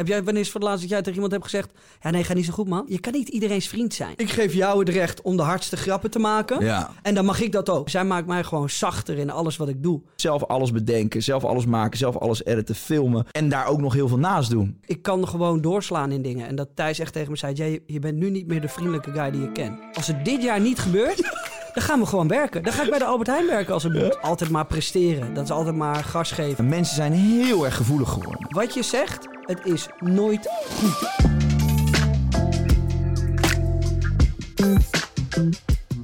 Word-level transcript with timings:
Heb 0.00 0.08
jij, 0.08 0.24
wanneer 0.24 0.42
is 0.42 0.50
voor 0.50 0.60
de 0.60 0.66
laatste 0.66 0.82
dat 0.82 0.90
jij 0.90 0.98
tegen 0.98 1.14
iemand 1.14 1.32
hebt 1.32 1.44
gezegd... 1.44 1.70
Ja, 2.00 2.10
nee, 2.10 2.24
ga 2.24 2.34
niet 2.34 2.44
zo 2.44 2.52
goed, 2.52 2.68
man. 2.68 2.84
Je 2.88 3.00
kan 3.00 3.12
niet 3.12 3.28
iedereen's 3.28 3.68
vriend 3.68 3.94
zijn. 3.94 4.12
Ik 4.16 4.30
geef 4.30 4.54
jou 4.54 4.78
het 4.78 4.88
recht 4.88 5.22
om 5.22 5.36
de 5.36 5.42
hardste 5.42 5.76
grappen 5.76 6.10
te 6.10 6.18
maken. 6.18 6.64
Ja. 6.64 6.90
En 7.02 7.14
dan 7.14 7.24
mag 7.24 7.40
ik 7.40 7.52
dat 7.52 7.70
ook. 7.70 7.88
Zij 7.88 8.04
maakt 8.04 8.26
mij 8.26 8.44
gewoon 8.44 8.70
zachter 8.70 9.18
in 9.18 9.30
alles 9.30 9.56
wat 9.56 9.68
ik 9.68 9.82
doe. 9.82 10.00
Zelf 10.16 10.44
alles 10.44 10.72
bedenken, 10.72 11.22
zelf 11.22 11.44
alles 11.44 11.66
maken, 11.66 11.98
zelf 11.98 12.16
alles 12.16 12.44
editen, 12.44 12.74
filmen. 12.74 13.26
En 13.30 13.48
daar 13.48 13.66
ook 13.66 13.80
nog 13.80 13.92
heel 13.92 14.08
veel 14.08 14.18
naast 14.18 14.50
doen. 14.50 14.78
Ik 14.84 15.02
kan 15.02 15.28
gewoon 15.28 15.60
doorslaan 15.60 16.12
in 16.12 16.22
dingen. 16.22 16.46
En 16.46 16.56
dat 16.56 16.68
Thijs 16.74 16.98
echt 16.98 17.12
tegen 17.12 17.30
me 17.30 17.36
zei... 17.36 17.54
Jij, 17.54 17.82
je 17.86 17.98
bent 17.98 18.16
nu 18.16 18.30
niet 18.30 18.46
meer 18.46 18.60
de 18.60 18.68
vriendelijke 18.68 19.12
guy 19.12 19.30
die 19.30 19.40
je 19.40 19.52
kent. 19.52 19.80
Als 19.92 20.06
het 20.06 20.24
dit 20.24 20.42
jaar 20.42 20.60
niet 20.60 20.78
gebeurt... 20.78 21.22
Dan 21.80 21.88
gaan 21.88 22.00
we 22.00 22.06
gewoon 22.06 22.28
werken. 22.28 22.62
Dan 22.62 22.72
ga 22.72 22.82
ik 22.82 22.90
bij 22.90 22.98
de 22.98 23.04
Albert 23.04 23.28
Heijn 23.28 23.46
werken 23.46 23.74
als 23.74 23.82
het 23.82 23.92
moet. 23.92 24.22
Altijd 24.22 24.50
maar 24.50 24.66
presteren. 24.66 25.34
Dat 25.34 25.44
is 25.44 25.50
altijd 25.50 25.76
maar 25.76 26.04
gas 26.04 26.32
geven. 26.32 26.58
En 26.58 26.68
mensen 26.68 26.94
zijn 26.94 27.12
heel 27.12 27.64
erg 27.64 27.76
gevoelig 27.76 28.08
geworden. 28.08 28.46
Wat 28.48 28.74
je 28.74 28.82
zegt, 28.82 29.28
het 29.42 29.64
is 29.64 29.88
nooit 30.00 30.48
goed. 30.78 31.10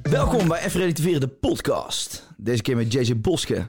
Welkom 0.02 0.48
bij 0.48 0.64
Even 0.64 0.80
Relativeren, 0.80 1.20
de 1.20 1.28
podcast. 1.28 2.26
Deze 2.36 2.62
keer 2.62 2.76
met 2.76 2.92
JJ 2.92 3.20
Boske. 3.20 3.68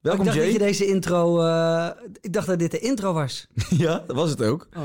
Welkom 0.00 0.20
ik 0.20 0.26
dacht 0.26 0.36
Jay. 0.36 0.44
dat 0.44 0.52
je 0.60 0.66
deze 0.66 0.86
intro... 0.86 1.40
eh, 1.40 1.88
ik 2.20 2.32
dacht 2.32 2.46
dat 2.46 2.58
dit 2.58 2.70
de 2.70 2.78
intro 2.78 3.12
was. 3.12 3.46
Ja, 3.68 4.02
dat 4.06 4.16
was 4.16 4.30
het 4.30 4.42
ook. 4.42 4.68
Oh, 4.76 4.82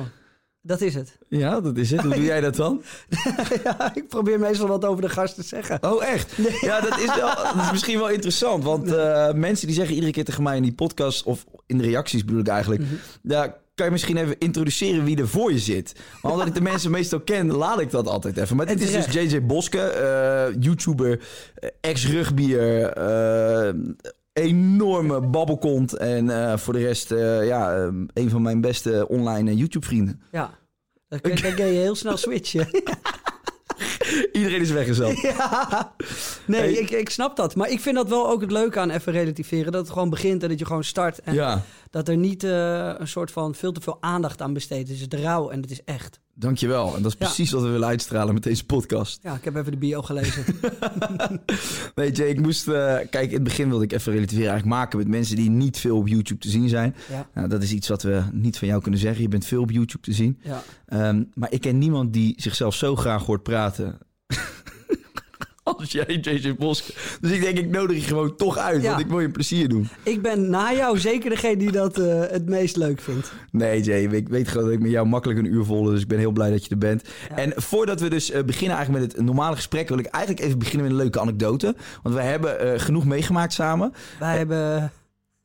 dat 0.65 0.81
is 0.81 0.95
het. 0.95 1.17
Ja, 1.29 1.61
dat 1.61 1.77
is 1.77 1.91
het. 1.91 2.01
Hoe 2.01 2.13
doe 2.13 2.23
jij 2.23 2.41
dat 2.41 2.55
dan? 2.55 2.81
ja, 3.63 3.95
ik 3.95 4.07
probeer 4.07 4.39
meestal 4.39 4.67
wat 4.67 4.85
over 4.85 5.01
de 5.01 5.09
gast 5.09 5.35
te 5.35 5.43
zeggen. 5.43 5.77
Oh, 5.83 6.05
echt? 6.05 6.35
Ja, 6.61 6.81
dat 6.81 6.99
is, 6.99 7.15
wel, 7.15 7.35
dat 7.35 7.63
is 7.63 7.71
misschien 7.71 7.97
wel 7.97 8.09
interessant. 8.09 8.63
Want 8.63 8.93
eh, 8.93 9.31
mensen 9.33 9.67
die 9.67 9.75
zeggen 9.75 9.95
iedere 9.95 10.11
keer 10.11 10.23
tegen 10.23 10.43
mij 10.43 10.55
in 10.55 10.63
die 10.63 10.73
podcast... 10.73 11.23
of 11.23 11.45
in 11.65 11.77
de 11.77 11.83
reacties 11.83 12.25
bedoel 12.25 12.41
ik 12.41 12.47
eigenlijk... 12.47 12.81
Mhm. 12.81 12.93
daar 13.21 13.61
kan 13.75 13.85
je 13.85 13.91
misschien 13.91 14.17
even 14.17 14.39
introduceren 14.39 15.03
wie 15.03 15.17
er 15.17 15.27
voor 15.27 15.51
je 15.51 15.59
zit. 15.59 15.95
Maar 16.21 16.31
omdat 16.31 16.47
ik 16.47 16.53
de 16.53 16.61
mensen 16.61 16.91
meestal 16.91 17.19
ken, 17.19 17.51
laat 17.51 17.79
ik 17.79 17.91
dat 17.91 18.07
altijd 18.07 18.37
even. 18.37 18.55
Maar 18.55 18.65
dit 18.65 18.81
is 18.81 18.91
dus. 18.91 19.13
JJ 19.13 19.45
Boske, 19.45 19.79
eh, 19.79 20.55
YouTuber, 20.59 21.19
eh, 21.55 21.69
ex-rugbier... 21.81 22.93
enorme 24.33 25.21
babbelkont. 25.21 25.93
En 25.97 26.29
eh, 26.29 26.57
voor 26.57 26.73
de 26.73 26.79
rest, 26.79 27.11
eh, 27.11 27.45
ja, 27.47 27.75
eh, 27.75 27.87
een 28.13 28.29
van 28.29 28.41
mijn 28.41 28.61
beste 28.61 29.07
online 29.07 29.51
eh, 29.51 29.57
YouTube-vrienden. 29.57 30.21
Ja, 30.31 30.51
dan 31.07 31.19
kun, 31.21 31.35
dan 31.41 31.53
kun 31.53 31.65
je 31.65 31.79
heel 31.79 31.95
snel 31.95 32.17
switchen. 32.17 32.67
Iedereen 34.31 34.61
is 34.61 34.71
weggezet. 34.71 35.21
ja. 35.21 35.93
Nee, 36.45 36.59
Hey. 36.59 36.71
ik, 36.71 36.89
ik 36.91 37.09
snap 37.09 37.35
dat. 37.35 37.55
Maar 37.55 37.69
ik 37.69 37.79
vind 37.79 37.95
dat 37.95 38.09
wel 38.09 38.29
ook 38.29 38.41
het 38.41 38.51
leuke 38.51 38.79
aan 38.79 38.89
even 38.89 39.11
relativeren. 39.13 39.71
Dat 39.71 39.81
het 39.81 39.91
gewoon 39.91 40.09
begint 40.09 40.43
en 40.43 40.49
dat 40.49 40.59
je 40.59 40.65
gewoon 40.65 40.83
start. 40.83 41.19
En 41.21 41.33
Ja, 41.33 41.61
dat 41.93 42.07
er 42.07 42.17
niet 42.17 42.43
eh, 42.43 42.93
een 42.97 43.07
soort 43.07 43.31
van 43.31 43.55
veel 43.55 43.71
te 43.71 43.81
veel 43.81 43.97
aandacht 44.01 44.41
aan 44.41 44.53
besteed 44.53 44.89
is. 44.89 45.01
Het 45.01 45.13
is 45.13 45.21
rauw 45.21 45.49
en 45.49 45.61
het 45.61 45.71
is 45.71 45.83
echt. 45.83 46.19
dankjewel. 46.33 46.95
En 46.95 47.01
dat 47.01 47.11
is 47.11 47.17
Ja. 47.19 47.25
precies 47.25 47.51
wat 47.51 47.61
we 47.61 47.67
willen 47.69 47.87
uitstralen 47.87 48.33
met 48.33 48.43
deze 48.43 48.65
podcast. 48.65 49.19
Ja, 49.23 49.35
ik 49.35 49.43
heb 49.43 49.55
even 49.55 49.71
de 49.71 49.77
bio 49.77 50.01
gelezen. 50.01 50.43
Weet 51.95 52.17
je, 52.17 52.29
ik 52.29 52.39
moest... 52.41 52.67
eh, 52.67 52.95
kijk, 53.09 53.27
in 53.27 53.33
het 53.33 53.43
begin 53.43 53.69
wilde 53.69 53.83
ik 53.83 53.91
even 53.91 54.11
relativeren 54.13 54.49
eigenlijk 54.51 54.79
maken 54.79 54.97
met 54.97 55.07
mensen 55.07 55.35
die 55.35 55.49
niet 55.49 55.77
veel 55.77 55.97
op 55.97 56.07
YouTube 56.07 56.39
te 56.39 56.49
zien 56.49 56.69
zijn. 56.69 56.95
ja, 57.09 57.27
Nou, 57.33 57.47
dat 57.47 57.63
is 57.63 57.71
iets 57.73 57.87
wat 57.87 58.03
we 58.03 58.23
niet 58.31 58.57
van 58.57 58.67
jou 58.67 58.81
kunnen 58.81 58.99
zeggen. 58.99 59.21
Je 59.21 59.27
bent 59.27 59.45
veel 59.45 59.61
op 59.61 59.71
YouTube 59.71 60.03
te 60.03 60.13
zien. 60.13 60.39
ja. 60.43 60.63
Ehm, 60.85 61.23
maar 61.33 61.51
ik 61.51 61.61
ken 61.61 61.77
niemand 61.77 62.13
die 62.13 62.33
zichzelf 62.37 62.75
zo 62.75 62.95
graag 62.95 63.25
hoort 63.25 63.43
praten... 63.43 63.97
Als 65.77 65.91
jij, 65.91 66.17
JJ 66.21 66.55
Boske. 66.55 66.93
Dus 67.21 67.31
ik 67.31 67.41
denk, 67.41 67.57
ik 67.57 67.69
nodig 67.69 67.97
je 67.97 68.03
gewoon 68.03 68.35
toch 68.35 68.57
uit. 68.57 68.81
Ja. 68.81 68.89
Want 68.89 69.01
ik 69.01 69.07
wil 69.07 69.19
je 69.19 69.25
een 69.25 69.31
plezier 69.31 69.69
doen. 69.69 69.89
Ik 70.03 70.21
ben 70.21 70.49
na 70.49 70.73
jou 70.73 70.99
zeker 70.99 71.29
degene 71.29 71.57
die 71.57 71.71
dat 71.71 71.99
eh, 71.99 72.19
het 72.19 72.49
meest 72.49 72.75
leuk 72.75 73.01
vindt. 73.01 73.33
Nee, 73.51 73.81
Jay, 73.81 74.03
ik 74.03 74.29
weet 74.29 74.47
gewoon 74.47 74.63
dat 74.63 74.73
ik 74.73 74.79
met 74.79 74.91
jou 74.91 75.07
makkelijk 75.07 75.39
een 75.39 75.53
uur 75.53 75.65
vol. 75.65 75.83
Dus 75.83 76.01
ik 76.01 76.07
ben 76.07 76.19
heel 76.19 76.31
blij 76.31 76.51
dat 76.51 76.63
je 76.63 76.69
er 76.69 76.77
bent. 76.77 77.09
Ja. 77.29 77.35
En 77.35 77.53
voordat 77.55 77.99
we 77.99 78.09
dus 78.09 78.31
eh, 78.31 78.43
beginnen 78.43 78.77
eigenlijk 78.77 79.05
met 79.05 79.15
het 79.15 79.25
normale 79.25 79.55
gesprek... 79.55 79.89
wil 79.89 79.97
ik 79.97 80.05
eigenlijk 80.05 80.45
even 80.45 80.59
beginnen 80.59 80.81
met 80.81 80.91
een 80.91 81.01
leuke 81.01 81.19
anekdote. 81.19 81.75
Want 82.01 82.15
wij 82.15 82.25
hebben 82.25 82.59
eh, 82.59 82.79
genoeg 82.79 83.05
meegemaakt 83.05 83.53
samen. 83.53 83.93
Wij 84.19 84.37
hebben, 84.37 84.57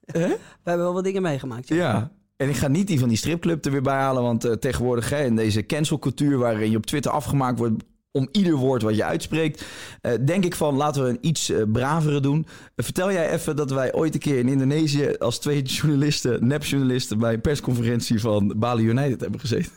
Hè? 0.04 0.28
wij 0.28 0.38
hebben 0.64 0.84
wel 0.84 0.94
wat 0.94 1.04
dingen 1.04 1.22
meegemaakt. 1.22 1.68
Ja. 1.68 2.10
En 2.36 2.48
ik 2.48 2.56
ga 2.56 2.68
niet 2.68 2.86
die 2.86 2.98
van 2.98 3.08
die 3.08 3.16
stripclub 3.16 3.64
er 3.64 3.70
weer 3.72 3.82
bij 3.82 3.94
halen. 3.94 4.22
Want 4.22 4.60
tegenwoordig 4.60 5.10
hè, 5.10 5.24
in 5.24 5.36
deze 5.36 5.66
cancelcultuur... 5.66 6.38
waarin 6.38 6.70
je 6.70 6.76
op 6.76 6.86
Twitter 6.86 7.10
afgemaakt 7.10 7.58
wordt 7.58 7.84
om 8.12 8.28
ieder 8.32 8.54
woord 8.54 8.82
wat 8.82 8.96
je 8.96 9.04
uitspreekt... 9.04 9.64
eh, 10.00 10.12
denk 10.24 10.44
ik 10.44 10.54
van 10.54 10.76
laten 10.76 11.02
we 11.02 11.08
een 11.08 11.18
iets 11.20 11.50
eh, 11.50 11.62
bravere 11.72 12.20
doen. 12.20 12.46
Vertel 12.76 13.12
jij 13.12 13.30
even 13.30 13.56
dat 13.56 13.70
wij 13.70 13.94
ooit 13.94 14.14
een 14.14 14.20
keer 14.20 14.38
in 14.38 14.48
Indonesië... 14.48 15.14
als 15.18 15.38
twee 15.38 15.62
journalisten, 15.76 16.46
nepjournalisten... 16.46 17.18
bij 17.18 17.32
een 17.32 17.40
persconferentie 17.40 18.20
van 18.20 18.54
Bali 18.56 18.84
United 18.84 19.20
hebben 19.20 19.40
gezeten. 19.40 19.72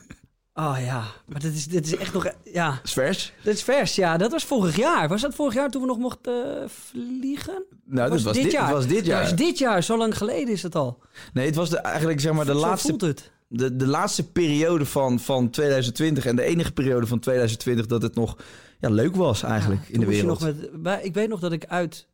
Oh 0.54 0.76
ja, 0.84 1.04
maar 1.26 1.40
dit 1.40 1.54
is, 1.54 1.66
dit 1.66 1.86
is 1.86 1.96
echt 1.96 2.12
nog... 2.12 2.26
Ja, 2.44 2.80
is 2.84 2.92
vers. 2.92 3.32
dit 3.42 3.54
is 3.54 3.62
vers. 3.62 3.94
Ja, 3.94 4.16
dat 4.16 4.30
was 4.30 4.44
vorig 4.44 4.76
jaar. 4.76 5.08
Was 5.08 5.20
dat 5.20 5.34
vorig 5.34 5.54
jaar 5.54 5.70
toen 5.70 5.80
we 5.80 5.86
nog 5.86 5.98
mochten 5.98 6.62
eh, 6.62 6.68
vliegen? 6.68 7.64
Nou, 7.84 8.10
dat 8.10 8.22
was 8.22 8.36
dit, 8.36 8.52
jaar. 8.52 8.72
was 8.72 8.86
dit 8.86 9.06
jaar. 9.06 9.20
Dat 9.20 9.30
was 9.30 9.38
dit 9.38 9.58
jaar. 9.58 9.82
Zo 9.82 9.96
lang 9.96 10.16
geleden 10.16 10.48
is 10.48 10.62
het 10.62 10.74
al. 10.74 10.98
Nee, 11.32 11.46
het 11.46 11.54
was 11.54 11.70
de, 11.70 11.78
eigenlijk 11.78 12.20
zeg 12.20 12.32
maar 12.32 12.44
de 12.44 12.52
Zo 12.52 12.58
laatste, 12.58 12.88
voelt 12.88 13.00
het. 13.00 13.30
De, 13.52 13.76
de 13.76 13.86
laatste 13.86 14.30
periode 14.30 14.86
van, 14.86 15.20
van 15.20 15.50
2020 15.50 16.26
en 16.26 16.36
de 16.36 16.42
enige 16.42 16.72
periode 16.72 17.06
van 17.06 17.18
2020 17.18 17.86
dat 17.86 18.02
het 18.02 18.14
nog 18.14 18.36
ja, 18.80 18.88
leuk 18.88 19.16
was 19.16 19.42
eigenlijk 19.42 19.80
Ja, 19.86 19.94
in 19.94 20.00
de 20.00 20.06
je 20.06 20.12
wereld. 20.12 20.40
Nog 20.40 20.54
met, 20.72 21.04
ik 21.04 21.14
weet 21.14 21.28
nog 21.28 21.40
dat 21.40 21.52
ik 21.52 21.64
uit 21.66 22.08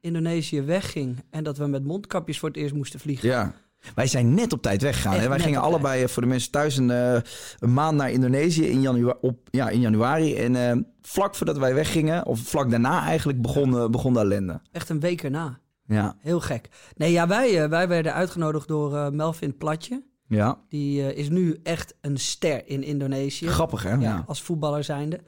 Indonesië 0.00 0.62
wegging 0.62 1.24
en 1.30 1.44
dat 1.44 1.58
we 1.58 1.66
met 1.66 1.84
mondkapjes 1.84 2.38
voor 2.38 2.48
het 2.48 2.58
eerst 2.58 2.74
moesten 2.74 3.00
vliegen. 3.00 3.28
Ja. 3.28 3.54
Wij 3.94 4.06
zijn 4.06 4.34
net 4.34 4.52
op 4.52 4.62
tijd 4.62 4.82
weggegaan. 4.82 5.18
Hè? 5.18 5.28
Wij 5.28 5.38
gingen 5.38 5.60
tijd. 5.60 5.72
allebei 5.72 6.02
eh, 6.02 6.08
voor 6.08 6.22
de 6.22 6.28
mensen 6.28 6.50
thuis 6.50 6.76
een, 6.76 6.90
eh, 6.90 7.20
een 7.58 7.72
maand 7.72 7.96
naar 7.96 8.10
Indonesië 8.10 8.66
in, 8.66 8.80
janua 8.80 9.16
op, 9.20 9.48
ja, 9.50 9.68
in 9.68 9.80
januari. 9.80 10.36
En 10.36 10.56
eh, 10.56 10.76
vlak 11.00 11.34
voordat 11.34 11.58
wij 11.58 11.74
weggingen, 11.74 12.26
of 12.26 12.40
vlak 12.40 12.70
daarna 12.70 13.02
eigenlijk, 13.02 13.42
begon, 13.42 13.90
begon 13.90 14.12
de 14.12 14.18
ellende. 14.18 14.60
Echt 14.72 14.88
een 14.88 15.00
week 15.00 15.22
erna. 15.22 15.58
Ja, 15.86 16.16
Heel 16.18 16.40
gek. 16.40 16.68
Nee, 16.96 17.12
ja, 17.12 17.26
wij, 17.26 17.68
wij 17.68 17.88
werden 17.88 18.14
uitgenodigd 18.14 18.68
door 18.68 19.14
Melvin 19.14 19.56
Platje. 19.56 20.02
Ja. 20.28 20.60
Die 20.68 21.02
eh, 21.02 21.16
is 21.18 21.28
nu 21.28 21.60
echt 21.62 21.94
een 22.00 22.16
ster 22.18 22.66
in 22.68 22.82
Indonesië. 22.82 23.46
grappig 23.48 23.82
hè? 23.82 23.90
Ja, 23.90 24.00
Ja. 24.00 24.24
als 24.26 24.42
voetballer 24.42 24.84
zijnde. 24.84 25.20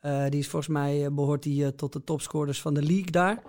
Eh, 0.00 0.24
die 0.28 0.38
is 0.40 0.48
volgens 0.48 0.72
mij, 0.72 1.04
eh, 1.04 1.10
behoort 1.12 1.42
die 1.42 1.74
tot 1.74 1.92
de 1.92 2.04
topscorers 2.04 2.60
van 2.60 2.74
de 2.74 2.82
league 2.82 3.10
daar. 3.10 3.42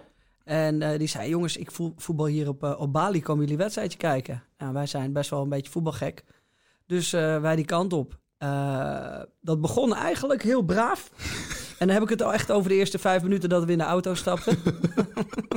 En 0.44 0.98
die 0.98 1.08
zei, 1.08 1.30
jongens, 1.30 1.58
ik 1.58 1.72
voetbal 1.96 2.26
hier 2.26 2.48
op, 2.48 2.64
op 2.80 2.94
Bali, 2.94 3.22
komen 3.22 3.44
jullie 3.44 3.58
wedstrijdje 3.58 3.98
kijken? 3.98 4.44
Nou, 4.58 4.74
wij 4.74 4.86
zijn 4.86 5.14
best 5.14 5.30
wel 5.30 5.42
een 5.42 5.50
beetje 5.50 5.72
voetbalgek. 5.72 6.24
Dus 6.86 7.12
wij 7.12 7.56
die 7.56 7.66
kant 7.66 7.94
op. 7.94 8.20
Dat 9.42 9.62
begon 9.62 9.96
eigenlijk 9.96 10.44
heel 10.44 10.62
braaf. 10.62 11.12
en 11.80 11.88
dan 11.88 11.96
heb 11.96 12.04
ik 12.04 12.10
het 12.10 12.22
al 12.22 12.34
echt 12.34 12.52
over 12.52 12.70
de 12.70 12.76
eerste 12.76 13.00
vijf 13.00 13.24
minuten 13.24 13.50
dat 13.50 13.66
we 13.66 13.72
in 13.72 13.78
de 13.78 13.84
auto 13.84 14.14
stapten. 14.14 14.58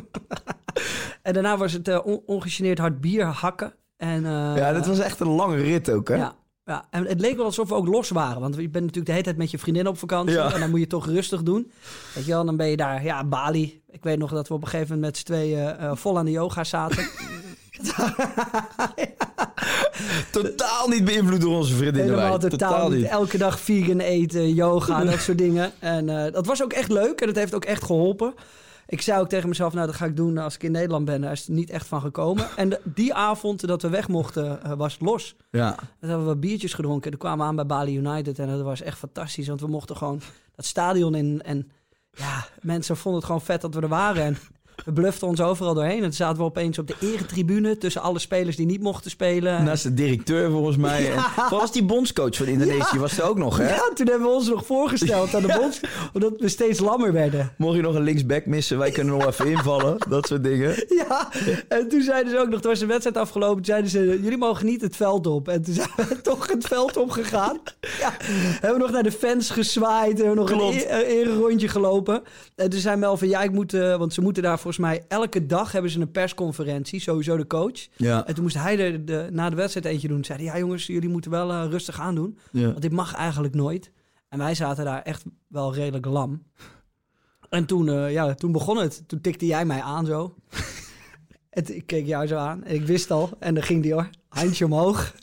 en 1.22 1.32
daarna 1.32 1.56
was 1.56 1.72
het 1.72 2.02
on- 2.04 2.22
ongegeneerd 2.26 2.78
hard 2.78 3.00
bier 3.00 3.24
hakken. 3.24 3.74
En, 3.96 4.24
eh, 4.24 4.56
ja, 4.56 4.72
dat 4.72 4.86
was 4.86 4.98
echt 4.98 5.20
een 5.20 5.28
lange 5.28 5.56
rit 5.56 5.90
ook 5.90 6.08
hè? 6.08 6.14
ja, 6.14 6.34
ja, 6.64 6.86
en 6.90 7.06
het 7.06 7.20
leek 7.20 7.36
wel 7.36 7.44
alsof 7.44 7.68
we 7.68 7.74
ook 7.74 7.86
los 7.86 8.10
waren. 8.10 8.40
Want 8.40 8.54
je 8.54 8.60
bent 8.60 8.74
natuurlijk 8.74 9.06
de 9.06 9.12
hele 9.12 9.24
tijd 9.24 9.36
met 9.36 9.50
je 9.50 9.58
vriendin 9.58 9.88
op 9.88 9.98
vakantie. 9.98 10.36
Ja. 10.36 10.52
En 10.52 10.60
dan 10.60 10.70
moet 10.70 10.80
je 10.80 10.86
toch 10.86 11.06
rustig 11.06 11.42
doen. 11.42 11.70
Weet 12.14 12.24
je 12.24 12.32
wel, 12.32 12.44
dan 12.44 12.56
ben 12.56 12.66
je 12.66 12.76
daar, 12.76 13.04
ja, 13.04 13.24
Bali. 13.24 13.82
Ik 13.90 14.04
weet 14.04 14.18
nog 14.18 14.30
dat 14.30 14.48
we 14.48 14.54
op 14.54 14.62
een 14.62 14.68
gegeven 14.68 14.94
moment 14.94 15.06
met 15.06 15.16
z'n 15.16 15.24
tweeën 15.24 15.76
eh, 15.76 15.90
vol 15.94 16.18
aan 16.18 16.24
de 16.24 16.30
yoga 16.30 16.64
zaten. 16.64 17.08
Totaal 20.30 20.88
niet 20.88 21.04
beïnvloed 21.04 21.40
door 21.40 21.56
onze 21.56 21.74
vriendinnen. 21.74 22.14
Helemaal 22.14 22.40
wij. 22.40 22.50
totaal, 22.50 22.88
niet. 22.88 23.06
Elke 23.06 23.38
dag 23.38 23.60
vegan 23.60 24.00
eten, 24.00 24.54
yoga, 24.54 25.04
dat 25.04 25.20
soort 25.26 25.38
dingen. 25.38 25.72
En 25.78 26.08
eh, 26.08 26.32
dat 26.32 26.46
was 26.46 26.62
ook 26.62 26.72
echt 26.72 26.90
leuk 26.90 27.20
en 27.20 27.26
dat 27.26 27.36
heeft 27.36 27.54
ook 27.54 27.64
echt 27.64 27.84
geholpen. 27.84 28.34
Ik 28.88 29.00
zei 29.00 29.20
ook 29.20 29.28
tegen 29.28 29.48
mezelf, 29.48 29.72
nou 29.74 29.86
dat 29.86 29.96
ga 29.96 30.04
ik 30.04 30.16
doen 30.16 30.38
als 30.38 30.54
ik 30.54 30.62
in 30.62 30.72
Nederland 30.72 31.04
ben. 31.04 31.20
Daar 31.20 31.32
is 31.32 31.40
het 31.40 31.48
niet 31.48 31.70
echt 31.70 31.86
van 31.86 32.00
gekomen. 32.00 32.46
En 32.56 32.68
de- 32.68 32.80
die 32.84 33.14
avond 33.14 33.66
dat 33.66 33.82
we 33.82 33.88
weg 33.88 34.08
mochten, 34.08 34.62
eh, 34.62 34.72
was 34.72 34.92
het 34.92 35.02
los. 35.02 35.36
Ja. 35.50 35.70
Dan 35.70 35.78
hebben 35.98 36.18
we 36.18 36.24
wat 36.32 36.40
biertjes 36.40 36.74
gedronken. 36.74 37.10
Toen 37.10 37.20
kwamen 37.20 37.38
we 37.38 37.44
aan 37.44 37.56
bij 37.56 37.66
Bali 37.66 37.96
United 37.96 38.38
en 38.38 38.48
dat 38.48 38.60
was 38.62 38.80
echt 38.82 38.98
fantastisch. 38.98 39.48
Want 39.48 39.60
we 39.60 39.66
mochten 39.66 39.96
gewoon 39.96 40.20
dat 40.54 40.64
stadion 40.64 41.14
in. 41.14 41.42
En 41.42 41.70
ja, 42.12 42.46
mensen 42.60 42.96
vonden 42.96 43.20
het 43.20 43.30
gewoon 43.30 43.44
vet 43.46 43.60
dat 43.60 43.74
we 43.74 43.80
er 43.80 43.88
waren. 43.88 44.22
En 44.24 44.36
we 44.84 44.92
bluften 44.92 45.26
ons 45.28 45.40
overal 45.40 45.74
doorheen. 45.74 45.96
En 45.96 46.02
toen 46.02 46.12
zaten 46.12 46.36
we 46.38 46.42
opeens 46.42 46.78
op 46.78 46.86
de 46.86 46.94
eretribune 47.00 47.78
tussen 47.78 48.02
alle 48.02 48.18
spelers 48.18 48.56
die 48.56 48.66
niet 48.66 48.82
mochten 48.82 49.10
spelen. 49.10 49.64
Naast 49.64 49.82
de 49.82 49.94
directeur 49.94 50.50
volgens 50.50 50.76
mij. 50.76 51.12
Wat 51.36 51.60
was 51.60 51.72
die 51.72 51.84
bondscoach 51.84 52.36
van 52.36 52.46
Indonesië? 52.46 52.98
Was 52.98 53.18
er 53.18 53.24
ook 53.24 53.38
nog, 53.38 53.56
hè? 53.58 53.68
Ja, 53.68 53.90
toen 53.94 54.06
hebben 54.08 54.28
we 54.28 54.34
ons 54.34 54.48
nog 54.48 54.66
voorgesteld 54.66 55.34
aan 55.34 55.42
de 55.42 55.56
bond. 55.58 55.80
Omdat 56.12 56.32
we 56.38 56.48
steeds 56.48 56.80
lammer 56.80 57.12
werden. 57.12 57.52
Mocht 57.56 57.76
je 57.76 57.82
nog 57.82 57.94
een 57.94 58.02
linksback 58.02 58.46
missen, 58.46 58.78
wij 58.78 58.90
kunnen 58.90 59.14
nog 59.18 59.26
even 59.26 59.46
invallen. 59.46 59.96
Dat 60.08 60.26
soort 60.26 60.44
dingen. 60.44 60.84
Ja, 60.88 61.28
en 61.68 61.88
toen 61.88 62.02
zeiden 62.02 62.32
ze 62.32 62.38
ook 62.38 62.48
nog, 62.48 62.60
toen 62.60 62.70
was 62.70 62.80
de 62.80 62.86
wedstrijd 62.86 63.16
afgelopen, 63.16 63.64
zeiden 63.64 63.90
ze, 63.90 64.18
jullie 64.22 64.38
mogen 64.38 64.66
niet 64.66 64.80
het 64.80 64.96
veld 64.96 65.26
op. 65.26 65.48
En 65.48 65.62
toen 65.62 65.74
zijn 65.74 65.88
we 65.96 66.20
toch 66.30 66.48
het 66.48 66.66
veld 66.66 66.96
opgegaan. 66.96 67.58
Ja, 67.98 68.12
hebben 68.20 68.72
we 68.72 68.78
nog 68.78 68.90
naar 68.90 69.02
de 69.02 69.12
fans 69.12 69.50
gezwaaid, 69.50 70.18
hebben 70.18 70.34
we 70.34 70.40
nog 70.40 70.50
Klopt. 70.50 70.74
een 70.74 70.80
e- 70.80 71.00
een 71.00 71.04
eregondje 71.06 71.68
gelopen. 71.68 72.22
En 72.54 72.70
toen 72.70 72.80
zei 72.80 72.96
Mel 72.96 73.16
van, 73.16 73.28
ja, 73.28 73.42
ik 73.42 73.52
moet, 73.52 73.74
eh, 73.74 73.96
want 73.96 74.14
ze 74.14 74.20
moeten 74.20 74.42
daar 74.42 74.58
volgens 74.66 74.86
mij, 74.86 75.04
elke 75.08 75.46
dag 75.46 75.72
hebben 75.72 75.90
ze 75.90 76.00
een 76.00 76.10
persconferentie, 76.10 77.00
sowieso 77.00 77.36
de 77.36 77.46
coach. 77.46 77.86
Ja. 77.96 78.26
En 78.26 78.34
toen 78.34 78.42
moest 78.42 78.56
hij 78.56 78.78
er 78.78 79.04
de, 79.04 79.28
na 79.32 79.50
de 79.50 79.56
wedstrijd 79.56 79.86
eentje 79.86 80.08
doen. 80.08 80.24
Zeiden, 80.24 80.46
ja 80.46 80.58
jongens, 80.58 80.86
jullie 80.86 81.08
moeten 81.08 81.30
wel 81.30 81.50
eh, 81.52 81.66
rustig 81.70 82.00
aan 82.00 82.14
doen. 82.14 82.38
Ja. 82.50 82.66
Want 82.66 82.82
dit 82.82 82.92
mag 82.92 83.14
eigenlijk 83.14 83.54
nooit. 83.54 83.90
En 84.28 84.38
wij 84.38 84.54
zaten 84.54 84.84
daar 84.84 85.02
echt 85.02 85.24
wel 85.48 85.74
redelijk 85.74 86.06
lam. 86.06 86.42
En 87.48 87.66
toen, 87.66 87.88
eh, 87.88 88.12
ja, 88.12 88.34
toen 88.34 88.52
begon 88.52 88.76
het. 88.76 89.02
Toen 89.06 89.20
tikte 89.20 89.46
jij 89.46 89.64
mij 89.64 89.80
aan 89.80 90.06
zo. 90.06 90.34
En 91.56 91.76
ik 91.76 91.86
keek 91.86 92.06
jou 92.06 92.26
zo 92.26 92.36
aan. 92.36 92.64
En 92.64 92.74
ik 92.74 92.86
wist 92.86 93.10
al. 93.10 93.30
En 93.38 93.54
dan 93.54 93.62
ging 93.62 93.82
die 93.82 93.92
hoor. 93.92 94.10
Handje 94.28 94.64
omhoog. 94.64 95.14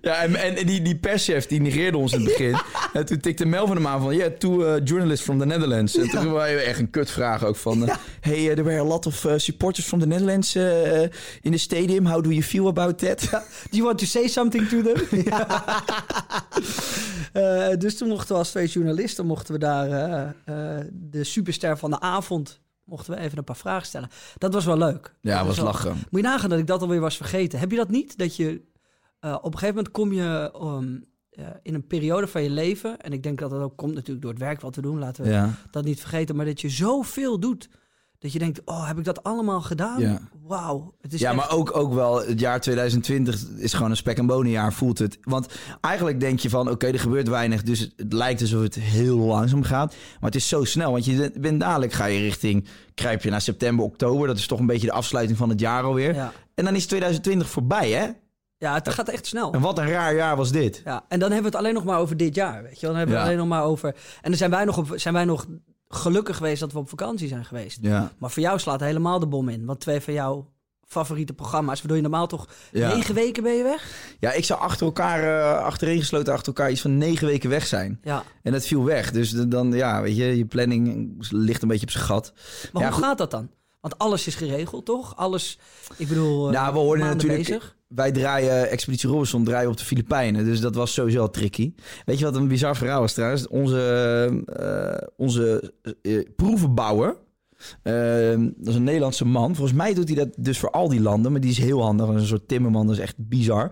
Ja, 0.00 0.22
en, 0.22 0.34
en 0.34 0.66
die, 0.66 0.82
die 0.82 0.96
perschef 0.96 1.46
die 1.46 1.60
negeerde 1.60 1.96
ons 1.96 2.12
in 2.12 2.20
het 2.20 2.28
begin. 2.28 2.56
En 2.92 3.06
toen 3.06 3.20
tikte 3.20 3.46
Melvin 3.46 3.76
hem 3.76 3.86
aan 3.86 4.00
van... 4.00 4.16
Yeah, 4.16 4.32
two 4.32 4.62
uh, 4.62 4.80
journalists 4.84 5.24
from 5.24 5.38
the 5.38 5.46
Netherlands. 5.46 5.96
En 5.96 6.08
toen 6.08 6.30
waren 6.30 6.56
we 6.56 6.60
echt 6.60 6.78
een 6.78 6.90
kutvraag 6.90 7.44
ook 7.44 7.56
van... 7.56 7.82
uh, 7.82 7.94
Hey, 8.20 8.38
uh, 8.38 8.46
there 8.46 8.62
were 8.62 8.78
a 8.78 8.84
lot 8.84 9.06
of 9.06 9.24
uh, 9.24 9.32
supporters 9.36 9.86
from 9.86 10.00
the 10.00 10.06
Netherlands 10.06 10.56
in 11.40 11.50
the 11.52 11.58
stadium. 11.58 12.06
How 12.06 12.22
do 12.22 12.30
you 12.30 12.42
feel 12.42 12.66
about 12.66 12.98
that? 12.98 13.28
Do 13.70 13.76
you 13.76 13.84
want 13.84 13.98
to 13.98 14.06
say 14.06 14.26
something 14.26 14.68
to 14.68 14.82
them? 14.82 14.96
Eh, 17.32 17.68
dus 17.78 17.96
toen 17.96 18.08
mochten 18.08 18.28
we 18.32 18.38
als 18.38 18.50
twee 18.50 18.66
journalisten... 18.66 19.26
mochten 19.26 19.52
we 19.52 19.58
daar 19.60 19.90
eh, 19.90 20.78
eh, 20.78 20.86
de 20.92 21.24
superster 21.24 21.78
van 21.78 21.90
de 21.90 22.00
avond... 22.00 22.60
mochten 22.88 23.14
we 23.14 23.20
even 23.20 23.38
een 23.38 23.44
paar 23.44 23.56
vragen 23.56 23.86
stellen. 23.86 24.08
Dat 24.38 24.54
was 24.54 24.64
wel 24.64 24.78
leuk. 24.78 25.14
Ja, 25.20 25.38
Dat 25.38 25.46
was 25.46 25.58
lachen. 25.58 25.96
Moet 26.10 26.20
je 26.20 26.26
nagaan 26.26 26.50
dat 26.50 26.58
ik 26.58 26.66
dat 26.66 26.82
alweer 26.82 27.00
was 27.00 27.16
vergeten. 27.16 27.58
Heb 27.58 27.70
je 27.70 27.76
dat 27.76 27.90
niet? 27.90 28.18
Dat 28.18 28.36
je 28.36 28.62
eh, 29.20 29.34
op 29.34 29.52
een 29.52 29.58
gegeven 29.58 29.74
moment 29.74 29.90
kom 29.90 30.12
je 30.12 30.52
um, 30.62 31.04
eh, 31.30 31.46
in 31.62 31.74
een 31.74 31.86
periode 31.86 32.26
van 32.26 32.42
je 32.42 32.50
leven... 32.50 32.98
en 33.00 33.12
ik 33.12 33.22
denk 33.22 33.38
dat 33.38 33.50
dat 33.50 33.62
ook 33.62 33.76
komt 33.76 33.94
natuurlijk 33.94 34.22
door 34.22 34.30
het 34.30 34.40
werk 34.40 34.60
wat 34.60 34.74
we 34.74 34.82
doen... 34.82 34.98
laten 34.98 35.24
we 35.24 35.30
Ja. 35.30 35.54
dat 35.70 35.84
niet 35.84 36.00
vergeten... 36.00 36.36
maar 36.36 36.46
dat 36.46 36.60
je 36.60 36.68
zoveel 36.68 37.40
doet... 37.40 37.68
dat 38.18 38.32
je 38.32 38.38
denkt, 38.38 38.60
oh, 38.64 38.86
heb 38.86 38.98
ik 38.98 39.04
dat 39.04 39.22
allemaal 39.22 39.60
gedaan? 39.60 40.00
Ja. 40.00 40.18
Wauw. 40.46 40.94
Het 41.00 41.12
is 41.12 41.20
Ja, 41.20 41.28
echt- 41.28 41.36
maar 41.36 41.50
ook, 41.50 41.76
ook 41.76 41.92
wel 41.94 42.26
het 42.26 42.40
jaar 42.40 42.60
2020 42.60 43.44
is 43.56 43.72
gewoon 43.74 43.90
een 43.90 43.96
spek 43.96 44.18
en 44.18 44.26
bonenjaar, 44.26 44.72
voelt 44.72 44.98
het. 44.98 45.18
Want 45.22 45.46
eigenlijk 45.80 46.20
denk 46.20 46.38
je 46.40 46.50
van, 46.50 46.70
oké, 46.70 46.86
er 46.86 46.98
gebeurt 47.00 47.28
weinig, 47.28 47.62
dus 47.62 47.80
het, 47.96 48.12
lijkt 48.12 48.40
alsof 48.40 48.62
het 48.62 48.74
heel 48.74 49.18
langzaam 49.18 49.62
gaat. 49.62 49.94
Maar 50.20 50.30
het 50.30 50.34
is 50.34 50.48
zo 50.48 50.64
snel, 50.64 50.92
want 50.92 51.04
je 51.04 51.32
bent 51.40 51.60
dadelijk 51.60 51.92
ga 51.92 52.04
je 52.04 52.20
richting, 52.20 52.66
kruip 52.94 53.22
je 53.22 53.30
naar 53.30 53.40
september, 53.40 53.84
oktober. 53.84 54.26
Dat 54.26 54.38
is 54.38 54.46
toch 54.46 54.58
een 54.58 54.66
beetje 54.66 54.86
de 54.86 54.92
afsluiting 54.92 55.38
van 55.38 55.48
het 55.48 55.60
jaar 55.60 55.82
alweer. 55.82 56.14
Ja. 56.14 56.32
En 56.54 56.64
dan 56.64 56.74
is 56.74 56.86
2020 56.86 57.48
voorbij, 57.48 57.90
hè? 57.90 58.06
ja, 58.58 58.74
het 58.74 58.88
gaat 58.88 59.08
echt 59.08 59.26
snel. 59.26 59.52
En 59.52 59.60
wat 59.60 59.78
een 59.78 59.88
raar 59.90 60.14
jaar 60.14 60.36
was 60.36 60.52
dit. 60.52 60.80
Ja, 60.84 61.04
en 61.08 61.18
dan 61.18 61.30
hebben 61.32 61.50
we 61.50 61.56
het 61.56 61.66
alleen 61.66 61.74
nog 61.74 61.84
maar 61.84 61.98
over 61.98 62.16
dit 62.16 62.34
jaar, 62.34 62.62
weet 62.62 62.80
je. 62.80 62.86
Dan 62.86 62.96
hebben 62.96 63.14
we 63.14 63.20
Ja. 63.20 63.26
het 63.26 63.34
alleen 63.34 63.48
nog 63.48 63.58
maar 63.58 63.64
over... 63.68 63.88
En 64.20 64.30
dan 64.30 64.34
zijn 64.38 64.50
wij, 64.50 64.64
nog 64.64 64.76
op, 64.78 64.92
zijn 64.94 65.14
wij 65.14 65.24
nog 65.24 65.46
gelukkig 65.88 66.36
geweest 66.36 66.60
dat 66.60 66.72
we 66.72 66.78
op 66.78 66.88
vakantie 66.88 67.28
zijn 67.28 67.44
geweest. 67.44 67.78
Ja. 67.80 68.12
Maar 68.18 68.30
voor 68.30 68.42
jou 68.42 68.58
slaat 68.58 68.80
helemaal 68.80 69.18
de 69.18 69.26
bom 69.26 69.48
in. 69.48 69.64
Want 69.64 69.80
twee 69.80 70.00
van 70.00 70.12
jouw 70.14 70.50
favoriete 70.86 71.32
programma's... 71.32 71.78
waardoor 71.78 71.96
je 71.96 72.02
normaal 72.02 72.26
toch 72.26 72.48
Ja. 72.72 72.94
negen 72.94 73.14
weken 73.14 73.42
ben 73.42 73.52
je 73.54 73.62
weg? 73.62 74.14
ja, 74.20 74.32
ik 74.32 74.44
zou 74.44 74.60
achter 74.60 74.86
elkaar, 74.86 75.22
eh 75.22 75.64
achtereen 75.64 75.98
gesloten 75.98 76.32
achter 76.32 76.46
elkaar, 76.46 76.70
iets 76.70 76.80
van 76.80 76.98
negen 76.98 77.26
weken 77.26 77.50
weg 77.50 77.66
zijn. 77.66 77.98
Ja. 78.02 78.22
En 78.42 78.52
dat 78.52 78.66
viel 78.66 78.84
weg. 78.84 79.10
Dus 79.12 79.30
dan, 79.30 79.72
ja, 79.72 80.02
weet 80.02 80.16
je, 80.16 80.36
je 80.36 80.44
planning 80.44 81.14
ligt 81.30 81.62
een 81.62 81.68
beetje 81.68 81.86
op 81.86 81.92
zijn 81.92 82.04
gat. 82.04 82.32
Maar 82.72 82.82
Ja, 82.82 82.88
hoe 82.88 82.96
goed. 82.96 83.04
gaat 83.04 83.18
dat 83.18 83.30
dan? 83.30 83.50
Want 83.80 83.98
alles 83.98 84.26
is 84.26 84.34
geregeld, 84.34 84.84
toch? 84.84 85.16
Alles, 85.16 85.58
ik 85.96 86.08
bedoel, 86.08 86.46
eh, 86.46 86.52
Nou, 86.52 86.72
we 86.72 86.78
hoorden 86.78 87.06
natuurlijk. 87.06 87.38
bezig. 87.48 87.76
Wij 87.88 88.12
draaien 88.12 88.70
Expeditie 88.70 89.08
Robinson 89.08 89.44
draaien 89.44 89.70
op 89.70 89.76
de 89.76 89.84
Filipijnen. 89.84 90.44
Dus 90.44 90.60
dat 90.60 90.74
was 90.74 90.92
sowieso 90.92 91.20
al 91.20 91.30
tricky. 91.30 91.72
Weet 92.04 92.18
je 92.18 92.24
wat 92.24 92.36
een 92.36 92.48
bizar 92.48 92.76
verhaal 92.76 93.00
was 93.00 93.12
trouwens? 93.12 93.48
Onze, 93.48 94.42
eh, 94.46 95.08
onze 95.16 95.72
eh, 96.02 96.18
proevenbouwer. 96.36 97.16
eh, 97.82 97.94
dat 98.56 98.68
is 98.68 98.74
een 98.74 98.84
Nederlandse 98.84 99.24
man. 99.24 99.54
Volgens 99.54 99.76
mij 99.76 99.94
doet 99.94 100.08
hij 100.08 100.16
dat 100.16 100.28
dus 100.38 100.58
voor 100.58 100.70
al 100.70 100.88
die 100.88 101.00
landen. 101.00 101.32
Maar 101.32 101.40
die 101.40 101.50
is 101.50 101.58
heel 101.58 101.82
handig. 101.82 102.06
Dat 102.06 102.14
is 102.14 102.20
een 102.20 102.26
soort 102.28 102.48
timmerman. 102.48 102.86
Dat 102.86 102.96
is 102.96 103.02
echt 103.02 103.14
bizar. 103.18 103.70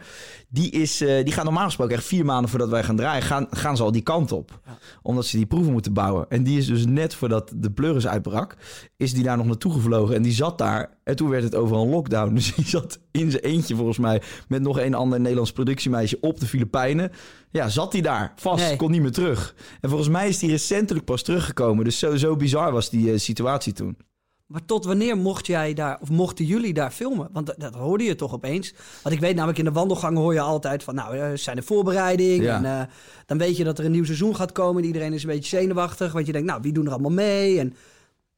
Die, 0.56 0.70
is, 0.70 1.00
eh, 1.00 1.24
die 1.24 1.32
gaat 1.32 1.44
normaal 1.44 1.64
gesproken 1.64 1.94
echt 1.96 2.04
vier 2.04 2.24
maanden 2.24 2.50
voordat 2.50 2.68
wij 2.68 2.82
gaan 2.82 2.96
draaien. 2.96 3.22
Gaan, 3.22 3.46
gaan 3.50 3.76
ze 3.76 3.82
al 3.82 3.92
die 3.92 4.02
kant 4.02 4.32
op. 4.32 4.60
Omdat 5.02 5.26
ze 5.26 5.36
die 5.36 5.46
proeven 5.46 5.72
moeten 5.72 5.92
bouwen. 5.92 6.26
En 6.28 6.42
die 6.42 6.58
is 6.58 6.66
dus 6.66 6.86
net 6.86 7.14
voordat 7.14 7.52
de 7.56 7.70
pleuris 7.70 8.06
uitbrak. 8.06 8.56
Is 8.96 9.14
die 9.14 9.22
daar 9.22 9.36
nog 9.36 9.46
naartoe 9.46 9.72
gevlogen. 9.72 10.14
En 10.14 10.22
die 10.22 10.32
zat 10.32 10.58
daar. 10.58 10.98
En 11.04 11.16
toen 11.16 11.28
werd 11.28 11.42
het 11.42 11.54
overal 11.54 11.82
een 11.82 11.90
lockdown. 11.90 12.34
Dus 12.36 12.54
die 12.54 12.66
zat 12.66 12.98
in 13.10 13.30
zijn 13.30 13.42
eentje 13.42 13.76
volgens 13.76 13.98
mij. 13.98 14.22
Met 14.48 14.62
nog 14.62 14.80
een 14.80 14.94
ander 14.94 15.20
Nederlands 15.20 15.52
productiemeisje 15.52 16.18
op 16.20 16.40
de 16.40 16.46
Filipijnen. 16.46 17.10
Ja, 17.50 17.68
zat 17.68 17.92
hij 17.92 18.02
daar 18.02 18.32
vast. 18.36 18.64
Nee. 18.66 18.76
Kon 18.76 18.90
niet 18.90 19.02
meer 19.02 19.12
terug. 19.12 19.54
En 19.80 19.88
volgens 19.88 20.10
mij 20.10 20.28
is 20.28 20.40
hij 20.40 20.50
recentelijk 20.50 21.04
pas 21.04 21.22
teruggekomen. 21.22 21.84
Dus 21.84 21.98
zo, 21.98 22.16
zo 22.16 22.36
bizar 22.36 22.72
was 22.72 22.90
die 22.90 23.12
eh, 23.12 23.18
situatie 23.18 23.72
toen. 23.72 23.96
Maar 24.46 24.64
tot 24.64 24.84
wanneer 24.84 25.16
mocht 25.16 25.46
jij 25.46 25.74
daar, 25.74 25.98
of 26.00 26.10
mochten 26.10 26.44
jullie 26.44 26.72
daar 26.74 26.90
filmen? 26.90 27.28
Want 27.32 27.46
dat, 27.46 27.54
dat 27.58 27.74
hoorde 27.74 28.04
je 28.04 28.14
toch 28.14 28.32
opeens. 28.34 28.74
Want 29.02 29.14
ik 29.14 29.20
weet 29.20 29.34
namelijk, 29.34 29.58
in 29.58 29.64
de 29.64 29.72
wandelgangen 29.72 30.20
hoor 30.20 30.32
je 30.32 30.40
altijd 30.40 30.82
van... 30.82 30.94
nou, 30.94 31.16
er 31.16 31.38
zijn 31.38 31.56
de 31.56 31.62
voorbereiding. 31.62 32.42
Ja. 32.44 32.56
En 32.56 32.64
eh, 32.64 32.86
dan 33.26 33.38
weet 33.38 33.56
je 33.56 33.64
dat 33.64 33.78
er 33.78 33.84
een 33.84 33.90
nieuw 33.90 34.04
seizoen 34.04 34.36
gaat 34.36 34.52
komen. 34.52 34.80
En 34.82 34.86
iedereen 34.86 35.12
is 35.12 35.22
een 35.22 35.28
beetje 35.28 35.56
zenuwachtig. 35.56 36.12
Want 36.12 36.26
je 36.26 36.32
denkt, 36.32 36.48
nou, 36.48 36.60
wie 36.62 36.72
doen 36.72 36.86
er 36.86 36.92
allemaal 36.92 37.10
mee? 37.10 37.58
En, 37.58 37.74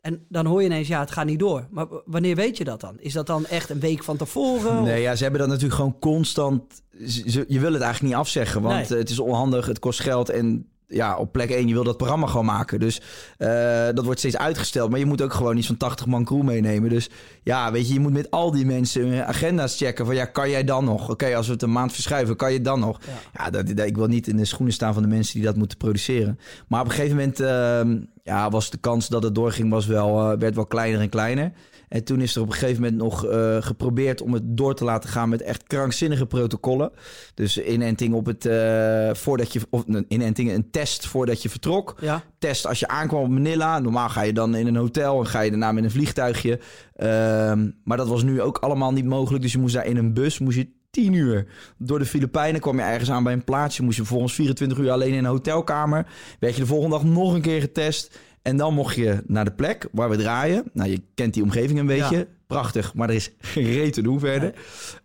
en 0.00 0.24
dan 0.28 0.46
hoor 0.46 0.60
je 0.60 0.66
ineens, 0.66 0.88
ja, 0.88 1.00
het 1.00 1.10
gaat 1.10 1.26
niet 1.26 1.38
door. 1.38 1.66
Maar 1.70 1.86
wanneer 2.04 2.36
weet 2.36 2.56
je 2.56 2.64
dat 2.64 2.80
dan? 2.80 2.94
Is 3.00 3.12
dat 3.12 3.26
dan 3.26 3.46
echt 3.46 3.70
een 3.70 3.80
week 3.80 4.04
van 4.04 4.16
tevoren? 4.16 4.82
Nee, 4.82 5.02
ja, 5.02 5.14
ze 5.16 5.22
hebben 5.22 5.40
dat 5.40 5.48
natuurlijk 5.48 5.76
gewoon 5.76 5.98
constant. 5.98 6.82
ze- 7.06 7.44
je 7.48 7.60
wil 7.60 7.72
het 7.72 7.82
eigenlijk 7.82 8.02
niet 8.14 8.22
afzeggen, 8.22 8.62
want 8.62 8.74
Nee. 8.74 8.84
eh, 8.84 8.96
het 8.98 9.10
is 9.10 9.18
onhandig, 9.18 9.66
het 9.66 9.78
kost 9.78 10.00
geld 10.00 10.28
en 10.28 10.68
ja, 10.90 11.16
op 11.16 11.32
plek 11.32 11.50
1, 11.50 11.68
je 11.68 11.74
wil 11.74 11.84
dat 11.84 11.96
programma 11.96 12.26
gewoon 12.26 12.44
maken. 12.46 12.80
Dus 12.80 13.00
eh, 13.38 13.48
dat 13.94 14.04
wordt 14.04 14.18
steeds 14.18 14.36
uitgesteld. 14.36 14.90
Maar 14.90 14.98
je 14.98 15.06
moet 15.06 15.22
ook 15.22 15.32
gewoon 15.32 15.56
iets 15.56 15.66
van 15.66 15.76
80 15.76 16.06
man 16.06 16.24
crew 16.24 16.42
meenemen. 16.42 16.90
Dus 16.90 17.08
ja, 17.42 17.72
weet 17.72 17.88
je, 17.88 17.94
je 17.94 18.00
moet 18.00 18.12
met 18.12 18.30
al 18.30 18.50
die 18.50 18.66
mensen 18.66 19.08
hun 19.08 19.24
agenda's 19.24 19.76
checken. 19.76 20.06
Van 20.06 20.14
ja, 20.14 20.24
kan 20.24 20.50
jij 20.50 20.64
dan 20.64 20.84
nog? 20.84 21.10
Oké, 21.10 21.36
als 21.36 21.46
we 21.46 21.52
het 21.52 21.62
een 21.62 21.72
maand 21.72 21.92
verschuiven, 21.92 22.36
kan 22.36 22.52
je 22.52 22.60
dan 22.60 22.80
nog? 22.80 23.00
Ja, 23.34 23.50
dat, 23.50 23.66
dat- 23.76 23.86
ik 23.86 23.96
wil 23.96 24.06
niet 24.06 24.26
in 24.28 24.36
de 24.36 24.44
schoenen 24.44 24.74
staan 24.74 24.92
van 24.94 25.02
de 25.02 25.08
mensen 25.08 25.34
die 25.34 25.44
dat 25.44 25.56
moeten 25.56 25.78
produceren. 25.78 26.38
Maar 26.68 26.80
op 26.80 26.86
een 26.86 26.92
gegeven 26.92 27.16
moment 27.16 27.40
ehm, 27.40 27.96
ja, 28.22 28.50
was 28.50 28.70
de 28.70 28.78
kans 28.78 29.08
dat 29.08 29.22
het 29.22 29.34
doorging, 29.34 29.70
was 29.70 29.86
wel, 29.86 30.32
eh, 30.32 30.38
werd 30.38 30.54
wel 30.54 30.66
kleiner 30.66 31.00
en 31.00 31.08
kleiner. 31.08 31.52
En 31.88 32.04
toen 32.04 32.20
is 32.20 32.34
er 32.34 32.42
op 32.42 32.46
een 32.46 32.52
gegeven 32.52 32.82
moment 32.82 33.00
nog 33.00 33.26
eh, 33.26 33.56
geprobeerd 33.60 34.22
om 34.22 34.32
het 34.32 34.42
door 34.44 34.74
te 34.74 34.84
laten 34.84 35.10
gaan 35.10 35.28
met 35.28 35.42
echt 35.42 35.62
krankzinnige 35.62 36.26
protocollen. 36.26 36.90
Dus 37.34 37.58
inenting 37.58 38.14
op 38.14 38.26
het 38.26 38.46
eh, 38.46 39.14
voordat 39.14 39.52
je 39.52 39.60
of 39.70 39.84
een 39.86 40.04
inenting, 40.08 40.52
een 40.52 40.70
test 40.70 41.06
voordat 41.06 41.42
je 41.42 41.48
vertrok. 41.48 41.96
Ja, 42.00 42.22
Test 42.38 42.66
als 42.66 42.78
je 42.78 42.88
aankwam 42.88 43.22
op 43.22 43.28
Manila. 43.28 43.78
Normaal 43.78 44.08
ga 44.08 44.22
je 44.22 44.32
dan 44.32 44.54
in 44.54 44.66
een 44.66 44.76
hotel 44.76 45.20
en 45.20 45.26
ga 45.26 45.40
je 45.40 45.50
daarna 45.50 45.72
met 45.72 45.84
een 45.84 45.90
vliegtuigje. 45.90 46.60
Ehm, 46.94 47.70
maar 47.84 47.96
dat 47.96 48.08
was 48.08 48.22
nu 48.22 48.42
ook 48.42 48.58
allemaal 48.58 48.92
niet 48.92 49.04
mogelijk. 49.04 49.42
Dus 49.42 49.52
je 49.52 49.58
moest 49.58 49.74
daar 49.74 49.86
in 49.86 49.96
een 49.96 50.14
bus, 50.14 50.38
moest 50.38 50.56
je 50.56 50.76
10 50.90 51.12
uur 51.12 51.46
door 51.78 51.98
de 51.98 52.04
Filipijnen. 52.04 52.60
kwam 52.60 52.76
je 52.76 52.82
ergens 52.82 53.10
aan 53.10 53.24
bij 53.24 53.32
een 53.32 53.44
plaatsje. 53.44 53.82
Moest 53.82 53.96
je 53.96 54.02
vervolgens 54.02 54.34
24 54.34 54.78
uur 54.78 54.90
alleen 54.90 55.12
in 55.12 55.18
een 55.18 55.24
hotelkamer. 55.24 56.06
Werd 56.40 56.54
je 56.54 56.60
de 56.60 56.66
volgende 56.66 56.96
dag 56.96 57.04
nog 57.04 57.34
een 57.34 57.40
keer 57.40 57.60
getest. 57.60 58.18
En 58.42 58.56
dan 58.56 58.74
mocht 58.74 58.94
je 58.94 59.22
naar 59.26 59.44
de 59.44 59.52
plek 59.52 59.88
waar 59.92 60.10
we 60.10 60.16
draaien. 60.16 60.64
Nou, 60.72 60.90
je 60.90 61.02
kent 61.14 61.34
die 61.34 61.42
omgeving 61.42 61.78
een 61.78 61.86
beetje. 61.86 62.16
Ja. 62.16 62.24
Prachtig, 62.46 62.94
maar 62.94 63.08
er 63.08 63.14
is 63.14 63.30
geen 63.38 63.64
reet 63.64 63.92
te 63.92 64.02
doen 64.02 64.20
verder. 64.20 64.54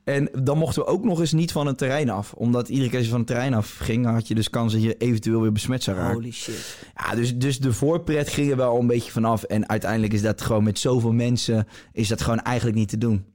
En 0.04 0.30
dan 0.44 0.58
mochten 0.58 0.82
we 0.82 0.88
ook 0.88 1.04
nog 1.04 1.20
eens 1.20 1.32
niet 1.32 1.52
van 1.52 1.68
het 1.68 1.78
terrein 1.78 2.10
af. 2.10 2.34
Omdat 2.34 2.70
iedere 2.70 2.88
keer 2.90 2.98
als 2.98 3.06
je 3.06 3.12
van 3.12 3.20
het 3.20 3.30
terrein 3.30 3.54
af 3.54 3.78
ging... 3.78 4.06
had 4.06 4.28
je 4.28 4.36
dus 4.36 4.50
kans 4.50 4.74
dat 4.74 4.84
je 4.84 4.98
eventueel 4.98 5.42
weer 5.42 5.52
besmet 5.52 5.84
zou 5.84 5.98
raken. 5.98 6.14
holy 6.14 6.32
shit. 6.32 6.78
Ja, 6.96 7.16
dus, 7.16 7.38
dus 7.38 7.60
de 7.60 7.74
voorpret 7.74 8.30
ging 8.30 8.52
er 8.52 8.58
wel 8.58 8.80
een 8.80 8.88
beetje 8.88 9.12
vanaf. 9.12 9.44
En 9.44 9.70
uiteindelijk 9.70 10.14
is 10.14 10.22
dat 10.22 10.42
gewoon 10.42 10.64
met 10.64 10.80
zoveel 10.80 11.12
mensen... 11.12 11.68
is 11.92 12.08
dat 12.08 12.22
gewoon 12.22 12.42
eigenlijk 12.42 12.78
niet 12.78 12.90
te 12.90 12.98
doen. 12.98 13.26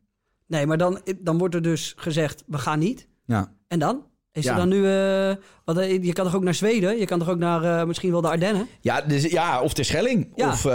Nee, 0.46 0.66
maar 0.66 0.78
dan, 0.78 1.00
dan 1.18 1.38
wordt 1.38 1.54
er 1.54 1.62
dus 1.62 1.94
gezegd, 1.96 2.44
we 2.46 2.58
gaan 2.58 2.78
niet. 2.78 3.08
Ja. 3.24 3.52
En 3.68 3.78
dan? 3.78 4.04
Is 4.38 4.44
Ja. 4.44 4.50
er 4.50 4.56
dan 4.56 4.68
nu... 4.68 4.86
eh, 4.86 5.34
want 5.64 5.78
eh, 5.78 6.04
je 6.04 6.12
kan 6.12 6.24
toch 6.24 6.34
ook 6.34 6.42
naar 6.42 6.54
Zweden? 6.54 6.98
Je 6.98 7.04
kan 7.06 7.18
toch 7.18 7.28
ook 7.28 7.38
naar 7.38 7.62
eh, 7.80 7.86
misschien 7.86 8.10
wel 8.10 8.20
de 8.20 8.28
Ardennen? 8.28 8.68
Ja, 8.80 9.00
dus, 9.00 9.22
ja 9.22 9.60
of 9.62 9.72
de 9.72 9.82
Schelling. 9.82 10.28
Ja, 10.34 10.48
of 10.48 10.66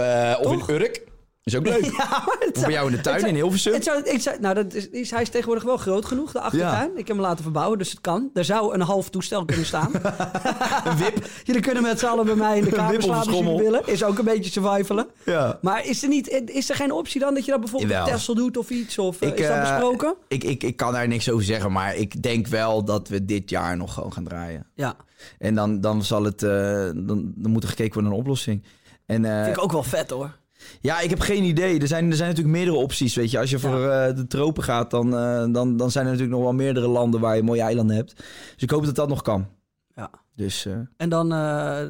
of 0.46 0.52
in 0.52 0.74
Urk. 0.74 1.02
Is 1.44 1.56
ook 1.56 1.66
leuk. 1.74 1.84
Ja, 1.84 2.22
maar 2.26 2.48
bij 2.52 2.70
jou 2.70 2.90
in 2.90 2.96
de 2.96 3.02
tuin 3.02 3.26
in 3.26 3.34
Hilversum. 3.34 3.72
Het 3.72 3.84
zou, 3.84 4.02
ik 4.02 4.20
zei, 4.20 4.38
nou, 4.40 4.54
dat 4.54 4.74
is, 4.74 4.88
is, 4.88 5.10
hij 5.10 5.22
is 5.22 5.28
tegenwoordig 5.28 5.64
wel 5.64 5.76
groot 5.76 6.04
genoeg, 6.04 6.32
de 6.32 6.40
achtertuin. 6.40 6.90
Ik 6.90 7.06
heb 7.06 7.06
hem 7.06 7.20
laten 7.20 7.42
verbouwen, 7.42 7.78
dus 7.78 7.90
het 7.90 8.00
kan. 8.00 8.30
Er 8.34 8.44
zou 8.44 8.74
een 8.74 8.80
half 8.80 9.10
toestel 9.10 9.44
kunnen 9.44 9.66
staan. 9.66 9.90
Een 10.84 10.96
wip. 10.96 11.26
Jullie 11.44 11.62
kunnen 11.62 11.82
met 11.82 11.98
z'n 11.98 12.06
allen 12.06 12.24
bij 12.24 12.34
mij 12.34 12.58
in 12.58 12.64
de 12.64 12.70
kamer 12.70 13.02
slapen 13.02 13.32
als 13.32 13.38
jullie 13.38 13.62
willen. 13.62 13.86
Is 13.86 14.04
ook 14.04 14.18
een 14.18 14.24
beetje 14.24 14.50
survivalen. 14.50 15.06
Ja. 15.24 15.58
Maar 15.62 15.86
is 15.86 16.02
er, 16.02 16.08
niet, 16.08 16.28
is 16.46 16.70
er 16.70 16.76
geen 16.76 16.92
optie 16.92 17.20
dan 17.20 17.34
dat 17.34 17.44
je 17.44 17.50
dat 17.50 17.60
bijvoorbeeld 17.60 18.04
Texel 18.04 18.34
doet 18.34 18.56
of 18.56 18.70
iets? 18.70 18.98
Of 18.98 19.20
eh, 19.20 19.28
Ik, 19.28 19.38
is 19.38 19.46
dat 19.46 19.56
eh, 19.56 19.60
besproken? 19.60 20.14
Ik, 20.28 20.44
ik, 20.44 20.62
ik 20.62 20.76
kan 20.76 20.92
daar 20.92 21.08
niks 21.08 21.30
over 21.30 21.44
zeggen, 21.44 21.72
maar 21.72 21.96
ik 21.96 22.22
denk 22.22 22.46
wel 22.46 22.84
dat 22.84 23.08
we 23.08 23.24
dit 23.24 23.50
jaar 23.50 23.76
nog 23.76 23.94
gewoon 23.94 24.12
gaan 24.12 24.24
draaien. 24.24 24.66
Ja, 24.74 24.96
En 25.38 25.54
dan, 25.54 25.80
dan 25.80 26.02
zal 26.02 26.24
het, 26.24 26.42
eh, 26.42 26.50
dan, 26.94 27.32
dan 27.36 27.50
moet 27.50 27.62
er 27.62 27.68
gekeken 27.68 27.92
worden 27.92 28.10
naar 28.10 28.20
een 28.20 28.26
oplossing. 28.26 28.62
En, 29.06 29.24
vind 29.44 29.56
ik 29.56 29.62
ook 29.62 29.72
wel 29.72 29.82
vet 29.82 30.10
hoor. 30.10 30.42
Ja, 30.80 31.00
ik 31.00 31.10
heb 31.10 31.20
geen 31.20 31.42
idee. 31.44 31.80
Er 31.80 31.86
zijn, 31.86 32.10
er 32.10 32.16
zijn 32.16 32.28
natuurlijk 32.28 32.56
meerdere 32.56 32.76
opties. 32.76 33.14
Weet 33.14 33.30
je, 33.30 33.38
als 33.38 33.50
je 33.50 33.58
voor 33.58 33.88
eh, 33.88 34.16
de 34.16 34.26
tropen 34.26 34.62
gaat, 34.62 34.90
dan, 34.90 35.16
eh, 35.16 35.44
dan, 35.52 35.76
dan 35.76 35.90
zijn 35.90 36.04
er 36.04 36.10
natuurlijk 36.12 36.38
nog 36.38 36.42
wel 36.48 36.52
meerdere 36.58 36.88
landen 36.88 37.20
waar 37.20 37.36
je 37.36 37.42
mooie 37.42 37.60
eilanden 37.62 37.96
hebt. 37.96 38.16
Dus 38.16 38.62
ik 38.62 38.70
hoop 38.70 38.84
dat 38.84 38.94
dat 38.94 39.08
nog 39.08 39.22
kan. 39.22 39.46
Ja. 39.94 40.10
Dus. 40.36 40.66
eh 40.66 40.72
En 40.96 41.08
dan 41.08 41.28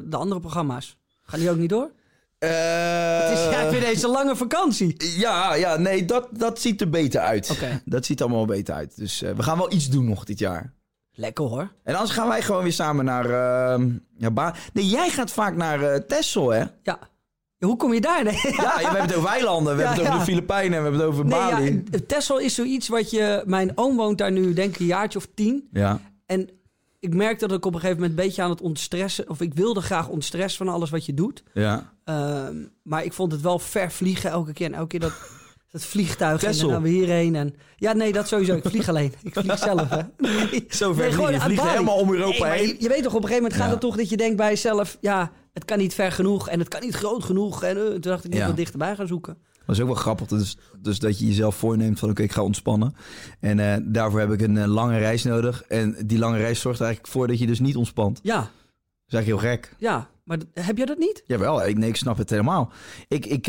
de 0.09 0.17
andere 0.17 0.39
programma's. 0.39 0.97
Gaan 1.23 1.39
die 1.39 1.49
ook 1.49 1.57
niet 1.57 1.69
door? 1.69 1.91
Het 2.39 3.37
is 3.37 3.43
ja, 3.51 3.69
weer 3.69 3.79
deze 3.79 4.07
lange 4.07 4.35
vakantie. 4.35 4.95
ja, 5.19 5.53
ja, 5.55 5.77
nee, 5.77 6.05
dat, 6.05 6.27
dat 6.31 6.59
ziet 6.61 6.81
er 6.81 6.89
beter 6.89 7.21
uit. 7.21 7.49
Oké. 7.51 7.81
Dat 7.85 8.05
ziet 8.05 8.19
er 8.19 8.25
allemaal 8.25 8.45
beter 8.45 8.73
uit. 8.73 8.97
Dus 8.97 9.19
we 9.19 9.43
gaan 9.43 9.57
wel 9.57 9.73
iets 9.73 9.89
doen 9.89 10.05
nog 10.05 10.23
dit 10.23 10.39
jaar. 10.39 10.73
Lekker 11.17 11.45
hoor. 11.45 11.71
En 11.83 11.93
anders 11.95 12.13
gaan 12.13 12.27
wij 12.27 12.41
gewoon 12.41 12.63
weer 12.63 12.73
samen 12.73 13.05
naar. 13.05 13.25
eh, 13.25 13.85
ja, 14.17 14.53
nee, 14.73 14.85
jij 14.87 15.09
gaat 15.09 15.31
vaak 15.31 15.55
naar 15.55 16.05
Texel, 16.05 16.49
hè? 16.49 16.63
Ja. 16.83 16.99
Hoe 17.65 17.77
kom 17.77 17.93
je 17.93 18.01
daar? 18.01 18.23
Nee, 18.23 18.33
Ja, 18.43 18.75
we 18.75 18.81
hebben 18.83 19.01
het 19.01 19.15
over 19.15 19.29
eilanden, 19.29 19.75
we 19.75 19.81
Ja, 19.81 19.87
hebben 19.87 20.05
het 20.05 20.13
over 20.13 20.19
ja. 20.19 20.25
de 20.25 20.31
Filipijnen, 20.31 20.77
we 20.77 20.83
hebben 20.83 20.99
het 20.99 21.09
over 21.09 21.25
nee 21.25 21.39
Bali. 21.39 21.83
ja, 21.91 21.99
Texel 22.07 22.39
is 22.39 22.55
zoiets 22.55 22.87
wat 22.87 23.09
je... 23.11 23.43
Mijn 23.45 23.71
oom 23.75 23.95
woont 23.95 24.17
daar 24.17 24.31
nu 24.31 24.53
denk 24.53 24.73
ik 24.73 24.79
een 24.79 24.85
jaartje 24.85 25.19
of 25.19 25.27
tien. 25.33 25.67
Ja, 25.71 25.99
En 26.25 26.49
ik 26.99 27.13
merkte 27.13 27.47
dat 27.47 27.57
ik 27.57 27.65
op 27.65 27.73
een 27.73 27.79
gegeven 27.79 28.01
moment 28.01 28.19
een 28.19 28.25
beetje 28.25 28.41
aan 28.41 28.49
het 28.49 28.61
ontstressen... 28.61 29.29
of 29.29 29.41
ik 29.41 29.53
wilde 29.53 29.81
graag 29.81 30.07
ontstressen 30.07 30.65
van 30.65 30.73
alles 30.73 30.89
wat 30.89 31.05
je 31.05 31.13
doet. 31.13 31.43
ja. 31.53 31.93
Ehm, 32.03 32.55
maar 32.83 33.03
ik 33.03 33.13
vond 33.13 33.31
het 33.31 33.41
wel 33.41 33.59
ver 33.59 33.91
vliegen 33.91 34.29
elke 34.29 34.53
keer. 34.53 34.65
En 34.65 34.73
elke 34.73 34.87
keer 34.87 34.99
dat, 34.99 35.13
dat 35.71 35.83
vliegtuig 35.85 36.43
en 36.43 36.57
dan 36.57 36.69
gaan 36.69 36.81
we 36.81 36.89
hierheen. 36.89 37.35
En, 37.35 37.55
ja, 37.75 37.93
nee, 37.93 38.11
dat 38.13 38.27
sowieso. 38.27 38.55
Ik 38.55 38.63
vlieg 38.67 38.89
alleen. 38.89 39.13
Ik 39.23 39.33
vlieg 39.33 39.57
zelf, 39.69 39.89
hè. 39.89 40.01
Nee. 40.17 40.65
Zo 40.69 40.93
ver 40.93 41.03
Nee, 41.03 41.11
gewoon 41.11 41.31
Je 41.31 41.39
vliegt 41.39 41.63
helemaal 41.69 41.97
om 41.97 42.13
Europa 42.13 42.47
Nee, 42.47 42.57
heen. 42.57 42.67
Je, 42.67 42.75
je 42.79 42.87
weet 42.89 43.03
toch, 43.03 43.13
op 43.13 43.21
een 43.23 43.27
gegeven 43.27 43.43
moment 43.43 43.61
gaat 43.61 43.71
het 43.71 43.79
toch 43.79 43.95
dat 43.97 44.09
je 44.09 44.17
denkt 44.17 44.35
bij 44.37 44.49
jezelf... 44.49 44.97
ja, 45.01 45.31
het 45.55 45.65
kan 45.65 45.77
niet 45.77 45.93
ver 45.93 46.11
genoeg 46.11 46.49
en 46.49 46.59
het 46.59 46.67
kan 46.67 46.81
niet 46.81 46.95
groot 46.95 47.23
genoeg. 47.23 47.63
En 47.63 47.77
eh, 47.77 47.83
toen 47.91 47.99
dacht 48.01 48.25
ik, 48.25 48.33
ik 48.33 48.37
Ja. 48.39 48.47
wat 48.47 48.55
dichterbij 48.55 48.95
gaan 48.95 49.07
zoeken. 49.07 49.37
Dat 49.65 49.75
is 49.75 49.81
ook 49.81 49.87
wel 49.87 49.95
grappig. 49.97 50.27
Dus, 50.27 50.57
dus 50.79 50.99
dat 50.99 51.19
je 51.19 51.25
jezelf 51.27 51.55
voorneemt 51.55 51.99
van 51.99 52.09
oké, 52.09 52.21
ik 52.23 52.31
ga 52.31 52.43
ontspannen. 52.43 52.95
En 53.39 53.59
eh, 53.59 53.77
daarvoor 53.83 54.19
heb 54.19 54.31
ik 54.31 54.41
een 54.41 54.57
eh, 54.57 54.65
lange 54.67 54.97
reis 54.97 55.23
nodig. 55.23 55.63
En 55.67 55.95
die 56.05 56.17
lange 56.17 56.37
reis 56.37 56.59
zorgt 56.59 56.79
er 56.79 56.85
eigenlijk 56.85 57.13
voor 57.15 57.27
dat 57.27 57.39
je 57.39 57.47
dus 57.47 57.59
niet 57.59 57.75
ontspant. 57.75 58.19
Ja, 58.23 58.37
Dat 58.37 58.47
is 59.07 59.13
eigenlijk 59.13 59.43
heel 59.43 59.51
gek. 59.51 59.75
ja. 59.77 60.07
Maar 60.23 60.37
heb 60.53 60.77
je 60.77 60.85
dat 60.85 60.97
niet? 60.97 61.23
Jawel, 61.25 61.65
ik, 61.67 61.77
nee, 61.77 61.89
ik 61.89 61.95
snap 61.95 62.17
het 62.17 62.29
helemaal. 62.29 62.71
Ik, 63.07 63.25
ik, 63.25 63.47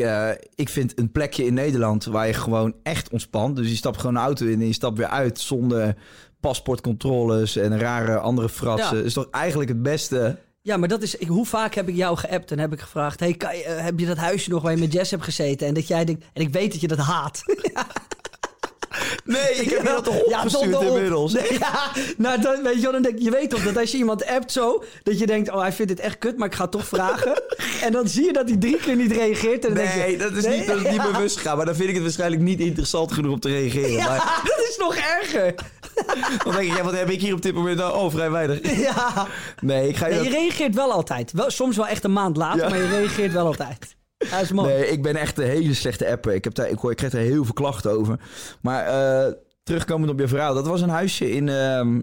ik 0.54 0.68
vind 0.68 0.98
een 0.98 1.12
plekje 1.12 1.44
in 1.46 1.54
Nederland 1.54 2.04
waar 2.04 2.26
je 2.26 2.32
gewoon 2.32 2.74
echt 2.82 3.10
ontspant. 3.10 3.56
Dus 3.56 3.68
je 3.68 3.76
stapt 3.76 3.96
gewoon 4.00 4.16
een 4.16 4.22
auto 4.22 4.46
in 4.46 4.60
en 4.60 4.66
je 4.66 4.72
stapt 4.72 4.96
weer 4.98 5.06
uit 5.06 5.38
zonder 5.40 5.96
paspoortcontroles 6.40 7.56
en 7.56 7.78
rare 7.78 8.18
andere 8.18 8.48
fratsen. 8.48 8.96
Ja. 8.98 9.02
is 9.04 9.12
toch 9.12 9.30
eigenlijk 9.30 9.68
het 9.70 9.82
beste. 9.82 10.38
Ja, 10.66 10.76
maar 10.76 10.88
dat 10.88 11.02
is... 11.02 11.14
Ik, 11.14 11.28
hoe 11.28 11.46
vaak 11.46 11.74
heb 11.74 11.88
ik 11.88 11.94
jou 11.94 12.16
geappt 12.16 12.50
en 12.50 12.58
heb 12.58 12.72
ik 12.72 12.80
gevraagd... 12.80 13.20
Hey, 13.20 13.34
kan 13.34 13.56
je, 13.56 13.62
eh, 13.62 13.84
heb 13.84 13.98
je 13.98 14.06
dat 14.06 14.16
huisje 14.16 14.50
nog 14.50 14.62
waar 14.62 14.72
je 14.72 14.78
met 14.78 14.92
Jess 14.92 15.10
hebt 15.10 15.22
gezeten? 15.22 15.66
En 15.66 15.74
dat 15.74 15.88
jij 15.88 16.04
denkt... 16.04 16.24
En 16.32 16.42
ik 16.42 16.52
weet 16.52 16.72
dat 16.72 16.80
je 16.80 16.88
dat 16.88 16.98
haat. 16.98 17.42
Nee, 19.24 19.54
ik 19.54 19.70
heb 19.70 19.84
dat 19.84 20.04
toch 20.04 20.22
opgestuurd 20.34 20.82
inmiddels. 20.82 21.32
Nee, 21.32 21.52
ja, 21.58 21.90
nou, 22.16 22.40
dan, 22.40 22.62
weet 22.62 22.80
je, 22.80 22.90
dan 22.90 23.02
denk, 23.02 23.18
je 23.18 23.30
weet 23.30 23.50
toch 23.50 23.62
dat 23.62 23.76
als 23.76 23.90
je 23.90 23.96
iemand 23.96 24.26
appt 24.26 24.52
zo, 24.52 24.84
dat 25.02 25.18
je 25.18 25.26
denkt, 25.26 25.50
oh, 25.50 25.60
hij 25.60 25.72
vindt 25.72 25.90
het 25.90 26.00
echt 26.00 26.18
kut, 26.18 26.36
maar 26.38 26.48
ik 26.48 26.54
ga 26.54 26.66
toch 26.66 26.86
vragen. 26.86 27.42
en 27.84 27.92
dan 27.92 28.08
zie 28.08 28.24
je 28.24 28.32
dat 28.32 28.48
hij 28.48 28.58
drie 28.58 28.76
keer 28.76 28.96
niet 28.96 29.12
reageert. 29.12 29.64
En 29.64 29.74
dan 29.74 29.84
denk 29.84 29.94
Nee, 29.94 30.10
je, 30.10 30.18
dat 30.18 30.32
is 30.32 30.44
nee, 30.44 30.58
niet, 30.58 30.66
dat 30.66 30.76
is 30.76 30.90
niet 30.90 31.12
bewust 31.12 31.36
gegaan. 31.36 31.56
Maar 31.56 31.66
dan 31.66 31.74
vind 31.74 31.88
ik 31.88 31.94
het 31.94 32.04
waarschijnlijk 32.04 32.42
niet 32.42 32.60
interessant 32.60 33.12
genoeg 33.12 33.32
om 33.32 33.40
te 33.40 33.48
reageren. 33.48 34.04
Maar 34.04 34.40
dat 34.44 34.66
is 34.68 34.76
nog 34.78 34.96
erger. 34.96 35.54
dan 36.44 36.52
denk 36.54 36.70
ik, 36.70 36.76
ja, 36.76 36.82
wat 36.84 36.96
heb 36.98 37.10
ik 37.10 37.20
hier 37.20 37.34
op 37.34 37.42
dit 37.42 37.54
moment 37.54 37.76
nou? 37.78 37.94
Oh, 37.96 38.10
vrij 38.10 38.30
weinig. 38.30 38.60
Ja. 38.86 39.26
Nee, 39.60 39.88
ik 39.88 39.96
ga 39.96 40.06
je 40.06 40.14
Nee, 40.14 40.22
dat- 40.22 40.32
je 40.32 40.38
reageert 40.38 40.74
wel 40.74 40.92
altijd. 40.92 41.32
Wel, 41.32 41.50
soms 41.50 41.76
wel 41.76 41.86
echt 41.86 42.04
een 42.04 42.12
maand 42.12 42.36
later, 42.36 42.62
Ja. 42.62 42.68
maar 42.68 42.78
je 42.78 42.88
reageert 42.88 43.32
wel 43.32 43.46
altijd. 43.46 43.96
Dat 44.16 44.40
is 44.42 44.52
mooi. 44.52 44.68
Nee, 44.72 44.88
ik 44.88 45.02
ben 45.02 45.16
echt 45.16 45.38
een 45.38 45.44
hele 45.46 45.74
slechte 45.74 46.10
apper. 46.10 46.34
Ik, 46.34 46.44
heb 46.44 46.54
daar, 46.54 46.68
ik, 46.70 46.78
hoor, 46.78 46.90
ik 46.90 46.96
krijg 46.96 47.12
daar 47.12 47.22
heel 47.22 47.44
veel 47.44 47.54
klachten 47.54 47.90
over. 47.90 48.20
Maar 48.60 48.86
eh, 48.86 49.32
terugkomend 49.62 50.10
op 50.10 50.18
je 50.20 50.28
verhaal. 50.28 50.54
Dat 50.54 50.66
was 50.66 50.80
een 50.80 50.88
huisje 50.88 51.30
in, 51.30 51.48
ehm, 51.48 52.00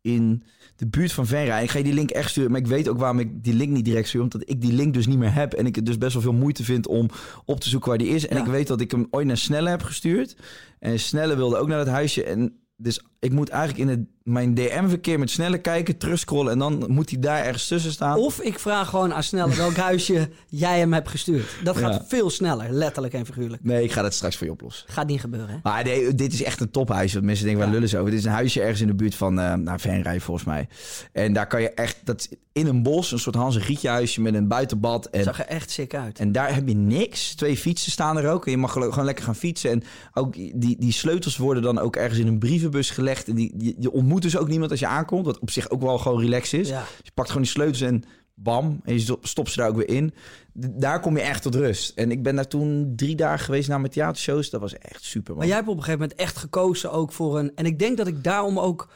in 0.00 0.42
de 0.76 0.86
buurt 0.86 1.12
van 1.12 1.26
Venray. 1.26 1.62
Ik 1.62 1.70
ga 1.70 1.78
je 1.78 1.84
die 1.84 1.92
link 1.92 2.10
echt 2.10 2.30
sturen. 2.30 2.50
Maar 2.50 2.60
ik 2.60 2.66
weet 2.66 2.88
ook 2.88 2.98
waarom 2.98 3.18
ik 3.18 3.44
die 3.44 3.54
link 3.54 3.70
niet 3.70 3.84
direct 3.84 4.08
stuur. 4.08 4.22
Omdat 4.22 4.42
ik 4.44 4.60
die 4.60 4.72
link 4.72 4.94
dus 4.94 5.06
niet 5.06 5.18
meer 5.18 5.34
heb. 5.34 5.52
En 5.52 5.66
ik 5.66 5.74
het 5.76 5.86
dus 5.86 5.98
best 5.98 6.12
wel 6.12 6.22
veel 6.22 6.32
moeite 6.32 6.64
vind 6.64 6.86
om 6.86 7.08
op 7.44 7.60
te 7.60 7.68
zoeken 7.68 7.88
waar 7.88 7.98
die 7.98 8.08
is. 8.08 8.26
En 8.26 8.36
Ja. 8.36 8.42
ik 8.44 8.50
weet 8.50 8.66
dat 8.66 8.80
ik 8.80 8.90
hem 8.90 9.06
ooit 9.10 9.26
naar 9.26 9.36
Snelle 9.36 9.68
heb 9.70 9.82
gestuurd. 9.82 10.36
En 10.78 10.98
Snelle 10.98 11.36
wilde 11.36 11.56
ook 11.56 11.68
naar 11.68 11.78
het 11.78 11.88
huisje. 11.88 12.24
En 12.24 12.60
dus 12.76 13.00
ik 13.22 13.32
moet 13.32 13.48
eigenlijk 13.48 13.82
in 13.82 13.88
het, 13.98 14.00
mijn 14.22 14.54
DM-verkeer 14.54 15.18
met 15.18 15.30
Snelle 15.30 15.58
kijken, 15.58 15.96
terugscrollen. 15.98 16.52
En 16.52 16.58
dan 16.58 16.84
moet 16.88 17.10
hij 17.10 17.18
daar 17.18 17.44
ergens 17.44 17.66
tussen 17.68 17.92
staan. 17.92 18.18
Of 18.18 18.40
ik 18.40 18.58
vraag 18.58 18.88
gewoon 18.88 19.14
aan 19.14 19.22
Snelle 19.22 19.54
welk 19.54 19.76
huisje 19.90 20.28
jij 20.48 20.78
hem 20.78 20.92
hebt 20.92 21.08
gestuurd. 21.08 21.56
Dat 21.64 21.76
gaat 21.76 21.92
Ja. 21.92 22.04
veel 22.08 22.30
sneller, 22.30 22.72
letterlijk 22.72 23.14
en 23.14 23.26
figuurlijk. 23.26 23.64
Nee, 23.64 23.84
ik 23.84 23.92
ga 23.92 24.02
dat 24.02 24.14
straks 24.14 24.36
voor 24.36 24.46
je 24.46 24.52
oplossen. 24.52 24.86
Gaat 24.88 25.06
niet 25.06 25.20
gebeuren, 25.20 25.48
hè? 25.48 25.56
Maar 25.62 25.84
nee, 25.84 26.14
dit 26.14 26.32
is 26.32 26.42
echt 26.42 26.60
een 26.60 26.70
tophuis. 26.70 27.12
Want 27.12 27.24
mensen 27.24 27.44
denken, 27.44 27.60
waar 27.62 27.70
Ja. 27.70 27.74
lullen 27.74 27.90
ze 27.90 27.98
over? 27.98 28.10
Dit 28.10 28.18
is 28.18 28.24
een 28.26 28.32
huisje 28.32 28.60
ergens 28.60 28.80
in 28.80 28.86
de 28.86 28.94
buurt 28.94 29.14
van 29.14 29.38
uh, 29.38 29.54
nou, 29.54 29.78
Venray, 29.80 30.20
volgens 30.20 30.46
mij. 30.46 30.68
En 31.12 31.32
daar 31.32 31.46
kan 31.46 31.60
je 31.62 31.70
echt, 31.70 31.96
dat 32.04 32.28
in 32.52 32.66
een 32.66 32.82
bos, 32.82 33.12
een 33.12 33.18
soort 33.18 33.34
Hans 33.36 33.56
en 33.56 33.62
Grietje 33.62 33.88
huisje 33.88 34.20
met 34.20 34.34
een 34.34 34.48
buitenbad. 34.48 35.06
En, 35.06 35.22
zag 35.24 35.38
er 35.38 35.46
echt 35.46 35.70
sick 35.70 35.94
uit. 35.94 36.18
en 36.18 36.32
daar 36.32 36.54
heb 36.54 36.68
je 36.68 36.74
niks. 36.74 37.34
Twee 37.34 37.56
fietsen 37.56 37.92
staan 37.92 38.18
er 38.18 38.28
ook. 38.30 38.44
En 38.44 38.50
je 38.50 38.56
mag 38.56 38.72
gewoon 38.72 39.04
lekker 39.04 39.24
gaan 39.24 39.36
fietsen. 39.36 39.70
En 39.70 39.82
ook 40.14 40.34
die, 40.34 40.76
die 40.78 40.92
sleutels 40.92 41.36
worden 41.36 41.62
dan 41.62 41.78
ook 41.78 41.96
ergens 41.96 42.18
in 42.18 42.26
een 42.26 42.38
brievenbus 42.38 42.90
gelegd. 42.90 43.10
Die, 43.20 43.76
je 43.78 43.90
ontmoet 43.90 44.22
dus 44.22 44.36
ook 44.36 44.48
niemand 44.48 44.70
als 44.70 44.80
je 44.80 44.86
aankomt. 44.86 45.26
Wat 45.26 45.38
op 45.38 45.50
zich 45.50 45.70
ook 45.70 45.80
wel 45.80 45.98
gewoon 45.98 46.20
relaxed 46.20 46.60
is. 46.60 46.68
Ja. 46.68 46.80
Dus 46.80 47.00
je 47.02 47.10
pakt 47.14 47.28
gewoon 47.28 47.42
die 47.42 47.52
sleutels 47.52 47.80
en 47.80 48.04
bam. 48.34 48.80
En 48.84 48.92
je 48.94 49.00
stop- 49.00 49.26
stopt 49.26 49.50
ze 49.50 49.56
daar 49.60 49.68
ook 49.68 49.76
weer 49.76 49.88
in. 49.88 50.14
Daar 50.54 51.00
kom 51.00 51.16
je 51.16 51.22
echt 51.22 51.42
tot 51.42 51.54
rust. 51.54 51.98
En 51.98 52.10
ik 52.10 52.22
ben 52.22 52.34
daar 52.36 52.48
toen 52.48 52.92
drie 52.96 53.16
dagen 53.16 53.44
geweest 53.44 53.68
naar 53.68 53.80
mijn 53.80 53.92
theatershows. 53.92 54.50
Dat 54.50 54.60
was 54.60 54.78
echt 54.78 55.04
super, 55.04 55.28
man. 55.30 55.36
Maar 55.38 55.46
jij 55.46 55.56
hebt 55.56 55.68
op 55.68 55.76
een 55.76 55.82
gegeven 55.82 56.00
moment 56.00 56.20
echt 56.20 56.36
gekozen 56.36 56.92
ook 56.92 57.12
voor 57.12 57.38
een... 57.38 57.52
En 57.54 57.66
ik 57.66 57.78
denk 57.78 57.96
dat 57.96 58.06
ik 58.06 58.24
daarom 58.24 58.58
ook... 58.58 58.88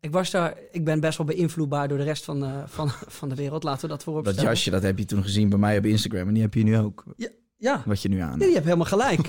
Ik 0.00 0.12
was 0.12 0.30
daar... 0.30 0.58
Ik 0.70 0.84
ben 0.84 1.00
best 1.00 1.18
wel 1.18 1.26
beïnvloedbaar 1.26 1.88
door 1.88 1.98
de 1.98 2.04
rest 2.04 2.24
van, 2.24 2.44
eh, 2.44 2.62
van, 2.66 2.90
van 3.18 3.28
de 3.28 3.34
wereld. 3.34 3.62
Laten 3.62 3.82
we 3.82 3.88
dat 3.88 4.02
voorop 4.02 4.24
Dat 4.24 4.40
jasje, 4.40 4.70
dat 4.70 4.82
heb 4.82 4.98
je 4.98 5.04
toen 5.04 5.22
gezien 5.22 5.48
bij 5.48 5.58
mij 5.58 5.78
op 5.78 5.84
Instagram. 5.84 6.28
En 6.28 6.34
die 6.34 6.42
heb 6.42 6.54
je 6.54 6.62
nu 6.62 6.78
ook. 6.78 7.04
Ja, 7.16 7.28
ja. 7.56 7.82
Wat 7.86 8.02
je 8.02 8.08
nu 8.08 8.20
aan 8.20 8.38
Nee, 8.38 8.48
je 8.48 8.54
hebt 8.54 8.66
helemaal 8.66 8.86
gelijk. 8.86 9.28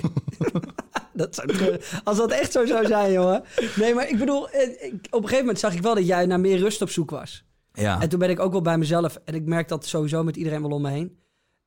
dat 1.16 1.34
zou, 1.34 1.78
als 2.04 2.16
dat 2.16 2.30
echt 2.30 2.52
zo 2.52 2.66
zou 2.66 2.86
zijn, 2.86 3.12
jongen. 3.12 3.42
Nee, 3.76 3.94
maar 3.94 4.08
ik 4.08 4.18
bedoel... 4.18 4.48
eh, 4.50 4.62
ik- 4.84 4.92
op 5.10 5.12
een 5.12 5.22
gegeven 5.22 5.38
moment 5.38 5.58
zag 5.58 5.74
ik 5.74 5.82
wel 5.82 5.94
dat 5.94 6.06
jij 6.06 6.26
naar 6.26 6.40
meer 6.40 6.58
rust 6.58 6.82
op 6.82 6.90
zoek 6.90 7.10
was. 7.10 7.44
Ja. 7.72 8.00
En 8.00 8.08
toen 8.08 8.18
ben 8.18 8.30
ik 8.30 8.40
ook 8.40 8.52
wel 8.52 8.62
bij 8.62 8.78
mezelf... 8.78 9.18
En 9.24 9.34
ik 9.34 9.44
merk 9.44 9.68
dat 9.68 9.86
sowieso 9.86 10.22
met 10.24 10.36
iedereen 10.36 10.62
wel 10.62 10.70
om 10.70 10.82
me 10.82 10.90
heen. 10.90 11.18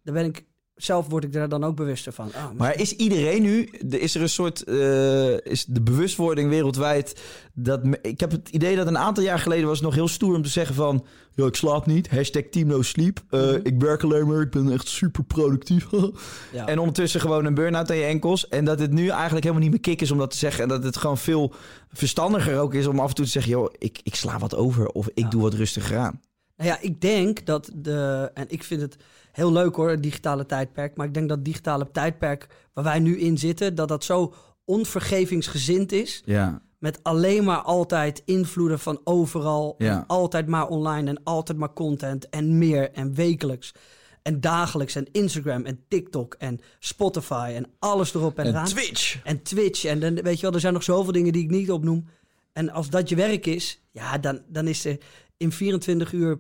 Dan 0.04 0.14
ben 0.14 0.26
ik... 0.26 0.46
Zelf 0.80 1.08
word 1.08 1.24
ik 1.24 1.34
daar 1.34 1.50
dan 1.50 1.64
ook 1.64 1.76
bewuster 1.76 2.12
van. 2.14 2.32
Ah, 2.36 2.44
Maar 2.58 2.80
is 2.80 2.92
iedereen 2.96 3.42
nu, 3.42 3.64
is 3.90 4.16
er 4.16 4.22
een 4.22 4.30
soort, 4.30 4.64
eh, 4.64 5.40
is 5.46 5.66
de 5.66 5.82
bewustwording 5.82 6.50
wereldwijd, 6.50 7.22
dat, 7.54 7.80
ik 8.02 8.20
heb 8.20 8.32
het 8.32 8.50
idee 8.50 8.76
dat 8.76 8.88
een 8.88 8.98
aantal 8.98 9.24
jaar 9.24 9.40
geleden 9.40 9.66
was 9.68 9.78
het 9.78 9.86
nog 9.86 9.96
heel 9.96 10.08
stoer 10.08 10.36
om 10.36 10.42
te 10.42 10.50
zeggen 10.50 10.76
van, 10.76 11.06
ja, 11.36 11.46
ik 11.46 11.56
slaap 11.56 11.86
niet, 11.86 12.10
hashtag 12.10 12.44
team 12.52 12.68
no 12.68 12.82
sleep, 12.82 13.20
Eh, 13.30 13.40
Mhm. 13.42 13.60
ik 13.64 13.74
werk 13.82 14.04
alleen 14.04 14.28
maar, 14.28 14.42
ik 14.42 14.50
ben 14.52 14.72
echt 14.72 14.88
super 14.88 15.24
productief. 15.24 15.88
ja. 16.52 16.66
En 16.68 16.80
ondertussen 16.80 17.22
gewoon 17.22 17.46
een 17.46 17.54
burn-out 17.54 17.90
aan 17.92 17.98
je 17.98 18.04
enkels. 18.04 18.48
En 18.48 18.66
dat 18.66 18.80
het 18.80 18.92
nu 18.92 19.08
eigenlijk 19.08 19.44
helemaal 19.44 19.62
niet 19.64 19.72
meer 19.72 19.80
kick 19.96 20.02
is 20.02 20.12
om 20.12 20.18
dat 20.18 20.32
te 20.32 20.38
zeggen. 20.38 20.64
En 20.64 20.70
dat 20.70 20.84
het 20.84 20.98
gewoon 20.98 21.18
veel 21.18 21.54
verstandiger 21.94 22.60
ook 22.60 22.74
is 22.74 22.88
om 22.88 23.00
af 23.00 23.10
en 23.10 23.16
toe 23.16 23.26
te 23.26 23.32
zeggen, 23.32 23.52
joh, 23.52 23.74
ik, 23.78 24.00
ik 24.04 24.16
sla 24.16 24.40
wat 24.40 24.56
over 24.56 24.88
of 24.88 25.08
ik 25.08 25.24
Ja. 25.24 25.30
doe 25.30 25.42
wat 25.42 25.54
rustiger 25.54 25.98
aan. 25.98 26.20
Nou 26.60 26.72
ja, 26.72 26.78
ik 26.82 27.02
denk 27.02 27.46
dat 27.46 27.72
de. 27.76 28.32
En 28.34 28.46
ik 28.48 28.64
vind 28.64 28.82
het 28.82 28.98
heel 29.32 29.52
leuk 29.52 29.76
hoor, 29.76 29.90
het 29.90 30.04
digitale 30.04 30.46
tijdperk. 30.46 30.96
Maar 30.96 31.08
ik 31.08 31.14
denk 31.14 31.28
dat 31.28 31.38
het 31.38 31.46
digitale 31.46 31.92
tijdperk 31.92 32.48
waar 32.74 32.84
wij 32.84 33.00
nu 33.00 33.20
in 33.20 33.38
zitten, 33.38 33.76
dat 33.76 33.88
dat 33.88 34.04
zo 34.04 34.34
onvergevingsgezind 34.66 35.92
is. 35.92 36.22
Ja. 36.26 36.62
Met 36.78 37.00
alleen 37.04 37.44
maar 37.44 37.62
altijd 37.62 38.22
invloeden 38.26 38.80
van 38.80 39.02
overal. 39.04 39.76
Ja. 39.78 39.98
En 39.98 40.04
altijd 40.08 40.48
maar 40.48 40.68
online 40.68 41.10
en 41.10 41.24
altijd 41.24 41.58
maar 41.58 41.74
content. 41.74 42.30
En 42.30 42.58
meer 42.58 42.92
en 42.92 43.14
wekelijks. 43.14 43.74
En 44.22 44.42
dagelijks. 44.42 44.96
En 44.96 45.12
Instagram 45.12 45.66
en 45.66 45.84
TikTok 45.88 46.34
en 46.34 46.60
Spotify 46.80 47.52
en 47.56 47.68
alles 47.80 48.14
erop 48.14 48.40
en, 48.40 48.46
En 48.46 48.52
eraan. 48.52 48.66
Twitch. 48.66 49.24
En 49.24 49.42
Twitch. 49.42 49.86
En 49.86 50.00
dan 50.00 50.16
weet 50.16 50.36
je 50.36 50.42
wel, 50.42 50.54
er 50.54 50.60
zijn 50.60 50.74
nog 50.74 50.84
zoveel 50.84 51.12
dingen 51.12 51.34
die 51.34 51.44
ik 51.44 51.50
niet 51.50 51.72
opnoem. 51.72 52.06
En 52.54 52.70
als 52.70 52.90
dat 52.90 53.10
je 53.10 53.16
werk 53.16 53.46
is, 53.46 53.82
ja, 53.92 54.18
dan, 54.18 54.42
dan 54.48 54.68
is 54.68 54.86
er 54.86 54.98
in 55.38 55.52
24 55.52 56.12
uur 56.12 56.40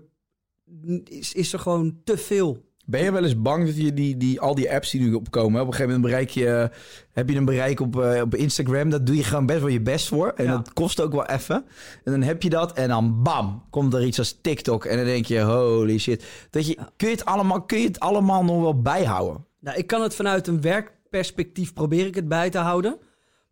is, 1.03 1.33
is 1.33 1.53
er 1.53 1.59
gewoon 1.59 1.99
te 2.03 2.17
veel. 2.17 2.67
Ben 2.85 3.03
je 3.03 3.11
wel 3.11 3.23
eens 3.23 3.41
bang 3.41 3.65
dat 3.65 3.77
je 3.77 3.93
die, 3.93 4.17
die, 4.17 4.39
al 4.41 4.55
die 4.55 4.73
apps 4.73 4.89
die 4.91 5.01
nu 5.01 5.13
opkomen, 5.13 5.61
op 5.61 5.67
een 5.67 5.73
gegeven 5.73 5.93
moment 5.93 6.11
bereik 6.11 6.29
je, 6.29 6.69
heb 7.11 7.29
je 7.29 7.35
een 7.35 7.45
bereik 7.45 7.79
op, 7.79 7.99
eh, 8.01 8.21
op 8.21 8.35
Instagram, 8.35 8.89
dat 8.89 9.05
doe 9.05 9.15
je 9.15 9.23
gewoon 9.23 9.45
best 9.45 9.59
wel 9.59 9.67
je 9.69 9.81
best 9.81 10.07
voor. 10.07 10.31
En 10.35 10.45
Ja. 10.45 10.51
dat 10.51 10.73
kost 10.73 11.01
ook 11.01 11.11
wel 11.11 11.25
even. 11.25 11.65
En 12.03 12.11
dan 12.11 12.21
heb 12.21 12.43
je 12.43 12.49
dat 12.49 12.73
en 12.73 12.87
dan 12.87 13.23
bam, 13.23 13.63
komt 13.69 13.93
er 13.93 14.05
iets 14.05 14.17
als 14.19 14.37
TikTok. 14.41 14.85
En 14.85 14.97
dan 14.97 15.05
denk 15.05 15.25
je, 15.25 15.41
holy 15.41 15.97
shit. 15.97 16.25
Dat 16.49 16.67
je, 16.67 16.75
kun, 16.95 17.07
je 17.07 17.13
het 17.15 17.25
allemaal, 17.25 17.61
kun 17.61 17.79
je 17.79 17.87
het 17.87 17.99
allemaal 17.99 18.43
nog 18.43 18.61
wel 18.61 18.81
bijhouden? 18.81 19.45
Nou, 19.59 19.77
ik 19.77 19.87
kan 19.87 20.01
het 20.01 20.15
vanuit 20.15 20.47
een 20.47 20.61
werkperspectief 20.61 21.73
probeer 21.73 22.05
ik 22.05 22.15
het 22.15 22.27
bij 22.27 22.49
te 22.49 22.57
houden. 22.57 22.97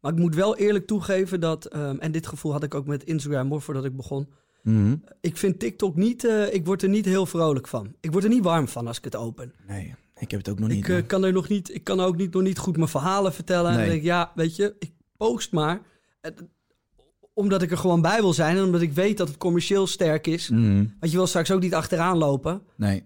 Maar 0.02 0.12
ik 0.12 0.20
moet 0.20 0.36
wel 0.36 0.56
eerlijk 0.58 0.88
toegeven 0.88 1.40
dat, 1.40 1.66
ehm, 1.66 1.98
en 2.00 2.12
dit 2.12 2.28
gevoel 2.28 2.52
had 2.52 2.64
ik 2.64 2.76
ook 2.76 2.86
met 2.88 3.04
Instagram 3.04 3.50
hoor, 3.50 3.62
voordat 3.62 3.86
ik 3.86 3.96
begon. 3.96 4.28
Ik 5.22 5.38
vind 5.38 5.60
TikTok 5.60 5.96
niet, 5.96 6.26
eh, 6.26 6.54
ik 6.54 6.66
word 6.66 6.84
er 6.84 6.90
niet 6.90 7.06
heel 7.06 7.26
vrolijk 7.26 7.68
van. 7.68 7.96
Ik 8.00 8.12
word 8.12 8.24
er 8.24 8.30
niet 8.30 8.44
warm 8.44 8.68
van 8.68 8.88
als 8.88 8.98
ik 8.98 9.04
het 9.04 9.16
open. 9.16 9.54
Nee, 9.68 9.96
ik 10.20 10.32
heb 10.32 10.40
het 10.40 10.50
ook 10.50 10.60
nog 10.60 10.70
niet. 10.70 10.78
Ik 10.78 10.90
eh, 10.90 11.08
kan 11.08 11.24
er 11.24 11.34
nog 11.34 11.50
niet, 11.50 11.74
ik 11.74 11.84
kan 11.84 12.00
ook 12.00 12.18
niet, 12.18 12.34
nog 12.34 12.44
niet 12.44 12.58
goed 12.58 12.78
mijn 12.78 12.90
verhalen 12.90 13.34
vertellen. 13.34 13.72
En 13.72 13.78
Nee. 13.78 13.90
denk 13.90 14.04
ja, 14.04 14.32
weet 14.36 14.56
je, 14.56 14.76
ik 14.80 14.92
post 15.18 15.52
maar. 15.52 15.82
Eh, 16.22 16.32
omdat 17.34 17.62
ik 17.62 17.72
er 17.72 17.78
gewoon 17.78 18.02
bij 18.02 18.22
wil 18.22 18.34
zijn 18.34 18.58
en 18.58 18.64
omdat 18.64 18.82
ik 18.82 18.94
weet 18.94 19.18
dat 19.18 19.28
het 19.28 19.38
commercieel 19.38 19.88
sterk 19.88 20.28
is. 20.28 20.50
Mhm. 20.50 20.86
Want 21.00 21.12
je 21.12 21.18
wil 21.18 21.28
straks 21.28 21.52
ook 21.52 21.62
niet 21.62 21.74
achteraan 21.74 22.18
lopen. 22.18 22.62
Nee. 22.76 23.04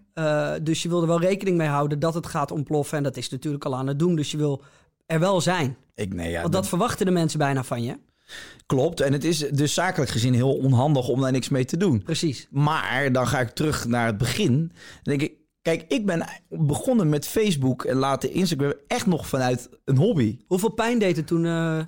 Dus 0.61 0.83
je 0.83 0.89
wil 0.89 1.01
er 1.01 1.07
wel 1.07 1.19
rekening 1.21 1.57
mee 1.57 1.67
houden 1.67 1.99
dat 1.99 2.13
het 2.13 2.27
gaat 2.27 2.51
ontploffen. 2.51 2.97
En 2.97 3.03
dat 3.03 3.17
is 3.17 3.29
natuurlijk 3.29 3.65
al 3.65 3.75
aan 3.75 3.87
het 3.87 3.99
doen. 3.99 4.15
Dus 4.15 4.31
je 4.31 4.37
wil 4.37 4.61
er 5.05 5.19
wel 5.19 5.41
zijn. 5.41 5.77
Ik, 5.95 6.13
nee, 6.13 6.31
ja, 6.31 6.41
Want 6.41 6.53
dat 6.53 6.67
verwachten 6.67 7.05
de 7.05 7.11
mensen 7.11 7.39
bijna 7.39 7.63
van 7.63 7.83
je. 7.83 7.97
Klopt. 8.65 8.99
En 9.01 9.13
het 9.13 9.23
is 9.23 9.37
dus 9.37 9.73
zakelijk 9.73 10.11
gezien 10.11 10.33
heel 10.33 10.53
onhandig 10.57 11.07
om 11.07 11.21
daar 11.21 11.31
niks 11.31 11.49
mee 11.49 11.65
te 11.65 11.77
doen. 11.77 12.03
Precies. 12.03 12.47
Maar 12.49 13.11
dan 13.11 13.27
ga 13.27 13.39
ik 13.39 13.49
terug 13.49 13.87
naar 13.87 14.05
het 14.05 14.17
begin. 14.17 14.57
Dan 15.03 15.17
denk 15.17 15.21
ik, 15.21 15.31
kijk, 15.61 15.85
ik 15.87 16.05
ben 16.05 16.25
begonnen 16.49 17.09
met 17.09 17.27
Facebook 17.27 17.83
en 17.83 17.95
later 17.95 18.31
Instagram 18.31 18.73
echt 18.87 19.05
nog 19.05 19.27
vanuit 19.27 19.69
een 19.85 19.97
hobby. 19.97 20.37
Hoeveel 20.47 20.71
pijn 20.73 20.99
deed 20.99 21.15
het 21.15 21.27
toen, 21.27 21.45
eh, 21.45 21.79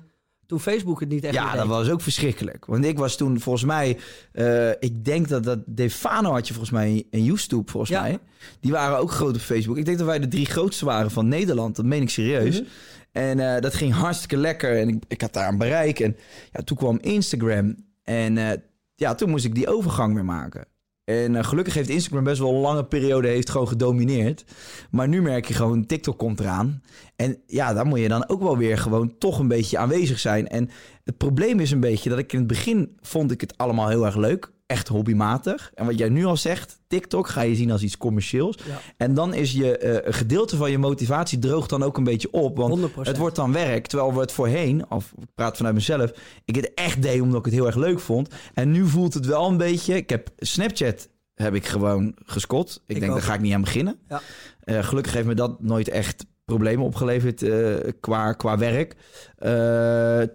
toen 0.46 0.60
Facebook 0.60 1.00
het 1.00 1.08
niet 1.08 1.24
echt 1.24 1.34
Ja, 1.34 1.50
deed? 1.50 1.56
dat 1.60 1.66
was 1.66 1.88
ook 1.90 2.00
verschrikkelijk. 2.00 2.64
Want 2.66 2.84
ik 2.84 2.98
was 2.98 3.16
toen 3.16 3.40
volgens 3.40 3.64
mij, 3.64 3.98
eh, 4.32 4.70
ik 4.70 5.04
denk 5.04 5.28
dat 5.28 5.44
dat 5.44 5.58
Defano 5.66 6.30
had 6.32 6.46
je 6.48 6.54
volgens 6.54 6.74
mij 6.74 7.06
en 7.10 7.24
YouTube 7.24 7.70
volgens 7.70 7.92
Ja. 7.92 8.00
mij. 8.02 8.18
Die 8.60 8.72
waren 8.72 8.98
ook 8.98 9.10
groot 9.10 9.34
op 9.34 9.40
Facebook. 9.40 9.76
Ik 9.76 9.84
denk 9.84 9.98
dat 9.98 10.06
wij 10.06 10.18
de 10.18 10.28
drie 10.28 10.46
grootste 10.46 10.84
waren 10.84 11.10
van 11.10 11.28
Nederland. 11.28 11.76
Dat 11.76 11.84
meen 11.84 12.02
ik 12.02 12.10
serieus. 12.10 12.60
Mhm. 12.60 12.68
En 13.14 13.38
eh, 13.40 13.60
dat 13.60 13.74
ging 13.74 13.92
hartstikke 13.92 14.36
lekker. 14.36 14.78
En 14.78 14.88
ik, 14.88 15.02
ik 15.08 15.20
had 15.20 15.32
daar 15.32 15.48
een 15.48 15.58
bereik. 15.58 16.00
En 16.00 16.16
ja, 16.52 16.62
toen 16.62 16.76
kwam 16.76 16.98
Instagram. 17.00 17.76
En 18.02 18.38
eh, 18.38 18.58
ja, 18.94 19.14
toen 19.14 19.30
moest 19.30 19.44
ik 19.44 19.54
die 19.54 19.68
overgang 19.68 20.14
weer 20.14 20.24
maken. 20.24 20.66
En 21.04 21.36
eh, 21.36 21.44
gelukkig 21.44 21.74
heeft 21.74 21.88
Instagram 21.88 22.24
best 22.24 22.38
wel 22.38 22.54
een 22.54 22.60
lange 22.60 22.84
periode 22.84 23.28
heeft 23.28 23.50
gewoon 23.50 23.68
gedomineerd. 23.68 24.44
Maar 24.90 25.08
nu 25.08 25.22
merk 25.22 25.46
je 25.46 25.54
gewoon, 25.54 25.86
TikTok 25.86 26.18
komt 26.18 26.40
eraan. 26.40 26.82
En 27.16 27.42
ja, 27.46 27.72
daar 27.72 27.86
moet 27.86 27.98
je 27.98 28.08
dan 28.08 28.28
ook 28.28 28.42
wel 28.42 28.58
weer 28.58 28.78
gewoon 28.78 29.18
toch 29.18 29.38
een 29.38 29.48
beetje 29.48 29.78
aanwezig 29.78 30.18
zijn. 30.18 30.48
En 30.48 30.70
het 31.04 31.16
probleem 31.16 31.60
is 31.60 31.70
een 31.70 31.80
beetje 31.80 32.10
dat 32.10 32.18
ik 32.18 32.32
in 32.32 32.38
het 32.38 32.48
begin 32.48 32.96
vond 33.00 33.30
ik 33.30 33.40
het 33.40 33.56
allemaal 33.58 33.88
heel 33.88 34.06
erg 34.06 34.16
leuk. 34.16 34.52
Echt 34.66 34.88
hobbymatig. 34.88 35.70
En 35.74 35.86
wat 35.86 35.98
jij 35.98 36.08
nu 36.08 36.24
al 36.24 36.36
zegt, 36.36 36.78
TikTok 36.86 37.28
ga 37.28 37.40
je 37.40 37.54
zien 37.54 37.70
als 37.70 37.82
iets 37.82 37.96
commercieels. 37.96 38.56
Ja. 38.66 38.80
En 38.96 39.14
dan 39.14 39.34
is 39.34 39.52
je 39.52 39.84
een 40.06 40.14
gedeelte 40.14 40.56
van 40.56 40.70
je 40.70 40.78
motivatie 40.78 41.38
droogt 41.38 41.70
dan 41.70 41.82
ook 41.82 41.96
een 41.96 42.04
beetje 42.04 42.30
op. 42.30 42.56
Want 42.56 42.90
100%. 42.90 42.94
het 43.02 43.16
wordt 43.16 43.36
dan 43.36 43.52
werk. 43.52 43.86
Terwijl 43.86 44.14
we 44.14 44.20
het 44.20 44.32
voorheen, 44.32 44.90
of 44.90 45.12
ik 45.20 45.28
praat 45.34 45.56
vanuit 45.56 45.74
mezelf, 45.74 46.12
ik 46.44 46.54
het 46.56 46.74
echt 46.74 47.02
deed 47.02 47.20
omdat 47.20 47.38
ik 47.38 47.44
het 47.44 47.54
heel 47.54 47.66
erg 47.66 47.76
leuk 47.76 48.00
vond. 48.00 48.28
En 48.54 48.70
nu 48.70 48.86
voelt 48.86 49.14
het 49.14 49.26
wel 49.26 49.48
een 49.48 49.56
beetje. 49.56 49.94
Ik 49.94 50.10
heb 50.10 50.28
Snapchat 50.36 51.08
heb 51.34 51.54
ik 51.54 51.66
gewoon 51.66 52.14
geskot. 52.24 52.82
Ik, 52.86 52.94
Ik 52.94 53.00
denk, 53.00 53.12
ook. 53.12 53.18
daar 53.18 53.26
ga 53.26 53.34
ik 53.34 53.40
niet 53.40 53.54
aan 53.54 53.60
beginnen. 53.60 53.98
Ja. 54.08 54.20
Eh, 54.60 54.84
gelukkig 54.84 55.12
heeft 55.12 55.26
me 55.26 55.34
dat 55.34 55.62
nooit 55.62 55.88
echt 55.88 56.26
problemen 56.44 56.84
opgeleverd 56.84 57.42
eh, 57.42 57.74
qua, 58.00 58.32
qua 58.32 58.58
werk. 58.58 58.94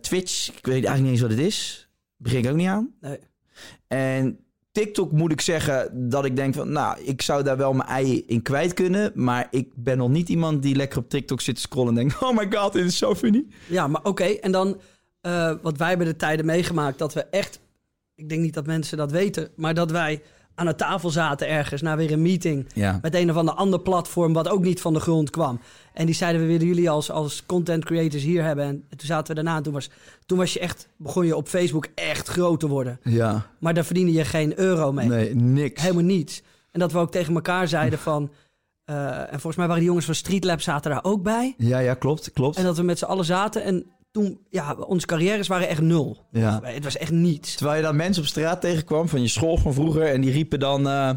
Twitch, 0.02 0.48
ik 0.58 0.66
weet 0.66 0.86
eigenlijk 0.86 1.02
niet 1.02 1.12
eens 1.12 1.22
wat 1.22 1.30
het 1.32 1.40
is. 1.40 1.88
Begin 2.18 2.40
ik 2.40 2.50
ook 2.50 2.56
niet 2.56 2.68
aan. 2.68 2.94
Nee. 3.02 3.20
En 3.90 4.40
TikTok 4.72 5.12
moet 5.12 5.32
ik 5.32 5.42
zeggen 5.42 6.10
dat 6.10 6.26
ik 6.26 6.36
denk 6.36 6.54
van, 6.54 6.72
nou, 6.72 7.02
ik 7.02 7.22
zou 7.22 7.44
daar 7.44 7.58
wel 7.58 7.74
mijn 7.74 7.90
ei 7.90 8.24
in 8.28 8.42
kwijt 8.42 8.74
kunnen. 8.74 9.12
Maar 9.16 9.48
ik 9.52 9.72
ben 9.76 9.98
nog 9.98 10.10
niet 10.10 10.30
iemand 10.30 10.62
die 10.62 10.76
lekker 10.76 11.00
op 11.00 11.10
TikTok 11.10 11.42
zit 11.42 11.56
te 11.56 11.62
scrollen 11.62 11.90
en 11.90 11.96
denkt, 11.96 12.22
oh 12.24 12.38
my 12.38 12.48
god, 12.50 12.74
dit 12.74 12.86
is 12.86 12.98
zo 12.98 13.16
funny. 13.16 13.46
Ja, 13.68 13.88
maar 13.88 14.04
oké. 14.04 14.24
En 14.24 14.52
dan, 14.52 14.82
eh 15.22 15.54
wat 15.62 15.78
wij 15.78 15.90
hebben 15.90 16.08
de 16.08 16.16
tijden 16.16 16.46
meegemaakt, 16.46 16.98
dat 16.98 17.14
we 17.14 17.24
echt, 17.24 17.60
ik 18.16 18.30
denk 18.30 18.42
niet 18.42 18.54
dat 18.54 18.66
mensen 18.66 18.98
dat 18.98 19.12
weten, 19.12 19.50
maar 19.56 19.74
dat 19.74 19.92
wij 19.92 20.22
aan 20.60 20.68
een 20.68 20.76
tafel 20.76 21.10
zaten 21.10 21.48
ergens 21.48 21.82
na 21.82 21.96
weer 21.98 22.12
een 22.12 22.22
meeting 22.22 22.68
Ja. 22.74 23.00
met 23.02 23.16
een 23.16 23.30
of 23.30 23.36
ander 23.36 23.54
ander 23.54 23.80
platform 23.80 24.34
wat 24.34 24.48
ook 24.50 24.62
niet 24.64 24.82
van 24.82 24.94
de 24.94 25.00
grond 25.00 25.30
kwam. 25.30 25.60
En 25.94 26.06
die 26.06 26.16
zeiden 26.16 26.42
we 26.42 26.48
willen 26.48 26.68
jullie 26.68 26.90
als, 26.90 27.12
als 27.12 27.46
content 27.46 27.86
creators 27.86 28.24
hier 28.24 28.44
hebben. 28.44 28.66
En 28.66 28.84
toen 28.90 29.08
zaten 29.08 29.28
we 29.28 29.34
daarna. 29.44 29.58
En 29.58 29.64
toen 29.64 29.74
was, 29.74 29.90
toen 30.26 30.38
was 30.38 30.54
je 30.54 30.60
echt, 30.60 30.88
begon 30.98 31.26
je 31.26 31.36
op 31.36 31.48
Facebook 31.48 31.88
echt 31.96 32.28
groot 32.28 32.60
te 32.60 32.68
worden. 32.68 33.00
Ja, 33.04 33.46
Maar 33.60 33.74
daar 33.74 33.86
verdiende 33.86 34.12
je 34.12 34.26
geen 34.26 34.60
euro 34.60 34.92
mee. 34.92 35.08
nee, 35.08 35.36
niks. 35.36 35.82
Helemaal 35.82 36.04
niets. 36.04 36.42
En 36.72 36.80
dat 36.80 36.92
we 36.92 36.98
ook 36.98 37.12
tegen 37.12 37.34
elkaar 37.34 37.68
zeiden 37.68 38.00
van. 38.00 38.32
eh, 38.86 39.18
en 39.20 39.28
volgens 39.30 39.56
mij 39.56 39.66
waren 39.66 39.80
die 39.80 39.88
jongens 39.88 40.06
van 40.06 40.16
Street 40.16 40.44
Lab 40.44 40.62
zaten 40.62 40.92
daar 40.92 41.04
ook 41.04 41.24
bij. 41.24 41.54
Ja, 41.58 41.80
ja, 41.80 41.94
klopt, 41.94 42.32
klopt. 42.34 42.58
En 42.58 42.64
dat 42.64 42.78
we 42.78 42.84
met 42.84 42.98
z'n 43.00 43.06
allen 43.06 43.26
zaten. 43.26 43.64
En 43.64 43.86
toen, 44.12 44.40
ja, 44.50 44.74
onze 44.74 45.06
carrières 45.06 45.48
waren 45.48 45.68
echt 45.68 45.82
nul. 45.82 46.26
Ja. 46.32 46.60
Het 46.64 46.84
was 46.84 46.98
echt 46.98 47.12
niets. 47.12 47.56
Terwijl 47.56 47.78
je 47.78 47.84
dan 47.84 47.96
mensen 47.96 48.24
op 48.24 48.28
straat 48.28 48.62
tegenkwam 48.62 49.10
van 49.10 49.22
je 49.22 49.28
school 49.28 49.58
van 49.58 49.74
vroeger 49.74 50.06
en 50.06 50.22
die 50.22 50.32
riepen 50.32 50.60
dan... 50.60 50.88
eh 50.88 51.10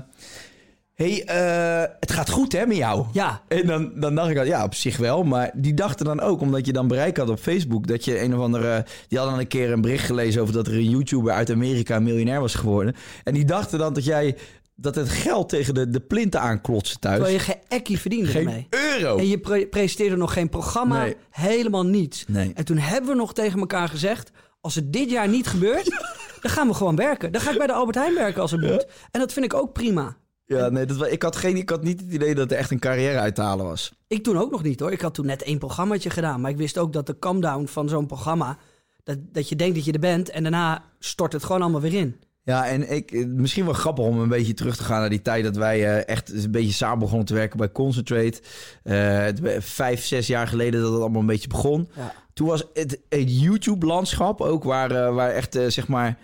hey, 0.94 1.24
eh, 1.24 1.90
het 2.00 2.12
gaat 2.12 2.30
goed 2.30 2.52
hè 2.52 2.66
met 2.66 2.76
jou? 2.76 3.06
Ja, 3.12 3.42
En 3.48 3.66
dan, 3.66 3.92
dan 3.94 4.14
dacht 4.14 4.30
ik 4.30 4.38
al, 4.38 4.44
ja, 4.44 4.64
op 4.64 4.74
zich 4.74 4.96
wel. 4.96 5.22
Maar 5.22 5.50
die 5.54 5.74
dachten 5.74 6.06
dan 6.06 6.20
ook, 6.20 6.40
omdat 6.40 6.66
je 6.66 6.72
dan 6.72 6.88
bereik 6.88 7.16
had 7.16 7.28
op 7.28 7.38
Facebook... 7.38 7.86
dat 7.86 8.04
je 8.04 8.22
een 8.22 8.34
of 8.34 8.40
andere... 8.40 8.84
Die 9.08 9.18
hadden 9.18 9.36
dan 9.36 9.44
een 9.44 9.48
keer 9.48 9.72
een 9.72 9.80
bericht 9.80 10.06
gelezen 10.06 10.42
over 10.42 10.54
dat 10.54 10.66
er 10.66 10.72
een 10.72 10.90
YouTuber 10.90 11.32
uit 11.32 11.50
Amerika 11.50 11.98
miljonair 11.98 12.40
was 12.40 12.54
geworden. 12.54 12.94
En 13.24 13.34
die 13.34 13.44
dachten 13.44 13.78
dan 13.78 13.92
dat 13.92 14.04
jij... 14.04 14.36
dat 14.82 14.94
het 14.94 15.08
geld 15.08 15.48
tegen 15.48 15.74
de, 15.74 15.88
de 15.90 16.00
plinten 16.00 16.40
aanklotste 16.40 16.98
thuis. 16.98 17.14
terwijl 17.14 17.36
je 17.36 17.42
geen 17.42 17.60
ekkie 17.68 17.98
verdiende 18.00 18.26
Geen 18.30 18.46
ermee. 18.46 18.66
euro. 18.70 19.16
En 19.16 19.28
je 19.28 19.38
pre- 19.38 19.66
presenteerde 19.66 20.16
nog 20.16 20.32
geen 20.32 20.48
programma, 20.48 21.02
Nee. 21.02 21.16
helemaal 21.30 21.86
niets. 21.86 22.24
Nee. 22.28 22.52
En 22.54 22.64
toen 22.64 22.78
hebben 22.78 23.10
we 23.10 23.16
nog 23.16 23.34
tegen 23.34 23.58
elkaar 23.60 23.88
gezegd: 23.88 24.30
als 24.60 24.74
het 24.74 24.92
dit 24.92 25.10
jaar 25.10 25.28
niet 25.28 25.46
gebeurt, 25.46 25.84
dan 26.42 26.50
gaan 26.50 26.68
we 26.68 26.74
gewoon 26.74 26.96
werken. 26.96 27.32
Dan 27.32 27.40
ga 27.40 27.50
ik 27.50 27.58
bij 27.58 27.66
de 27.66 27.72
Albert 27.72 27.96
Heijn 27.96 28.14
werken 28.14 28.42
als 28.42 28.50
het 28.50 28.60
moet. 28.60 28.86
En 29.10 29.20
dat 29.20 29.32
vind 29.32 29.44
ik 29.44 29.54
ook 29.54 29.72
prima. 29.72 30.16
Ja, 30.46 30.68
nee, 30.68 30.86
dat, 30.86 31.12
ik, 31.12 31.22
had 31.22 31.36
geen, 31.36 31.56
ik 31.56 31.70
had 31.70 31.82
niet 31.82 32.00
het 32.00 32.12
idee 32.12 32.34
dat 32.34 32.50
er 32.50 32.56
echt 32.56 32.70
een 32.70 32.78
carrière 32.78 33.18
uit 33.18 33.34
te 33.34 33.40
halen 33.42 33.64
was. 33.66 33.92
Ik 34.06 34.22
toen 34.22 34.38
ook 34.38 34.50
nog 34.50 34.62
niet 34.62 34.80
hoor. 34.80 34.92
Ik 34.92 35.00
had 35.00 35.14
toen 35.14 35.26
net 35.26 35.42
één 35.42 35.58
programmaatje 35.58 36.10
gedaan. 36.10 36.40
Maar 36.40 36.50
ik 36.50 36.56
wist 36.56 36.78
ook 36.78 36.92
dat 36.92 37.06
de 37.06 37.18
come-down 37.18 37.66
van 37.66 37.88
zo'n 37.88 38.06
programma... 38.06 38.58
Dat, 39.04 39.18
dat 39.32 39.48
je 39.48 39.56
denkt 39.56 39.74
dat 39.74 39.84
je 39.84 39.92
er 39.92 39.98
bent 39.98 40.30
en 40.30 40.42
daarna 40.42 40.82
stort 40.98 41.32
het 41.32 41.44
gewoon 41.44 41.62
allemaal 41.62 41.80
weer 41.80 41.94
in. 41.94 42.16
Ja, 42.44 42.66
en 42.68 42.90
ik, 42.92 43.10
eh, 43.10 43.26
misschien 43.26 43.64
wel 43.64 43.74
grappig 43.74 44.04
om 44.04 44.18
een 44.18 44.28
beetje 44.28 44.54
terug 44.54 44.76
te 44.76 44.82
gaan 44.84 45.00
naar 45.00 45.10
die 45.10 45.22
tijd 45.22 45.44
dat 45.44 45.56
wij 45.56 45.84
eh, 45.96 46.08
echt 46.14 46.32
een 46.44 46.50
beetje 46.50 46.72
samen 46.72 46.98
begonnen 46.98 47.26
te 47.26 47.34
werken 47.34 47.58
bij 47.58 47.72
Concentrate. 47.72 48.40
Eh, 48.82 49.58
vijf, 49.60 50.04
zes 50.04 50.26
jaar 50.26 50.48
geleden 50.48 50.80
dat 50.82 50.92
het 50.92 51.00
allemaal 51.00 51.20
een 51.20 51.26
beetje 51.26 51.48
begon. 51.48 51.88
Ja. 51.96 52.14
Toen 52.32 52.46
was 52.46 52.64
het, 52.72 53.00
het 53.08 53.40
YouTube-landschap 53.40 54.40
ook 54.40 54.64
waar, 54.64 55.12
waar 55.14 55.30
echt, 55.30 55.58
zeg 55.68 55.88
maar, 55.88 56.18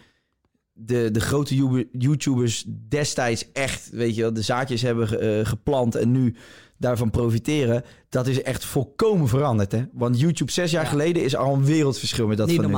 de, 0.73 1.11
de 1.11 1.21
grote 1.21 1.55
You- 1.57 1.89
YouTubers 1.93 2.65
destijds 2.89 3.53
echt, 3.53 3.91
weet 3.91 4.15
je 4.15 4.21
wel, 4.23 4.33
de 4.33 4.43
zaadjes 4.43 4.83
hebben 4.83 5.09
ge- 5.09 5.41
geplant 5.45 5.95
en 5.95 6.11
nu 6.13 6.35
daarvan 6.77 7.11
profiteren. 7.11 7.85
Dat 8.09 8.27
is 8.27 8.43
echt 8.43 8.65
volkomen 8.65 9.29
veranderd, 9.29 9.73
hè? 9.73 9.85
Want 9.93 10.21
YouTube 10.21 10.53
zes 10.53 10.71
jaar 10.71 10.85
Ja. 10.85 10.89
geleden 10.91 11.23
is 11.25 11.37
al 11.37 11.55
een 11.55 11.65
wereldverschil 11.65 12.27
met 12.27 12.37
dat 12.37 12.47
niet 12.47 12.57
van 12.63 12.71
nu. 12.71 12.77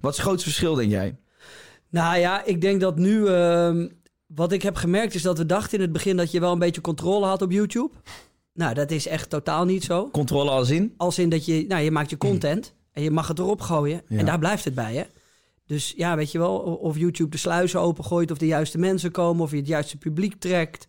Wat 0.00 0.10
is 0.12 0.16
het 0.18 0.26
grootste 0.26 0.48
verschil, 0.48 0.74
denk 0.74 0.90
jij? 0.90 1.16
Nou 1.90 2.18
ja, 2.18 2.44
ik 2.44 2.60
denk 2.60 2.80
dat 2.80 2.96
nu... 2.96 3.26
ehm, 3.26 3.88
wat 4.26 4.52
ik 4.52 4.62
heb 4.62 4.76
gemerkt 4.76 5.14
is 5.14 5.22
dat 5.22 5.38
we 5.38 5.46
dachten 5.46 5.74
in 5.74 5.80
het 5.80 5.92
begin... 5.92 6.16
dat 6.16 6.30
je 6.30 6.40
wel 6.40 6.52
een 6.52 6.58
beetje 6.58 6.80
controle 6.80 7.26
had 7.26 7.42
op 7.42 7.50
YouTube. 7.50 7.94
Nou, 8.52 8.74
dat 8.74 8.90
is 8.90 9.06
echt 9.06 9.30
totaal 9.30 9.64
niet 9.64 9.84
zo. 9.84 10.08
Controle 10.10 10.50
als 10.50 10.70
in? 10.70 10.94
Als 10.96 11.18
in 11.18 11.28
dat 11.28 11.44
je... 11.44 11.64
Nou, 11.68 11.82
je 11.82 11.90
maakt 11.90 12.10
je 12.10 12.16
content 12.16 12.74
en 12.92 13.02
je 13.02 13.10
mag 13.10 13.28
het 13.28 13.38
erop 13.38 13.60
gooien. 13.60 14.02
Ja. 14.08 14.18
En 14.18 14.24
daar 14.24 14.38
blijft 14.38 14.64
het 14.64 14.74
bij, 14.74 14.94
hè? 14.94 15.02
Dus 15.66 15.94
ja, 15.96 16.16
weet 16.16 16.32
je 16.32 16.38
wel, 16.38 16.58
of 16.58 16.96
YouTube 16.96 17.30
de 17.30 17.36
sluizen 17.36 17.80
opengooit... 17.80 18.30
of 18.30 18.38
de 18.38 18.46
juiste 18.46 18.78
mensen 18.78 19.10
komen, 19.10 19.42
of 19.42 19.50
je 19.50 19.56
het 19.56 19.66
juiste 19.66 19.96
publiek 19.96 20.34
trekt. 20.34 20.86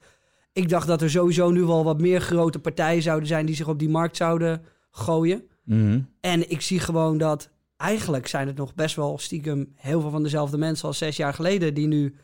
Ik 0.53 0.69
dacht 0.69 0.87
dat 0.87 1.01
er 1.01 1.09
sowieso 1.09 1.51
nu 1.51 1.63
wel 1.63 1.83
wat 1.83 2.01
meer 2.01 2.21
grote 2.21 2.59
partijen 2.59 3.01
zouden 3.01 3.27
zijn... 3.27 3.45
die 3.45 3.55
zich 3.55 3.67
op 3.67 3.79
die 3.79 3.89
markt 3.89 4.17
zouden 4.17 4.63
gooien. 4.91 5.43
Mhm. 5.63 6.01
En 6.21 6.49
ik 6.49 6.61
zie 6.61 6.79
gewoon 6.79 7.17
dat 7.17 7.49
eigenlijk 7.79 8.27
zijn 8.27 8.47
het 8.47 8.57
nog 8.57 8.75
best 8.75 8.95
wel 8.95 9.17
stiekem 9.17 9.73
heel 9.75 10.01
veel 10.01 10.09
van 10.09 10.23
dezelfde 10.23 10.57
mensen 10.57 10.87
als 10.87 10.97
zes 10.97 11.17
jaar 11.17 11.33
geleden 11.33 11.73
die 11.73 11.87
nu 11.87 12.15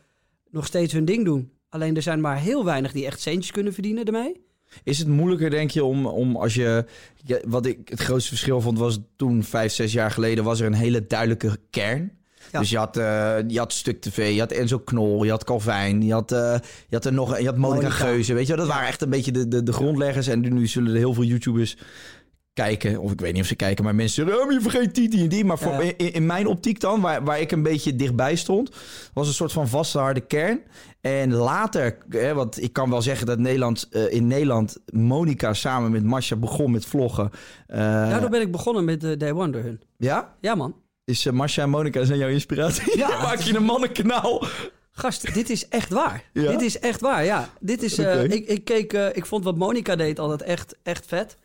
nog 0.50 0.66
steeds 0.66 0.92
hun 0.92 1.04
ding 1.04 1.24
doen. 1.24 1.50
Alleen 1.68 1.96
er 1.96 2.02
zijn 2.02 2.20
maar 2.20 2.38
heel 2.38 2.64
weinig 2.64 2.92
die 2.92 3.06
echt 3.06 3.20
centjes 3.20 3.50
kunnen 3.50 3.72
verdienen 3.72 4.04
ermee. 4.04 4.44
Is 4.82 4.98
het 4.98 5.08
moeilijker, 5.08 5.50
denk 5.50 5.70
je, 5.70 5.84
om, 5.84 6.06
om 6.06 6.36
als 6.36 6.54
je... 6.54 6.84
ja, 7.24 7.38
wat 7.46 7.66
ik 7.66 7.88
het 7.88 8.00
grootste 8.00 8.28
verschil 8.28 8.60
vond 8.60 8.78
was 8.78 8.98
toen, 9.16 9.44
vijf, 9.44 9.72
zes 9.72 9.92
jaar 9.92 10.10
geleden... 10.10 10.44
was 10.44 10.60
er 10.60 10.66
een 10.66 10.74
hele 10.74 11.06
duidelijke 11.06 11.58
kern. 11.70 12.12
Ja. 12.52 12.58
Dus 12.58 12.70
je 12.70 12.78
had, 12.78 12.96
eh, 12.96 13.36
je 13.46 13.58
had 13.58 13.72
Stuk 13.72 14.00
TV, 14.00 14.32
je 14.34 14.40
had 14.40 14.52
Enzo 14.52 14.78
Knol, 14.78 15.24
je 15.24 15.30
had 15.30 15.44
Calvijn, 15.44 16.02
je 16.02 16.12
had, 16.12 16.32
eh, 16.32 16.54
je 16.88 16.94
had 16.94 17.04
er 17.04 17.12
nog, 17.12 17.38
je 17.38 17.46
had 17.46 17.56
Monica. 17.56 17.90
Geuze. 17.90 18.34
Weet 18.34 18.46
je, 18.46 18.56
dat 18.56 18.66
waren 18.66 18.88
echt 18.88 19.02
een 19.02 19.10
beetje 19.10 19.32
de, 19.32 19.48
de, 19.48 19.62
de 19.62 19.72
grondleggers. 19.72 20.26
En 20.26 20.54
nu 20.54 20.66
zullen 20.66 20.92
er 20.92 20.98
heel 20.98 21.14
veel 21.14 21.24
YouTubers 21.24 21.76
kijken. 22.56 22.98
Of 23.00 23.12
ik 23.12 23.20
weet 23.20 23.32
niet 23.32 23.42
of 23.42 23.48
ze 23.48 23.54
kijken, 23.54 23.84
maar 23.84 23.94
mensen 23.94 24.24
zeggen, 24.26 24.44
oh, 24.44 24.52
je 24.52 24.60
vergeet 24.60 24.94
die, 24.94 25.08
die 25.08 25.20
en 25.22 25.28
die. 25.28 25.44
Maar 25.44 25.58
voor, 25.58 25.72
Ja. 25.72 25.92
in, 25.96 26.12
in 26.12 26.26
mijn 26.26 26.46
optiek 26.46 26.80
dan, 26.80 27.00
waar, 27.00 27.24
waar 27.24 27.40
ik 27.40 27.52
een 27.52 27.62
beetje 27.62 27.96
dichtbij 27.96 28.36
stond, 28.36 28.70
was 29.14 29.26
een 29.28 29.34
soort 29.34 29.52
van 29.52 29.68
vaste 29.68 29.98
harde 29.98 30.20
kern. 30.20 30.60
En 31.00 31.32
later, 31.34 31.98
hè, 32.08 32.34
want 32.34 32.62
ik 32.62 32.72
kan 32.72 32.90
wel 32.90 33.02
zeggen 33.02 33.26
dat 33.26 33.38
Nederland, 33.38 33.88
eh, 33.90 34.12
in 34.12 34.26
Nederland 34.26 34.76
Monica 34.92 35.52
samen 35.54 35.90
met 35.90 36.04
Masha 36.04 36.36
begon 36.36 36.70
met 36.70 36.86
vloggen. 36.86 37.30
Eh, 37.66 37.78
Daardoor 37.78 38.30
ben 38.30 38.40
ik 38.40 38.50
begonnen 38.52 38.84
met 38.84 39.00
de 39.00 39.16
Day 39.16 39.32
One 39.32 39.50
door 39.52 39.62
hun. 39.62 39.80
ja? 39.96 40.34
Ja, 40.40 40.54
man. 40.54 40.74
Is 41.04 41.26
uh, 41.26 41.32
Masha 41.32 41.62
en 41.62 41.70
Monica 41.70 42.04
zijn 42.04 42.18
jouw 42.18 42.28
inspiratie? 42.28 42.98
Ja, 42.98 43.08
maak 43.22 43.40
je 43.40 43.56
een 43.56 43.62
mannenkanaal. 43.64 44.44
Gast, 44.90 45.34
dit 45.34 45.50
is 45.50 45.68
echt 45.68 45.90
waar. 45.90 46.24
Ja? 46.32 46.50
Dit 46.50 46.60
is 46.62 46.78
echt 46.78 47.00
waar, 47.00 47.24
ja. 47.24 47.48
Dit 47.60 47.82
is, 47.82 47.98
ik, 47.98 48.46
ik, 48.48 48.64
keek, 48.64 48.92
ik 48.92 49.26
vond 49.26 49.44
wat 49.44 49.56
Monica 49.56 49.96
deed 49.96 50.18
altijd 50.18 50.42
echt, 50.42 50.76
echt 50.82 51.06
vet. 51.06 51.36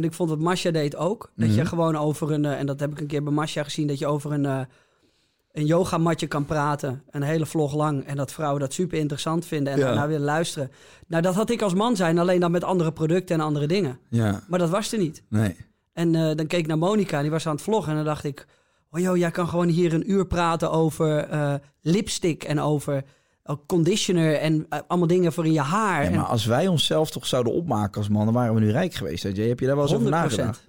En 0.00 0.06
ik 0.06 0.12
vond 0.12 0.30
wat 0.30 0.38
Masha 0.38 0.70
deed 0.70 0.96
ook. 0.96 1.30
Dat 1.36 1.48
Mhm. 1.48 1.56
je 1.58 1.64
gewoon 1.64 1.96
over 1.96 2.30
een, 2.32 2.44
eh, 2.44 2.58
en 2.58 2.66
dat 2.66 2.80
heb 2.80 2.90
ik 2.90 3.00
een 3.00 3.06
keer 3.06 3.22
bij 3.22 3.32
Masha 3.32 3.62
gezien, 3.62 3.86
dat 3.86 3.98
je 3.98 4.06
over 4.06 4.32
een, 4.32 4.46
eh 4.46 4.60
een 5.52 5.66
yogamatje 5.66 6.26
kan 6.26 6.44
praten. 6.44 7.02
Een 7.10 7.22
hele 7.22 7.46
vlog 7.46 7.74
lang. 7.74 8.04
En 8.04 8.16
dat 8.16 8.32
vrouwen 8.32 8.60
dat 8.60 8.72
super 8.72 8.98
interessant 8.98 9.46
vinden 9.46 9.72
en 9.72 9.78
Ja. 9.78 9.84
daarna 9.84 10.06
willen 10.08 10.24
luisteren. 10.24 10.70
Nou, 11.06 11.22
dat 11.22 11.34
had 11.34 11.50
ik 11.50 11.62
als 11.62 11.74
man 11.74 11.96
zijn, 11.96 12.18
alleen 12.18 12.40
dan 12.40 12.50
met 12.50 12.64
andere 12.64 12.92
producten 12.92 13.36
en 13.38 13.44
andere 13.44 13.66
dingen. 13.66 13.98
Ja, 14.10 14.42
Maar 14.48 14.58
dat 14.58 14.70
was 14.70 14.92
er 14.92 14.98
niet. 14.98 15.22
nee. 15.28 15.56
En 15.92 16.14
eh, 16.14 16.22
dan 16.36 16.46
keek 16.46 16.60
ik 16.60 16.66
naar 16.66 16.78
Monica, 16.78 17.16
en 17.16 17.22
die 17.22 17.30
was 17.30 17.46
aan 17.46 17.54
het 17.54 17.62
vloggen. 17.62 17.90
En 17.90 17.96
dan 17.96 18.06
dacht 18.06 18.24
ik, 18.24 18.46
oh 18.90 19.00
joh, 19.00 19.16
jij 19.16 19.30
kan 19.30 19.48
gewoon 19.48 19.68
hier 19.68 19.94
een 19.94 20.10
uur 20.10 20.26
praten 20.26 20.70
over 20.70 21.28
lipstick 21.80 22.44
en 22.44 22.60
over 22.60 23.04
conditioner 23.66 24.34
en 24.34 24.66
eh, 24.68 24.78
allemaal 24.86 25.08
dingen 25.08 25.32
voor 25.32 25.46
in 25.46 25.52
je 25.52 25.60
haar. 25.60 26.04
Ja, 26.04 26.10
maar 26.10 26.26
als 26.26 26.44
wij 26.44 26.68
onszelf 26.68 27.10
toch 27.10 27.26
zouden 27.26 27.52
opmaken 27.52 28.00
als 28.00 28.08
man, 28.08 28.24
dan 28.24 28.34
waren 28.34 28.54
we 28.54 28.60
nu 28.60 28.70
rijk 28.70 28.94
geweest. 28.94 29.22
Je? 29.22 29.42
Heb 29.42 29.60
je 29.60 29.66
daar 29.66 29.76
wel 29.76 29.84
eens 29.84 29.94
over 29.94 30.06
100%. 30.06 30.10
nagedacht? 30.10 30.68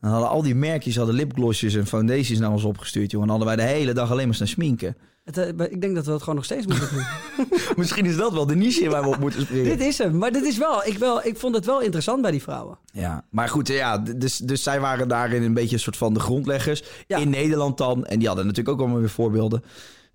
Dan 0.00 0.10
hadden 0.10 0.28
al 0.28 0.42
die 0.42 0.54
merkjes, 0.54 0.96
hadden 0.96 1.14
lipglossjes 1.14 1.74
en 1.74 1.86
foundations 1.86 2.38
naar 2.38 2.50
ons 2.50 2.64
opgestuurd, 2.64 3.10
joh. 3.10 3.22
En 3.22 3.28
hadden 3.28 3.46
wij 3.46 3.56
de 3.56 3.62
hele 3.62 3.92
dag 3.92 4.10
alleen 4.10 4.26
maar 4.26 4.34
staan 4.34 4.46
sminken. 4.46 4.96
Het, 5.24 5.38
eh, 5.38 5.48
ik 5.48 5.80
denk 5.80 5.94
dat 5.94 6.06
we 6.06 6.12
het 6.12 6.20
gewoon 6.20 6.34
nog 6.34 6.44
steeds 6.44 6.66
moeten 6.66 6.88
doen. 6.92 7.04
Misschien 7.76 8.06
is 8.06 8.16
dat 8.16 8.32
wel 8.32 8.46
de 8.46 8.56
niche 8.56 8.88
waar 8.88 9.02
we 9.02 9.08
op 9.08 9.18
moeten 9.18 9.40
springen. 9.40 9.64
dit 9.64 9.80
is 9.80 9.98
hem. 9.98 10.18
Maar 10.18 10.32
dit 10.32 10.44
is 10.44 10.58
wel 10.58 10.84
ik, 10.84 10.98
wel, 10.98 11.26
ik 11.26 11.36
vond 11.36 11.54
het 11.54 11.64
wel 11.64 11.80
interessant 11.80 12.22
bij 12.22 12.30
die 12.30 12.42
vrouwen. 12.42 12.78
Ja, 12.92 13.24
maar 13.30 13.48
goed, 13.48 13.68
ja, 13.68 13.98
dus, 13.98 14.38
dus 14.38 14.62
zij 14.62 14.80
waren 14.80 15.08
daarin 15.08 15.42
een 15.42 15.54
beetje 15.54 15.74
een 15.74 15.80
soort 15.80 15.96
van 15.96 16.14
de 16.14 16.20
grondleggers. 16.20 16.82
Ja. 17.06 17.16
In 17.18 17.30
Nederland 17.30 17.78
dan. 17.78 18.04
En 18.04 18.18
die 18.18 18.26
hadden 18.26 18.46
natuurlijk 18.46 18.74
ook 18.74 18.80
allemaal 18.80 19.00
weer 19.00 19.10
voorbeelden. 19.10 19.64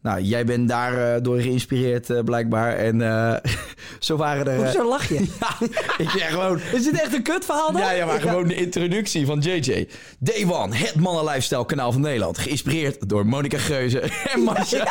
Nou, 0.01 0.21
jij 0.21 0.45
bent 0.45 0.67
daar 0.67 1.15
eh, 1.15 1.21
door 1.21 1.39
geïnspireerd 1.39 2.09
eh, 2.09 2.23
blijkbaar. 2.23 2.75
En 2.77 3.01
eh, 3.01 3.51
zo 3.99 4.17
waren 4.17 4.47
er... 4.47 4.57
Hoezo 4.57 4.87
lach 4.87 5.09
je? 5.09 5.13
ja, 5.39 5.67
ik 5.97 6.11
ja, 6.11 6.25
gewoon... 6.25 6.59
Is 6.73 6.83
dit 6.83 7.01
echt 7.01 7.13
een 7.13 7.23
kutverhaal 7.23 7.71
dan? 7.71 7.81
Ja, 7.81 7.91
ja, 7.91 8.05
maar 8.05 8.21
gewoon 8.21 8.47
de 8.47 8.55
introductie 8.55 9.25
van 9.25 9.39
JJ. 9.39 9.87
Day 10.19 10.45
One, 10.49 10.75
het 10.75 10.95
mannen 10.95 11.23
lifestyle 11.23 11.65
kanaal 11.65 11.91
van 11.91 12.01
Nederland. 12.01 12.37
Geïnspireerd 12.37 13.09
door 13.09 13.25
Monica 13.25 13.57
Geuze 13.57 13.99
en 14.33 14.39
Masha. 14.39 14.87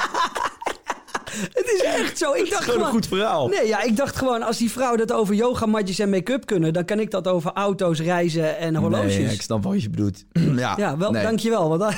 Het 1.38 1.72
is 1.74 1.82
echt 1.82 2.18
zo. 2.18 2.32
Ik 2.32 2.50
dacht 2.50 2.64
Gewoon 2.64 2.80
een 2.80 2.86
goed 2.86 3.06
verhaal. 3.06 3.48
Nee, 3.48 3.66
ja, 3.66 3.82
ik 3.82 3.96
dacht 3.96 4.16
gewoon, 4.16 4.42
als 4.42 4.56
die 4.56 4.70
vrouwen 4.70 4.98
dat 4.98 5.12
over 5.12 5.34
yogamatjes 5.34 5.98
en 5.98 6.10
make-up 6.10 6.46
kunnen, 6.46 6.72
dan 6.72 6.84
kan 6.84 7.00
ik 7.00 7.10
dat 7.10 7.28
over 7.28 7.52
auto's, 7.52 8.00
reizen 8.00 8.58
en 8.58 8.76
horloges. 8.76 9.16
Nee, 9.16 9.26
ik 9.26 9.42
snap 9.42 9.64
wat 9.64 9.82
je 9.82 9.90
bedoelt. 9.90 10.24
ja, 10.56 10.74
ja, 10.76 10.96
wel, 10.96 11.10
nee. 11.10 11.22
dankjewel. 11.22 11.78
Want 11.78 11.94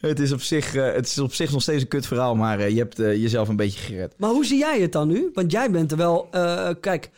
Het 0.00 0.20
is, 0.20 0.32
op 0.32 0.42
zich, 0.42 0.74
eh, 0.74 0.92
het 0.92 1.06
is 1.06 1.18
op 1.18 1.34
zich 1.34 1.52
nog 1.52 1.62
steeds 1.62 1.82
een 1.82 1.88
kut 1.88 2.06
verhaal, 2.06 2.34
maar 2.34 2.58
eh, 2.58 2.68
je 2.68 2.78
hebt 2.78 2.98
eh, 2.98 3.14
jezelf 3.14 3.48
een 3.48 3.56
beetje 3.56 3.80
gered. 3.80 4.14
Maar 4.16 4.30
hoe 4.30 4.44
zie 4.44 4.58
jij 4.58 4.80
het 4.80 4.92
dan 4.92 5.08
nu? 5.08 5.30
Want 5.34 5.52
jij 5.52 5.70
bent 5.70 5.90
er 5.90 5.96
wel... 5.96 6.28
kijk, 6.80 7.10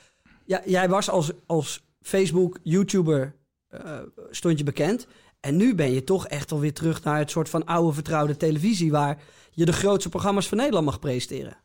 ja, 0.44 0.62
jij 0.64 0.88
was 0.88 1.10
als, 1.10 1.30
als 1.46 1.84
Facebook, 2.00 2.58
YouTuber, 2.62 3.34
eh, 3.68 3.98
stond 4.30 4.58
je 4.58 4.64
bekend. 4.64 5.06
En 5.40 5.56
nu 5.56 5.74
ben 5.74 5.92
je 5.92 6.04
toch 6.04 6.26
echt 6.26 6.52
alweer 6.52 6.72
terug 6.72 7.04
naar 7.04 7.18
het 7.18 7.30
soort 7.30 7.48
van 7.48 7.64
oude 7.64 7.92
vertrouwde 7.92 8.36
televisie... 8.36 8.90
waar 8.90 9.18
je 9.50 9.64
de 9.64 9.72
grootste 9.72 10.08
programma's 10.08 10.48
van 10.48 10.58
Nederland 10.58 10.84
mag 10.84 10.98
presenteren. 10.98 11.56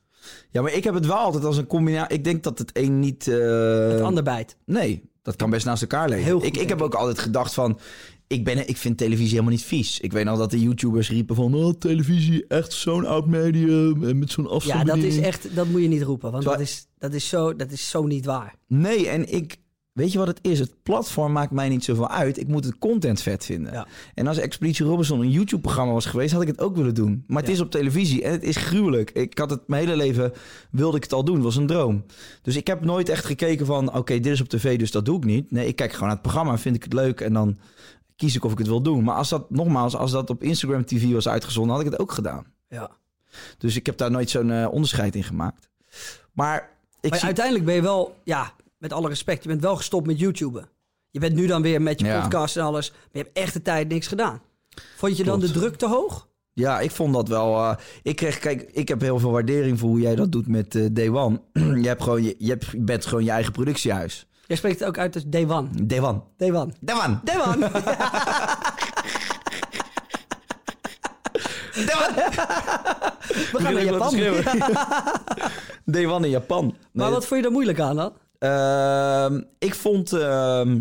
Ja, 0.49 0.61
maar 0.61 0.73
ik 0.73 0.83
heb 0.83 0.93
het 0.93 1.05
wel 1.05 1.17
altijd 1.17 1.45
als 1.45 1.57
een 1.57 1.67
combinatie. 1.67 2.17
Ik 2.17 2.23
denk 2.23 2.43
dat 2.43 2.57
het 2.57 2.69
een 2.73 2.99
niet. 2.99 3.25
Het 3.25 4.01
ander 4.01 4.23
bijt. 4.23 4.57
Nee, 4.65 5.09
dat 5.21 5.35
kan 5.35 5.49
best 5.49 5.65
naast 5.65 5.81
elkaar 5.81 6.09
leven. 6.09 6.31
Goed, 6.31 6.43
ik, 6.43 6.57
ik 6.57 6.69
heb 6.69 6.81
ook 6.81 6.93
altijd 6.93 7.19
gedacht 7.19 7.53
van. 7.53 7.79
Ik, 8.27 8.43
ben, 8.43 8.67
ik 8.69 8.77
vind 8.77 8.97
televisie 8.97 9.29
helemaal 9.31 9.51
niet 9.51 9.63
vies. 9.63 9.99
Ik 9.99 10.11
weet 10.11 10.25
nog 10.25 10.37
dat 10.37 10.51
de 10.51 10.59
YouTubers 10.61 11.09
riepen 11.09 11.35
van... 11.35 11.53
Oh, 11.53 11.73
televisie, 11.79 12.45
echt 12.47 12.73
zo'n 12.73 13.05
oud 13.05 13.27
medium. 13.27 14.03
En 14.03 14.19
met 14.19 14.31
zo'n 14.31 14.43
Ja, 14.43 14.49
afstandsbediening. 14.49 15.13
dat 15.13 15.21
is 15.21 15.27
echt... 15.27 15.55
Dat 15.55 15.67
moet 15.67 15.81
je 15.81 15.87
niet 15.87 16.01
roepen, 16.03 16.31
want 16.31 16.43
Terwijl- 16.43 16.63
dat 16.65 16.73
is, 16.73 16.87
dat, 16.97 17.13
is 17.13 17.29
zo, 17.29 17.55
dat 17.55 17.71
is 17.71 17.89
zo 17.89 18.05
niet 18.05 18.25
waar. 18.25 18.55
Nee, 18.67 19.07
en 19.09 19.33
ik... 19.33 19.55
Weet 19.93 20.11
je 20.11 20.17
wat 20.17 20.27
het 20.27 20.39
is? 20.41 20.59
Het 20.59 20.73
platform 20.83 21.31
maakt 21.31 21.51
mij 21.51 21.69
niet 21.69 21.83
zoveel 21.83 22.09
uit. 22.09 22.39
Ik 22.39 22.47
moet 22.47 22.65
het 22.65 22.77
content 22.77 23.21
vet 23.21 23.45
vinden. 23.45 23.73
Ja. 23.73 23.87
En 24.13 24.27
als 24.27 24.37
Expeditie 24.37 24.85
Robinson 24.85 25.19
een 25.21 25.31
YouTube-programma 25.31 25.93
was 25.93 26.05
geweest... 26.05 26.31
had 26.33 26.41
ik 26.41 26.47
het 26.47 26.59
ook 26.59 26.75
willen 26.75 26.93
doen. 26.95 27.23
Maar 27.27 27.37
het 27.37 27.47
Ja. 27.47 27.53
is 27.53 27.61
op 27.61 27.71
televisie 27.71 28.23
en 28.23 28.31
het 28.31 28.43
is 28.43 28.55
gruwelijk. 28.55 29.11
Ik 29.11 29.37
had 29.37 29.49
het 29.49 29.67
mijn 29.67 29.83
hele 29.85 29.97
leven... 29.97 30.31
wilde 30.71 30.97
ik 30.97 31.03
het 31.03 31.13
al 31.13 31.23
doen. 31.23 31.35
Het 31.35 31.43
was 31.43 31.55
een 31.55 31.67
droom. 31.67 32.05
Dus 32.41 32.55
ik 32.55 32.67
heb 32.67 32.85
nooit 32.85 33.09
echt 33.09 33.25
gekeken 33.25 33.65
van... 33.65 33.93
oké, 33.95 34.13
dit 34.19 34.33
is 34.33 34.41
op 34.41 34.47
tv, 34.49 34.77
dus 34.79 34.91
dat 34.91 35.05
doe 35.05 35.17
ik 35.17 35.23
niet. 35.25 35.51
Nee, 35.51 35.67
ik 35.67 35.75
kijk 35.75 35.91
gewoon 35.91 36.07
naar 36.07 36.17
het 36.17 36.21
programma. 36.27 36.57
Vind 36.57 36.75
ik 36.75 36.83
het 36.83 36.93
leuk 36.93 37.21
en 37.21 37.33
dan 37.33 37.57
kies 38.17 38.35
ik 38.35 38.43
of 38.45 38.51
ik 38.51 38.57
het 38.57 38.67
wil 38.67 38.81
doen. 38.81 39.03
Maar 39.03 39.15
als 39.15 39.29
dat, 39.29 39.49
nogmaals, 39.49 39.95
als 39.95 40.11
dat 40.11 40.29
op 40.29 40.43
Instagram 40.43 40.85
TV 40.85 41.11
was 41.11 41.27
uitgezonden... 41.27 41.75
had 41.75 41.85
ik 41.85 41.91
het 41.91 41.99
ook 41.99 42.11
gedaan. 42.11 42.45
Ja. 42.69 42.89
Dus 43.57 43.75
ik 43.75 43.85
heb 43.85 43.97
daar 43.97 44.11
nooit 44.11 44.29
zo'n 44.29 44.51
eh, 44.51 44.67
onderscheid 44.71 45.15
in 45.15 45.23
gemaakt. 45.23 45.69
Maar 46.31 46.69
ik 47.01 47.09
Maar 47.09 47.19
zie... 47.19 47.27
uiteindelijk 47.27 47.65
ben 47.65 47.75
je 47.75 47.81
wel, 47.81 48.15
ja, 48.23 48.53
met 48.77 48.93
alle 48.93 49.07
respect, 49.07 49.43
je 49.43 49.49
bent 49.49 49.61
wel 49.61 49.75
gestopt 49.75 50.07
met 50.07 50.19
YouTuben. 50.19 50.69
Je 51.11 51.19
bent 51.19 51.35
nu 51.35 51.47
dan 51.47 51.61
weer 51.61 51.81
met 51.81 51.99
je 51.99 52.05
Ja. 52.05 52.21
podcast 52.21 52.57
en 52.57 52.63
alles, 52.63 52.89
maar 52.91 52.99
je 53.11 53.19
hebt 53.19 53.37
echt 53.37 53.53
de 53.53 53.61
tijd 53.61 53.87
niks 53.87 54.07
gedaan. 54.07 54.41
Vond 54.95 55.17
je 55.17 55.23
dan 55.23 55.39
de 55.39 55.51
druk 55.51 55.75
te 55.75 55.87
hoog? 55.87 56.27
Ja, 56.53 56.79
ik 56.79 56.91
vond 56.91 57.13
dat 57.13 57.27
wel. 57.27 57.55
eh, 57.55 57.75
ik 58.03 58.15
kreeg, 58.15 58.39
kijk, 58.39 58.61
ik 58.71 58.87
heb 58.87 59.01
heel 59.01 59.19
veel 59.19 59.31
waardering 59.31 59.79
voor 59.79 59.89
hoe 59.89 59.99
jij 60.01 60.15
dat 60.15 60.31
doet 60.31 60.47
met 60.47 60.75
eh 60.75 60.85
Day 60.91 61.09
One. 61.09 61.41
je, 61.81 61.87
hebt 61.87 62.03
gewoon, 62.03 62.23
je, 62.23 62.35
je, 62.37 62.49
hebt, 62.49 62.65
je 62.65 62.79
bent 62.79 63.05
gewoon 63.05 63.23
je 63.23 63.31
eigen 63.31 63.51
productiehuis. 63.51 64.27
Jij 64.47 64.57
spreekt 64.57 64.79
het 64.79 64.87
ook 64.87 64.97
uit 64.97 65.15
als 65.15 65.23
Day 65.27 65.45
One. 65.49 65.67
Day 65.83 65.99
One. 66.01 66.21
Day 66.37 66.51
One. 66.51 66.71
Day 66.79 66.95
One. 66.95 67.19
Day 67.23 67.35
One. 67.35 67.57
Day 71.85 71.95
One. 71.95 72.15
We 73.51 73.59
gaan 73.59 73.73
naar 73.73 73.83
Japan. 73.83 74.15
Day 75.95 76.05
One 76.05 76.25
in 76.25 76.31
Japan. 76.31 76.65
Nee, 76.65 76.75
Maar 76.91 77.11
wat 77.11 77.25
vond 77.25 77.39
je 77.41 77.45
er 77.45 77.51
moeilijk 77.53 77.79
aan 77.79 77.95
dan? 77.95 78.13
ehm, 78.39 79.41
ik 79.59 79.75
vond. 79.75 80.13
ehm, 80.13 80.79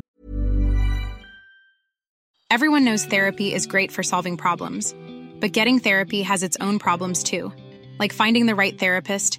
Everyone 2.46 2.82
knows 2.84 3.06
therapy 3.06 3.42
is 3.42 3.64
great 3.68 3.92
for 3.92 4.04
solving 4.04 4.36
problems, 4.36 4.92
but 5.40 5.54
getting 5.56 5.82
therapy 5.82 6.22
has 6.22 6.42
its 6.42 6.58
own 6.58 6.76
problems 6.76 7.22
too, 7.22 7.52
like 7.98 8.14
finding 8.14 8.46
the 8.48 8.54
right 8.54 8.78
therapist, 8.78 9.38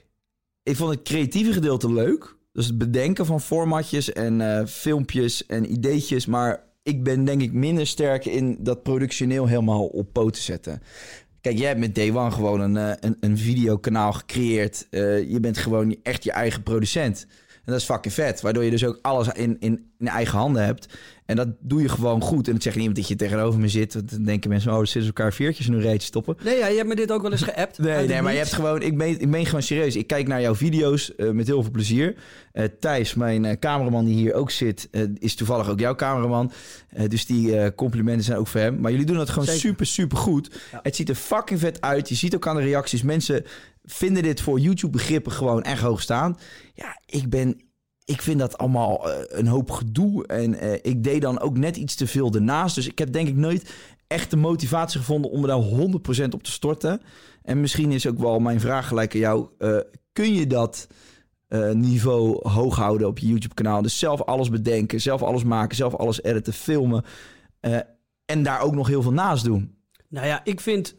ik 0.63 0.75
vond 0.75 0.91
het 0.91 1.01
creatieve 1.01 1.53
gedeelte 1.53 1.93
leuk. 1.93 2.35
Dus 2.53 2.65
het 2.65 2.77
bedenken 2.77 3.25
van 3.25 3.41
formatjes 3.41 4.13
en 4.13 4.41
eh, 4.41 4.65
filmpjes 4.65 5.45
en 5.45 5.71
ideetjes. 5.71 6.25
Maar 6.25 6.63
ik 6.83 7.03
ben 7.03 7.25
denk 7.25 7.41
ik 7.41 7.53
minder 7.53 7.87
sterk 7.87 8.25
in 8.25 8.57
dat 8.59 8.83
productioneel 8.83 9.47
helemaal 9.47 9.85
op 9.85 10.13
poten 10.13 10.41
zetten. 10.41 10.81
Kijk, 11.41 11.57
jij 11.57 11.67
hebt 11.67 11.79
met 11.79 11.95
Day 11.95 12.11
One 12.11 12.31
gewoon 12.31 12.59
een, 12.59 12.77
eh, 12.77 12.93
een, 12.99 13.17
een 13.19 13.37
videokanaal 13.37 14.13
gecreëerd. 14.13 14.87
Eh, 14.89 15.29
je 15.31 15.39
bent 15.39 15.57
gewoon 15.57 15.95
echt 16.03 16.23
je 16.23 16.31
eigen 16.31 16.63
producent. 16.63 17.27
En 17.65 17.71
dat 17.71 17.81
is 17.81 17.85
fucking 17.85 18.13
vet. 18.13 18.41
Waardoor 18.41 18.63
je 18.63 18.69
dus 18.69 18.85
ook 18.85 18.99
alles 19.01 19.27
in, 19.27 19.57
in, 19.59 19.91
in 19.99 20.07
eigen 20.07 20.37
handen 20.37 20.65
hebt. 20.65 20.87
En 21.25 21.37
dat 21.37 21.47
doe 21.59 21.81
je 21.81 21.89
gewoon 21.89 22.21
goed. 22.21 22.47
En 22.47 22.53
dat 22.53 22.63
zeg 22.63 22.73
je 22.73 22.79
niet 22.79 22.95
dat 22.95 23.07
je 23.07 23.15
tegenover 23.15 23.59
me 23.59 23.67
zit. 23.67 23.93
Want 23.93 24.11
Dan 24.11 24.23
denken 24.23 24.49
mensen, 24.49 24.71
oh, 24.71 24.79
er 24.79 24.87
zitten 24.87 25.05
elkaar 25.15 25.33
veertjes 25.33 25.67
in 25.67 25.73
een 25.73 25.81
reetje 25.81 26.07
stoppen. 26.07 26.37
Nee, 26.43 26.57
ja, 26.57 26.67
je 26.67 26.75
hebt 26.75 26.87
me 26.87 26.95
dit 26.95 27.11
ook 27.11 27.21
wel 27.21 27.31
eens 27.31 27.41
geappt. 27.41 27.77
Nee, 27.77 28.07
nee, 28.07 28.21
maar 28.21 28.31
je 28.31 28.37
hebt 28.37 28.53
gewoon... 28.53 28.81
Ik 28.81 28.93
meen, 28.93 29.19
ik 29.19 29.27
meen 29.27 29.45
gewoon 29.45 29.61
serieus. 29.61 29.95
Ik 29.95 30.07
kijk 30.07 30.27
naar 30.27 30.41
jouw 30.41 30.55
video's 30.55 31.15
eh, 31.15 31.29
met 31.29 31.47
heel 31.47 31.61
veel 31.61 31.71
plezier. 31.71 32.15
Eh, 32.51 32.65
Thijs, 32.79 33.13
mijn 33.13 33.45
eh, 33.45 33.59
cameraman 33.59 34.05
die 34.05 34.15
hier 34.15 34.33
ook 34.33 34.51
zit... 34.51 34.89
is 35.17 35.35
toevallig 35.35 35.69
ook 35.69 35.79
jouw 35.79 35.95
cameraman. 35.95 36.51
Dus 37.07 37.25
die 37.25 37.75
complimenten 37.75 38.23
zijn 38.23 38.37
ook 38.37 38.47
voor 38.47 38.59
hem. 38.59 38.79
Maar 38.79 38.91
jullie 38.91 39.05
doen 39.05 39.17
dat 39.17 39.29
gewoon 39.29 39.45
Zeker. 39.45 39.61
super, 39.61 39.85
super 39.85 40.17
goed. 40.17 40.51
Het 40.81 40.95
ziet 40.95 41.09
er 41.09 41.15
fucking 41.15 41.59
vet 41.59 41.81
uit. 41.81 42.09
Je 42.09 42.15
ziet 42.15 42.35
ook 42.35 42.47
aan 42.47 42.55
de 42.55 42.61
reacties. 42.61 43.01
Mensen 43.01 43.45
vinden 43.83 44.23
dit 44.23 44.41
voor 44.41 44.59
YouTube-begrippen 44.59 45.31
gewoon 45.31 45.63
echt 45.63 45.81
hoog 45.81 46.01
staan. 46.01 46.37
Ja, 46.73 47.01
ik 47.05 47.29
ben... 47.29 47.61
Ik 48.05 48.21
vind 48.21 48.39
dat 48.39 48.57
allemaal 48.57 49.11
eh, 49.11 49.39
een 49.39 49.47
hoop 49.47 49.71
gedoe. 49.71 50.27
En 50.27 50.59
eh, 50.59 50.73
ik 50.81 51.03
deed 51.03 51.21
dan 51.21 51.39
ook 51.39 51.57
net 51.57 51.77
iets 51.77 51.95
te 51.95 52.07
veel 52.07 52.33
ernaast. 52.33 52.75
Dus 52.75 52.87
ik 52.87 52.97
heb 52.99 53.13
denk 53.13 53.27
ik 53.27 53.35
nooit 53.35 53.73
echt 54.07 54.29
de 54.29 54.37
motivatie 54.37 54.99
gevonden 54.99 55.31
om 55.31 55.41
er 55.41 55.47
daar 55.47 56.25
100% 56.27 56.29
op 56.29 56.43
te 56.43 56.51
storten. 56.51 57.01
En 57.41 57.61
misschien 57.61 57.91
is 57.91 58.07
ook 58.07 58.19
wel 58.19 58.39
mijn 58.39 58.59
vraag 58.59 58.87
gelijk 58.87 59.13
aan 59.13 59.19
jou. 59.19 59.47
eh, 59.57 59.77
kun 60.11 60.33
je 60.33 60.47
dat 60.47 60.87
niveau 61.73 62.49
hoog 62.49 62.75
houden 62.75 63.07
op 63.07 63.17
je 63.19 63.27
YouTube-kanaal? 63.27 63.81
Dus 63.81 63.99
zelf 63.99 64.21
alles 64.21 64.49
bedenken, 64.49 65.01
zelf 65.01 65.21
alles 65.23 65.43
maken, 65.43 65.75
zelf 65.75 65.95
alles 65.95 66.23
editen, 66.23 66.53
filmen. 66.53 67.03
en 68.25 68.43
daar 68.43 68.61
ook 68.61 68.75
nog 68.75 68.87
heel 68.87 69.01
veel 69.01 69.13
naast 69.13 69.43
doen. 69.43 69.75
Nou 70.09 70.27
ja, 70.27 70.41
ik 70.43 70.61
vind 70.61 70.95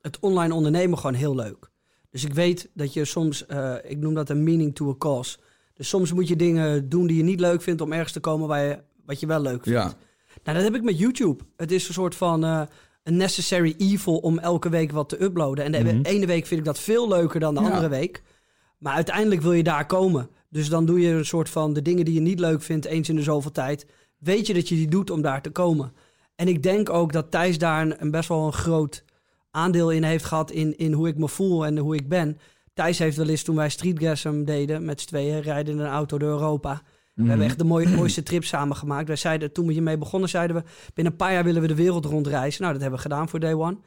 het 0.00 0.18
online 0.20 0.54
ondernemen 0.54 0.98
gewoon 0.98 1.14
heel 1.14 1.34
leuk. 1.34 1.69
Dus 2.10 2.24
ik 2.24 2.32
weet 2.34 2.70
dat 2.74 2.92
je 2.92 3.04
soms, 3.04 3.46
eh, 3.46 3.74
ik 3.82 3.98
noem 3.98 4.14
dat 4.14 4.28
een 4.30 4.44
meaning 4.44 4.74
to 4.74 4.90
a 4.90 4.94
cause. 4.98 5.38
Dus 5.74 5.88
soms 5.88 6.12
moet 6.12 6.28
je 6.28 6.36
dingen 6.36 6.88
doen 6.88 7.06
die 7.06 7.16
je 7.16 7.22
niet 7.22 7.40
leuk 7.40 7.62
vindt 7.62 7.80
om 7.80 7.92
ergens 7.92 8.12
te 8.12 8.20
komen 8.20 8.48
waar 8.48 8.62
je, 8.64 8.78
wat 9.04 9.20
je 9.20 9.26
wel 9.26 9.40
leuk 9.40 9.62
vindt. 9.62 9.78
Ja. 9.78 9.94
Nou, 10.42 10.56
dat 10.56 10.62
heb 10.66 10.74
ik 10.74 10.82
met 10.82 10.98
YouTube. 10.98 11.44
Het 11.56 11.72
is 11.72 11.88
een 11.88 11.94
soort 11.94 12.14
van 12.14 12.44
eh, 12.44 12.62
een 13.02 13.16
necessary 13.16 13.74
evil 13.78 14.16
om 14.16 14.38
elke 14.38 14.68
week 14.68 14.92
wat 14.92 15.08
te 15.08 15.22
uploaden. 15.22 15.64
En 15.64 15.72
de 15.72 15.92
Mhm. 15.92 16.02
ene 16.02 16.26
week 16.26 16.46
vind 16.46 16.60
ik 16.60 16.66
dat 16.66 16.78
veel 16.78 17.08
leuker 17.08 17.40
dan 17.40 17.54
de 17.54 17.60
Ja. 17.60 17.66
andere 17.66 17.88
week. 17.88 18.22
Maar 18.78 18.94
uiteindelijk 18.94 19.40
wil 19.42 19.52
je 19.52 19.62
daar 19.62 19.86
komen. 19.86 20.28
Dus 20.48 20.68
dan 20.68 20.86
doe 20.86 21.00
je 21.00 21.08
een 21.08 21.24
soort 21.24 21.48
van 21.48 21.72
de 21.72 21.82
dingen 21.82 22.04
die 22.04 22.14
je 22.14 22.20
niet 22.20 22.40
leuk 22.40 22.62
vindt 22.62 22.86
eens 22.86 23.08
in 23.08 23.16
de 23.16 23.22
zoveel 23.22 23.50
tijd. 23.52 23.86
Weet 24.18 24.46
je 24.46 24.54
dat 24.54 24.68
je 24.68 24.74
die 24.74 24.88
doet 24.88 25.10
om 25.10 25.22
daar 25.22 25.42
te 25.42 25.50
komen. 25.50 25.92
En 26.36 26.48
ik 26.48 26.62
denk 26.62 26.90
ook 26.90 27.12
dat 27.12 27.30
Thijs 27.30 27.58
daar 27.58 27.82
een, 27.82 27.94
een 28.02 28.10
best 28.10 28.28
wel 28.28 28.46
een 28.46 28.52
groot 28.52 29.04
aandeel 29.50 29.90
in 29.90 30.02
heeft 30.02 30.24
gehad 30.24 30.50
in, 30.50 30.78
in 30.78 30.92
hoe 30.92 31.08
ik 31.08 31.18
me 31.18 31.28
voel 31.28 31.66
en 31.66 31.78
hoe 31.78 31.94
ik 31.94 32.08
ben. 32.08 32.38
Thijs 32.74 32.98
heeft 32.98 33.16
wel 33.16 33.28
eens 33.28 33.42
toen 33.42 33.56
wij 33.56 33.68
Streetgasm 33.68 34.44
deden 34.44 34.84
met 34.84 35.00
z'n 35.00 35.06
tweeën, 35.06 35.40
rijden 35.40 35.74
in 35.74 35.80
een 35.80 35.90
auto 35.90 36.18
door 36.18 36.30
Europa. 36.30 36.82
We 37.14 37.28
hebben 37.28 37.46
echt 37.46 37.58
de 37.58 37.64
mooie, 37.64 37.88
mooiste 37.88 38.22
trip 38.22 38.44
samen 38.44 38.76
gemaakt. 38.76 39.06
Wij 39.06 39.16
zeiden, 39.16 39.52
toen 39.52 39.66
we 39.66 39.72
hiermee 39.72 39.98
begonnen, 39.98 40.28
zeiden 40.28 40.56
we... 40.56 40.62
binnen 40.94 41.12
een 41.12 41.18
paar 41.18 41.32
jaar 41.32 41.44
willen 41.44 41.62
we 41.62 41.68
de 41.68 41.74
wereld 41.74 42.04
rondreizen. 42.04 42.60
Nou, 42.60 42.72
dat 42.72 42.82
hebben 42.82 43.00
we 43.00 43.08
gedaan 43.08 43.28
voor 43.28 43.40
Day 43.40 43.54
One. 43.54 43.78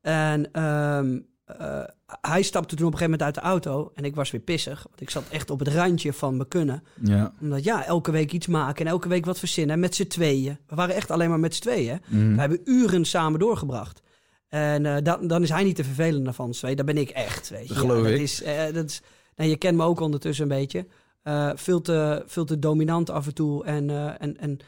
En 0.00 0.52
ehm, 0.52 1.18
eh, 1.44 1.82
hij 2.20 2.42
stapte 2.42 2.74
toen 2.74 2.86
op 2.86 2.92
een 2.92 2.98
gegeven 2.98 3.18
moment 3.18 3.22
uit 3.22 3.34
de 3.34 3.40
auto. 3.40 3.90
En 3.94 4.04
ik 4.04 4.14
was 4.14 4.30
weer 4.30 4.40
pissig. 4.40 4.82
Want 4.88 5.00
ik 5.00 5.10
zat 5.10 5.24
echt 5.30 5.50
op 5.50 5.58
het 5.58 5.68
randje 5.68 6.12
van 6.12 6.36
me 6.36 6.48
kunnen. 6.48 6.82
Ja. 7.02 7.32
Omdat 7.40 7.64
ja, 7.64 7.84
elke 7.84 8.10
week 8.10 8.32
iets 8.32 8.46
maken 8.46 8.84
en 8.84 8.90
elke 8.90 9.08
week 9.08 9.24
wat 9.24 9.38
verzinnen. 9.38 9.80
Met 9.80 9.94
z'n 9.94 10.06
tweeën. 10.06 10.58
We 10.66 10.74
waren 10.74 10.94
echt 10.94 11.10
alleen 11.10 11.28
maar 11.28 11.40
met 11.40 11.54
z'n 11.54 11.62
tweeën. 11.62 12.00
Mhm. 12.06 12.34
We 12.34 12.40
hebben 12.40 12.60
uren 12.64 13.04
samen 13.04 13.38
doorgebracht. 13.38 14.02
En 14.50 14.86
eh, 14.86 14.96
dan, 15.02 15.26
dan 15.26 15.42
is 15.42 15.48
hij 15.48 15.64
niet 15.64 15.76
te 15.76 15.84
vervelend 15.84 16.34
van 16.34 16.46
ons 16.46 16.58
twee. 16.58 16.76
Dat 16.76 16.86
ben 16.86 16.98
ik 16.98 17.10
echt, 17.10 17.48
weet 17.48 17.68
je. 17.68 17.74
Dat 17.74 17.76
geloof 17.76 18.02
dat 18.02 18.12
ik. 18.12 18.20
Is, 18.20 18.42
eh, 18.42 18.72
dat 18.72 18.84
is, 18.84 19.02
nou, 19.36 19.50
je 19.50 19.56
kent 19.56 19.76
me 19.76 19.84
ook 19.84 20.00
ondertussen 20.00 20.50
een 20.50 20.58
beetje. 20.58 20.86
Eh, 21.22 21.50
veel, 21.54 21.80
te, 21.80 22.22
veel 22.26 22.44
te 22.44 22.58
dominant 22.58 23.10
af 23.10 23.26
en 23.26 23.34
toe. 23.34 23.64
En, 23.64 23.90
eh, 23.90 24.12
en, 24.18 24.38
en 24.38 24.58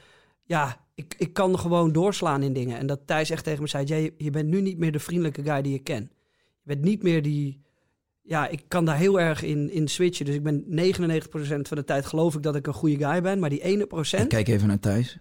ja, 0.43 0.85
ik, 0.95 1.15
ik 1.19 1.33
kan 1.33 1.59
gewoon 1.59 1.93
doorslaan 1.93 2.43
in 2.43 2.53
dingen. 2.53 2.79
En 2.79 2.87
dat 2.87 3.01
Thijs 3.05 3.31
echt 3.31 3.45
tegen 3.45 3.63
me 3.63 3.69
zei... 3.69 3.85
Jij, 3.85 4.15
je 4.17 4.31
bent 4.31 4.49
nu 4.49 4.61
niet 4.61 4.79
meer 4.79 4.93
de 4.93 4.99
vriendelijke 4.99 5.43
guy 5.43 5.63
die 5.63 5.73
je 5.73 5.79
ken. 5.79 6.11
Je 6.63 6.75
bent 6.75 6.83
niet 6.83 7.03
meer 7.03 7.23
die... 7.23 7.61
Ja, 8.23 8.49
ik 8.49 8.63
kan 8.69 8.85
daar 8.85 8.97
heel 8.97 9.21
erg 9.21 9.43
in, 9.43 9.71
in 9.71 9.89
switchen. 9.89 10.25
Dus 10.27 10.35
ik 10.35 10.43
ben 10.43 10.65
99% 10.65 11.29
van 11.63 11.77
de 11.77 11.85
tijd 11.85 12.07
geloof 12.07 12.35
ik 12.35 12.43
dat 12.43 12.57
ik 12.57 12.67
een 12.67 12.73
goede 12.73 13.05
guy 13.07 13.23
ben. 13.23 13.39
Maar 13.39 13.51
die 13.51 13.63
ene 13.63 13.87
procent... 13.87 14.29
Kijk 14.29 14.49
even 14.49 14.69
naar 14.69 14.79
Thijs. 14.79 15.19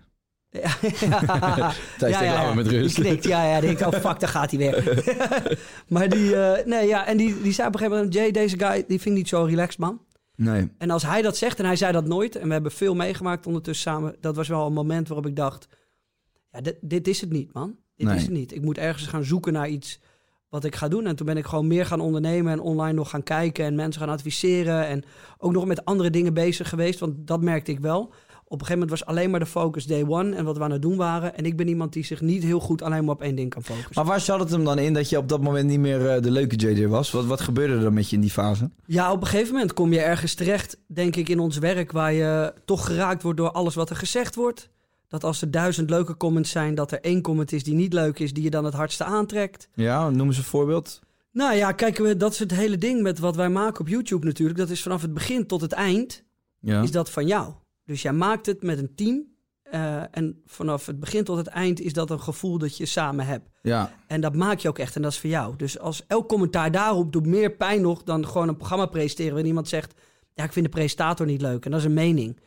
Ja, 0.51 0.77
ja. 1.09 1.73
Thijs, 1.97 2.17
denk, 2.19 2.33
laat 2.33 2.49
me 2.49 2.63
met 2.63 2.67
rust. 2.67 2.95
Die 2.95 3.05
knikt, 3.05 3.23
ja, 3.23 3.43
ja. 3.43 3.59
Die 3.59 3.75
denkt, 3.75 3.95
oh 3.95 4.01
fuck, 4.01 4.19
daar 4.19 4.29
gaat 4.29 4.51
hij 4.51 4.59
weer. 4.59 5.03
maar 5.87 6.09
die, 6.09 6.35
eh, 6.35 6.65
nee, 6.65 6.87
ja, 6.87 7.05
en 7.07 7.17
die, 7.17 7.41
die 7.41 7.51
zei 7.53 7.67
op 7.67 7.73
een 7.73 7.79
gegeven 7.79 7.97
moment, 7.97 8.13
Jay, 8.13 8.31
deze 8.31 8.59
guy, 8.59 8.83
die 8.87 8.99
vind 8.99 9.05
ik 9.05 9.11
niet 9.11 9.27
zo 9.27 9.43
relaxed, 9.43 9.79
man. 9.79 10.01
Nee. 10.35 10.69
En 10.77 10.89
als 10.89 11.03
hij 11.03 11.21
dat 11.21 11.37
zegt, 11.37 11.59
en 11.59 11.65
hij 11.65 11.75
zei 11.75 11.91
dat 11.91 12.05
nooit, 12.07 12.35
en 12.35 12.47
we 12.47 12.53
hebben 12.53 12.71
veel 12.71 12.95
meegemaakt 12.95 13.47
ondertussen 13.47 13.91
samen, 13.91 14.15
dat 14.19 14.35
was 14.35 14.47
wel 14.47 14.65
een 14.65 14.73
moment 14.73 15.07
waarop 15.07 15.27
ik 15.27 15.35
dacht, 15.35 15.67
ja, 16.51 16.61
dit, 16.61 16.75
dit 16.81 17.07
is 17.07 17.21
het 17.21 17.31
niet, 17.31 17.53
man. 17.53 17.75
Dit 17.95 18.07
Nee. 18.07 18.15
is 18.15 18.21
het 18.21 18.31
niet. 18.31 18.55
Ik 18.55 18.61
moet 18.61 18.77
ergens 18.77 19.07
gaan 19.07 19.23
zoeken 19.23 19.53
naar 19.53 19.69
iets 19.69 19.99
wat 20.49 20.63
ik 20.63 20.75
ga 20.75 20.87
doen. 20.87 21.05
En 21.07 21.15
toen 21.15 21.25
ben 21.25 21.37
ik 21.37 21.45
gewoon 21.45 21.67
meer 21.67 21.85
gaan 21.85 21.99
ondernemen 21.99 22.51
en 22.51 22.59
online 22.59 22.93
nog 22.93 23.09
gaan 23.09 23.23
kijken 23.23 23.65
en 23.65 23.75
mensen 23.75 24.01
gaan 24.01 24.09
adviseren 24.09 24.87
en 24.87 25.03
ook 25.37 25.51
nog 25.51 25.65
met 25.65 25.85
andere 25.85 26.09
dingen 26.09 26.33
bezig 26.33 26.69
geweest, 26.69 26.99
want 26.99 27.27
dat 27.27 27.41
merkte 27.41 27.71
ik 27.71 27.79
wel. 27.79 28.13
Op 28.51 28.59
een 28.59 28.65
gegeven 28.65 28.87
moment 28.87 28.99
was 28.99 29.15
alleen 29.15 29.29
maar 29.29 29.39
de 29.39 29.45
focus 29.45 29.85
day 29.85 30.05
one 30.07 30.35
en 30.35 30.45
wat 30.45 30.57
we 30.57 30.63
aan 30.63 30.71
het 30.71 30.81
doen 30.81 30.95
waren. 30.95 31.35
En 31.37 31.45
ik 31.45 31.57
ben 31.57 31.67
iemand 31.67 31.93
die 31.93 32.05
zich 32.05 32.21
niet 32.21 32.43
heel 32.43 32.59
goed 32.59 32.81
alleen 32.81 33.05
maar 33.05 33.13
op 33.13 33.21
één 33.21 33.35
ding 33.35 33.49
kan 33.49 33.63
focussen. 33.63 33.91
Maar 33.95 34.05
waar 34.05 34.19
zat 34.19 34.39
het 34.39 34.49
hem 34.49 34.63
dan 34.63 34.79
in 34.79 34.93
dat 34.93 35.09
je 35.09 35.17
op 35.17 35.29
dat 35.29 35.41
moment 35.41 35.67
niet 35.67 35.79
meer 35.79 36.09
eh, 36.09 36.21
de 36.21 36.31
leuke 36.31 36.55
JJ 36.55 36.87
was? 36.87 37.11
Wat, 37.11 37.25
wat 37.25 37.41
gebeurde 37.41 37.73
er 37.73 37.79
dan 37.81 37.93
met 37.93 38.09
je 38.09 38.15
in 38.15 38.21
die 38.21 38.29
fase? 38.31 38.69
Ja, 38.85 39.11
op 39.11 39.21
een 39.21 39.27
gegeven 39.27 39.53
moment 39.53 39.73
kom 39.73 39.93
je 39.93 39.99
ergens 39.99 40.33
terecht, 40.33 40.77
denk 40.87 41.15
ik, 41.15 41.29
in 41.29 41.39
ons 41.39 41.57
werk... 41.57 41.91
waar 41.91 42.13
je 42.13 42.53
toch 42.65 42.85
geraakt 42.85 43.23
wordt 43.23 43.37
door 43.37 43.51
alles 43.51 43.75
wat 43.75 43.89
er 43.89 43.95
gezegd 43.95 44.35
wordt. 44.35 44.69
Dat 45.07 45.23
als 45.23 45.41
er 45.41 45.51
duizend 45.51 45.89
leuke 45.89 46.17
comments 46.17 46.51
zijn, 46.51 46.75
dat 46.75 46.91
er 46.91 47.01
één 47.01 47.21
comment 47.21 47.51
is 47.51 47.63
die 47.63 47.73
niet 47.75 47.93
leuk 47.93 48.19
is... 48.19 48.33
die 48.33 48.43
je 48.43 48.49
dan 48.49 48.65
het 48.65 48.73
hardste 48.73 49.03
aantrekt. 49.03 49.69
Ja, 49.75 50.09
noem 50.09 50.27
eens 50.27 50.37
een 50.37 50.43
voorbeeld. 50.43 50.99
Nou 51.31 51.55
ja, 51.55 51.71
kijk, 51.71 51.97
we- 51.97 52.17
dat 52.17 52.31
is 52.31 52.39
het 52.39 52.51
hele 52.51 52.77
ding 52.77 53.01
met 53.01 53.19
wat 53.19 53.35
wij 53.35 53.49
maken 53.49 53.81
op 53.81 53.87
YouTube 53.87 54.25
natuurlijk. 54.25 54.59
Dat 54.59 54.69
is 54.69 54.81
vanaf 54.81 55.01
het 55.01 55.13
begin 55.13 55.47
tot 55.47 55.61
het 55.61 55.71
eind, 55.71 56.23
Ja. 56.59 56.81
is 56.81 56.91
dat 56.91 57.09
van 57.09 57.27
jou. 57.27 57.53
Dus 57.91 58.01
jij 58.01 58.13
maakt 58.13 58.45
het 58.45 58.63
met 58.63 58.77
een 58.77 58.95
team... 58.95 59.25
eh, 59.63 60.01
en 60.11 60.41
vanaf 60.45 60.85
het 60.85 60.99
begin 60.99 61.23
tot 61.23 61.37
het 61.37 61.47
eind 61.47 61.79
is 61.79 61.93
dat 61.93 62.09
een 62.09 62.19
gevoel 62.21 62.57
dat 62.57 62.77
je 62.77 62.85
samen 62.85 63.25
hebt. 63.25 63.49
ja. 63.61 63.91
En 64.07 64.21
dat 64.21 64.35
maak 64.35 64.59
je 64.59 64.67
ook 64.67 64.79
echt 64.79 64.95
en 64.95 65.01
dat 65.01 65.11
is 65.11 65.19
voor 65.19 65.29
jou. 65.29 65.55
Dus 65.55 65.79
als 65.79 66.03
elk 66.07 66.27
commentaar 66.27 66.71
daarop 66.71 67.11
doet 67.11 67.25
meer 67.25 67.51
pijn 67.55 67.81
nog 67.81 68.03
dan 68.03 68.27
gewoon 68.27 68.47
een 68.47 68.57
programma 68.57 68.85
presenteren 68.85 69.31
waarin 69.31 69.47
iemand 69.49 69.67
zegt: 69.67 69.93
Ja, 70.33 70.43
ik 70.43 70.51
vind 70.51 70.65
de 70.65 70.71
presentator 70.71 71.25
niet 71.25 71.41
leuk. 71.41 71.65
En 71.65 71.71
dat 71.71 71.79
is 71.79 71.85
een 71.85 71.93
mening. 71.93 72.39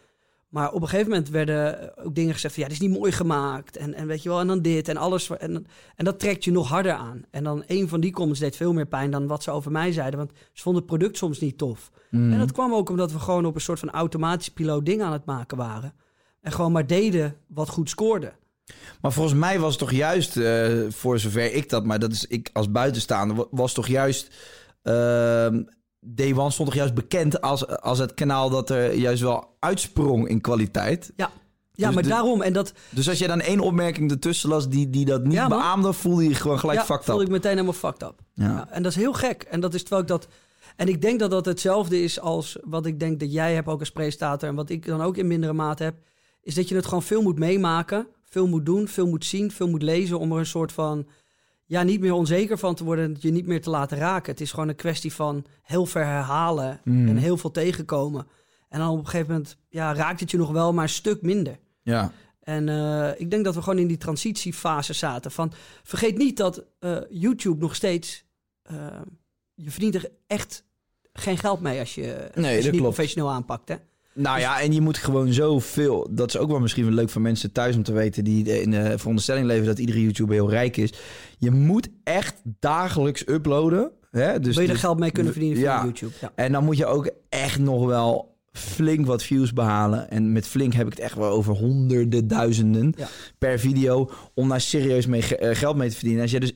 Maar 0.55 0.73
op 0.73 0.83
een 0.83 0.89
gegeven 0.89 1.11
moment 1.11 1.29
werden 1.31 1.93
ook 2.05 2.15
dingen 2.15 2.33
gezegd 2.35 2.55
van 2.55 2.63
ja, 2.63 2.69
dit 2.69 2.79
is 2.81 2.87
niet 2.89 2.99
mooi 2.99 3.13
gemaakt. 3.13 3.77
En, 3.77 3.95
en 3.95 4.07
weet 4.07 4.23
je 4.23 4.29
wel, 4.29 4.41
en 4.41 4.47
dan 4.47 4.63
dit 4.63 4.89
en 4.89 4.97
alles. 4.97 5.31
En, 5.31 5.67
en 5.97 6.05
dat 6.05 6.19
trekt 6.19 6.45
je 6.45 6.51
nog 6.51 6.69
harder 6.69 6.93
aan. 6.93 7.23
En 7.31 7.45
dan 7.45 7.63
een 7.67 7.89
van 7.89 8.01
die 8.01 8.13
comments 8.13 8.41
deed 8.41 8.57
veel 8.57 8.73
meer 8.73 8.87
pijn 8.87 9.11
dan 9.11 9.27
wat 9.27 9.43
ze 9.43 9.51
over 9.51 9.71
mij 9.71 9.93
zeiden. 9.93 10.19
Want 10.19 10.31
ze 10.53 10.63
vonden 10.63 10.83
het 10.83 10.91
product 10.91 11.17
soms 11.17 11.41
niet 11.41 11.59
tof. 11.59 11.91
Mhm. 12.11 12.33
En 12.33 12.39
dat 12.39 12.53
kwam 12.53 12.73
ook 12.75 12.91
omdat 12.91 13.13
we 13.13 13.19
gewoon 13.19 13.47
op 13.47 13.55
een 13.55 13.61
soort 13.61 13.79
van 13.79 13.91
automatisch 13.91 14.49
piloot 14.49 14.87
dingen 14.87 15.07
aan 15.07 15.13
het 15.13 15.25
maken 15.25 15.57
waren. 15.57 15.95
En 16.41 16.53
gewoon 16.53 16.73
maar 16.73 16.87
deden 16.87 17.37
wat 17.47 17.69
goed 17.69 17.91
scoorde. 17.91 18.33
Maar 19.01 19.13
volgens 19.13 19.39
mij 19.39 19.59
was 19.59 19.71
het 19.71 19.79
toch 19.79 19.93
juist, 19.93 20.37
eh, 20.37 20.73
voor 20.89 21.19
zover 21.19 21.55
ik 21.55 21.69
dat, 21.69 21.85
maar 21.85 21.99
dat 21.99 22.13
is 22.13 22.27
ik 22.27 22.51
als 22.53 22.71
buitenstaander, 22.71 23.37
wa- 23.37 23.47
was 23.51 23.73
toch 23.73 23.87
juist. 23.87 24.35
ehm 24.83 25.63
Day 26.05 26.35
One 26.35 26.51
stond 26.51 26.69
toch 26.69 26.79
juist 26.79 26.95
bekend 26.95 27.41
als, 27.41 27.67
als 27.67 27.99
het 27.99 28.15
kanaal 28.15 28.51
dat 28.51 28.71
er 28.71 28.95
juist 28.95 29.23
wel 29.23 29.57
uitsprong 29.59 30.29
in 30.29 30.41
kwaliteit. 30.41 31.13
Ja, 31.17 31.31
ja 31.73 31.87
Dus 31.87 31.95
maar 31.95 32.03
de- 32.03 32.09
daarom. 32.09 32.43
En 32.43 32.53
dat, 32.53 32.73
Dus 32.91 33.09
als 33.09 33.19
je 33.19 33.27
dan 33.27 33.41
één 33.41 33.61
opmerking 33.61 34.11
ertussen 34.11 34.49
las 34.49 34.69
die, 34.69 34.91
die 34.91 35.05
dat 35.05 35.25
niet 35.25 35.33
Ja, 35.33 35.49
beaamde, 35.49 35.93
voelde 35.93 36.29
je 36.29 36.35
gewoon 36.35 36.59
gelijk 36.59 36.79
ja, 36.79 36.85
fucked 36.85 37.05
voelde 37.05 37.21
up. 37.21 37.27
ik 37.27 37.33
meteen 37.33 37.51
helemaal 37.51 37.73
fucked 37.73 38.03
up. 38.03 38.15
Ja. 38.35 38.45
Ja, 38.45 38.69
en 38.71 38.83
dat 38.83 38.93
is 38.93 38.99
heel 38.99 39.13
gek. 39.13 39.43
En 39.43 39.61
dat 39.61 39.75
is 39.75 39.81
terwijl 39.81 40.03
ik 40.03 40.09
dat. 40.09 40.29
En 40.77 40.89
ik 40.89 41.03
denk 41.03 41.21
dat 41.21 41.31
dat 41.31 41.45
hetzelfde 41.47 42.03
is 42.03 42.21
als 42.21 42.57
wat 42.65 42.87
ik 42.87 43.01
denk 43.01 43.21
dat 43.21 43.33
jij 43.33 43.55
hebt 43.55 43.69
ook 43.69 43.81
als 43.81 43.91
presentator. 43.91 44.49
En 44.49 44.55
wat 44.55 44.71
ik 44.71 44.87
dan 44.87 45.03
ook 45.03 45.17
in 45.17 45.27
mindere 45.27 45.53
mate 45.53 45.83
heb. 45.83 45.95
Is 46.43 46.55
dat 46.55 46.69
je 46.69 46.75
het 46.75 46.87
gewoon 46.87 47.03
veel 47.03 47.23
moet 47.23 47.39
meemaken. 47.39 48.07
Veel 48.25 48.47
moet 48.47 48.67
doen, 48.67 48.89
veel 48.89 49.07
moet 49.07 49.25
zien, 49.25 49.51
veel 49.51 49.69
moet 49.69 49.83
lezen. 49.83 50.19
Om 50.19 50.33
er 50.33 50.39
een 50.39 50.47
soort 50.47 50.73
van. 50.73 51.07
Ja, 51.67 51.83
niet 51.83 52.01
meer 52.01 52.13
onzeker 52.13 52.59
van 52.59 52.75
te 52.75 52.85
worden. 52.85 53.05
en 53.05 53.17
Je 53.21 53.31
niet 53.31 53.47
meer 53.47 53.63
te 53.63 53.71
laten 53.71 53.99
raken. 53.99 54.33
Het 54.33 54.41
is 54.41 54.51
gewoon 54.51 54.69
een 54.69 54.75
kwestie 54.75 55.13
van 55.13 55.45
heel 55.63 55.87
ver 55.87 56.05
herhalen. 56.05 56.81
Mhm. 56.85 57.09
En 57.09 57.17
heel 57.17 57.37
veel 57.37 57.51
tegenkomen. 57.51 58.27
En 58.69 58.79
dan 58.79 58.91
op 58.91 58.99
een 58.99 59.05
gegeven 59.07 59.33
moment. 59.33 59.57
Ja, 59.69 59.95
raakt 59.95 60.21
het 60.21 60.31
je 60.31 60.37
nog 60.37 60.51
wel, 60.51 60.73
maar 60.73 60.83
een 60.83 60.89
stuk 60.89 61.23
minder. 61.23 61.59
Ja. 61.83 62.13
En 62.41 62.69
eh, 62.69 63.21
ik 63.21 63.31
denk 63.31 63.45
dat 63.45 63.55
we 63.55 63.63
gewoon 63.63 63.79
in 63.79 63.87
die 63.87 63.97
transitiefase 63.97 64.93
zaten. 64.93 65.31
Van, 65.31 65.53
vergeet 65.83 66.17
niet 66.17 66.37
dat 66.37 66.65
eh, 66.79 66.97
YouTube 67.11 67.61
nog 67.61 67.75
steeds... 67.75 68.25
eh, 68.63 69.01
je 69.55 69.71
verdient 69.71 69.95
er 69.95 70.11
echt 70.27 70.65
geen 71.13 71.39
geld 71.39 71.61
mee 71.61 71.81
als 71.81 71.95
je, 71.95 72.03
als 72.03 72.35
je 72.35 72.41
dat 72.43 72.51
het 72.51 72.55
niet 72.55 72.71
klopt. 72.71 72.83
professioneel 72.83 73.31
aanpakt. 73.31 73.69
Hè? 73.69 73.77
Nou 74.15 74.39
ja, 74.39 74.61
en 74.61 74.73
je 74.73 74.81
moet 74.81 74.99
gewoon 74.99 75.33
zoveel. 75.33 76.09
Dat 76.11 76.29
is 76.29 76.37
ook 76.37 76.51
wel 76.51 76.61
misschien 76.61 76.85
wel 76.85 76.95
leuk 76.95 77.11
voor 77.11 77.23
mensen 77.23 77.53
thuis 77.53 77.77
om 77.77 77.83
te 77.83 77.93
weten. 77.93 78.25
die 78.25 78.61
in 78.63 78.71
de 78.71 78.99
veronderstelling 78.99 79.47
leven 79.47 79.67
dat 79.67 79.79
iedere 79.79 80.03
YouTuber 80.03 80.35
heel 80.35 80.51
rijk 80.51 80.77
is. 80.77 80.93
Je 81.39 81.51
moet 81.51 81.89
echt 82.05 82.35
dagelijks 82.61 83.29
uploaden. 83.29 83.91
Hè? 84.11 84.41
Dus, 84.41 84.55
Wil 84.55 84.63
je 84.63 84.69
er 84.69 84.75
dus- 84.75 84.83
geld 84.85 84.99
mee 84.99 85.11
kunnen 85.11 85.33
verdienen 85.33 85.59
via 85.59 85.75
ja. 85.77 85.83
YouTube? 85.83 86.13
Ja. 86.21 86.33
En 86.35 86.53
dan 86.53 86.65
moet 86.65 86.77
je 86.77 86.87
ook 86.87 87.11
echt 87.29 87.59
nog 87.59 87.87
wel 87.87 88.37
flink 88.53 89.07
wat 89.07 89.23
views 89.23 89.53
behalen. 89.53 90.11
En 90.11 90.33
met 90.33 90.47
flink 90.47 90.73
heb 90.75 90.87
ik 90.87 90.93
het 90.93 91.03
echt 91.03 91.15
wel 91.17 91.31
over 91.31 91.55
honderden, 91.55 92.29
duizenden 92.29 92.95
Ja. 92.97 93.09
per 93.39 93.59
video. 93.59 94.11
Om 94.35 94.49
daar 94.49 94.61
serieus 94.61 95.07
mee 95.07 95.37
eh, 95.37 95.57
geld 95.57 95.77
mee 95.77 95.89
te 95.89 95.95
verdienen. 95.95 96.23
Als 96.23 96.31
jij 96.31 96.41
dus 96.41 96.53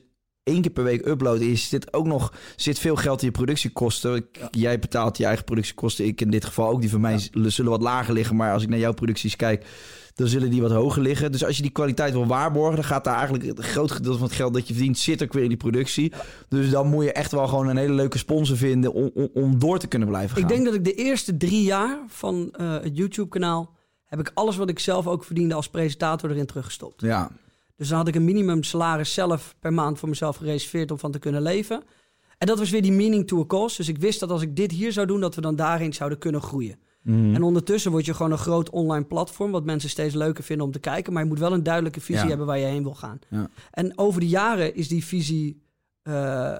één 0.49 0.61
keer 0.61 0.71
per 0.71 0.83
week 0.83 1.05
uploadt, 1.07 1.41
is 1.41 1.69
zit 1.69 1.93
ook 1.93 2.05
nog 2.07 2.33
zit 2.55 2.79
veel 2.79 2.95
geld 2.95 3.19
in 3.21 3.25
je 3.27 3.31
productiekosten. 3.33 4.15
Ik- 4.15 4.47
Jij 4.51 4.79
betaalt 4.79 5.17
je 5.17 5.25
eigen 5.25 5.43
productiekosten. 5.45 6.05
Ik 6.05 6.21
in 6.21 6.29
dit 6.31 6.45
geval 6.45 6.69
ook. 6.69 6.81
Die 6.81 6.89
van 6.89 7.01
mij 7.01 7.29
zullen 7.33 7.71
wat 7.71 7.81
lager 7.81 8.13
liggen. 8.13 8.35
Maar 8.35 8.53
als 8.53 8.63
ik 8.63 8.69
naar 8.69 8.79
jouw 8.79 8.93
producties 8.93 9.35
kijk, 9.35 9.65
dan 10.15 10.27
zullen 10.27 10.49
die 10.49 10.61
wat 10.61 10.71
hoger 10.71 11.01
liggen. 11.01 11.31
Dus 11.31 11.45
als 11.45 11.55
je 11.55 11.61
die 11.61 11.71
kwaliteit 11.71 12.13
wil 12.13 12.25
waarborgen, 12.27 12.75
dan 12.75 12.83
gaat 12.83 13.03
daar 13.03 13.15
eigenlijk 13.15 13.45
het 13.45 13.59
groot 13.59 13.91
gedeelte 13.91 14.17
van 14.17 14.27
het 14.27 14.35
geld 14.35 14.53
dat 14.53 14.67
je 14.67 14.73
verdient, 14.73 14.97
zit 14.97 15.23
ook 15.23 15.33
weer 15.33 15.43
in 15.43 15.47
die 15.49 15.57
productie. 15.57 16.13
Dus 16.49 16.69
dan 16.69 16.87
moet 16.87 17.03
je 17.03 17.11
echt 17.11 17.31
wel 17.31 17.47
gewoon 17.47 17.67
een 17.67 17.77
hele 17.77 17.93
leuke 17.93 18.17
sponsor 18.17 18.57
vinden 18.57 18.93
om, 18.93 19.11
om, 19.13 19.29
om 19.33 19.59
door 19.59 19.79
te 19.79 19.87
kunnen 19.87 20.07
blijven 20.07 20.35
gaan. 20.35 20.43
Ik 20.43 20.49
denk 20.49 20.65
dat 20.65 20.73
ik 20.73 20.83
de 20.83 20.93
eerste 20.93 21.37
drie 21.37 21.63
jaar 21.63 21.99
van 22.07 22.49
eh, 22.51 22.73
het 22.73 22.97
YouTube-kanaal... 22.97 23.75
heb 24.05 24.19
ik 24.19 24.31
alles 24.33 24.57
wat 24.57 24.69
ik 24.69 24.79
zelf 24.79 25.07
ook 25.07 25.23
verdiende 25.23 25.53
als 25.53 25.69
presentator 25.69 26.29
erin 26.31 26.45
teruggestopt. 26.45 27.01
Ja, 27.01 27.31
Dus 27.79 27.87
dan 27.87 27.97
had 27.97 28.07
ik 28.07 28.15
een 28.15 28.23
minimum 28.25 28.63
salaris 28.63 29.13
zelf 29.13 29.55
per 29.59 29.73
maand 29.73 29.99
voor 29.99 30.09
mezelf 30.09 30.35
gereserveerd 30.35 30.91
om 30.91 30.99
van 30.99 31.11
te 31.11 31.19
kunnen 31.19 31.41
leven. 31.41 31.83
En 32.37 32.47
dat 32.47 32.59
was 32.59 32.69
weer 32.69 32.81
die 32.81 32.91
meaning 32.91 33.27
to 33.27 33.39
a 33.39 33.45
cause. 33.45 33.75
Dus 33.77 33.87
ik 33.87 33.97
wist 33.97 34.19
dat 34.19 34.31
als 34.31 34.41
ik 34.41 34.55
dit 34.55 34.71
hier 34.71 34.91
zou 34.91 35.07
doen, 35.07 35.19
dat 35.19 35.35
we 35.35 35.41
dan 35.41 35.55
daarin 35.55 35.93
zouden 35.93 36.17
kunnen 36.17 36.41
groeien. 36.41 36.79
Mhm. 37.03 37.35
En 37.35 37.43
ondertussen 37.43 37.91
word 37.91 38.05
je 38.05 38.13
gewoon 38.13 38.31
een 38.31 38.37
groot 38.37 38.69
online 38.69 39.05
platform, 39.05 39.51
wat 39.51 39.63
mensen 39.65 39.89
steeds 39.89 40.13
leuker 40.15 40.43
vinden 40.43 40.65
om 40.65 40.71
te 40.71 40.79
kijken. 40.79 41.13
Maar 41.13 41.23
je 41.23 41.29
moet 41.29 41.39
wel 41.39 41.53
een 41.53 41.63
duidelijke 41.63 42.01
visie 42.01 42.21
Ja. 42.23 42.27
hebben 42.29 42.45
waar 42.47 42.57
je 42.57 42.65
heen 42.65 42.83
wil 42.83 42.93
gaan. 42.95 43.19
Ja. 43.29 43.49
En 43.71 43.97
over 43.97 44.19
de 44.19 44.27
jaren 44.27 44.75
is 44.75 44.87
die 44.87 45.05
visie 45.05 45.61
eh, 46.01 46.57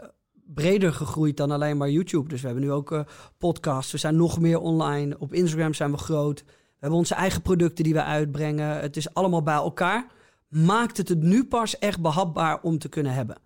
breder 0.54 0.94
gegroeid 0.94 1.38
dan 1.38 1.52
alleen 1.52 1.78
maar 1.78 1.90
YouTube. 1.90 2.30
Dus 2.30 2.42
we 2.42 2.48
hebben 2.48 2.66
nu 2.66 2.72
ook 2.72 2.92
eh, 2.92 3.00
podcasts, 3.38 3.92
we 3.92 3.98
zijn 3.98 4.16
nog 4.16 4.40
meer 4.40 4.60
online. 4.60 5.16
Op 5.20 5.34
Instagram 5.34 5.74
zijn 5.74 5.92
we 5.92 5.98
groot. 5.98 6.44
We 6.46 6.52
hebben 6.80 7.00
onze 7.00 7.16
eigen 7.16 7.42
producten 7.42 7.84
die 7.84 7.94
we 7.94 8.04
uitbrengen. 8.04 8.80
Het 8.80 8.98
is 8.98 9.14
allemaal 9.14 9.44
bij 9.44 9.54
elkaar. 9.54 10.18
Maakt 10.50 10.98
het 10.98 11.10
het 11.10 11.22
nu 11.22 11.44
pas 11.44 11.80
echt 11.80 12.02
behapbaar 12.02 12.60
om 12.62 12.78
te 12.78 12.90
kunnen 12.90 13.14
hebben. 13.14 13.38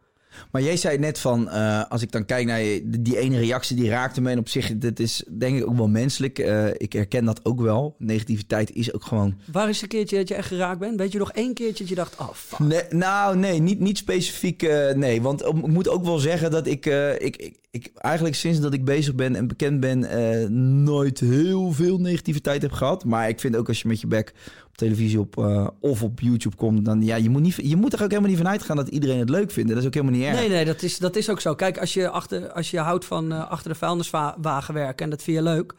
Maar 0.52 0.62
jij 0.62 0.78
zei 0.78 0.98
net 0.98 1.20
van, 1.20 1.50
eh, 1.50 1.84
als 1.90 2.02
ik 2.02 2.12
dan 2.12 2.26
kijk 2.26 2.46
naar 2.46 2.60
die 2.86 3.18
ene 3.18 3.40
reactie, 3.40 3.76
die 3.76 3.90
raakte 3.90 4.22
me. 4.22 4.30
En 4.32 4.38
op 4.38 4.50
zich, 4.50 4.78
dit 4.78 5.00
is 5.00 5.24
denk 5.30 5.58
ik 5.58 5.68
ook 5.68 5.78
wel 5.78 5.88
menselijk. 5.88 6.40
Eh, 6.40 6.68
ik 6.78 6.94
herken 6.94 7.26
dat 7.26 7.46
ook 7.46 7.62
wel. 7.62 7.96
Negativiteit 7.98 8.72
is 8.72 8.94
ook 8.94 9.04
gewoon... 9.04 9.36
Waar 9.52 9.70
is 9.70 9.82
een 9.82 9.88
keertje 9.88 10.18
dat 10.18 10.28
je 10.28 10.36
echt 10.36 10.48
geraakt 10.48 10.80
bent? 10.80 11.00
Weet 11.00 11.12
je 11.12 11.18
nog 11.18 11.32
één 11.32 11.54
keertje 11.54 11.80
dat 11.84 11.90
je 11.90 11.96
dacht, 11.96 12.20
oh 12.20 12.34
fuck. 12.34 12.60
Nee, 12.60 12.84
nou, 12.90 13.38
nee, 13.38 13.60
niet, 13.60 13.80
niet 13.80 13.98
specifiek. 13.98 14.64
eh, 14.64 14.94
nee, 14.94 15.22
want 15.22 15.46
ik 15.46 15.68
moet 15.68 15.90
ook 15.90 16.04
wel 16.04 16.18
zeggen 16.18 16.52
dat 16.52 16.68
ik, 16.68 16.86
ik, 17.20 17.36
ik, 17.38 17.56
ik 17.74 17.92
eigenlijk 17.96 18.36
sinds 18.36 18.60
dat 18.60 18.74
ik 18.74 18.86
bezig 18.86 19.16
ben 19.16 19.36
en 19.36 19.48
bekend 19.48 19.80
ben, 19.80 20.04
eh, 20.04 20.50
nooit 20.50 21.20
heel 21.20 21.72
veel 21.72 21.98
negativiteit 21.98 22.62
heb 22.62 22.72
gehad. 22.72 23.06
Maar 23.06 23.30
ik 23.30 23.40
vind 23.40 23.56
ook 23.56 23.68
als 23.68 23.82
je 23.82 23.88
met 23.88 24.02
je 24.02 24.08
bek 24.08 24.34
op 24.68 24.78
televisie 24.78 25.20
op, 25.20 25.38
eh, 25.38 25.68
of 25.80 26.04
op 26.04 26.20
YouTube 26.20 26.56
komt, 26.56 26.86
dan 26.86 27.02
ja, 27.02 27.16
je 27.16 27.30
moet, 27.30 27.42
niet, 27.42 27.56
je 27.56 27.76
moet 27.76 27.94
er 27.94 28.04
ook 28.04 28.10
helemaal 28.10 28.30
niet 28.30 28.40
van 28.40 28.48
uitgaan 28.48 28.76
dat 28.76 28.88
iedereen 28.88 29.20
het 29.20 29.30
leuk 29.30 29.52
vindt. 29.52 29.70
Dat 29.70 29.80
is 29.80 29.86
ook 29.86 29.94
helemaal 29.94 30.16
niet 30.16 30.26
erg. 30.26 30.40
Nee, 30.40 30.50
nee, 30.50 30.66
dat 30.66 30.82
is, 30.82 30.98
dat 30.98 31.16
is 31.16 31.30
ook 31.30 31.40
zo. 31.40 31.56
Kijk, 31.56 31.78
als 31.78 31.94
je, 31.94 32.10
achter, 32.10 32.52
als 32.52 32.72
je 32.72 32.80
houdt 32.80 33.06
van 33.06 33.32
eh, 33.32 33.50
achter 33.50 33.72
de 33.72 33.78
vuilniswagen 33.78 34.74
werken 34.74 35.04
en 35.04 35.10
dat 35.10 35.24
vind 35.24 35.38
je 35.38 35.44
leuk... 35.44 35.74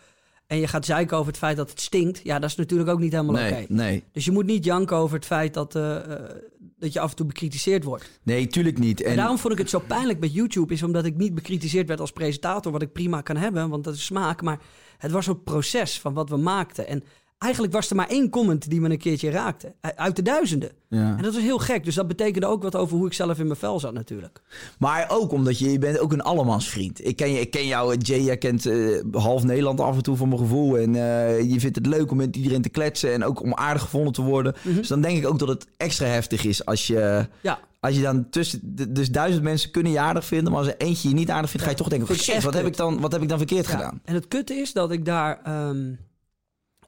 en 0.47 0.59
je 0.59 0.67
gaat 0.67 0.85
zeiken 0.85 1.17
over 1.17 1.29
het 1.29 1.39
feit 1.39 1.57
dat 1.57 1.71
het 1.71 1.81
stinkt... 1.81 2.21
ja, 2.23 2.39
dat 2.39 2.51
is 2.51 2.57
natuurlijk 2.57 2.91
ook 2.91 2.99
niet 2.99 3.13
helemaal 3.13 3.35
nee, 3.35 3.53
oké. 3.53 3.73
nee, 3.73 4.05
Dus 4.13 4.25
je 4.25 4.31
moet 4.31 4.47
niet 4.47 4.65
janken 4.65 4.97
over 4.97 5.17
het 5.17 5.27
feit 5.27 5.55
dat, 5.55 5.75
eh, 5.75 5.97
eh, 5.97 6.37
dat 6.79 6.93
je 6.93 7.01
af 7.01 7.11
en 7.11 7.17
toe 7.17 7.27
bekritiseerd 7.27 7.85
wordt. 7.85 8.21
nee, 8.23 8.47
tuurlijk 8.47 8.79
niet. 8.79 9.03
En 9.03 9.11
En, 9.11 9.17
daarom 9.17 9.39
vond 9.39 9.53
ik 9.53 9.59
het 9.59 9.71
zo 9.71 9.79
pijnlijk 9.79 10.19
met 10.19 10.35
YouTube... 10.35 10.73
is 10.73 10.83
omdat 10.83 11.05
ik 11.05 11.17
niet 11.17 11.35
bekritiseerd 11.35 11.89
werd 11.89 12.01
als 12.01 12.13
presentator... 12.13 12.73
wat 12.73 12.83
ik 12.83 12.93
prima 12.93 13.21
kan 13.21 13.37
hebben, 13.37 13.69
want 13.69 13.85
dat 13.85 13.95
is 13.95 14.05
smaak. 14.05 14.43
Maar 14.43 14.61
het 14.99 15.11
was 15.11 15.27
een 15.27 15.43
proces 15.43 16.01
van 16.01 16.15
wat 16.15 16.29
we 16.29 16.37
maakten. 16.37 16.89
En 16.89 17.05
eigenlijk 17.39 17.73
was 17.73 17.91
er 17.91 17.97
maar 17.97 18.09
één 18.09 18.31
comment 18.31 18.71
die 18.71 18.81
me 18.81 18.91
een 18.91 18.99
keertje 18.99 19.31
raakte. 19.31 19.75
Uit 19.81 20.17
de 20.17 20.23
duizenden. 20.23 20.71
ja. 20.89 21.17
En 21.17 21.23
dat 21.23 21.35
was 21.35 21.43
heel 21.43 21.59
gek. 21.59 21.85
Dus 21.85 21.95
dat 21.95 22.07
betekende 22.07 22.47
ook 22.47 22.63
wat 22.63 22.77
over 22.77 22.97
hoe 22.97 23.07
ik 23.07 23.13
zelf 23.13 23.39
in 23.39 23.47
mijn 23.47 23.59
vel 23.59 23.81
zat 23.81 23.93
natuurlijk. 23.93 24.43
Maar 24.79 25.07
ook 25.09 25.33
omdat 25.33 25.59
je, 25.59 25.71
je 25.73 25.79
bent 25.79 25.99
ook 25.99 26.13
een 26.13 26.23
allemansvriend. 26.23 27.07
Ik 27.07 27.17
ken, 27.17 27.31
je, 27.33 27.41
ik 27.41 27.51
ken 27.51 27.67
jou, 27.67 27.97
Jay, 27.97 28.21
jij 28.21 28.37
kent 28.39 28.67
eh, 28.67 29.01
half 29.13 29.45
Nederland 29.45 29.81
af 29.81 29.97
en 29.97 30.03
toe 30.03 30.17
voor 30.17 30.29
mijn 30.29 30.41
gevoel. 30.41 30.79
En 30.79 30.95
eh, 30.95 31.51
je 31.53 31.61
vindt 31.61 31.77
het 31.77 31.87
leuk 31.87 32.11
om 32.11 32.17
met 32.17 32.37
iedereen 32.37 32.63
te 32.63 32.69
kletsen 32.69 33.13
en 33.13 33.25
ook 33.25 33.43
om 33.43 33.55
aardig 33.55 33.83
gevonden 33.83 34.13
te 34.13 34.23
worden. 34.23 34.55
Mhm. 34.63 34.77
Dus 34.77 34.89
dan 34.89 35.01
denk 35.01 35.19
ik 35.19 35.27
ook 35.27 35.39
dat 35.39 35.49
het 35.49 35.67
extra 35.77 36.07
heftig 36.07 36.45
is 36.45 36.65
als 36.65 36.87
je, 36.87 37.27
Ja, 37.41 37.59
als 37.81 37.95
je 37.97 38.03
dan 38.03 38.31
tussen... 38.31 38.61
Dus 38.89 39.11
duizend 39.11 39.43
mensen 39.43 39.71
kunnen 39.71 39.93
je 39.93 39.99
aardig 39.99 40.25
vinden, 40.25 40.53
maar 40.53 40.61
als 40.61 40.71
er 40.71 40.77
eentje 40.79 41.09
je 41.09 41.15
niet 41.15 41.31
aardig 41.31 41.51
vindt, 41.51 41.65
ga 41.65 41.73
je 41.73 41.79
toch 41.79 41.89
denken, 41.89 42.17
shit, 42.17 42.43
wat 42.43 42.55
heb, 42.55 42.67
ik 42.67 42.77
dan, 42.77 43.01
wat 43.01 43.13
heb 43.13 43.23
ik 43.23 43.29
dan 43.29 43.39
verkeerd 43.39 43.67
gedaan? 43.67 44.01
En 44.05 44.15
het 44.15 44.29
kutte 44.29 44.55
is 44.55 44.73
dat 44.73 44.91
ik 44.91 45.05
daar... 45.05 45.41
ehm, 45.45 45.93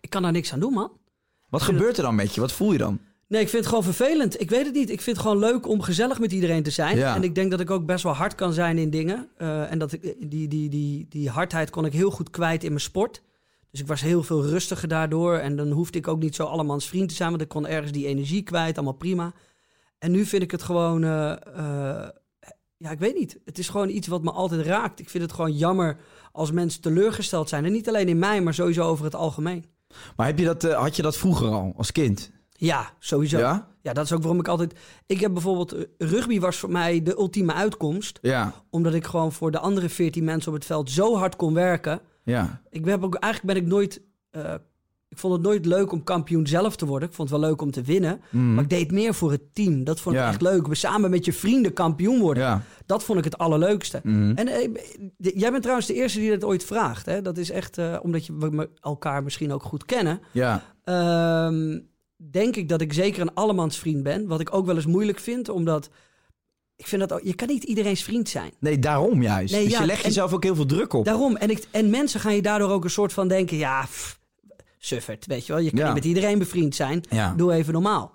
ik 0.07 0.13
kan 0.13 0.23
daar 0.23 0.33
niks 0.33 0.53
aan 0.53 0.61
doen, 0.61 0.73
man. 0.73 0.93
Wat 1.49 1.63
gebeurt 1.63 1.97
er 1.97 2.03
dan 2.03 2.15
met 2.15 2.35
je? 2.35 2.41
Wat 2.41 2.53
voel 2.53 2.73
je 2.73 2.79
dan? 2.79 3.01
Nee, 3.29 3.41
ik 3.41 3.49
vind 3.49 3.65
het 3.65 3.75
gewoon 3.75 3.95
vervelend. 3.95 4.41
Ik 4.41 4.51
weet 4.51 4.65
het 4.65 4.75
niet. 4.75 4.91
Ik 4.91 5.01
vind 5.01 5.17
het 5.17 5.27
gewoon 5.27 5.41
leuk 5.41 5.69
om 5.69 5.83
gezellig 5.83 6.19
met 6.19 6.33
iedereen 6.33 6.63
te 6.63 6.71
zijn. 6.71 6.97
Ja. 6.97 7.15
En 7.15 7.23
ik 7.23 7.35
denk 7.35 7.51
dat 7.51 7.61
ik 7.61 7.71
ook 7.71 7.87
best 7.87 8.03
wel 8.03 8.13
hard 8.13 8.35
kan 8.35 8.53
zijn 8.53 8.79
in 8.79 8.91
dingen. 8.91 9.29
Eh, 9.37 9.71
en 9.71 9.79
dat 9.79 9.93
ik, 9.93 10.31
die, 10.31 10.49
die, 10.49 10.69
die, 10.69 11.07
die 11.09 11.29
hardheid 11.31 11.71
kon 11.71 11.85
ik 11.85 11.93
heel 11.93 12.11
goed 12.11 12.31
kwijt 12.31 12.63
in 12.65 12.69
mijn 12.69 12.81
sport. 12.81 13.23
Dus 13.71 13.81
ik 13.81 13.87
was 13.87 14.01
heel 14.01 14.23
veel 14.23 14.45
rustiger 14.47 14.89
daardoor. 14.89 15.35
En 15.37 15.57
dan 15.57 15.71
hoefde 15.71 15.99
ik 15.99 16.09
ook 16.09 16.21
niet 16.21 16.35
zo 16.35 16.45
allemans 16.45 16.89
vriend 16.89 17.09
te 17.09 17.15
zijn. 17.15 17.31
Want 17.31 17.43
ik 17.43 17.49
kon 17.49 17.67
ergens 17.67 17.93
die 17.93 18.07
energie 18.07 18.43
kwijt. 18.43 18.77
Allemaal 18.77 18.97
prima. 18.97 19.33
En 19.99 20.11
nu 20.11 20.25
vind 20.25 20.43
ik 20.43 20.51
het 20.51 20.63
gewoon... 20.63 21.05
eh, 21.05 21.33
eh, 21.33 22.09
ja, 22.77 22.91
ik 22.91 22.99
weet 22.99 23.15
niet. 23.15 23.39
Het 23.45 23.59
is 23.59 23.69
gewoon 23.69 23.89
iets 23.89 24.07
wat 24.07 24.23
me 24.23 24.31
altijd 24.31 24.67
raakt. 24.67 25.01
Ik 25.01 25.11
vind 25.11 25.23
het 25.23 25.33
gewoon 25.33 25.57
jammer 25.57 25.99
als 26.33 26.51
mensen 26.51 26.81
teleurgesteld 26.81 27.49
zijn. 27.49 27.65
En 27.65 27.73
niet 27.73 27.89
alleen 27.89 28.09
in 28.09 28.19
mij, 28.19 28.41
maar 28.41 28.55
sowieso 28.55 28.85
over 28.85 29.05
het 29.05 29.15
algemeen. 29.15 29.65
Maar 30.17 30.27
heb 30.27 30.39
je 30.39 30.45
dat, 30.45 30.65
eh, 30.65 30.79
had 30.81 30.97
je 30.97 31.03
dat 31.03 31.17
vroeger 31.17 31.49
al, 31.49 31.73
als 31.77 31.93
kind? 31.93 32.31
Ja, 32.53 32.91
sowieso. 32.99 33.39
Ja? 33.39 33.69
Ja, 33.83 33.93
dat 33.93 34.05
is 34.05 34.13
ook 34.13 34.21
waarom 34.23 34.41
ik 34.41 34.49
altijd... 34.49 34.79
Ik 35.07 35.21
heb 35.21 35.33
bijvoorbeeld... 35.33 35.73
eh, 35.73 35.85
Rugby 35.99 36.41
was 36.41 36.57
voor 36.57 36.71
mij 36.71 37.03
de 37.03 37.17
ultieme 37.19 37.53
uitkomst. 37.53 38.19
Ja, 38.23 38.53
Omdat 38.71 38.95
ik 38.95 39.07
gewoon 39.07 39.33
voor 39.33 39.51
de 39.51 39.59
andere 39.59 39.89
14 39.89 40.25
mensen 40.25 40.49
op 40.53 40.57
het 40.59 40.67
veld 40.67 40.91
zo 40.91 41.17
hard 41.17 41.37
kon 41.37 41.55
werken. 41.55 42.01
ja. 42.23 42.63
Ik 42.71 42.85
heb 42.85 43.05
ook, 43.05 43.15
eigenlijk 43.15 43.55
ben 43.55 43.63
ik 43.65 43.71
nooit... 43.71 44.01
eh, 44.31 44.55
ik 45.17 45.23
vond 45.23 45.35
het 45.35 45.43
nooit 45.43 45.67
leuk 45.67 45.93
om 45.93 46.05
kampioen 46.05 46.47
zelf 46.47 46.77
te 46.77 46.87
worden. 46.87 47.09
Ik 47.09 47.15
vond 47.15 47.31
het 47.31 47.39
wel 47.41 47.49
leuk 47.49 47.61
om 47.63 47.71
te 47.71 47.83
winnen. 47.83 48.21
Mhm. 48.31 48.55
Maar 48.55 48.63
ik 48.63 48.71
deed 48.71 48.91
meer 48.91 49.15
voor 49.15 49.31
het 49.31 49.55
team. 49.55 49.85
Dat 49.85 50.01
vond 50.01 50.15
ik 50.15 50.21
Ja. 50.21 50.29
echt 50.29 50.41
leuk. 50.41 50.67
We 50.67 50.75
samen 50.75 51.11
met 51.11 51.25
je 51.25 51.33
vrienden 51.33 51.73
kampioen 51.73 52.21
worden. 52.21 52.43
Ja. 52.43 52.63
Dat 52.87 53.05
vond 53.05 53.19
ik 53.19 53.25
het 53.25 53.39
allerleukste. 53.39 54.01
Mhm. 54.03 54.33
En 54.35 54.49
eh, 54.49 54.69
jij 55.17 55.51
bent 55.51 55.63
trouwens 55.63 55.87
de 55.89 55.95
eerste 55.95 56.19
die 56.19 56.31
dat 56.31 56.45
ooit 56.45 56.65
vraagt. 56.65 57.07
Hè? 57.07 57.23
Dat 57.23 57.39
is 57.39 57.51
echt 57.51 57.79
eh, 57.79 57.99
omdat 58.03 58.27
je, 58.27 58.37
we 58.39 58.71
elkaar 58.81 59.23
misschien 59.23 59.53
ook 59.53 59.63
goed 59.63 59.85
kennen. 59.85 60.21
Ja. 60.33 60.63
Ehm, 60.85 61.79
denk 62.31 62.57
ik 62.57 62.69
dat 62.69 62.81
ik 62.81 62.93
zeker 62.93 63.21
een 63.21 63.35
allemansvriend 63.35 64.03
ben. 64.03 64.27
Wat 64.27 64.41
ik 64.41 64.55
ook 64.55 64.67
wel 64.67 64.77
eens 64.77 64.87
moeilijk 64.87 65.19
vind, 65.19 65.49
omdat 65.49 65.91
ik 66.77 66.87
vind 66.87 67.01
dat 67.01 67.13
ook, 67.13 67.21
je 67.23 67.35
kan 67.35 67.49
niet 67.49 67.65
iedereen's 67.65 68.03
vriend 68.03 68.29
zijn. 68.29 68.53
Nee, 68.61 68.79
daarom 68.79 69.23
juist. 69.23 69.55
Nee, 69.55 69.63
dus 69.65 69.73
ja, 69.73 69.81
je 69.81 69.87
legt 69.87 70.05
jezelf 70.05 70.33
ook 70.33 70.43
heel 70.43 70.55
veel 70.55 70.67
druk 70.67 70.93
op. 70.93 71.05
Daarom. 71.05 71.37
En, 71.37 71.51
ik, 71.51 71.65
en 71.71 71.91
mensen 71.91 72.21
gaan 72.21 72.35
je 72.35 72.43
daardoor 72.43 72.71
ook 72.71 72.85
een 72.85 72.91
soort 72.91 73.13
van 73.13 73.29
denken, 73.29 73.57
ja, 73.57 73.83
pff, 73.83 74.19
suffert, 74.87 75.27
weet 75.27 75.47
je 75.47 75.53
wel. 75.53 75.63
Je 75.63 75.71
kan 75.71 75.79
Ja. 75.79 75.85
niet 75.85 75.95
met 75.95 76.05
iedereen 76.05 76.39
bevriend 76.39 76.75
zijn. 76.75 77.01
Ja. 77.11 77.35
Doe 77.37 77.53
even 77.53 77.73
normaal. 77.73 78.13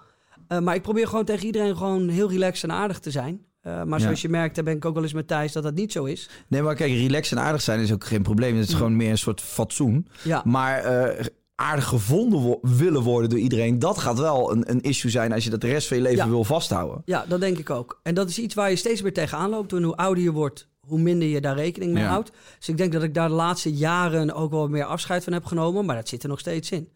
Eh, 0.47 0.59
maar 0.59 0.75
ik 0.75 0.81
probeer 0.81 1.07
gewoon 1.07 1.25
tegen 1.25 1.45
iedereen 1.45 1.77
gewoon 1.77 2.07
heel 2.09 2.29
relaxed 2.29 2.69
en 2.69 2.75
aardig 2.75 2.99
te 2.99 3.11
zijn. 3.11 3.41
Eh, 3.61 3.83
maar 3.83 3.97
Ja. 3.99 4.03
zoals 4.05 4.21
je 4.21 4.29
merkt, 4.29 4.55
daar 4.55 4.63
ben 4.63 4.75
ik 4.75 4.85
ook 4.85 4.93
wel 4.93 5.03
eens 5.03 5.13
met 5.13 5.27
Thijs 5.27 5.51
dat 5.51 5.63
dat 5.63 5.73
niet 5.73 5.91
zo 5.91 6.03
is. 6.03 6.29
Nee, 6.47 6.61
maar 6.61 6.75
kijk, 6.75 6.91
relaxed 6.91 7.37
en 7.37 7.43
aardig 7.43 7.61
zijn 7.61 7.79
is 7.79 7.91
ook 7.93 8.03
geen 8.05 8.21
probleem. 8.21 8.57
Het 8.57 8.67
is 8.67 8.73
gewoon 8.73 8.95
meer 8.95 9.09
een 9.09 9.17
soort 9.17 9.41
fatsoen. 9.41 10.07
Ja. 10.23 10.41
Maar 10.45 10.77
eh, 10.83 11.25
aardig 11.55 11.85
gevonden 11.85 12.39
wo- 12.39 12.59
willen 12.61 13.01
worden 13.01 13.29
door 13.29 13.39
iedereen... 13.39 13.79
dat 13.79 13.97
gaat 13.97 14.19
wel 14.19 14.51
een, 14.51 14.69
een 14.71 14.81
issue 14.81 15.11
zijn 15.11 15.31
als 15.33 15.43
je 15.43 15.49
dat 15.49 15.61
de 15.61 15.67
rest 15.67 15.87
van 15.87 15.97
je 15.97 16.03
leven 16.03 16.29
wil 16.29 16.43
vasthouden. 16.43 17.01
Ja, 17.05 17.25
dat 17.27 17.39
denk 17.39 17.57
ik 17.57 17.69
ook. 17.69 17.99
En 18.03 18.13
dat 18.13 18.29
is 18.29 18.39
iets 18.39 18.53
waar 18.55 18.69
je 18.69 18.75
steeds 18.75 19.01
meer 19.01 19.13
tegenaan 19.13 19.49
loopt. 19.49 19.73
En 19.73 19.83
hoe 19.83 19.95
ouder 19.95 20.23
je 20.23 20.31
wordt, 20.31 20.67
hoe 20.87 20.99
minder 20.99 21.27
je 21.27 21.41
daar 21.41 21.55
rekening 21.55 21.93
mee 21.93 22.03
Ja. 22.03 22.09
houdt. 22.09 22.31
Dus 22.57 22.69
ik 22.69 22.77
denk 22.77 22.91
dat 22.91 23.03
ik 23.03 23.13
daar 23.13 23.27
de 23.27 23.33
laatste 23.33 23.73
jaren 23.73 24.33
ook 24.33 24.51
wel 24.51 24.67
meer 24.67 24.85
afscheid 24.85 25.23
van 25.23 25.33
heb 25.33 25.45
genomen. 25.45 25.85
Maar 25.85 25.95
dat 25.95 26.07
zit 26.07 26.23
er 26.23 26.29
nog 26.29 26.39
steeds 26.39 26.71
in. 26.71 26.89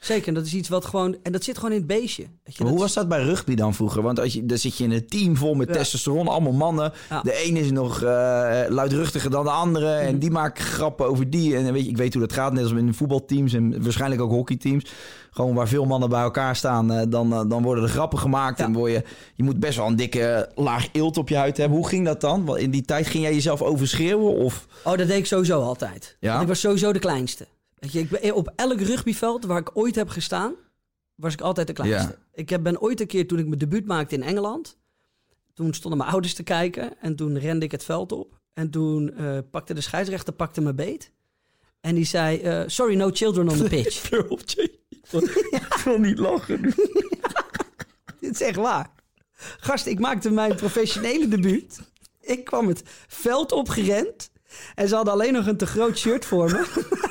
Zeker, 0.00 0.28
en 0.28 0.34
dat 0.34 0.44
is 0.46 0.54
iets 0.54 0.68
wat 0.68 0.84
gewoon... 0.84 1.16
En 1.22 1.32
dat 1.32 1.44
zit 1.44 1.56
gewoon 1.56 1.70
in 1.72 1.78
het 1.78 1.86
beestje. 1.86 2.22
Weet 2.44 2.56
je, 2.56 2.62
Maar 2.62 2.72
hoe 2.72 2.80
was 2.80 2.92
dat 2.94 3.08
bij 3.08 3.22
rugby 3.22 3.54
dan 3.54 3.74
vroeger? 3.74 4.02
Want 4.02 4.20
als 4.20 4.32
je, 4.32 4.46
dan 4.46 4.58
zit 4.58 4.76
je 4.76 4.84
in 4.84 4.90
een 4.92 5.06
team 5.06 5.36
vol 5.36 5.54
met 5.54 5.68
Ja. 5.68 5.74
testosteron, 5.74 6.28
allemaal 6.28 6.52
mannen. 6.52 6.92
Ja. 7.10 7.22
De 7.22 7.34
ene 7.34 7.58
is 7.60 7.70
nog 7.70 8.02
eh, 8.02 8.60
luidruchtiger 8.68 9.30
dan 9.30 9.44
de 9.44 9.50
andere. 9.50 9.92
En 9.92 10.18
die 10.18 10.30
maken 10.30 10.64
grappen 10.64 11.06
over 11.06 11.30
die. 11.30 11.56
En 11.56 11.64
dan 11.64 11.72
weet 11.72 11.84
je, 11.84 11.90
ik 11.90 11.96
weet 11.96 12.12
hoe 12.12 12.22
dat 12.22 12.32
gaat, 12.32 12.52
net 12.52 12.62
als 12.62 12.72
in 12.72 12.94
voetbalteams 12.94 13.52
en 13.52 13.82
waarschijnlijk 13.82 14.22
ook 14.22 14.30
hockeyteams. 14.30 14.84
Gewoon 15.30 15.54
waar 15.54 15.68
veel 15.68 15.84
mannen 15.84 16.08
bij 16.08 16.20
elkaar 16.22 16.56
staan, 16.56 16.92
eh, 16.92 17.02
dan, 17.08 17.32
eh, 17.32 17.42
dan 17.48 17.62
worden 17.62 17.84
er 17.84 17.90
grappen 17.90 18.18
gemaakt. 18.18 18.58
Ja. 18.58 18.64
En 18.64 18.72
word 18.72 18.92
je, 18.92 19.02
je 19.34 19.42
moet 19.42 19.60
best 19.60 19.76
wel 19.76 19.86
een 19.86 19.96
dikke 19.96 20.48
laag 20.54 20.88
eelt 20.92 21.16
op 21.16 21.28
je 21.28 21.36
huid 21.36 21.56
hebben. 21.56 21.78
Hoe 21.78 21.88
ging 21.88 22.04
dat 22.06 22.20
dan? 22.20 22.44
Want 22.44 22.58
in 22.58 22.70
die 22.70 22.82
tijd 22.82 23.06
ging 23.06 23.22
jij 23.24 23.34
jezelf 23.34 23.62
overschreeuwen? 23.62 24.34
Of... 24.36 24.66
Oh, 24.84 24.96
dat 24.96 25.06
deed 25.06 25.18
ik 25.18 25.26
sowieso 25.26 25.60
altijd. 25.62 26.16
Ja? 26.20 26.30
Want 26.30 26.42
ik 26.42 26.48
was 26.48 26.60
sowieso 26.60 26.92
de 26.92 26.98
kleinste. 26.98 27.46
Weet 27.80 27.92
je, 27.92 27.98
ik 27.98 28.08
ben, 28.08 28.34
op 28.34 28.52
elk 28.56 28.80
rugbyveld 28.80 29.44
waar 29.44 29.58
ik 29.58 29.76
ooit 29.76 29.94
heb 29.94 30.08
gestaan, 30.08 30.54
was 31.14 31.32
ik 31.32 31.40
altijd 31.40 31.66
de 31.66 31.72
kleinste. 31.72 32.08
Ja. 32.08 32.24
Ik 32.32 32.48
heb, 32.48 32.62
ben 32.62 32.80
ooit 32.80 33.00
een 33.00 33.06
keer, 33.06 33.26
toen 33.26 33.38
ik 33.38 33.46
mijn 33.46 33.58
debuut 33.58 33.86
maakte 33.86 34.14
in 34.14 34.22
Engeland, 34.22 34.78
toen 35.54 35.74
stonden 35.74 35.98
mijn 35.98 36.10
ouders 36.10 36.34
te 36.34 36.42
kijken 36.42 36.98
en 37.00 37.16
toen 37.16 37.38
rende 37.38 37.64
ik 37.64 37.70
het 37.70 37.84
veld 37.84 38.12
op. 38.12 38.40
En 38.52 38.70
toen 38.70 39.14
eh, 39.14 39.38
pakte 39.50 39.74
de 39.74 39.80
scheidsrechter 39.80 40.32
pakte 40.32 40.60
me 40.60 40.74
beet. 40.74 41.12
En 41.80 41.94
die 41.94 42.04
zei, 42.04 42.40
eh, 42.40 42.62
sorry, 42.66 42.96
no 42.96 43.10
children 43.12 43.48
on 43.48 43.56
the 43.56 43.68
pitch. 43.76 44.10
Ik 44.10 45.80
wil 45.84 45.98
niet 45.98 46.18
lachen. 46.18 46.62
Dit 48.20 48.34
is 48.34 48.40
echt 48.40 48.56
waar. 48.56 48.90
Gast, 49.36 49.86
ik 49.86 49.98
maakte 49.98 50.30
mijn 50.30 50.54
professionele 50.54 51.28
debuut. 51.28 51.80
Ik 52.20 52.44
kwam 52.44 52.68
het 52.68 52.82
veld 53.06 53.52
opgerend. 53.52 54.30
En 54.74 54.88
ze 54.88 54.94
hadden 54.94 55.12
alleen 55.12 55.32
nog 55.32 55.46
een 55.46 55.56
te 55.56 55.66
groot 55.66 55.98
shirt 55.98 56.24
voor 56.24 56.50
me. 56.50 56.88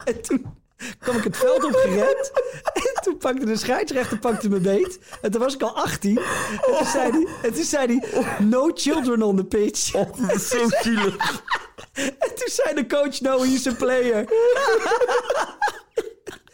en 0.04 0.22
toen 0.22 0.58
kwam 0.98 1.16
ik 1.16 1.24
het 1.24 1.36
veld 1.36 1.64
opgerend. 1.64 2.30
En 2.72 3.02
toen 3.02 3.16
pakte 3.16 3.44
de 3.44 3.56
scheidsrechter 3.56 4.18
pakte 4.18 4.48
me 4.48 4.60
beet. 4.60 4.98
En 5.22 5.30
toen 5.30 5.40
was 5.40 5.54
ik 5.54 5.62
al 5.62 5.76
18. 5.76 6.18
En 6.18 6.76
toen 6.76 6.86
zei 6.86 7.10
hij, 7.10 7.26
en 7.42 7.54
toen 7.54 7.64
zei 7.64 7.86
hij 7.86 8.24
no 8.38 8.70
children 8.74 9.22
on 9.22 9.36
the 9.36 9.44
pitch. 9.44 9.90
Dat 9.90 10.18
is 10.34 10.48
zo 10.48 10.68
zielig. 10.82 11.16
En 11.94 12.34
toen 12.34 12.48
zei 12.48 12.74
de 12.74 12.86
coach, 12.86 13.20
no, 13.20 13.42
he's 13.42 13.66
a 13.66 13.72
player. 13.72 14.24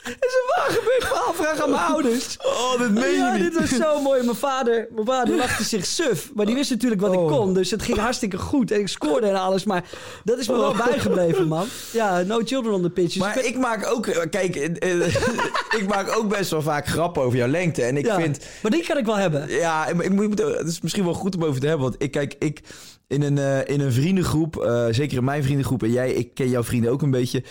En 0.07 0.17
ze 0.31 0.53
wagen 0.57 0.83
me 0.85 0.97
verhaal 0.99 1.33
vragen 1.35 1.63
aan 1.65 1.71
mijn 1.71 1.83
ouders. 1.83 2.37
Oh, 2.43 2.79
dat 2.79 2.91
meen 2.91 3.11
je 3.11 3.17
ja, 3.17 3.33
niet. 3.35 3.43
dit 3.43 3.61
was 3.61 3.69
zo 3.69 4.01
mooi. 4.01 4.23
Mijn 4.25 4.37
vader, 4.37 4.89
mijn 4.91 5.07
vader 5.07 5.37
lachte 5.37 5.65
zich 5.65 5.87
suf. 5.87 6.31
Maar 6.35 6.47
die 6.47 6.55
wist 6.55 6.71
natuurlijk 6.71 7.01
wat 7.01 7.13
ik 7.13 7.19
Oh. 7.19 7.29
kon. 7.33 7.55
Dus 7.55 7.71
het 7.71 7.83
ging 7.83 7.99
hartstikke 7.99 8.39
goed. 8.39 8.71
En 8.71 8.81
ik 8.81 8.89
scoorde 8.89 9.27
en 9.27 9.35
alles. 9.35 9.65
Maar 9.65 9.85
dat 10.25 10.39
is 10.39 10.49
me 10.49 10.57
wel 10.57 10.75
bijgebleven, 10.75 11.49
man. 11.49 11.67
Ja, 11.93 12.23
no 12.23 12.41
children 12.45 12.75
on 12.75 12.83
the 12.83 12.91
pitch. 12.91 13.13
Dus 13.13 13.23
Maar 13.23 13.45
ik 13.45 13.59
maak 13.59 13.87
ook, 13.87 14.07
eh, 14.07 14.23
kijk, 14.31 14.57
eh, 14.57 15.01
eh, 15.07 15.15
ik 15.81 15.85
maak 15.89 16.17
ook 16.17 16.29
best 16.29 16.51
wel 16.51 16.63
vaak 16.63 16.87
grappen 16.87 17.23
over 17.23 17.39
jouw 17.39 17.49
lengte. 17.49 17.83
En 17.83 17.97
ik 17.97 18.07
ja, 18.07 18.21
vind, 18.21 18.39
Maar 18.63 18.71
die 18.71 18.87
kan 18.87 18.97
ik 18.99 19.07
wel 19.07 19.17
hebben. 19.17 19.51
ja, 19.51 19.87
ik, 19.87 20.03
ik 20.03 20.11
moet, 20.13 20.39
het 20.39 20.69
is 20.69 20.81
misschien 20.81 21.05
wel 21.05 21.15
goed 21.15 21.37
om 21.37 21.45
over 21.45 21.61
te 21.61 21.67
hebben. 21.67 21.85
Want 21.91 22.03
ik 22.03 22.11
kijk, 22.11 22.35
ik 22.39 22.61
in 23.09 23.23
een, 23.23 23.67
in 23.67 23.81
een 23.81 23.93
vriendengroep, 23.93 24.85
zeker 24.91 25.17
in 25.17 25.25
mijn 25.25 25.43
vriendengroep 25.43 25.83
en 25.83 25.91
jij, 25.93 26.13
ik 26.13 26.35
ken 26.35 26.49
jouw 26.49 26.63
vrienden 26.65 26.91
ook 26.91 27.03
een 27.03 27.11
beetje. 27.11 27.43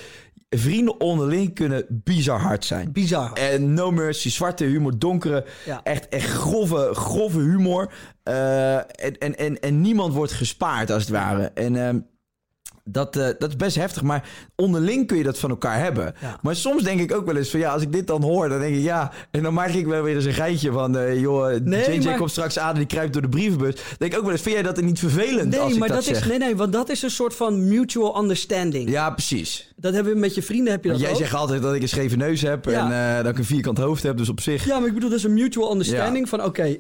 Vrienden 0.60 1.00
onderling 1.00 1.54
kunnen 1.54 1.86
bizar 1.90 2.40
hard 2.40 2.66
zijn. 2.66 2.92
Bizar. 2.92 3.34
En 3.34 3.74
no 3.74 3.92
mercy, 3.92 4.30
zwarte 4.30 4.64
humor, 4.64 5.00
donkere, 5.00 5.46
Ja. 5.66 5.80
echt, 5.84 6.10
echt 6.10 6.30
grove, 6.30 6.90
grove 6.94 7.40
humor. 7.40 7.92
Eh, 8.24 8.76
en, 8.76 9.18
en, 9.20 9.38
en, 9.38 9.60
en 9.60 9.82
niemand 9.82 10.14
wordt 10.14 10.32
gespaard, 10.32 10.92
als 10.92 11.02
het 11.02 11.12
ware. 11.12 11.52
En 11.54 11.76
ehm, 11.88 12.00
dat, 12.88 13.16
eh, 13.16 13.28
dat 13.40 13.50
is 13.50 13.56
best 13.56 13.76
heftig, 13.76 14.02
maar 14.02 14.30
onderling 14.56 15.08
kun 15.08 15.18
je 15.18 15.24
dat 15.24 15.40
van 15.40 15.50
elkaar 15.50 15.80
hebben. 15.80 16.14
Ja. 16.22 16.40
Maar 16.42 16.56
soms 16.56 16.84
denk 16.84 17.00
ik 17.00 17.14
ook 17.16 17.26
wel 17.26 17.36
eens 17.36 17.50
van 17.50 17.60
ja, 17.60 17.72
als 17.74 17.82
ik 17.82 17.92
dit 17.92 18.08
dan 18.08 18.22
hoor, 18.24 18.50
dan 18.50 18.60
denk 18.60 18.76
ik 18.76 18.82
ja. 18.82 19.12
En 19.32 19.44
dan 19.44 19.54
maak 19.54 19.70
ik 19.70 19.86
wel 19.86 20.04
weer 20.04 20.16
eens 20.16 20.26
een 20.26 20.34
geitje 20.34 20.72
van, 20.72 20.98
eh, 20.98 21.20
joh, 21.22 21.56
Nee, 21.64 21.96
JJ 22.00 22.06
maar- 22.06 22.18
komt 22.18 22.32
straks 22.32 22.60
aan 22.60 22.72
en 22.72 22.78
die 22.78 22.86
kruipt 22.86 23.14
door 23.14 23.22
de 23.22 23.30
brievenbus. 23.30 23.76
Dan 23.76 23.84
denk 23.98 24.12
ik 24.12 24.18
ook 24.18 24.24
wel 24.24 24.34
eens, 24.34 24.42
vind 24.42 24.54
jij 24.56 24.64
dat 24.64 24.82
niet 24.82 25.00
vervelend 25.00 25.58
als 25.60 25.70
Nee, 25.70 25.80
maar 25.80 25.88
dat, 25.88 25.98
dat, 25.98 26.06
zeg? 26.06 26.22
is, 26.22 26.28
nee, 26.28 26.38
nee, 26.38 26.56
want 26.56 26.74
dat 26.74 26.90
is 26.90 27.02
een 27.02 27.10
soort 27.12 27.36
van 27.36 27.68
mutual 27.68 28.22
understanding. 28.22 28.90
Ja, 28.90 29.10
precies. 29.10 29.74
Dat 29.76 29.94
hebben 29.94 30.14
we 30.14 30.20
met 30.20 30.36
je 30.36 30.42
vrienden, 30.44 30.72
heb 30.74 30.84
je 30.84 30.90
dat 30.90 30.98
Want 31.00 31.10
jij 31.12 31.20
ook. 31.20 31.24
zegt 31.30 31.42
altijd 31.42 31.62
dat 31.62 31.74
ik 31.76 31.82
een 31.82 31.90
scheve 31.90 32.16
neus 32.16 32.42
heb 32.42 32.66
Ja. 32.66 32.86
en 32.92 33.18
eh, 33.18 33.24
dat 33.24 33.32
ik 33.32 33.38
een 33.38 33.46
vierkant 33.46 33.78
hoofd 33.78 34.04
heb, 34.04 34.18
dus 34.18 34.30
op 34.30 34.42
zich. 34.42 34.66
Ja, 34.66 34.80
maar 34.80 34.88
ik 34.88 34.94
bedoel, 34.94 35.10
dat 35.10 35.18
is 35.18 35.24
een 35.26 35.34
mutual 35.34 35.72
understanding 35.72 36.30
van... 36.30 36.44
oké, 36.44 36.78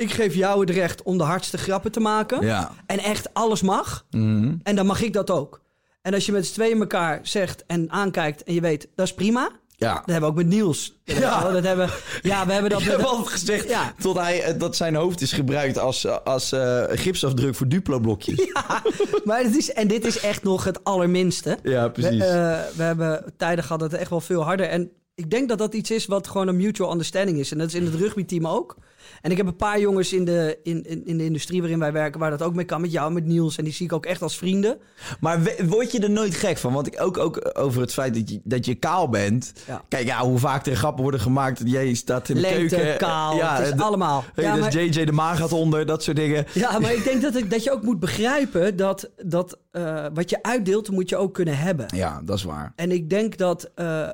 ik 0.00 0.12
geef 0.12 0.34
jou 0.34 0.60
het 0.60 0.70
recht 0.70 1.02
om 1.02 1.18
de 1.18 1.24
hardste 1.24 1.58
grappen 1.58 1.92
te 1.92 2.00
maken. 2.00 2.46
Ja. 2.46 2.70
En 2.86 2.98
echt 2.98 3.34
alles 3.34 3.62
mag. 3.62 4.06
Mhm. 4.10 4.54
En 4.62 4.76
dan 4.76 4.86
mag 4.86 5.02
ik 5.02 5.12
dat 5.12 5.30
ook. 5.30 5.60
En 6.02 6.14
als 6.14 6.26
je 6.26 6.32
met 6.32 6.46
z'n 6.46 6.52
tweeën 6.52 6.80
elkaar 6.80 7.18
zegt 7.22 7.64
en 7.66 7.90
aankijkt 7.90 8.42
en 8.42 8.54
je 8.54 8.60
weet, 8.60 8.88
dat 8.94 9.06
is 9.06 9.14
prima. 9.14 9.50
Ja. 9.76 9.94
Dat 9.94 10.02
hebben 10.04 10.20
we 10.20 10.26
ook 10.26 10.34
met 10.34 10.46
Niels. 10.46 10.98
Dat 11.04 11.16
Ja. 11.16 11.50
Dat 11.52 11.64
hebben, 11.64 11.90
ja, 12.22 12.46
we 12.46 12.52
hebben 12.52 12.70
dat 12.70 12.84
met... 12.96 13.06
gezegd 13.28 13.68
Ja. 13.68 13.94
tot 13.98 14.16
hij, 14.16 14.42
eh, 14.42 14.58
dat 14.58 14.76
zijn 14.76 14.94
hoofd 14.94 15.20
is 15.20 15.32
gebruikt 15.32 15.78
als, 15.78 16.06
als 16.24 16.52
eh, 16.52 16.84
gipsafdruk 16.88 17.54
voor 17.54 17.68
Duplo-blokjes. 17.68 18.44
Ja, 18.54 18.82
Maar 19.24 19.42
het 19.42 19.56
is, 19.56 19.72
en 19.72 19.88
dit 19.88 20.06
is 20.06 20.20
echt 20.20 20.42
nog 20.42 20.64
het 20.64 20.84
allerminste. 20.84 21.58
precies. 21.92 22.18
We, 22.18 22.24
eh, 22.24 22.76
we 22.76 22.82
hebben 22.82 23.24
tijden 23.36 23.64
gehad 23.64 23.80
dat 23.80 23.90
het 23.90 24.00
echt 24.00 24.10
wel 24.10 24.20
veel 24.20 24.42
harder. 24.42 24.66
En 24.66 24.90
ik 25.14 25.30
denk 25.30 25.48
dat 25.48 25.58
dat 25.58 25.74
iets 25.74 25.90
is 25.90 26.06
wat 26.06 26.28
gewoon 26.28 26.48
een 26.48 26.56
mutual 26.56 26.92
understanding 26.92 27.38
is. 27.38 27.52
En 27.52 27.58
dat 27.58 27.66
is 27.66 27.74
in 27.74 27.84
het 27.84 27.94
rugbyteam 27.94 28.46
ook. 28.46 28.76
En 29.22 29.30
ik 29.30 29.36
heb 29.36 29.46
een 29.46 29.56
paar 29.56 29.80
jongens 29.80 30.12
in 30.12 30.24
de, 30.24 30.58
in, 30.62 30.82
in, 30.82 31.06
in 31.06 31.18
de 31.18 31.24
industrie 31.24 31.60
waarin 31.60 31.78
wij 31.78 31.92
werken... 31.92 32.20
waar 32.20 32.30
dat 32.30 32.42
ook 32.42 32.54
mee 32.54 32.64
kan. 32.64 32.80
Met 32.80 32.92
jou, 32.92 33.12
met 33.12 33.24
Niels. 33.24 33.56
En 33.58 33.64
die 33.64 33.72
zie 33.72 33.86
ik 33.86 33.92
ook 33.92 34.06
echt 34.06 34.22
als 34.22 34.36
vrienden. 34.38 34.78
Maar 35.20 35.42
we- 35.42 35.64
word 35.66 35.92
je 35.92 36.00
er 36.00 36.10
nooit 36.10 36.34
gek 36.34 36.58
van? 36.58 36.72
Want 36.72 36.86
ik 36.86 37.00
ook, 37.00 37.18
ook 37.18 37.50
over 37.58 37.80
het 37.80 37.92
feit 37.92 38.14
dat 38.14 38.30
je, 38.30 38.40
dat 38.44 38.66
je 38.66 38.74
kaal 38.74 39.08
bent. 39.08 39.52
Ja. 39.66 39.82
Kijk, 39.88 40.06
ja, 40.06 40.18
hoe 40.20 40.38
vaak 40.38 40.66
er 40.66 40.76
grappen 40.76 41.02
worden 41.02 41.20
gemaakt. 41.20 41.60
Jij 41.64 41.94
staat 41.94 42.28
in 42.28 42.34
de 42.34 42.40
Lengte, 42.40 42.76
keuken. 42.76 42.96
kaal, 42.98 43.36
ja, 43.36 43.56
het 43.56 43.66
is 43.66 43.72
de- 43.74 43.82
allemaal. 43.82 44.24
Hey, 44.34 44.44
Ja, 44.44 44.52
dus 44.54 44.60
maar- 44.74 44.84
JJ 44.84 45.04
de 45.04 45.12
maan 45.12 45.36
gaat 45.36 45.52
onder, 45.52 45.86
dat 45.86 46.02
soort 46.02 46.16
dingen. 46.16 46.46
Ja, 46.54 46.78
maar 46.78 46.92
ik 46.92 47.04
denk 47.10 47.22
dat, 47.22 47.36
ik, 47.36 47.50
dat 47.50 47.64
je 47.64 47.70
ook 47.72 47.82
moet 47.82 48.00
begrijpen 48.00 48.76
dat, 48.76 49.10
dat 49.24 49.58
eh, 49.70 50.06
wat 50.14 50.30
je 50.30 50.42
uitdeelt, 50.42 50.90
moet 50.90 51.08
je 51.08 51.16
ook 51.16 51.34
kunnen 51.34 51.58
hebben. 51.58 51.86
Ja, 51.94 52.20
dat 52.24 52.36
is 52.36 52.42
waar. 52.44 52.72
En 52.76 52.90
ik 52.92 53.10
denk 53.10 53.36
dat 53.36 53.70
eh, 53.74 54.08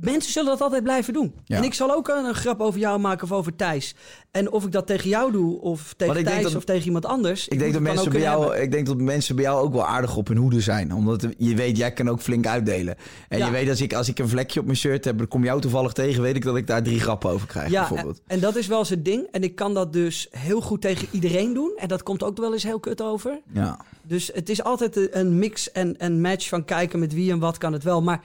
mensen 0.00 0.32
zullen 0.32 0.50
dat 0.50 0.60
altijd 0.60 0.82
blijven 0.82 1.12
doen. 1.12 1.34
Ja. 1.44 1.56
En 1.56 1.62
ik 1.64 1.74
zal 1.74 1.92
ook 1.94 2.08
een, 2.08 2.24
een 2.24 2.34
grap 2.34 2.60
over 2.60 2.80
jou 2.80 2.98
maken 2.98 3.24
of 3.24 3.32
over 3.32 3.56
Thijs. 3.56 3.94
En 4.30 4.52
of 4.52 4.64
ik 4.64 4.72
dat 4.72 4.86
tegen 4.86 5.08
jou 5.08 5.32
doe 5.32 5.60
of 5.60 5.94
tegen 5.96 6.24
Thijs 6.24 6.42
dat- 6.42 6.54
of 6.56 6.64
tegen 6.64 6.86
iemand 6.86 7.06
anders. 7.06 7.48
Ik 7.48 7.58
denk, 7.58 7.72
dat 7.72 7.82
mensen 7.82 8.10
bij 8.12 8.20
jou, 8.20 8.56
ik 8.56 8.70
denk 8.70 8.86
dat 8.86 8.96
mensen 8.96 9.34
bij 9.34 9.44
jou 9.44 9.62
ook 9.64 9.72
wel 9.72 9.86
aardig 9.86 10.16
op 10.16 10.28
hun 10.28 10.36
hoede 10.36 10.60
zijn. 10.60 10.94
Omdat 10.94 11.26
je 11.38 11.54
weet, 11.54 11.76
jij 11.76 11.92
kan 11.92 12.08
ook 12.08 12.20
flink 12.20 12.46
uitdelen. 12.46 12.96
En 13.28 13.38
Ja. 13.38 13.46
je 13.46 13.52
weet, 13.52 13.68
als 13.68 13.80
ik, 13.80 13.92
als 13.94 14.08
ik 14.08 14.18
een 14.18 14.28
vlekje 14.28 14.60
op 14.60 14.66
mijn 14.66 14.78
shirt 14.78 15.04
heb, 15.04 15.18
dan 15.18 15.28
kom 15.28 15.44
jou 15.44 15.60
toevallig 15.60 15.92
tegen, 15.92 16.22
weet 16.22 16.36
ik 16.36 16.44
dat 16.44 16.56
ik 16.56 16.66
daar 16.66 16.82
drie 16.82 17.00
grappen 17.00 17.30
over 17.30 17.46
krijg. 17.46 17.70
Ja, 17.70 17.78
bijvoorbeeld. 17.88 18.16
en, 18.18 18.22
en 18.26 18.40
dat 18.40 18.56
is 18.56 18.66
wel 18.66 18.84
zijn 18.84 19.02
ding. 19.02 19.26
En 19.30 19.42
ik 19.42 19.54
kan 19.54 19.74
dat 19.74 19.92
dus 19.92 20.28
heel 20.30 20.60
goed 20.60 20.80
tegen 20.80 21.08
iedereen 21.10 21.54
doen. 21.54 21.72
En 21.76 21.88
dat 21.88 22.02
komt 22.02 22.22
ook 22.22 22.36
wel 22.38 22.52
eens 22.52 22.62
heel 22.62 22.80
kut 22.80 23.02
over. 23.02 23.40
Ja. 23.52 23.80
Dus 24.02 24.30
het 24.34 24.48
is 24.48 24.62
altijd 24.62 25.14
een- 25.14 25.38
mix 25.38 25.72
en 25.72 25.94
een 25.98 26.20
match 26.20 26.48
van 26.48 26.64
kijken 26.64 26.98
met 26.98 27.12
wie 27.14 27.30
en 27.30 27.38
wat 27.38 27.58
kan 27.58 27.72
het 27.72 27.82
wel. 27.82 28.02
Maar 28.02 28.20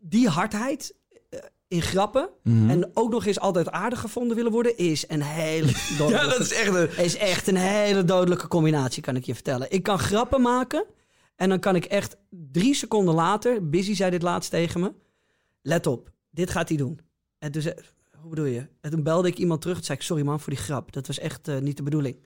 die 0.00 0.28
hardheid 0.28 0.94
eh, 0.94 0.99
in 1.70 1.82
grappen 1.82 2.28
Mhm. 2.42 2.70
en 2.70 2.90
ook 2.94 3.10
nog 3.10 3.26
eens 3.26 3.40
altijd 3.40 3.70
aardig 3.70 4.00
gevonden 4.00 4.36
willen 4.36 4.52
worden, 4.52 4.76
is 4.76 5.04
een 5.08 5.22
hele 5.22 5.66
ja, 5.88 5.96
dodelijke, 5.98 6.28
dat 6.28 6.40
is 6.40 6.52
echt 6.52 6.74
een... 6.74 7.04
is 7.04 7.16
echt 7.16 7.46
een 7.48 7.56
hele 7.56 8.04
dodelijke 8.04 8.48
combinatie, 8.48 9.02
kan 9.02 9.16
ik 9.16 9.24
je 9.24 9.34
vertellen. 9.34 9.70
Ik 9.70 9.82
kan 9.82 9.98
grappen 9.98 10.40
maken 10.40 10.84
en 11.36 11.48
dan 11.48 11.58
kan 11.58 11.76
ik 11.76 11.84
echt 11.84 12.16
drie 12.30 12.74
seconden 12.74 13.14
later, 13.14 13.68
Busy 13.68 13.94
zei 13.94 14.10
dit 14.10 14.22
laatst 14.22 14.50
tegen 14.50 14.80
me, 14.80 14.92
let 15.62 15.86
op, 15.86 16.10
dit 16.30 16.50
gaat 16.50 16.68
hij 16.68 16.76
doen. 16.78 17.00
En 17.38 17.52
toen 17.52 17.62
zei, 17.62 17.74
hoe 18.20 18.30
bedoel 18.30 18.44
je? 18.44 18.66
En 18.80 18.90
toen 18.90 19.02
belde 19.02 19.28
ik 19.28 19.38
iemand 19.38 19.60
terug 19.60 19.76
en 19.78 19.84
zei 19.84 19.98
ik, 19.98 20.04
sorry 20.04 20.22
man 20.24 20.40
voor 20.40 20.52
die 20.52 20.62
grap, 20.62 20.92
dat 20.92 21.06
was 21.06 21.18
echt 21.18 21.48
eh, 21.48 21.58
niet 21.58 21.76
de 21.76 21.82
bedoeling. 21.82 22.16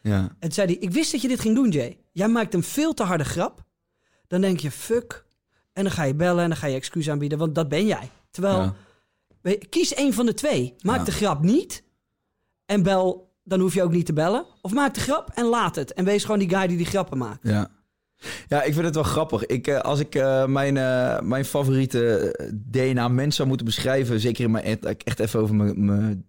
Ja. 0.00 0.18
En 0.20 0.36
toen 0.38 0.52
zei 0.52 0.66
hij, 0.66 0.76
ik 0.76 0.90
wist 0.90 1.12
dat 1.12 1.20
je 1.22 1.28
dit 1.28 1.40
ging 1.40 1.54
doen, 1.54 1.70
Jay. 1.70 1.98
Jij 2.12 2.28
maakt 2.28 2.54
een 2.54 2.62
veel 2.62 2.94
te 2.94 3.02
harde 3.02 3.24
grap. 3.24 3.62
Dan 4.26 4.40
denk 4.40 4.60
je, 4.60 4.70
fuck. 4.70 5.24
En 5.72 5.82
dan 5.82 5.92
ga 5.92 6.02
je 6.02 6.14
bellen 6.14 6.42
en 6.42 6.48
dan 6.48 6.58
ga 6.58 6.66
je 6.66 6.76
excuus 6.76 7.10
aanbieden, 7.10 7.38
want 7.38 7.54
dat 7.54 7.68
ben 7.68 7.86
jij. 7.86 8.10
Terwijl, 8.30 8.56
Ja. 8.58 8.74
Kies 9.68 9.94
één 9.94 10.12
van 10.12 10.26
de 10.26 10.34
twee. 10.34 10.74
Maak 10.80 10.98
Ja. 10.98 11.04
de 11.04 11.12
grap 11.12 11.42
niet 11.42 11.82
en 12.66 12.82
bel, 12.82 13.32
dan 13.44 13.60
hoef 13.60 13.74
je 13.74 13.82
ook 13.82 13.92
niet 13.92 14.06
te 14.06 14.12
bellen. 14.12 14.44
Of 14.62 14.72
maak 14.72 14.94
de 14.94 15.00
grap 15.00 15.30
en 15.34 15.44
laat 15.44 15.76
het. 15.76 15.92
En 15.92 16.04
wees 16.04 16.24
gewoon 16.24 16.38
die 16.38 16.48
guy 16.56 16.66
die 16.66 16.76
die 16.76 16.86
grappen 16.86 17.18
maakt. 17.18 17.38
Ja. 17.42 17.70
Ja, 18.48 18.62
ik 18.62 18.72
vind 18.72 18.84
het 18.84 18.94
wel 18.94 19.04
grappig. 19.04 19.46
Ik, 19.46 19.66
eh, 19.66 19.80
als 19.80 20.00
ik 20.00 20.14
eh, 20.14 20.46
mijn, 20.46 20.76
eh, 20.76 21.20
mijn 21.20 21.44
favoriete 21.44 22.34
DNA-mens 22.70 23.36
zou 23.36 23.48
moeten 23.48 23.66
beschrijven, 23.66 24.20
zeker 24.20 24.44
in 24.44 24.50
mijn 24.50 24.64
echt, 24.64 25.04
echt 25.04 25.18
even 25.20 25.40
over 25.40 25.54
mijn, 25.54 25.84
mijn 25.84 26.26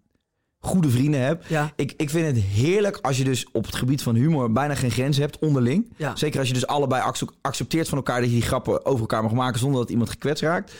goede 0.59 0.89
vrienden 0.89 1.19
heb. 1.21 1.43
Ja. 1.47 1.71
Ik, 1.75 1.93
ik 1.97 2.09
vind 2.09 2.25
het 2.35 2.43
heerlijk 2.45 2.97
als 3.01 3.17
je 3.17 3.23
dus 3.23 3.45
op 3.51 3.65
het 3.65 3.75
gebied 3.75 4.01
van 4.03 4.15
humor 4.15 4.51
bijna 4.51 4.75
geen 4.75 4.91
grenzen 4.91 5.23
hebt 5.23 5.39
onderling. 5.39 5.93
Ja. 5.97 6.15
Zeker 6.15 6.39
als 6.39 6.47
je 6.47 6.53
dus 6.53 6.67
allebei 6.67 7.01
acce- 7.01 7.27
accepteert 7.41 7.87
van 7.89 7.97
elkaar 7.97 8.19
dat 8.19 8.29
je 8.29 8.35
die 8.35 8.45
grappen 8.45 8.85
over 8.85 8.99
elkaar 8.99 9.23
mag 9.23 9.31
maken 9.31 9.59
zonder 9.59 9.79
dat 9.79 9.89
iemand 9.89 10.09
gekwetst 10.09 10.43
raakt. 10.43 10.73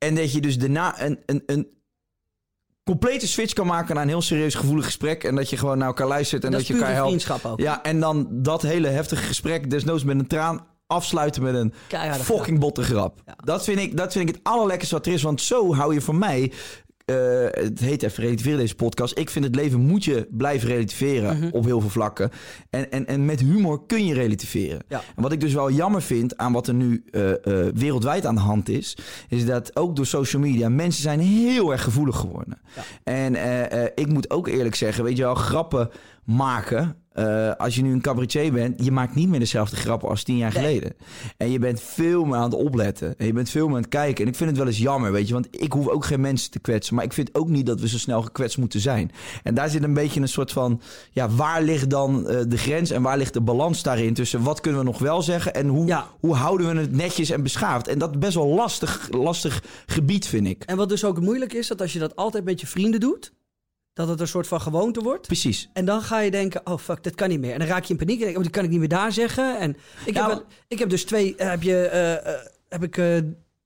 En 0.00 0.14
dat 0.14 0.32
je 0.32 0.40
dus 0.40 0.58
daarna 0.58 1.02
een, 1.02 1.18
een, 1.26 1.42
een 1.46 1.68
complete 2.84 3.26
switch 3.28 3.52
kan 3.52 3.66
maken 3.66 3.94
naar 3.94 4.02
een 4.02 4.08
heel 4.08 4.22
serieus 4.22 4.54
gevoelig 4.54 4.84
gesprek. 4.84 5.24
En 5.24 5.34
dat 5.34 5.50
je 5.50 5.56
gewoon 5.56 5.78
naar 5.78 5.86
elkaar 5.86 6.06
luistert 6.06 6.44
en 6.44 6.50
dat 6.50 6.66
je 6.66 6.74
elkaar 6.74 6.94
helpt. 6.94 7.44
ook. 7.44 7.60
Ja, 7.60 7.82
en 7.82 8.00
dan 8.00 8.28
dat 8.30 8.62
hele 8.62 8.88
heftige 8.88 9.22
gesprek, 9.22 9.70
desnoods 9.70 10.04
met 10.04 10.18
een 10.18 10.26
traan, 10.26 10.66
afsluiten 10.86 11.42
met 11.42 11.54
een 11.54 11.74
Keiharde 11.88 12.24
fucking 12.24 12.58
botte 12.58 12.82
grap. 12.82 13.22
Ja. 13.26 13.34
Dat, 13.44 13.64
vind 13.64 13.78
ik, 13.78 13.96
dat 13.96 14.12
vind 14.12 14.28
ik 14.28 14.34
het 14.34 14.44
allerlekkerste 14.44 14.94
wat 14.94 15.06
er 15.06 15.12
is. 15.12 15.22
Want 15.22 15.40
zo 15.40 15.74
hou 15.74 15.94
je 15.94 16.00
van 16.00 16.18
mij... 16.18 16.52
eh, 17.10 17.62
het 17.64 17.80
heet 17.80 18.02
even 18.02 18.22
relativeren 18.24 18.58
deze 18.58 18.74
podcast. 18.74 19.18
Ik 19.18 19.30
vind 19.30 19.44
het 19.44 19.54
leven 19.54 19.80
moet 19.80 20.04
je 20.04 20.26
blijven 20.30 20.68
relativeren 20.68 21.38
Mhm. 21.38 21.48
op 21.52 21.64
heel 21.64 21.80
veel 21.80 21.90
vlakken. 21.90 22.30
En, 22.70 22.90
en, 22.90 23.06
en 23.06 23.24
met 23.24 23.40
humor 23.40 23.86
kun 23.86 24.06
je 24.06 24.14
relativeren. 24.14 24.78
Ja. 24.88 25.02
En 25.16 25.22
wat 25.22 25.32
ik 25.32 25.40
dus 25.40 25.52
wel 25.54 25.70
jammer 25.70 26.02
vind 26.02 26.36
aan 26.36 26.52
wat 26.52 26.66
er 26.68 26.74
nu 26.74 27.02
eh, 27.10 27.30
eh, 27.30 27.72
wereldwijd 27.74 28.26
aan 28.26 28.34
de 28.34 28.40
hand 28.40 28.68
is, 28.68 28.96
is 29.28 29.46
dat 29.46 29.76
ook 29.76 29.96
door 29.96 30.06
social 30.06 30.42
media 30.42 30.68
mensen 30.68 31.02
zijn 31.02 31.20
heel 31.20 31.72
erg 31.72 31.82
gevoelig 31.82 32.16
geworden. 32.16 32.58
Ja. 32.76 32.82
En 33.12 33.34
ik 33.94 34.06
moet 34.08 34.30
ook 34.30 34.48
eerlijk 34.48 34.74
zeggen, 34.74 35.04
weet 35.04 35.16
je 35.16 35.22
wel, 35.22 35.34
grappen 35.34 35.90
maken. 36.24 36.94
Eh, 37.10 37.50
als 37.56 37.74
je 37.74 37.82
nu 37.82 37.92
een 37.92 38.00
cabaretier 38.00 38.52
bent, 38.52 38.84
je 38.84 38.90
maakt 38.92 39.14
niet 39.14 39.28
meer 39.28 39.38
dezelfde 39.38 39.76
grappen 39.76 40.08
als 40.08 40.22
tien 40.22 40.36
jaar 40.36 40.52
geleden. 40.52 40.92
En 41.36 41.50
je 41.50 41.58
bent 41.58 41.80
veel 41.80 42.24
meer 42.24 42.36
aan 42.36 42.42
het 42.42 42.54
opletten. 42.54 43.18
En 43.18 43.26
je 43.26 43.32
bent 43.32 43.50
veel 43.50 43.66
meer 43.66 43.76
aan 43.76 43.82
het 43.82 43.90
kijken. 43.90 44.24
En 44.24 44.30
ik 44.30 44.36
vind 44.36 44.50
het 44.50 44.58
wel 44.58 44.66
eens 44.68 44.78
jammer, 44.78 45.12
weet 45.12 45.26
je. 45.28 45.32
Want 45.32 45.48
ik 45.50 45.72
hoef 45.72 45.88
ook 45.88 46.04
geen 46.04 46.20
mensen 46.20 46.50
te 46.50 46.58
kwetsen. 46.58 46.94
Maar 46.94 47.04
ik 47.04 47.12
vind 47.12 47.34
ook 47.34 47.48
niet 47.48 47.66
dat 47.66 47.80
we 47.80 47.88
zo 47.88 47.98
snel 47.98 48.22
gekwetst 48.22 48.58
moeten 48.58 48.80
zijn. 48.80 49.10
En 49.42 49.54
daar 49.54 49.68
zit 49.70 49.82
een 49.82 49.94
beetje 49.94 50.20
een 50.20 50.28
soort 50.28 50.52
van... 50.52 50.80
Ja, 51.10 51.28
waar 51.28 51.62
ligt 51.62 51.90
dan 51.90 52.28
eh, 52.28 52.40
de 52.48 52.58
grens 52.58 52.90
en 52.90 53.02
waar 53.02 53.18
ligt 53.18 53.32
de 53.34 53.40
balans 53.40 53.82
daarin? 53.82 54.14
Tussen 54.14 54.42
wat 54.42 54.60
kunnen 54.60 54.80
we 54.80 54.86
nog 54.86 54.98
wel 54.98 55.22
zeggen 55.22 55.54
en 55.54 55.66
hoe, 55.68 55.86
Ja. 55.86 56.06
hoe 56.20 56.34
houden 56.34 56.74
we 56.74 56.80
het 56.80 56.92
netjes 56.92 57.30
en 57.30 57.42
beschaafd? 57.42 57.88
En 57.88 57.98
dat 57.98 58.10
is 58.10 58.18
best 58.18 58.34
wel 58.34 58.48
lastig, 58.48 59.08
lastig 59.10 59.62
gebied, 59.86 60.26
vind 60.26 60.46
ik. 60.46 60.62
En 60.64 60.76
wat 60.76 60.88
dus 60.88 61.04
ook 61.04 61.20
moeilijk 61.20 61.52
is, 61.52 61.66
dat 61.68 61.80
als 61.80 61.92
je 61.92 61.98
dat 61.98 62.16
altijd 62.16 62.44
met 62.44 62.60
je 62.60 62.66
vrienden 62.66 63.00
doet, 63.00 63.32
dat 64.00 64.08
het 64.08 64.20
een 64.20 64.28
soort 64.28 64.46
van 64.46 64.60
gewoonte 64.60 65.00
wordt. 65.00 65.26
Precies. 65.26 65.70
En 65.72 65.84
dan 65.84 66.02
ga 66.02 66.20
je 66.20 66.30
denken, 66.30 66.66
oh 66.66 66.78
fuck, 66.78 67.02
dat 67.02 67.14
kan 67.14 67.28
niet 67.28 67.40
meer. 67.40 67.52
En 67.52 67.58
dan 67.58 67.68
raak 67.68 67.84
je 67.84 67.92
in 67.92 67.98
paniek 67.98 68.18
en 68.18 68.24
denk, 68.24 68.36
oh, 68.36 68.42
die 68.42 68.52
kan 68.52 68.64
ik 68.64 68.70
niet 68.70 68.78
meer 68.78 68.88
daar 68.88 69.12
zeggen. 69.12 69.58
En 69.58 69.76
ik, 70.04 70.14
Nou, 70.14 70.32
heb, 70.32 70.44
ik 70.68 70.78
heb 70.78 70.90
dus 70.90 71.04
twee, 71.04 71.36
eh, 71.36 71.50
heb 71.50 71.62
je, 71.62 71.86
eh, 71.86 72.34
eh, 72.34 72.40
heb 72.68 72.82
ik 72.82 73.22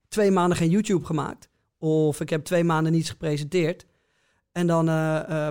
twee 0.07 0.31
maanden 0.31 0.57
geen 0.57 0.69
YouTube 0.69 1.05
gemaakt. 1.05 1.49
Of 1.77 2.21
ik 2.21 2.29
heb 2.29 2.43
twee 2.43 2.63
maanden 2.63 2.91
niets 2.91 3.09
gepresenteerd. 3.09 3.85
En 4.51 4.67
dan 4.67 4.85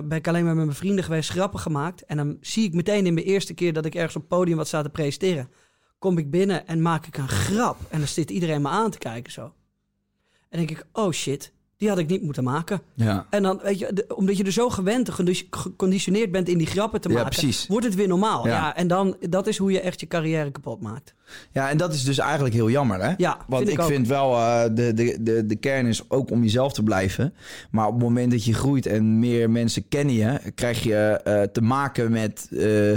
ben 0.07 0.17
ik 0.17 0.27
alleen 0.27 0.45
maar 0.45 0.55
met 0.55 0.65
mijn 0.65 0.77
vrienden 0.77 1.03
geweest, 1.03 1.29
grappen 1.29 1.59
gemaakt. 1.59 2.05
En 2.05 2.17
dan 2.17 2.37
zie 2.41 2.63
ik 2.63 2.73
meteen 2.73 3.05
in 3.05 3.13
mijn 3.13 3.25
eerste 3.25 3.53
keer 3.53 3.73
dat 3.73 3.85
ik 3.85 3.95
ergens 3.95 4.15
op 4.15 4.21
het 4.21 4.29
podium 4.29 4.57
wat 4.57 4.67
sta 4.67 4.81
te 4.81 4.89
presenteren. 4.89 5.49
Kom 5.99 6.17
ik 6.17 6.31
binnen 6.31 6.67
en 6.67 6.81
maak 6.81 7.05
ik 7.05 7.17
een 7.17 7.27
grap. 7.27 7.77
En 7.89 7.97
dan 7.99 8.07
zit 8.07 8.29
iedereen 8.29 8.61
me 8.61 8.69
aan 8.69 8.91
te 8.91 8.97
kijken 8.97 9.31
zo. 9.31 9.53
En 10.49 10.57
denk 10.57 10.71
ik, 10.71 10.85
oh 10.91 11.11
shit, 11.11 11.53
die 11.77 11.89
had 11.89 11.97
ik 11.97 12.07
niet 12.07 12.21
moeten 12.21 12.43
maken. 12.43 12.81
Ja. 12.93 13.25
En 13.29 13.43
dan, 13.43 13.59
weet 13.63 13.79
je, 13.79 13.93
de- 13.93 14.05
omdat 14.15 14.37
je 14.37 14.43
er 14.43 14.51
zo 14.51 14.69
gewend, 14.69 15.09
gecondici- 15.09 15.47
geconditioneerd 15.49 16.31
bent 16.31 16.49
in 16.49 16.57
die 16.57 16.67
grappen 16.67 17.01
te 17.01 17.09
maken, 17.09 17.53
wordt 17.67 17.85
het 17.85 17.95
weer 17.95 18.07
normaal. 18.07 18.47
Ja. 18.47 18.53
Ja. 18.53 18.75
en 18.75 18.87
dan, 18.87 19.15
dat 19.29 19.47
is 19.47 19.57
hoe 19.57 19.71
je 19.71 19.79
echt 19.79 19.99
je 19.99 20.07
carrière 20.07 20.51
kapot 20.51 20.81
maakt. 20.81 21.13
Ja, 21.51 21.69
en 21.69 21.77
dat 21.77 21.93
is 21.93 22.03
dus 22.03 22.17
eigenlijk 22.17 22.53
heel 22.55 22.69
jammer, 22.69 23.03
hè? 23.03 23.13
Ja, 23.17 23.37
Want 23.47 23.67
vind 23.67 23.79
ik, 23.79 23.85
vind 23.85 24.07
wel, 24.07 24.33
eh, 24.35 24.63
de, 24.73 24.93
de, 24.93 25.17
de, 25.21 25.45
de 25.45 25.55
kern 25.55 25.85
is 25.85 26.09
ook 26.09 26.31
om 26.31 26.41
jezelf 26.43 26.73
te 26.73 26.83
blijven. 26.83 27.33
Maar 27.71 27.87
op 27.87 27.93
het 27.93 28.03
moment 28.03 28.31
dat 28.31 28.45
je 28.45 28.53
groeit 28.53 28.85
en 28.85 29.19
meer 29.19 29.49
mensen 29.49 29.87
kennen 29.87 30.15
je, 30.15 30.39
krijg 30.55 30.83
je 30.83 30.95
eh, 31.23 31.41
te 31.41 31.61
maken 31.61 32.11
met 32.11 32.47
eh, 32.51 32.93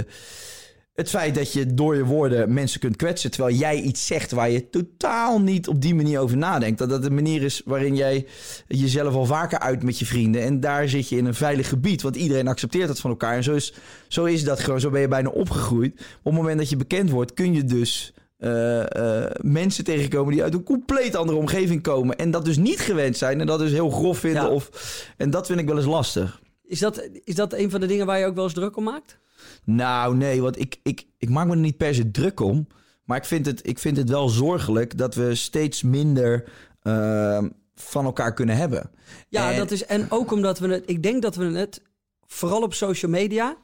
het 0.99 1.09
feit 1.09 1.35
dat 1.35 1.53
je 1.53 1.73
door 1.73 1.95
je 1.95 2.05
woorden 2.05 2.53
mensen 2.53 2.79
kunt 2.79 2.95
kwetsen. 2.95 3.31
Terwijl 3.31 3.55
jij 3.55 3.81
iets 3.81 4.05
zegt 4.05 4.31
waar 4.31 4.49
je 4.49 4.69
totaal 4.69 5.41
niet 5.41 5.67
op 5.67 5.81
die 5.81 5.95
manier 5.95 6.19
over 6.19 6.37
nadenkt. 6.37 6.79
Dat 6.79 6.89
dat 6.89 7.03
de 7.03 7.09
manier 7.09 7.43
is 7.43 7.61
waarin 7.65 7.95
jij 7.95 8.25
jezelf 8.67 9.13
al 9.13 9.25
vaker 9.25 9.59
uit 9.59 9.83
met 9.83 9.99
je 9.99 10.05
vrienden. 10.05 10.41
En 10.41 10.59
daar 10.59 10.89
zit 10.89 11.09
je 11.09 11.17
in 11.17 11.25
een 11.25 11.33
veilig 11.33 11.69
gebied, 11.69 12.01
want 12.01 12.15
iedereen 12.15 12.47
accepteert 12.47 12.87
dat 12.87 12.99
van 12.99 13.09
elkaar. 13.09 13.35
En 13.35 13.43
zo 13.43 13.53
is, 13.53 13.73
zo 14.07 14.25
is 14.25 14.43
dat 14.43 14.59
gewoon, 14.59 14.79
zo 14.79 14.89
ben 14.89 15.01
je 15.01 15.07
bijna 15.07 15.29
opgegroeid. 15.29 15.93
Op 15.93 16.23
het 16.23 16.33
moment 16.33 16.57
dat 16.57 16.69
je 16.69 16.75
bekend 16.75 17.09
wordt, 17.09 17.33
kun 17.33 17.53
je 17.53 17.63
dus 17.63 18.13
eh, 18.37 19.23
eh, 19.23 19.31
mensen 19.41 19.83
tegenkomen 19.83 20.33
die 20.33 20.43
uit 20.43 20.53
een 20.53 20.63
compleet 20.63 21.15
andere 21.15 21.37
omgeving 21.37 21.81
komen. 21.81 22.17
En 22.17 22.31
dat 22.31 22.45
dus 22.45 22.57
niet 22.57 22.79
gewend 22.79 23.17
zijn 23.17 23.39
en 23.39 23.47
dat 23.47 23.59
dus 23.59 23.71
heel 23.71 23.89
grof 23.89 24.17
vinden. 24.17 24.43
Ja. 24.43 24.49
Of, 24.49 24.69
en 25.17 25.29
dat 25.29 25.45
vind 25.45 25.59
ik 25.59 25.67
wel 25.67 25.77
eens 25.77 25.85
lastig. 25.85 26.41
Is 26.65 26.79
dat, 26.79 27.09
is 27.23 27.35
dat 27.35 27.53
een 27.53 27.69
van 27.69 27.79
de 27.79 27.87
dingen 27.87 28.05
waar 28.05 28.19
je 28.19 28.25
ook 28.25 28.35
wel 28.35 28.43
eens 28.43 28.53
druk 28.53 28.77
om 28.77 28.83
maakt? 28.83 29.19
Nou, 29.63 30.15
nee, 30.15 30.41
want 30.41 30.59
ik, 30.59 30.79
ik, 30.83 31.05
ik 31.17 31.29
maak 31.29 31.45
me 31.47 31.51
er 31.51 31.57
niet 31.57 31.77
per 31.77 31.95
se 31.95 32.11
druk 32.11 32.39
om. 32.39 32.67
Maar 33.03 33.17
ik 33.17 33.25
vind 33.25 33.45
het, 33.45 33.67
ik 33.67 33.79
vind 33.79 33.97
het 33.97 34.09
wel 34.09 34.29
zorgelijk 34.29 34.97
dat 34.97 35.15
we 35.15 35.35
steeds 35.35 35.83
minder 35.83 36.49
eh, 36.81 37.43
van 37.75 38.05
elkaar 38.05 38.33
kunnen 38.33 38.55
hebben. 38.55 38.91
Ja, 39.29 39.51
En- 39.51 39.57
dat 39.57 39.71
is, 39.71 39.85
en 39.85 40.05
ook 40.11 40.31
omdat 40.31 40.59
we 40.59 40.67
het, 40.67 40.83
ik 40.85 41.03
denk 41.03 41.21
dat 41.21 41.35
we 41.35 41.45
het, 41.45 41.81
vooral 42.27 42.61
op 42.61 42.73
social 42.73 43.11
media, 43.11 43.55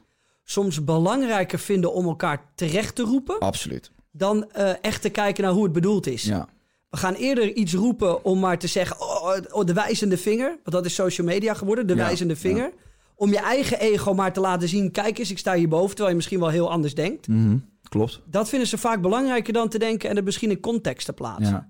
soms 0.44 0.84
belangrijker 0.84 1.58
vinden 1.58 1.92
om 1.92 2.06
elkaar 2.06 2.52
terecht 2.54 2.94
te 2.94 3.02
roepen, 3.02 3.38
Absoluut. 3.38 3.90
dan 4.12 4.50
eh, 4.52 4.70
echt 4.80 5.02
te 5.02 5.08
kijken 5.10 5.44
naar 5.44 5.52
hoe 5.52 5.64
het 5.64 5.72
bedoeld 5.72 6.06
is. 6.06 6.22
Ja. 6.22 6.48
We 6.90 6.96
gaan 6.96 7.14
eerder 7.14 7.52
iets 7.54 7.74
roepen 7.74 8.24
om 8.24 8.38
maar 8.38 8.58
te 8.58 8.66
zeggen, 8.66 9.00
oh, 9.00 9.36
oh, 9.50 9.64
de 9.64 9.72
wijzende 9.72 10.16
vinger. 10.18 10.48
Want 10.48 10.70
dat 10.76 10.84
is 10.84 10.94
social 10.94 11.26
media 11.26 11.54
geworden, 11.54 11.86
de 11.86 11.94
Ja, 11.94 11.98
wijzende 12.04 12.36
vinger. 12.36 12.72
Om 13.18 13.30
je 13.30 13.38
eigen 13.38 13.80
ego 13.80 14.14
maar 14.14 14.32
te 14.32 14.40
laten 14.40 14.68
zien, 14.68 14.90
kijk 14.90 15.18
eens, 15.18 15.30
ik 15.30 15.38
sta 15.38 15.54
hierboven. 15.54 15.88
Terwijl 15.88 16.08
je 16.08 16.14
misschien 16.16 16.40
wel 16.40 16.48
heel 16.48 16.70
anders 16.70 16.94
denkt. 16.94 17.28
Mhm, 17.28 17.56
Klopt. 17.88 18.20
Dat 18.24 18.48
vinden 18.48 18.68
ze 18.68 18.78
vaak 18.78 19.00
belangrijker 19.00 19.52
dan 19.52 19.68
te 19.68 19.78
denken 19.78 20.10
en 20.10 20.16
het 20.16 20.24
misschien 20.24 20.50
in 20.50 20.60
context 20.60 21.06
te 21.06 21.12
plaatsen. 21.12 21.52
Ja. 21.52 21.66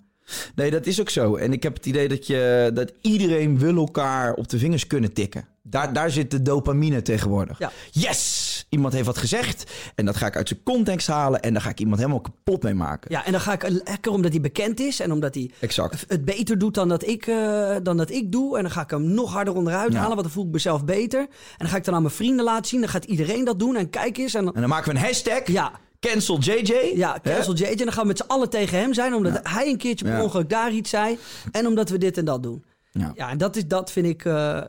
Nee, 0.55 0.71
dat 0.71 0.87
is 0.87 1.01
ook 1.01 1.11
zo. 1.11 1.37
En 1.37 1.53
ik 1.53 1.63
heb 1.63 1.75
het 1.75 1.87
idee 1.87 2.09
dat, 2.09 2.27
je, 2.27 2.71
dat 2.75 2.93
iedereen 3.01 3.59
wil 3.59 3.77
elkaar 3.77 4.35
op 4.35 4.49
de 4.49 4.59
vingers 4.59 4.87
kunnen 4.87 5.13
tikken. 5.13 5.47
Daar, 5.63 5.93
daar 5.93 6.11
zit 6.11 6.31
de 6.31 6.43
dopamine 6.43 7.03
tegenwoordig. 7.03 7.59
Ja. 7.59 7.73
Yes! 7.91 8.46
Iemand 8.69 8.93
heeft 8.95 9.07
wat 9.07 9.19
gezegd. 9.19 9.71
En 9.95 10.05
dat 10.05 10.17
ga 10.17 10.27
ik 10.27 10.37
uit 10.37 10.49
zijn 10.49 10.63
context 10.63 11.07
halen. 11.07 11.41
En 11.43 11.53
daar 11.53 11.63
ga 11.63 11.71
ik 11.71 11.81
iemand 11.81 11.99
helemaal 11.99 12.21
kapot 12.21 12.63
mee 12.63 12.75
maken. 12.75 13.11
Ja, 13.13 13.25
en 13.25 13.33
dan 13.33 13.41
ga 13.41 13.53
ik 13.53 13.69
lekker 13.69 14.13
omdat 14.13 14.33
hij 14.33 14.41
bekend 14.41 14.81
is 14.81 15.01
en 15.01 15.13
omdat 15.13 15.35
hij 15.35 15.51
Exact. 15.61 16.05
het 16.09 16.25
beter 16.25 16.59
doet 16.59 16.75
dan 16.75 16.89
dat, 16.89 17.07
ik, 17.07 17.27
eh, 17.27 17.77
dan 17.83 17.97
dat 17.97 18.11
ik 18.11 18.33
doe. 18.33 18.57
En 18.57 18.63
dan 18.63 18.73
ga 18.73 18.81
ik 18.83 18.91
hem 18.91 19.03
nog 19.15 19.33
harder 19.33 19.55
onderuit 19.55 19.93
Ja. 19.93 19.99
halen, 19.99 20.11
want 20.17 20.23
dan 20.23 20.31
voel 20.31 20.45
ik 20.47 20.51
mezelf 20.53 20.85
beter. 20.85 21.21
En 21.21 21.29
dan 21.59 21.69
ga 21.69 21.77
ik 21.77 21.85
dan 21.85 21.95
aan 21.95 22.03
mijn 22.03 22.15
vrienden 22.15 22.45
laten 22.45 22.67
zien. 22.67 22.81
Dan 22.81 22.89
gaat 22.89 23.05
iedereen 23.05 23.45
dat 23.45 23.59
doen. 23.59 23.77
En 23.77 23.91
kijk 23.91 24.17
eens. 24.19 24.35
En 24.35 24.45
dan, 24.45 24.55
En 24.55 24.61
dan 24.61 24.71
maken 24.71 24.93
we 24.93 24.99
een 24.99 25.05
hashtag. 25.05 25.47
ja, 25.47 25.73
Cancel 26.01 26.39
JJ. 26.39 26.93
ja, 26.95 27.19
cancel 27.23 27.55
JJ. 27.55 27.65
En 27.65 27.77
dan 27.77 27.93
gaan 27.93 28.03
we 28.03 28.09
met 28.09 28.19
z'n 28.19 28.25
allen 28.27 28.51
tegen 28.51 28.79
hem 28.79 28.95
zijn, 28.95 29.15
omdat 29.15 29.41
hij 29.43 29.69
een 29.69 29.77
keertje 29.77 30.05
per 30.05 30.15
Ja. 30.15 30.23
ongeluk 30.23 30.49
daar 30.49 30.73
iets 30.73 30.91
zei. 30.91 31.19
En 31.53 31.67
omdat 31.67 31.89
we 31.89 31.99
dit 31.99 32.19
en 32.19 32.25
dat 32.25 32.43
doen. 32.43 32.65
Ja. 32.93 33.13
Ja, 33.15 33.31
en 33.31 33.39
dat, 33.39 33.57
is, 33.57 33.67
dat 33.67 33.93
vind 33.93 34.07
ik, 34.07 34.25
eh, 34.25 34.61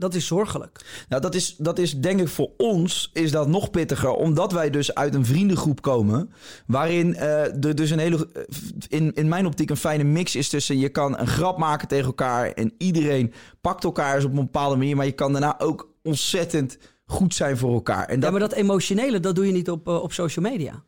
dat 0.00 0.14
is 0.14 0.26
zorgelijk. 0.26 1.04
Nou, 1.08 1.22
dat 1.22 1.34
is, 1.34 1.56
dat 1.56 1.78
is 1.78 2.00
denk 2.00 2.20
ik 2.20 2.28
voor 2.28 2.50
ons 2.56 3.10
is 3.12 3.30
dat 3.30 3.48
nog 3.48 3.70
pittiger. 3.70 4.12
Omdat 4.12 4.52
wij 4.52 4.70
dus 4.70 4.94
uit 4.94 5.14
een 5.14 5.26
vriendengroep 5.26 5.82
komen. 5.82 6.32
Waarin 6.66 7.14
eh, 7.14 7.64
er 7.64 7.74
dus 7.74 7.90
een 7.90 7.98
hele, 7.98 8.28
eh, 8.32 8.42
in, 8.88 9.14
in 9.14 9.28
mijn 9.28 9.46
optiek 9.46 9.70
een 9.70 9.76
fijne 9.76 10.04
mix 10.04 10.36
is 10.36 10.48
tussen... 10.48 10.78
je 10.78 10.88
kan 10.88 11.18
een 11.18 11.26
grap 11.26 11.58
maken 11.58 11.88
tegen 11.88 12.06
elkaar 12.06 12.52
en 12.52 12.72
iedereen 12.78 13.32
pakt 13.60 13.84
elkaar 13.84 14.14
eens 14.14 14.24
op 14.24 14.30
een 14.30 14.36
bepaalde 14.36 14.76
manier. 14.76 14.96
Maar 14.96 15.06
je 15.06 15.12
kan 15.12 15.32
daarna 15.32 15.58
ook 15.58 15.94
ontzettend 16.02 16.78
goed 17.04 17.34
zijn 17.34 17.56
voor 17.56 17.72
elkaar. 17.72 18.08
En 18.08 18.20
dat, 18.20 18.24
Ja, 18.24 18.30
maar 18.30 18.48
dat 18.48 18.58
emotionele, 18.58 19.20
dat 19.20 19.34
doe 19.34 19.46
je 19.46 19.52
niet 19.52 19.70
op, 19.70 19.88
eh, 19.88 20.02
op 20.02 20.12
social 20.12 20.50
media. 20.50 20.84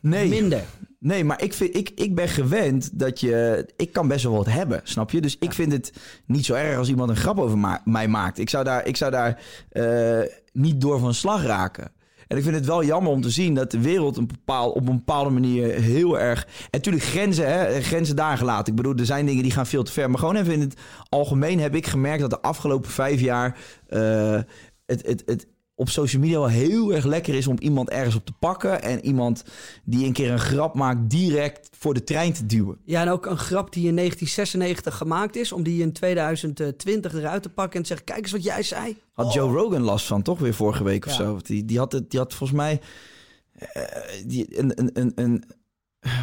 nee, 0.00 0.28
Minder. 0.28 0.64
Nee, 1.06 1.24
maar 1.24 1.42
ik, 1.42 1.52
vind, 1.52 1.76
ik, 1.76 1.90
ik 1.94 2.14
ben 2.14 2.28
gewend 2.28 2.98
dat 2.98 3.20
je... 3.20 3.66
Ik 3.76 3.92
kan 3.92 4.08
best 4.08 4.24
wel 4.24 4.32
wat 4.36 4.46
hebben, 4.46 4.80
snap 4.84 5.10
je? 5.10 5.20
Dus 5.20 5.36
ik 5.38 5.52
vind 5.52 5.72
het 5.72 5.92
niet 6.26 6.44
zo 6.44 6.54
erg 6.54 6.78
als 6.78 6.88
iemand 6.88 7.10
een 7.10 7.16
grap 7.16 7.38
over 7.38 7.58
ma- 7.58 7.80
mij 7.84 8.08
maakt. 8.08 8.38
Ik 8.38 8.50
zou 8.50 8.64
daar, 8.64 8.86
ik 8.86 8.96
zou 8.96 9.10
daar 9.10 9.40
eh, 9.70 10.20
niet 10.52 10.80
door 10.80 10.98
van 10.98 11.14
slag 11.14 11.44
raken. 11.44 11.92
En 12.26 12.36
ik 12.36 12.42
vind 12.42 12.54
het 12.54 12.66
wel 12.66 12.84
jammer 12.84 13.12
om 13.12 13.20
te 13.20 13.30
zien 13.30 13.54
dat 13.54 13.70
de 13.70 13.80
wereld 13.80 14.16
een 14.16 14.26
bepaal, 14.26 14.70
op 14.70 14.88
een 14.88 14.96
bepaalde 14.96 15.30
manier 15.30 15.74
heel 15.74 16.18
erg... 16.18 16.44
En 16.44 16.50
natuurlijk 16.70 17.04
grenzen, 17.04 17.52
hè, 17.52 17.80
grenzen 17.82 18.16
daar 18.16 18.38
gelaten. 18.38 18.72
Ik 18.72 18.76
bedoel, 18.76 18.94
er 18.94 19.06
zijn 19.06 19.26
dingen 19.26 19.42
die 19.42 19.52
gaan 19.52 19.66
veel 19.66 19.82
te 19.82 19.92
ver. 19.92 20.10
Maar 20.10 20.18
gewoon 20.18 20.36
even 20.36 20.52
in 20.52 20.60
het 20.60 20.74
algemeen 21.08 21.60
heb 21.60 21.74
ik 21.74 21.86
gemerkt 21.86 22.20
dat 22.20 22.30
de 22.30 22.40
afgelopen 22.40 22.90
vijf 22.90 23.20
jaar... 23.20 23.58
eh, 23.88 24.40
het, 24.86 25.06
het, 25.06 25.22
het 25.26 25.46
op 25.78 25.88
social 25.88 26.22
media 26.22 26.38
wel 26.38 26.48
heel 26.48 26.94
erg 26.94 27.04
lekker 27.04 27.34
is 27.34 27.46
om 27.46 27.58
iemand 27.58 27.90
ergens 27.90 28.14
op 28.14 28.24
te 28.24 28.32
pakken. 28.32 28.82
En 28.82 29.04
iemand 29.04 29.44
die 29.84 30.06
een 30.06 30.12
keer 30.12 30.30
een 30.30 30.38
grap 30.38 30.74
maakt 30.74 31.10
direct 31.10 31.68
voor 31.78 31.94
de 31.94 32.04
trein 32.04 32.32
te 32.32 32.46
duwen. 32.46 32.78
Ja, 32.84 33.00
en 33.00 33.08
ook 33.08 33.26
een 33.26 33.38
grap 33.38 33.72
die 33.72 33.88
in 33.88 33.96
1996 33.96 34.96
gemaakt 34.96 35.36
is, 35.36 35.52
om 35.52 35.62
die 35.62 35.82
in 35.82 35.92
2020 35.92 37.14
eruit 37.14 37.42
te 37.42 37.48
pakken 37.48 37.76
en 37.76 37.82
te 37.82 37.88
zeggen: 37.88 38.06
Kijk 38.06 38.22
eens 38.22 38.32
wat 38.32 38.44
jij 38.44 38.62
zei. 38.62 38.96
Had 39.12 39.26
Oh. 39.26 39.32
Joe 39.32 39.52
Rogan 39.52 39.82
last 39.82 40.06
van, 40.06 40.22
toch 40.22 40.38
weer 40.38 40.54
vorige 40.54 40.84
week 40.84 41.06
of 41.06 41.12
zo. 41.12 41.38
Die, 41.42 41.64
die, 41.64 41.78
had 41.78 41.92
het, 41.92 42.10
die 42.10 42.20
had 42.20 42.34
volgens 42.34 42.58
mij 42.58 42.80
eh, 43.52 43.82
die, 44.26 44.58
een, 44.58 44.80
een, 44.80 44.90
een, 44.92 45.12
een, 45.14 45.44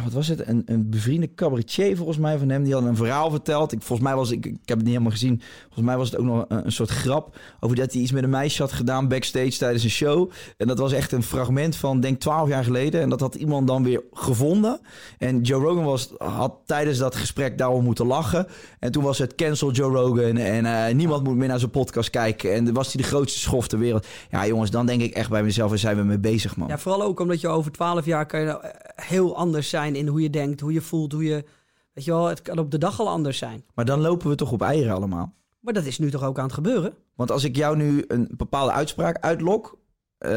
wat 0.04 0.12
was 0.12 0.28
het? 0.28 0.46
Een, 0.46 0.62
een 0.66 0.90
bevriende 0.90 1.34
cabaretier 1.34 1.96
volgens 1.96 2.18
mij 2.18 2.38
van 2.38 2.48
hem. 2.48 2.64
Die 2.64 2.74
had 2.74 2.84
een 2.84 2.96
verhaal 2.96 3.30
verteld. 3.30 3.72
Ik, 3.72 3.82
volgens 3.82 4.08
mij 4.08 4.16
was 4.16 4.30
ik, 4.30 4.46
ik 4.46 4.52
heb 4.52 4.76
het 4.76 4.78
niet 4.78 4.86
helemaal 4.86 5.10
gezien. 5.10 5.42
Volgens 5.62 5.84
mij 5.84 5.96
was 5.96 6.10
het 6.10 6.18
ook 6.18 6.26
nog 6.26 6.44
een, 6.48 6.72
soort 6.72 6.90
grap 6.90 7.38
over 7.60 7.76
dat 7.76 7.92
hij 7.92 8.02
iets 8.02 8.12
met 8.12 8.22
een 8.22 8.30
meisje 8.30 8.62
had 8.62 8.72
gedaan 8.72 9.08
backstage 9.08 9.58
tijdens 9.58 9.84
een 9.84 9.90
show. 9.90 10.30
En 10.56 10.66
dat 10.66 10.78
was 10.78 10.92
echt 10.92 11.12
een 11.12 11.22
fragment 11.22 11.76
van 11.76 12.00
denk 12.00 12.20
12 12.20 12.48
jaar 12.48 12.64
geleden. 12.64 13.00
En 13.00 13.08
dat 13.08 13.20
had 13.20 13.34
iemand 13.34 13.66
dan 13.66 13.82
weer 13.82 14.02
gevonden. 14.12 14.80
En 15.18 15.40
Joe 15.40 15.62
Rogan 15.62 15.84
was, 15.84 16.12
had 16.18 16.54
tijdens 16.66 16.98
dat 16.98 17.16
gesprek 17.16 17.58
daarom 17.58 17.84
moeten 17.84 18.06
lachen. 18.06 18.46
En 18.78 18.92
toen 18.92 19.02
was 19.02 19.18
het 19.18 19.34
cancel 19.34 19.70
Joe 19.70 19.92
Rogan 19.92 20.36
en 20.36 20.66
eh, 20.66 20.94
niemand 20.94 21.24
moet 21.24 21.36
meer 21.36 21.48
naar 21.48 21.58
zijn 21.58 21.70
podcast 21.70 22.10
kijken. 22.10 22.54
En 22.54 22.72
was 22.72 22.92
hij 22.92 23.02
de 23.02 23.08
grootste 23.08 23.40
schof 23.40 23.68
ter 23.68 23.78
wereld. 23.78 24.06
Ja 24.30 24.46
jongens, 24.46 24.70
dan 24.70 24.86
denk 24.86 25.00
ik 25.00 25.14
echt 25.14 25.30
bij 25.30 25.42
mezelf, 25.42 25.68
waar 25.68 25.78
zijn 25.78 25.96
we 25.96 26.02
mee 26.02 26.18
bezig 26.18 26.56
man. 26.56 26.68
Ja, 26.68 26.78
vooral 26.78 27.02
ook 27.02 27.20
omdat 27.20 27.40
je 27.40 27.48
over 27.48 27.72
12 27.72 28.04
jaar 28.04 28.26
kan 28.26 28.40
je 28.40 28.46
nou, 28.46 28.62
eh, 28.62 28.70
heel 28.94 29.36
anders 29.36 29.68
zijn 29.74 29.94
in 29.96 30.06
hoe 30.06 30.20
je 30.20 30.30
denkt, 30.30 30.60
hoe 30.60 30.72
je 30.72 30.80
voelt, 30.80 31.12
hoe 31.12 31.24
je. 31.24 31.44
Weet 31.92 32.04
je 32.04 32.10
wel, 32.10 32.26
het 32.26 32.42
kan 32.42 32.58
op 32.58 32.70
de 32.70 32.78
dag 32.78 33.00
al 33.00 33.08
anders 33.08 33.38
zijn. 33.38 33.64
Maar 33.74 33.84
dan 33.84 34.00
lopen 34.00 34.28
we 34.28 34.34
toch 34.34 34.52
op 34.52 34.62
eieren 34.62 34.94
allemaal. 34.94 35.34
Maar 35.60 35.74
dat 35.74 35.84
is 35.84 35.98
nu 35.98 36.10
toch 36.10 36.22
ook 36.22 36.38
aan 36.38 36.44
het 36.44 36.52
gebeuren? 36.54 36.94
Want 37.14 37.30
als 37.30 37.44
ik 37.44 37.56
jou 37.56 37.76
nu 37.76 38.04
een 38.08 38.28
bepaalde 38.36 38.72
uitspraak 38.72 39.18
uitlok, 39.20 39.78
eh, 40.18 40.30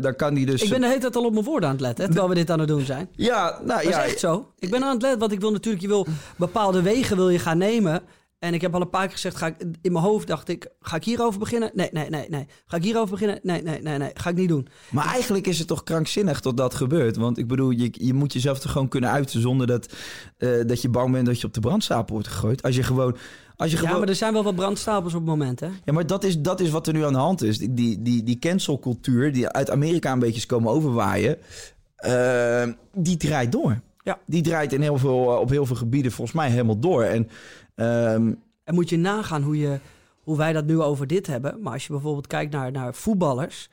dan 0.00 0.16
kan 0.16 0.34
die 0.34 0.46
dus... 0.46 0.62
Ik 0.62 0.70
ben 0.70 0.80
de 0.80 0.86
hele 0.86 1.00
tijd 1.00 1.16
al 1.16 1.24
op 1.24 1.32
mijn 1.32 1.44
woorden 1.44 1.68
aan 1.68 1.74
het 1.74 1.84
letten, 1.84 2.04
hè, 2.04 2.10
terwijl 2.10 2.32
we 2.32 2.38
dit 2.38 2.50
aan 2.50 2.58
het 2.58 2.68
doen 2.68 2.84
zijn. 2.84 3.08
Ja, 3.12 3.60
nou 3.64 3.82
Dat 3.82 3.92
ja. 3.92 4.02
is 4.02 4.10
echt 4.10 4.18
zo. 4.18 4.52
Ik 4.58 4.70
ben 4.70 4.82
aan 4.82 4.92
het 4.92 5.02
letten, 5.02 5.20
want 5.20 5.32
ik 5.32 5.40
wil 5.40 5.50
natuurlijk, 5.50 5.82
je 5.82 5.88
wil 5.88 6.06
bepaalde 6.36 6.82
wegen 6.82 7.16
wil 7.16 7.28
je 7.28 7.38
gaan 7.38 7.58
nemen. 7.58 8.02
En 8.38 8.54
ik 8.54 8.60
heb 8.60 8.74
al 8.74 8.80
een 8.80 8.90
paar 8.90 9.04
keer 9.04 9.12
gezegd, 9.12 9.36
ga 9.36 9.46
ik, 9.46 9.56
in 9.82 9.92
mijn 9.92 10.04
hoofd 10.04 10.26
dacht 10.26 10.48
ik, 10.48 10.68
ga 10.80 10.96
ik 10.96 11.04
hierover 11.04 11.38
beginnen? 11.38 11.70
Nee, 11.74 11.88
nee, 11.92 12.10
nee, 12.10 12.26
nee. 12.28 12.46
Ga 12.66 12.76
ik 12.76 12.82
hierover 12.82 13.10
beginnen? 13.10 13.40
Nee, 13.42 13.62
nee, 13.62 13.82
nee, 13.82 13.98
nee. 13.98 14.10
Ga 14.14 14.30
ik 14.30 14.36
niet 14.36 14.48
doen. 14.48 14.68
Maar 14.90 15.06
eigenlijk 15.06 15.46
is 15.46 15.58
het 15.58 15.68
toch 15.68 15.82
krankzinnig 15.82 16.40
dat 16.40 16.56
dat 16.56 16.74
gebeurt. 16.74 17.16
Want 17.16 17.38
ik 17.38 17.46
bedoel, 17.46 17.70
je, 17.70 17.88
je 17.92 18.14
moet 18.14 18.32
jezelf 18.32 18.58
toch 18.58 18.72
gewoon 18.72 18.88
kunnen 18.88 19.10
uiten 19.10 19.40
zonder 19.40 19.66
dat, 19.66 19.92
eh, 20.36 20.50
dat 20.66 20.82
je 20.82 20.88
bang 20.88 21.12
bent 21.12 21.26
dat 21.26 21.40
je 21.40 21.46
op 21.46 21.54
de 21.54 21.60
brandstapel 21.60 22.14
wordt 22.14 22.28
gegooid. 22.28 22.62
Als 22.62 22.76
je 22.76 22.82
gewoon... 22.82 23.16
Als 23.56 23.70
je 23.70 23.76
Ja, 23.76 23.82
gewoon... 23.82 23.98
maar 23.98 24.08
er 24.08 24.14
zijn 24.14 24.32
wel 24.32 24.42
wat 24.42 24.54
brandstapels 24.54 25.14
op 25.14 25.20
het 25.20 25.28
moment, 25.28 25.60
hè? 25.60 25.68
Ja, 25.84 25.92
maar 25.92 26.06
dat 26.06 26.24
is, 26.24 26.40
dat 26.40 26.60
is 26.60 26.70
wat 26.70 26.86
er 26.86 26.92
nu 26.92 27.04
aan 27.04 27.12
de 27.12 27.18
hand 27.18 27.42
is. 27.42 27.58
Die, 27.58 27.74
die, 27.74 28.02
die, 28.02 28.22
die 28.22 28.38
cancelcultuur 28.38 29.32
die 29.32 29.48
uit 29.48 29.70
Amerika 29.70 30.12
een 30.12 30.18
beetje 30.18 30.36
is 30.36 30.46
komen 30.46 30.72
overwaaien, 30.72 31.38
eh, 31.96 32.68
die 32.94 33.16
draait 33.16 33.52
door. 33.52 33.80
Ja. 34.04 34.18
Die 34.26 34.42
draait 34.42 34.72
in 34.72 34.80
heel 34.80 34.98
veel, 34.98 35.18
op 35.18 35.50
heel 35.50 35.66
veel 35.66 35.76
gebieden 35.76 36.12
volgens 36.12 36.36
mij 36.36 36.50
helemaal 36.50 36.78
door. 36.78 37.02
En 37.02 37.28
ehm, 37.78 38.32
En 38.64 38.74
moet 38.74 38.88
je 38.88 38.96
nagaan 38.96 39.42
hoe, 39.42 39.58
je, 39.58 39.78
hoe 40.22 40.36
wij 40.36 40.52
dat 40.52 40.64
nu 40.64 40.80
over 40.80 41.06
dit 41.06 41.26
hebben. 41.26 41.62
Maar 41.62 41.72
als 41.72 41.86
je 41.86 41.92
bijvoorbeeld 41.92 42.26
kijkt 42.26 42.52
naar, 42.52 42.72
naar 42.72 42.94
voetballers. 42.94 43.68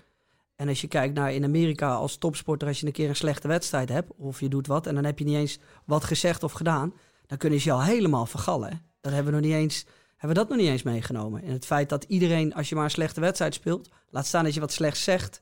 En 0.56 0.68
als 0.68 0.82
je 0.82 0.88
kijkt 0.88 1.14
naar 1.14 1.34
in 1.34 1.44
Amerika 1.44 1.94
als 1.94 2.18
topsporter, 2.18 2.68
als 2.68 2.80
je 2.80 2.86
een 2.86 2.92
keer 2.92 3.10
een 3.10 3.16
slechte 3.16 3.48
wedstrijd 3.48 3.90
hebt. 3.90 4.12
Of 4.18 4.40
je 4.40 4.50
doet 4.50 4.68
wat 4.68 4.88
en 4.88 4.96
dan 4.96 5.04
heb 5.04 5.20
je 5.20 5.26
niet 5.26 5.36
eens 5.36 5.60
wat 5.86 6.04
gezegd 6.04 6.44
of 6.44 6.52
gedaan. 6.52 6.94
Dan 7.28 7.38
kunnen 7.38 7.60
ze 7.60 7.70
je 7.70 7.76
al 7.76 7.84
helemaal 7.84 8.26
vergallen. 8.26 8.82
Dat 9.02 9.14
hebben 9.14 9.34
we 9.34 9.40
nog 9.40 9.50
niet 9.50 9.58
eens, 9.58 9.86
hebben 10.18 10.30
we 10.30 10.44
dat 10.44 10.50
nog 10.50 10.58
niet 10.58 10.68
eens 10.68 10.84
meegenomen. 10.84 11.44
En 11.44 11.52
het 11.52 11.66
feit 11.66 11.90
dat 11.90 12.04
iedereen, 12.04 12.54
als 12.54 12.70
je 12.70 12.76
maar 12.76 12.84
een 12.84 12.90
slechte 12.90 13.22
wedstrijd 13.22 13.54
speelt. 13.54 13.90
Laat 14.10 14.26
staan 14.26 14.44
dat 14.44 14.54
je 14.54 14.60
wat 14.60 14.72
slechts 14.72 15.04
zegt. 15.04 15.42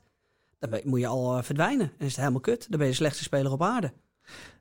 Dan 0.58 0.80
moet 0.84 1.00
je 1.00 1.06
al 1.06 1.36
eh, 1.36 1.42
verdwijnen. 1.42 1.86
En 1.98 2.06
is 2.06 2.10
het 2.10 2.16
helemaal 2.16 2.40
kut. 2.40 2.66
Dan 2.68 2.78
ben 2.78 2.86
je 2.86 2.92
de 2.92 2.98
slechtste 2.98 3.24
speler 3.24 3.52
op 3.52 3.62
aarde. 3.62 3.92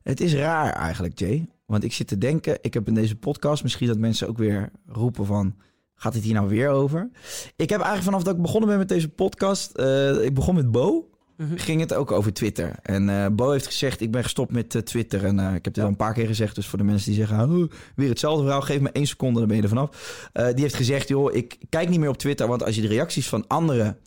het 0.04 0.22
is 0.22 0.34
raar 0.34 0.74
eigenlijk, 0.74 1.20
Jay. 1.20 1.47
Want 1.66 1.84
ik 1.84 1.93
zit 1.93 2.07
te 2.07 2.18
denken, 2.18 2.57
ik 2.61 2.74
heb 2.74 2.88
in 2.88 2.93
deze 2.93 3.16
podcast 3.16 3.64
misschien 3.64 3.88
dat 3.88 3.97
mensen 3.97 4.28
ook 4.28 4.38
weer 4.38 4.72
roepen 4.88 5.26
van... 5.26 5.55
Gaat 5.95 6.14
het 6.14 6.24
hier 6.24 6.34
nou 6.34 6.47
weer 6.47 6.70
over? 6.70 7.09
Ik 7.55 7.70
heb 7.70 7.80
eigenlijk 7.80 8.03
vanaf 8.03 8.24
dat 8.24 8.36
ik 8.36 8.41
begonnen 8.41 8.70
ben 8.70 8.78
met 8.78 8.88
deze 8.88 9.09
podcast... 9.09 9.72
eh, 9.72 10.24
ik 10.24 10.34
begon 10.34 10.55
met 10.55 10.72
Bo, 10.72 11.07
Mhm. 11.38 11.57
ging 11.57 11.80
het 11.82 11.93
ook 11.93 12.11
over 12.11 12.34
Twitter. 12.34 12.76
En 12.82 13.09
eh, 13.09 13.26
Bo 13.32 13.51
heeft 13.51 13.66
gezegd, 13.66 14.01
ik 14.01 14.11
ben 14.11 14.24
gestopt 14.24 14.51
met 14.51 14.76
eh, 14.76 14.82
Twitter. 14.82 15.26
En 15.26 15.39
ik 15.39 15.64
heb 15.66 15.74
dit 15.74 15.84
al 15.84 15.89
een 15.89 15.95
paar 15.95 16.14
keer 16.14 16.28
gezegd. 16.28 16.55
Dus 16.55 16.68
voor 16.68 16.78
de 16.78 16.84
mensen 16.84 17.11
die 17.11 17.20
zeggen, 17.26 17.51
oh, 17.51 17.70
weer 17.95 18.09
hetzelfde 18.09 18.43
verhaal. 18.43 18.61
Geef 18.61 18.80
me 18.80 18.89
één 18.91 19.07
seconde, 19.07 19.39
dan 19.39 19.47
ben 19.47 19.57
je 19.57 19.64
er 19.64 19.70
vanaf. 19.70 19.89
Die 20.34 20.61
heeft 20.64 20.76
gezegd, 20.76 21.07
joh, 21.07 21.34
ik 21.36 21.57
kijk 21.70 21.89
niet 21.89 21.99
meer 21.99 22.09
op 22.09 22.18
Twitter. 22.18 22.47
Want 22.47 22.64
als 22.64 22.76
je 22.76 22.82
de 22.82 22.88
reacties 22.88 23.30
van 23.30 23.47
anderen... 23.47 23.97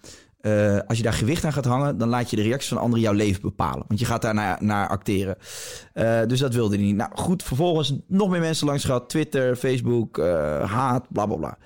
eh, 0.47 0.79
als 0.87 0.97
je 0.97 1.03
daar 1.03 1.13
gewicht 1.13 1.45
aan 1.45 1.53
gaat 1.53 1.65
hangen, 1.65 1.99
dan 1.99 2.09
laat 2.09 2.31
je 2.31 2.37
de 2.37 2.43
reacties 2.43 2.69
van 2.69 2.79
anderen 2.79 3.03
jouw 3.03 3.13
leven 3.13 3.43
bepalen. 3.43 3.85
Want 3.89 4.01
je 4.01 4.07
gaat 4.07 4.23
daar 4.23 4.59
naar, 4.61 4.89
acteren. 4.89 5.37
Eh, 5.93 6.21
dus 6.27 6.41
dat 6.41 6.55
wilde 6.55 6.77
hij 6.77 6.85
niet. 6.85 6.97
Nou 6.97 7.11
goed, 7.15 7.43
vervolgens 7.43 7.95
nog 8.07 8.29
meer 8.29 8.41
mensen 8.41 8.67
langs 8.67 8.85
gehad. 8.85 9.09
Twitter, 9.09 9.57
Facebook, 9.57 10.19
eh, 10.19 10.71
haat, 10.71 11.07
bla 11.09 11.27
bla 11.27 11.37
bla. 11.37 11.59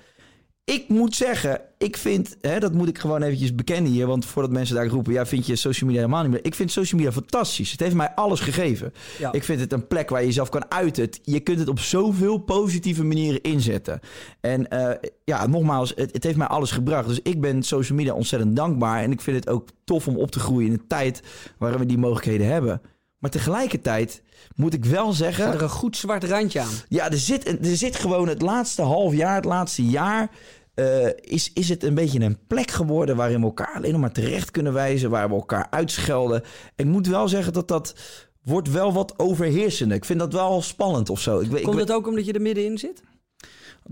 Ik 0.71 0.89
moet 0.89 1.15
zeggen, 1.15 1.61
ik 1.77 1.97
vind, 1.97 2.37
hè, 2.41 2.59
dat 2.59 2.73
moet 2.73 2.87
ik 2.87 2.99
gewoon 2.99 3.21
eventjes 3.21 3.55
bekennen 3.55 3.91
hier. 3.91 4.07
Want 4.07 4.25
voordat 4.25 4.51
mensen 4.51 4.75
daar 4.75 4.87
roepen, 4.87 5.13
ja, 5.13 5.25
vind 5.25 5.45
je 5.45 5.55
social 5.55 5.89
media 5.89 6.03
helemaal 6.03 6.23
niet 6.23 6.31
meer. 6.31 6.45
Ik 6.45 6.55
vind 6.55 6.71
social 6.71 6.99
media 7.01 7.15
fantastisch. 7.15 7.71
Het 7.71 7.79
heeft 7.79 7.95
mij 7.95 8.11
alles 8.15 8.39
gegeven. 8.39 8.93
Ja. 9.19 9.31
Ik 9.31 9.43
vind 9.43 9.59
het 9.59 9.73
een 9.73 9.87
plek 9.87 10.09
waar 10.09 10.19
je 10.19 10.25
jezelf 10.25 10.49
kan 10.49 10.71
uiten. 10.71 11.09
Je 11.23 11.39
kunt 11.39 11.59
het 11.59 11.67
op 11.67 11.79
zoveel 11.79 12.37
positieve 12.37 13.03
manieren 13.03 13.41
inzetten. 13.41 13.99
En 14.41 14.69
eh, 14.69 15.09
ja, 15.23 15.47
nogmaals, 15.47 15.93
het, 15.95 16.13
het 16.13 16.23
heeft 16.23 16.37
mij 16.37 16.47
alles 16.47 16.71
gebracht. 16.71 17.07
Dus 17.07 17.19
ik 17.23 17.41
ben 17.41 17.63
social 17.63 17.97
media 17.97 18.13
ontzettend 18.13 18.55
dankbaar. 18.55 19.03
En 19.03 19.11
ik 19.11 19.21
vind 19.21 19.37
het 19.37 19.49
ook 19.49 19.69
tof 19.83 20.07
om 20.07 20.17
op 20.17 20.31
te 20.31 20.39
groeien 20.39 20.67
in 20.67 20.73
een 20.73 20.87
tijd 20.87 21.21
waarin 21.57 21.79
we 21.79 21.85
die 21.85 21.97
mogelijkheden 21.97 22.47
hebben. 22.47 22.81
Maar 23.17 23.31
tegelijkertijd 23.31 24.21
moet 24.55 24.73
ik 24.73 24.85
wel 24.85 25.13
zeggen... 25.13 25.45
Zet 25.45 25.53
er 25.53 25.61
een 25.61 25.69
goed 25.69 25.97
zwart 25.97 26.23
randje 26.23 26.59
aan. 26.59 26.73
Ja, 26.87 27.11
er 27.11 27.17
zit, 27.17 27.47
er 27.47 27.75
zit 27.75 27.95
gewoon 27.95 28.27
het 28.27 28.41
laatste 28.41 28.81
half 28.81 29.13
jaar, 29.13 29.35
het 29.35 29.45
laatste 29.45 29.85
jaar... 29.85 30.29
eh, 30.73 31.07
is, 31.15 31.51
is 31.53 31.69
het 31.69 31.83
een 31.83 31.93
beetje 31.93 32.19
een 32.19 32.37
plek 32.47 32.71
geworden 32.71 33.15
waarin 33.15 33.39
we 33.39 33.45
elkaar 33.45 33.73
alleen 33.75 33.91
nog 33.91 34.01
maar 34.01 34.11
terecht 34.11 34.51
kunnen 34.51 34.73
wijzen, 34.73 35.09
waar 35.09 35.27
we 35.29 35.35
elkaar 35.35 35.67
uitschelden. 35.69 36.43
Ik 36.75 36.85
moet 36.85 37.07
wel 37.07 37.27
zeggen 37.27 37.53
dat 37.53 37.67
dat 37.67 37.95
wordt 38.43 38.71
wel 38.71 38.93
wat 38.93 39.19
overheersender. 39.19 39.97
Ik 39.97 40.05
vind 40.05 40.19
dat 40.19 40.33
wel 40.33 40.61
spannend 40.61 41.09
of 41.09 41.19
zo. 41.21 41.39
Ik, 41.39 41.47
weet- 41.49 41.57
ik, 41.59 41.63
Komt 41.63 41.75
weet- 41.77 41.87
het 41.87 41.97
ook 41.97 42.07
omdat 42.07 42.25
je 42.25 42.33
er 42.33 42.41
middenin 42.41 42.77
zit? 42.77 43.03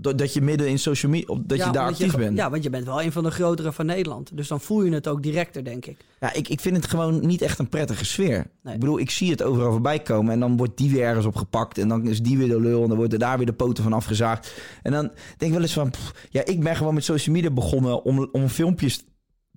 Dat 0.00 0.34
je 0.34 0.40
midden 0.40 0.68
in 0.68 0.78
social 0.78 1.12
media, 1.12 1.38
dat 1.44 1.58
Ja, 1.58 1.66
je 1.66 1.72
daar 1.72 1.86
actief 1.86 2.16
bent. 2.16 2.36
Ja, 2.36 2.50
want 2.50 2.62
je 2.62 2.70
bent 2.70 2.84
wel 2.84 3.02
een 3.02 3.12
van 3.12 3.22
de 3.22 3.30
grotere 3.30 3.72
van 3.72 3.86
Nederland. 3.86 4.36
Dus 4.36 4.48
dan 4.48 4.60
voel 4.60 4.82
je 4.82 4.92
het 4.92 5.08
ook 5.08 5.22
directer, 5.22 5.64
denk 5.64 5.86
ik. 5.86 5.96
Ja, 6.20 6.32
ik, 6.32 6.48
ik 6.48 6.60
vind 6.60 6.76
het 6.76 6.86
gewoon 6.86 7.26
niet 7.26 7.42
echt 7.42 7.58
een 7.58 7.68
prettige 7.68 8.04
sfeer. 8.04 8.46
Nee. 8.62 8.74
Ik 8.74 8.80
bedoel, 8.80 8.98
ik 8.98 9.10
zie 9.10 9.30
het 9.30 9.42
overal 9.42 9.70
voorbij 9.70 9.98
komen 9.98 10.32
en 10.32 10.40
dan 10.40 10.56
wordt 10.56 10.76
die 10.76 10.90
weer 10.90 11.02
ergens 11.02 11.26
opgepakt 11.26 11.78
en 11.78 11.88
dan 11.88 12.06
is 12.08 12.22
die 12.22 12.38
weer 12.38 12.48
de 12.48 12.60
lul 12.60 12.82
en 12.82 12.88
dan 12.88 12.96
worden 12.96 13.18
daar 13.18 13.36
weer 13.36 13.46
de 13.46 13.52
poten 13.52 13.82
van 13.82 13.92
afgezaagd. 13.92 14.54
En 14.82 14.92
dan 14.92 15.02
denk 15.08 15.38
ik 15.38 15.52
wel 15.52 15.62
eens 15.62 15.72
van, 15.72 15.90
pff, 15.90 16.28
ja, 16.30 16.44
ik 16.44 16.60
ben 16.60 16.76
gewoon 16.76 16.94
met 16.94 17.04
social 17.04 17.34
media 17.34 17.50
begonnen 17.50 18.04
om, 18.04 18.28
om 18.32 18.48
filmpjes 18.48 19.04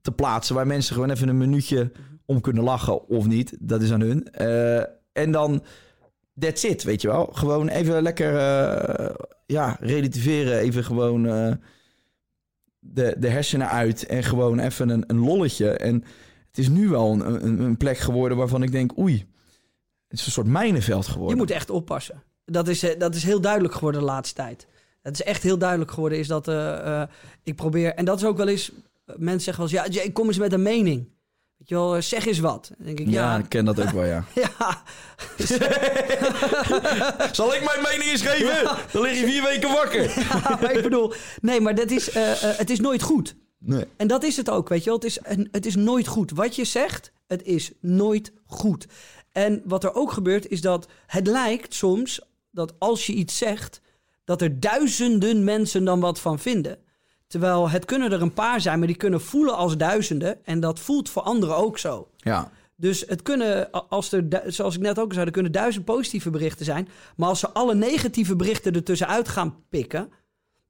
te 0.01 0.11
plaatsen 0.11 0.55
waar 0.55 0.67
mensen 0.67 0.93
gewoon 0.93 1.09
even 1.09 1.27
een 1.27 1.37
minuutje 1.37 1.91
om 2.25 2.41
kunnen 2.41 2.63
lachen 2.63 3.07
of 3.09 3.25
niet. 3.27 3.57
Dat 3.59 3.81
is 3.81 3.91
aan 3.91 4.01
hun. 4.01 4.31
Eh, 4.31 4.83
en 5.13 5.31
dan, 5.31 5.63
that's 6.39 6.63
it, 6.63 6.83
weet 6.83 7.01
je 7.01 7.07
wel. 7.07 7.29
Gewoon 7.33 7.67
even 7.67 8.01
lekker, 8.01 8.37
eh, 8.37 9.15
ja, 9.45 9.77
relativeren, 9.79 10.57
even 10.57 10.83
gewoon... 10.83 11.27
eh, 11.27 11.51
de, 12.79 13.15
de 13.17 13.29
hersenen 13.29 13.69
uit 13.69 14.05
en 14.05 14.23
gewoon 14.23 14.59
even 14.59 14.89
een, 14.89 15.03
een 15.07 15.19
lolletje. 15.19 15.69
En 15.69 15.95
het 16.47 16.57
is 16.57 16.69
nu 16.69 16.89
wel 16.89 17.11
een, 17.11 17.45
een, 17.45 17.59
een 17.59 17.77
plek 17.77 17.97
geworden 17.97 18.37
waarvan 18.37 18.63
ik 18.63 18.71
denk, 18.71 18.97
oei, 18.97 19.25
het 20.07 20.19
is 20.19 20.25
een 20.25 20.31
soort 20.31 20.47
mijnenveld 20.47 21.07
geworden. 21.07 21.35
Je 21.35 21.41
moet 21.41 21.51
echt 21.51 21.69
oppassen. 21.69 22.23
Dat 22.45 22.67
is, 22.67 22.83
eh, 22.83 22.99
dat 22.99 23.15
is 23.15 23.23
heel 23.23 23.41
duidelijk 23.41 23.73
geworden 23.73 24.01
de 24.01 24.07
laatste 24.07 24.35
tijd. 24.35 24.67
Het 25.01 25.13
is 25.13 25.23
echt 25.23 25.43
heel 25.43 25.57
duidelijk 25.57 25.91
geworden 25.91 26.17
is 26.17 26.27
dat 26.27 26.51
ik 27.43 27.55
probeer... 27.55 27.93
En 27.93 28.05
dat 28.05 28.17
is 28.17 28.25
ook 28.25 28.37
wel 28.37 28.47
eens... 28.47 28.71
Mensen 29.15 29.41
zeggen 29.41 29.63
wel 29.63 29.73
eens, 29.73 29.93
ja, 29.93 30.01
Jay, 30.01 30.11
kom 30.11 30.27
eens 30.27 30.37
met 30.37 30.53
een 30.53 30.61
mening. 30.61 31.09
Eh, 31.67 31.95
zeg 31.99 32.25
eens 32.25 32.39
wat. 32.39 32.71
Dan 32.77 32.85
denk 32.85 32.99
ik, 32.99 33.07
ja, 33.07 33.13
ja, 33.33 33.37
ik 33.37 33.49
ken 33.49 33.65
dat 33.65 33.81
ook 33.81 33.89
wel, 33.89 34.03
ja. 34.05 34.23
ja, 34.57 34.83
Zal 37.31 37.53
ik 37.55 37.63
mijn 37.63 37.81
mening 37.81 38.11
eens 38.11 38.21
geven? 38.21 38.77
Dan 38.91 39.01
lig 39.01 39.19
je 39.19 39.25
vier 39.25 39.43
weken 39.43 39.69
wakker. 39.71 40.03
ja, 40.29 40.57
maar 40.61 40.71
ik 40.75 40.83
bedoel... 40.83 41.13
Nee, 41.41 41.61
maar 41.61 41.75
dat 41.75 41.91
is, 41.91 42.09
eh, 42.09 42.31
eh, 42.31 42.57
het 42.57 42.69
is 42.69 42.79
nooit 42.79 43.01
goed. 43.01 43.35
Nee. 43.59 43.85
En 43.97 44.07
dat 44.07 44.23
is 44.23 44.37
het 44.37 44.49
ook, 44.49 44.69
weet 44.69 44.79
je 44.83 44.85
wel. 44.89 44.95
Het 44.99 45.07
is, 45.07 45.19
een- 45.23 45.47
het 45.51 45.65
is 45.65 45.75
nooit 45.75 46.07
goed. 46.07 46.31
Wat 46.31 46.55
je 46.55 46.65
zegt, 46.65 47.11
het 47.27 47.43
is 47.43 47.71
nooit 47.81 48.31
goed. 48.45 48.87
En 49.31 49.61
wat 49.65 49.83
er 49.83 49.93
ook 49.95 50.11
gebeurt, 50.11 50.47
is 50.47 50.61
dat 50.61 50.87
het 51.07 51.27
lijkt 51.27 51.73
soms 51.73 52.21
dat 52.51 52.73
als 52.79 53.05
je 53.05 53.13
iets 53.13 53.37
zegt, 53.37 53.81
dat 54.23 54.41
er 54.41 54.59
duizenden 54.59 55.43
mensen 55.43 55.83
dan 55.83 55.99
wat 55.99 56.19
van 56.19 56.39
vinden. 56.39 56.77
Terwijl 57.33 57.69
het 57.69 57.85
kunnen 57.85 58.11
er 58.11 58.21
een 58.21 58.33
paar 58.33 58.61
zijn, 58.61 58.77
maar 58.79 58.87
die 58.87 58.95
kunnen 58.95 59.21
voelen 59.21 59.55
als 59.55 59.77
duizenden. 59.77 60.45
En 60.45 60.59
dat 60.59 60.79
voelt 60.79 61.09
voor 61.09 61.21
anderen 61.21 61.55
ook 61.55 61.77
zo. 61.77 62.07
Ja. 62.17 62.51
Dus 62.75 63.03
het 63.07 63.21
kunnen, 63.21 63.71
als 63.89 64.11
er, 64.11 64.25
zoals 64.45 64.75
ik 64.75 64.81
net 64.81 64.99
ook 64.99 65.13
zei, 65.13 65.25
er 65.25 65.31
kunnen 65.31 65.51
duizend 65.51 65.85
positieve 65.85 66.29
berichten 66.29 66.65
zijn. 66.65 66.87
Maar 67.15 67.29
als 67.29 67.39
ze 67.39 67.49
alle 67.49 67.75
negatieve 67.75 68.35
berichten 68.35 68.73
ertussenuit 68.73 69.27
gaan 69.27 69.55
pikken, 69.69 70.09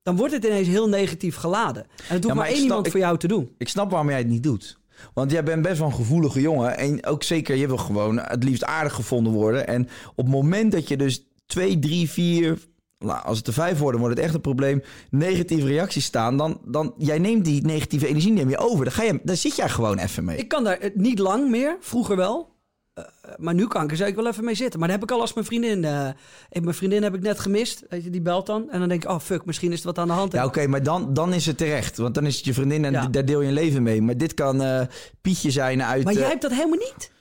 dan 0.04 0.16
wordt 0.16 0.34
het 0.34 0.46
ineens 0.46 0.68
heel 0.68 0.90
negatief 0.90 1.36
geladen. 1.36 1.84
En 1.84 2.16
het 2.16 2.24
hoeft 2.24 2.36
maar 2.36 2.46
één 2.46 2.56
snap- 2.56 2.68
iemand 2.68 2.86
ik- 2.86 2.92
voor 2.92 3.02
jou 3.02 3.18
te 3.18 3.28
doen. 3.28 3.56
Ik 3.58 3.70
snap 3.70 3.90
waarom 3.90 4.10
jij 4.10 4.18
het 4.18 4.28
niet 4.28 4.44
doet. 4.44 4.78
Want 5.14 5.32
jij 5.32 5.44
bent 5.44 5.62
best 5.62 5.78
wel 5.78 5.88
een 5.88 5.94
gevoelige 5.94 6.42
jongen. 6.42 6.78
En 6.78 7.06
ook 7.06 7.24
zeker, 7.24 7.56
je 7.56 7.68
wil 7.68 7.78
gewoon 7.78 8.20
het 8.20 8.44
liefst 8.44 8.64
aardig 8.64 8.94
gevonden 8.94 9.34
worden. 9.34 9.68
En 9.68 9.88
op 10.16 10.26
het 10.26 10.34
moment 10.34 10.72
dat 10.72 10.88
je 10.88 10.98
dus 10.98 11.26
twee, 11.46 11.80
drie, 11.80 12.10
vier... 12.10 12.58
Nou, 13.04 13.24
als 13.24 13.38
het 13.38 13.48
er 13.48 13.54
vijf 13.54 13.78
worden, 13.80 14.00
wordt 14.02 14.16
het 14.16 14.26
echt 14.26 14.34
een 14.36 14.42
probleem. 14.42 14.82
Negatieve 15.10 15.68
reacties 15.68 16.06
staan. 16.06 16.38
Dan, 16.38 16.62
dan 16.66 16.94
jij 16.98 17.20
neemt 17.20 17.46
die 17.46 17.66
negatieve 17.66 18.08
energie 18.08 18.32
neem 18.32 18.50
je 18.50 18.58
over. 18.58 18.84
Dan, 18.86 18.94
ga 18.94 19.04
je, 19.04 19.20
dan 19.24 19.38
zit 19.38 19.56
jij 19.56 19.70
gewoon 19.70 19.98
even 19.98 20.24
mee. 20.26 20.38
Ik 20.38 20.48
kan 20.48 20.64
daar 20.64 20.78
eh, 20.78 20.90
niet 20.94 21.20
lang 21.20 21.50
meer, 21.50 21.78
vroeger 21.80 22.16
wel. 22.16 22.52
Eh, 22.94 23.04
maar 23.38 23.54
nu 23.54 23.68
kan 23.68 23.84
ik 23.84 23.92
er 23.92 23.98
zeker 23.98 24.16
wel 24.16 24.28
even 24.28 24.44
mee 24.44 24.56
zitten. 24.56 24.80
Maar 24.80 24.88
dat 24.90 25.00
heb 25.00 25.10
ik 25.10 25.16
al 25.16 25.22
als 25.22 25.34
mijn 25.34 25.46
vriendin. 25.46 25.84
eh, 25.86 26.10
mijn 26.50 26.74
vriendin 26.76 27.04
heb 27.04 27.16
ik 27.16 27.22
net 27.22 27.40
gemist. 27.40 27.84
Weet 27.90 28.04
je, 28.04 28.10
die 28.10 28.22
belt 28.22 28.46
dan. 28.46 28.70
En 28.72 28.80
dan 28.80 28.90
denk 28.90 29.04
ik, 29.04 29.10
oh 29.10 29.20
fuck, 29.20 29.46
misschien 29.46 29.72
is 29.72 29.80
er 29.80 29.86
wat 29.86 29.98
aan 29.98 30.08
de 30.08 30.14
hand. 30.14 30.32
Ja, 30.32 30.46
oké, 30.46 30.68
maar 30.68 30.84
dan, 30.84 31.14
dan 31.14 31.34
is 31.34 31.46
het 31.46 31.58
terecht. 31.58 31.98
Want 31.98 32.16
dan 32.16 32.26
is 32.26 32.36
het 32.36 32.46
je 32.46 32.54
vriendin 32.54 32.86
en 32.86 32.92
Ja. 32.92 33.08
daar 33.08 33.26
deel 33.26 33.42
je 33.42 33.48
een 33.48 33.54
leven 33.54 33.84
mee. 33.84 34.02
Maar 34.02 34.18
dit 34.18 34.34
kan 34.34 34.62
eh, 34.64 34.82
Pietje 35.22 35.52
zijn 35.52 35.84
uit... 35.84 36.04
maar 36.04 36.14
eh, 36.14 36.20
jij 36.20 36.30
hebt 36.30 36.42
dat 36.42 36.52
helemaal 36.52 36.78
niet. 36.78 37.12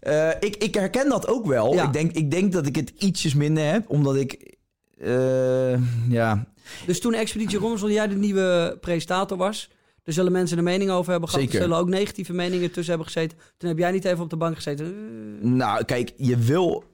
Eh, 0.00 0.28
ik, 0.40 0.56
ik 0.56 0.74
herken 0.74 1.08
dat 1.08 1.26
ook 1.28 1.46
wel. 1.46 1.74
Ja. 1.74 1.84
Ik, 1.84 1.92
denk, 1.92 2.12
ik 2.12 2.30
denk 2.30 2.52
dat 2.52 2.66
ik 2.66 2.76
het 2.76 2.92
ietsjes 2.98 3.34
minder 3.34 3.64
heb, 3.72 3.90
omdat 3.90 4.16
ik. 4.16 4.58
Eh, 5.00 5.80
ja, 6.08 6.46
Dus 6.86 7.00
toen 7.00 7.14
Expeditie 7.14 7.58
Robinson 7.58 7.92
jij 7.92 8.08
de 8.08 8.14
nieuwe 8.14 8.78
presentator 8.80 9.36
was... 9.36 9.70
Er 10.04 10.12
zullen 10.12 10.32
mensen 10.32 10.58
een 10.58 10.64
mening 10.64 10.90
over 10.90 11.10
hebben 11.10 11.28
gehad. 11.28 11.44
Zeker. 11.44 11.60
Er 11.60 11.66
zullen 11.66 11.82
ook 11.82 11.88
negatieve 11.88 12.32
meningen 12.32 12.70
tussen 12.70 12.94
hebben 12.94 13.12
gezeten. 13.12 13.38
Toen 13.56 13.68
heb 13.68 13.78
jij 13.78 13.90
niet 13.90 14.04
even 14.04 14.22
op 14.22 14.30
de 14.30 14.36
bank 14.36 14.54
gezeten. 14.54 14.86
Eh, 14.86 15.48
nou, 15.48 15.84
kijk, 15.84 16.12
je 16.16 16.36
wil. 16.36 16.84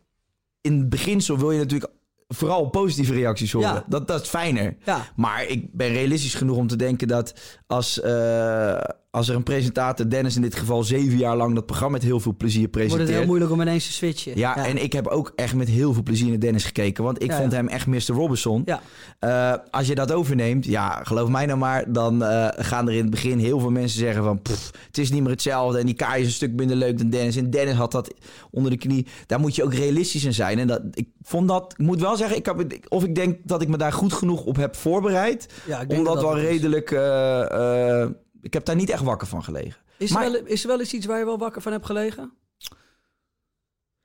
In 0.60 0.78
het 0.78 0.88
beginsel 0.88 1.38
wil 1.38 1.50
je 1.50 1.58
natuurlijk 1.58 1.92
vooral 2.28 2.68
positieve 2.68 3.12
reacties 3.14 3.52
horen. 3.52 3.68
Ja. 3.68 3.84
Dat, 3.88 4.06
dat 4.06 4.22
is 4.22 4.28
fijner. 4.28 4.76
Ja. 4.84 5.06
Maar 5.16 5.46
ik 5.46 5.72
ben 5.72 5.88
realistisch 5.88 6.34
genoeg 6.34 6.56
om 6.56 6.66
te 6.66 6.76
denken 6.76 7.08
dat 7.08 7.34
als, 7.66 8.00
eh, 8.00 8.78
als 9.16 9.28
er 9.28 9.34
een 9.34 9.42
presentator, 9.42 10.08
Dennis 10.08 10.36
in 10.36 10.42
dit 10.42 10.54
geval, 10.54 10.82
zeven 10.82 11.18
jaar 11.18 11.36
lang 11.36 11.54
dat 11.54 11.66
programma 11.66 11.92
met 11.96 12.02
heel 12.02 12.20
veel 12.20 12.34
plezier 12.36 12.60
Wordt 12.62 12.76
het 12.80 12.88
presenteert. 12.88 13.18
heel 13.18 13.26
moeilijk 13.26 13.50
om 13.52 13.60
ineens 13.60 13.86
te 13.86 13.92
switchen. 13.92 14.32
Ja, 14.38 14.66
en 14.66 14.82
ik 14.82 14.92
heb 14.92 15.06
ook 15.06 15.32
echt 15.34 15.54
met 15.54 15.68
heel 15.68 15.92
veel 15.92 16.02
plezier 16.02 16.28
naar 16.28 16.38
Dennis 16.38 16.64
gekeken. 16.64 17.04
Want 17.04 17.22
ik 17.22 17.30
Ja, 17.30 17.36
vond 17.38 17.50
ja. 17.52 17.56
hem 17.56 17.68
echt 17.68 17.86
Mr. 17.86 18.00
Robinson. 18.14 18.62
Ja. 18.64 18.80
Eh, 19.18 19.58
als 19.70 19.86
je 19.86 19.94
dat 19.94 20.12
overneemt, 20.12 20.64
ja, 20.64 21.00
geloof 21.02 21.28
mij 21.28 21.46
nou 21.46 21.58
maar... 21.58 21.92
dan 21.92 22.24
eh, 22.24 22.48
gaan 22.56 22.86
er 22.88 22.94
in 22.94 23.00
het 23.00 23.10
begin 23.10 23.38
heel 23.38 23.60
veel 23.60 23.70
mensen 23.70 23.98
zeggen 23.98 24.24
van... 24.24 24.42
"Pff, 24.42 24.70
het 24.86 24.98
is 24.98 25.10
niet 25.10 25.20
meer 25.22 25.30
hetzelfde 25.30 25.78
en 25.78 25.86
die 25.86 25.94
Kai 25.94 26.20
is 26.20 26.26
een 26.26 26.32
stuk 26.32 26.52
minder 26.52 26.76
leuk 26.76 26.98
dan 26.98 27.10
Dennis. 27.10 27.36
En 27.36 27.50
Dennis 27.50 27.74
had 27.74 27.92
dat 27.92 28.14
onder 28.50 28.70
de 28.70 28.76
knie. 28.78 29.06
Daar 29.26 29.40
moet 29.40 29.54
je 29.54 29.64
ook 29.64 29.74
realistisch 29.74 30.24
in 30.24 30.34
zijn. 30.34 30.58
En 30.58 30.66
dat, 30.66 30.80
ik 30.90 31.08
vond 31.22 31.48
dat... 31.48 31.74
Ik 31.76 31.84
moet 31.86 32.00
wel 32.00 32.16
zeggen, 32.16 32.36
ik 32.36 32.46
heb, 32.46 32.66
of 32.88 33.04
ik 33.04 33.14
denk 33.14 33.38
dat 33.44 33.62
ik 33.62 33.68
me 33.68 33.76
daar 33.76 33.92
goed 33.92 34.12
genoeg 34.12 34.44
op 34.44 34.56
heb 34.56 34.76
voorbereid... 34.76 35.48
Ja, 35.66 35.80
ik 35.80 35.88
denk 35.88 36.00
om 36.00 36.06
dat 36.06 36.14
dat 36.14 36.22
wel 36.24 36.36
is. 36.36 36.42
redelijk... 36.42 36.90
eh, 36.90 38.06
ik 38.46 38.52
heb 38.52 38.64
daar 38.64 38.76
niet 38.76 38.90
echt 38.90 39.02
wakker 39.02 39.26
van 39.26 39.44
gelegen. 39.44 39.80
Is, 39.98 40.10
er 40.14 40.20
wel, 40.20 40.34
is 40.44 40.62
er 40.62 40.68
wel 40.68 40.78
eens 40.80 40.92
iets 40.92 41.06
waar 41.06 41.18
je 41.18 41.24
wel 41.24 41.38
wakker 41.38 41.62
van 41.62 41.72
hebt 41.72 41.86
gelegen? 41.86 42.32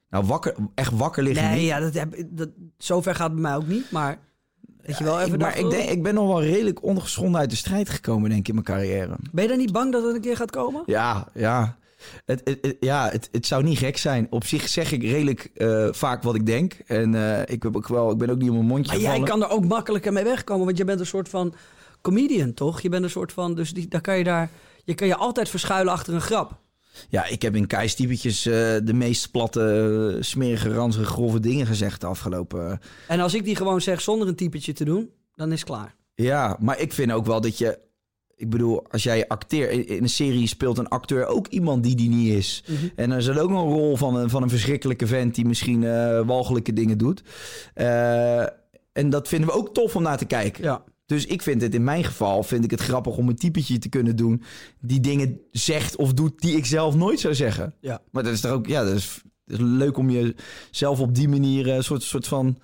Nou, 0.09 0.25
wakker, 0.25 0.55
echt 0.75 0.91
wakker 0.97 1.23
liggen 1.23 1.43
Nee, 1.49 1.57
niet. 1.59 1.67
ja, 1.67 1.79
dat 1.79 1.93
heb, 1.93 2.23
dat, 2.29 2.49
zover 2.77 3.15
gaat 3.15 3.31
het 3.31 3.33
bij 3.33 3.41
mij 3.41 3.55
ook 3.55 3.67
niet. 3.67 3.91
Maar 3.91 4.19
dat 4.81 4.97
je 4.97 5.03
wel 5.03 5.19
even 5.21 5.33
ik, 5.33 5.39
maar 5.39 5.57
ik, 5.57 5.63
oh, 5.65 5.69
denk, 5.71 5.89
ik 5.89 6.03
ben 6.03 6.13
nog 6.13 6.27
wel 6.27 6.43
redelijk 6.43 6.83
ongeschonden 6.83 7.39
uit 7.41 7.49
de 7.49 7.55
strijd 7.55 7.89
gekomen, 7.89 8.29
denk 8.29 8.41
ik, 8.41 8.47
in 8.47 8.53
mijn 8.53 8.65
carrière. 8.65 9.15
Ben 9.31 9.43
je 9.43 9.49
dan 9.49 9.57
niet 9.59 9.71
bang 9.71 9.91
dat 9.91 10.03
het 10.03 10.15
een 10.15 10.21
keer 10.21 10.35
gaat 10.35 10.51
komen? 10.51 10.83
Ja, 10.85 11.27
ja. 11.33 11.77
Het, 12.25 12.41
het, 12.43 12.57
het- 12.61 12.77
ja, 12.79 13.09
het, 13.09 13.29
het 13.31 13.45
zou 13.45 13.63
niet 13.63 13.77
gek 13.77 13.97
zijn. 13.97 14.27
Op 14.29 14.45
zich 14.45 14.67
zeg 14.67 14.91
ik 14.91 15.01
redelijk 15.01 15.49
eh, 15.55 15.87
vaak 15.91 16.23
wat 16.23 16.35
ik 16.35 16.45
denk. 16.45 16.73
En 16.73 17.15
eh, 17.15 17.53
ik, 17.53 17.63
heb 17.63 17.75
ook 17.75 17.87
wel, 17.87 18.11
ik 18.11 18.17
ben 18.17 18.29
ook 18.29 18.37
niet 18.37 18.49
op 18.49 18.55
mijn 18.55 18.67
mondje 18.67 18.91
Maar 18.91 19.01
jij 19.01 19.11
gevallen. 19.11 19.29
kan 19.39 19.49
er 19.49 19.55
ook 19.55 19.65
makkelijker 19.65 20.13
mee 20.13 20.23
wegkomen, 20.23 20.65
want 20.65 20.77
je 20.77 20.85
bent 20.85 20.99
een 20.99 21.05
soort 21.05 21.29
van 21.29 21.53
comedian, 22.01 22.53
toch? 22.53 22.81
Je 22.81 22.89
bent 22.89 23.03
een 23.03 23.09
soort 23.09 23.33
van, 23.33 23.55
dus 23.55 23.73
die, 23.73 23.87
daar 23.87 24.01
kan 24.01 24.17
je 24.17 24.23
daar, 24.23 24.49
je 24.83 24.93
kan 24.93 25.07
je 25.07 25.15
altijd 25.15 25.49
verschuilen 25.49 25.93
achter 25.93 26.13
een 26.13 26.21
grap. 26.21 26.59
Ja, 27.09 27.25
ik 27.25 27.41
heb 27.41 27.55
in 27.55 27.67
keistypetjes 27.67 28.45
eh 28.45 28.53
de 28.83 28.93
meest 28.93 29.31
platte, 29.31 30.13
eh, 30.17 30.21
smerige, 30.23 30.73
ranzige, 30.73 31.05
grove 31.05 31.39
dingen 31.39 31.65
gezegd 31.65 32.01
de 32.01 32.07
afgelopen... 32.07 32.71
eh, 32.71 32.77
En 33.07 33.19
als 33.19 33.33
ik 33.33 33.43
die 33.43 33.55
gewoon 33.55 33.81
zeg 33.81 34.01
zonder 34.01 34.27
een 34.27 34.35
typetje 34.35 34.73
te 34.73 34.85
doen, 34.85 35.09
dan 35.35 35.51
is 35.51 35.59
het 35.59 35.69
klaar. 35.69 35.95
Ja, 36.15 36.57
maar 36.59 36.79
ik 36.79 36.93
vind 36.93 37.11
ook 37.11 37.25
wel 37.25 37.41
dat 37.41 37.57
je... 37.57 37.79
Ik 38.35 38.49
bedoel, 38.49 38.85
als 38.89 39.03
jij 39.03 39.27
acteert 39.27 39.71
in 39.87 40.03
een 40.03 40.09
serie 40.09 40.47
speelt 40.47 40.77
een 40.77 40.87
acteur 40.87 41.25
ook 41.25 41.47
iemand 41.47 41.83
die 41.83 41.95
die 41.95 42.09
niet 42.09 42.33
is. 42.33 42.63
En 42.95 43.09
dan 43.09 43.17
is 43.17 43.27
er 43.27 43.41
ook 43.41 43.49
nog 43.49 43.63
een 43.63 43.71
rol 43.71 43.97
van 43.97 44.15
een, 44.15 44.29
van 44.29 44.43
een 44.43 44.49
verschrikkelijke 44.49 45.07
vent 45.07 45.35
die 45.35 45.45
misschien 45.45 45.83
eh 45.83 46.21
walgelijke 46.25 46.73
dingen 46.73 46.97
doet. 46.97 47.21
En 48.93 49.09
dat 49.09 49.27
vinden 49.27 49.49
we 49.49 49.55
ook 49.55 49.73
tof 49.73 49.95
om 49.95 50.03
naar 50.03 50.17
te 50.17 50.25
kijken. 50.25 50.63
Ja. 50.63 50.83
Dus 51.11 51.25
ik 51.25 51.41
vind 51.41 51.61
het 51.61 51.75
in 51.75 51.83
mijn 51.83 52.03
geval 52.03 52.43
vind 52.43 52.63
ik 52.63 52.71
het 52.71 52.81
grappig 52.81 53.17
om 53.17 53.29
een 53.29 53.35
typetje 53.35 53.77
te 53.77 53.89
kunnen 53.89 54.15
doen 54.15 54.43
die 54.79 54.99
dingen 54.99 55.39
zegt 55.51 55.95
of 55.95 56.13
doet 56.13 56.41
die 56.41 56.55
ik 56.55 56.65
zelf 56.65 56.95
nooit 56.95 57.19
zou 57.19 57.35
zeggen. 57.35 57.73
Ja. 57.81 58.01
Maar 58.11 58.23
dat 58.23 58.33
is 58.33 58.41
toch 58.41 58.51
ook, 58.51 58.67
ja, 58.67 58.83
dat 58.83 58.95
is, 58.95 59.21
dat 59.45 59.59
is 59.59 59.65
leuk 59.65 59.97
om 59.97 60.09
jezelf 60.09 60.99
op 60.99 61.15
die 61.15 61.29
manier 61.29 61.69
eh, 61.69 61.75
een 61.75 61.83
soort, 61.83 62.03
soort 62.03 62.27
van. 62.27 62.59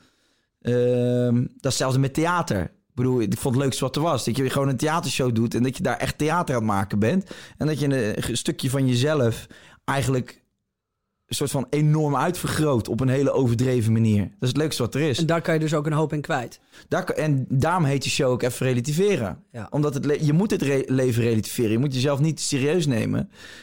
ehm, 0.62 1.36
dat 1.36 1.46
is 1.46 1.60
hetzelfde 1.62 2.00
met 2.00 2.14
theater. 2.14 2.62
Ik 2.62 2.94
bedoel, 2.94 3.22
ik 3.22 3.38
vond 3.38 3.56
het 3.56 3.64
leukste 3.64 3.84
wat 3.84 3.96
er 3.96 4.02
was. 4.02 4.26
Dat 4.26 4.38
je 4.38 4.50
gewoon 4.50 4.68
een 4.68 4.78
theatershow 4.78 5.36
doet 5.36 5.54
en 5.54 5.64
dat 5.64 5.78
je 5.78 5.84
daar 5.84 5.98
echt 5.98 6.18
theater 6.18 6.56
aan 6.56 6.62
het 6.62 6.72
maken 6.72 7.00
bent. 7.00 7.30
En 7.58 7.68
dat 7.68 7.80
je 7.80 7.86
een, 7.86 8.30
een 8.30 8.38
stukje 8.38 8.70
van 8.70 8.88
jezelf 8.88 9.48
eigenlijk 9.86 10.44
een 11.28 11.36
soort 11.36 11.52
van 11.52 11.68
enorm 11.70 12.16
uitvergroot 12.16 12.88
op 12.88 13.00
een 13.00 13.08
hele 13.10 13.32
overdreven 13.32 13.92
manier. 13.94 14.20
Dat 14.24 14.32
is 14.40 14.48
het 14.48 14.58
leukste 14.58 14.82
wat 14.82 14.96
er 14.96 15.02
is. 15.02 15.18
En 15.20 15.26
daar 15.26 15.42
kan 15.42 15.54
je 15.54 15.60
dus 15.60 15.74
ook 15.74 15.86
een 15.86 15.92
hoop 15.94 16.14
in 16.14 16.22
kwijt. 16.22 16.60
Daar, 16.88 17.04
en 17.06 17.46
daarom 17.50 17.84
heet 17.84 18.02
die 18.02 18.12
show 18.12 18.32
ook 18.32 18.42
even 18.44 18.66
relativeren. 18.66 19.44
Ja. 19.52 19.68
Omdat 19.70 19.94
het 19.94 20.18
je 20.26 20.34
moet 20.34 20.52
het 20.52 20.62
re- 20.62 20.84
leven 20.86 21.24
relativeren. 21.24 21.72
Je 21.72 21.78
moet 21.78 21.94
jezelf 21.94 22.20
niet 22.20 22.40
serieus 22.40 22.86
nemen. 22.86 23.20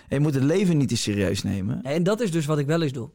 En 0.08 0.16
je 0.16 0.20
moet 0.20 0.34
het 0.34 0.42
leven 0.44 0.76
niet 0.76 0.88
te 0.88 0.96
serieus 0.96 1.42
nemen. 1.42 1.82
En 1.82 2.02
dat 2.02 2.20
is 2.20 2.30
dus 2.30 2.46
wat 2.46 2.58
ik 2.58 2.66
wel 2.66 2.82
eens 2.82 2.92
doe. 2.92 3.08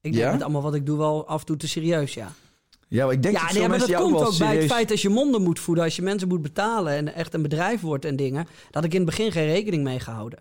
Ik 0.00 0.12
denk 0.12 0.24
Ja? 0.24 0.38
allemaal 0.44 0.62
wat 0.62 0.74
ik 0.74 0.86
doe 0.86 0.98
wel 0.98 1.26
af 1.28 1.40
en 1.40 1.46
toe 1.46 1.56
te 1.56 1.68
serieus, 1.68 2.14
ja. 2.14 2.32
Ja, 2.88 3.04
maar 3.04 3.14
ik 3.14 3.22
denk 3.22 3.34
Ja, 3.34 3.40
dat 3.40 3.50
nee, 3.52 3.60
veel 3.60 3.68
maar 3.70 3.78
dat 3.78 3.94
komt 3.96 4.20
ook 4.26 4.38
bij 4.38 4.56
het 4.56 4.66
feit 4.66 4.90
als 4.90 5.02
je 5.02 5.08
monden 5.08 5.42
moet 5.42 5.58
voeden, 5.60 5.84
als 5.84 5.96
je 5.96 6.02
mensen 6.02 6.28
moet 6.28 6.42
betalen 6.42 6.92
en 6.92 7.14
echt 7.14 7.34
een 7.34 7.42
bedrijf 7.42 7.80
wordt 7.80 8.04
en 8.04 8.16
dingen. 8.16 8.46
Dat 8.70 8.84
ik 8.84 8.90
in 8.94 9.00
het 9.00 9.06
begin 9.06 9.32
geen 9.32 9.46
rekening 9.46 9.82
mee 9.84 10.00
gehouden. 10.00 10.38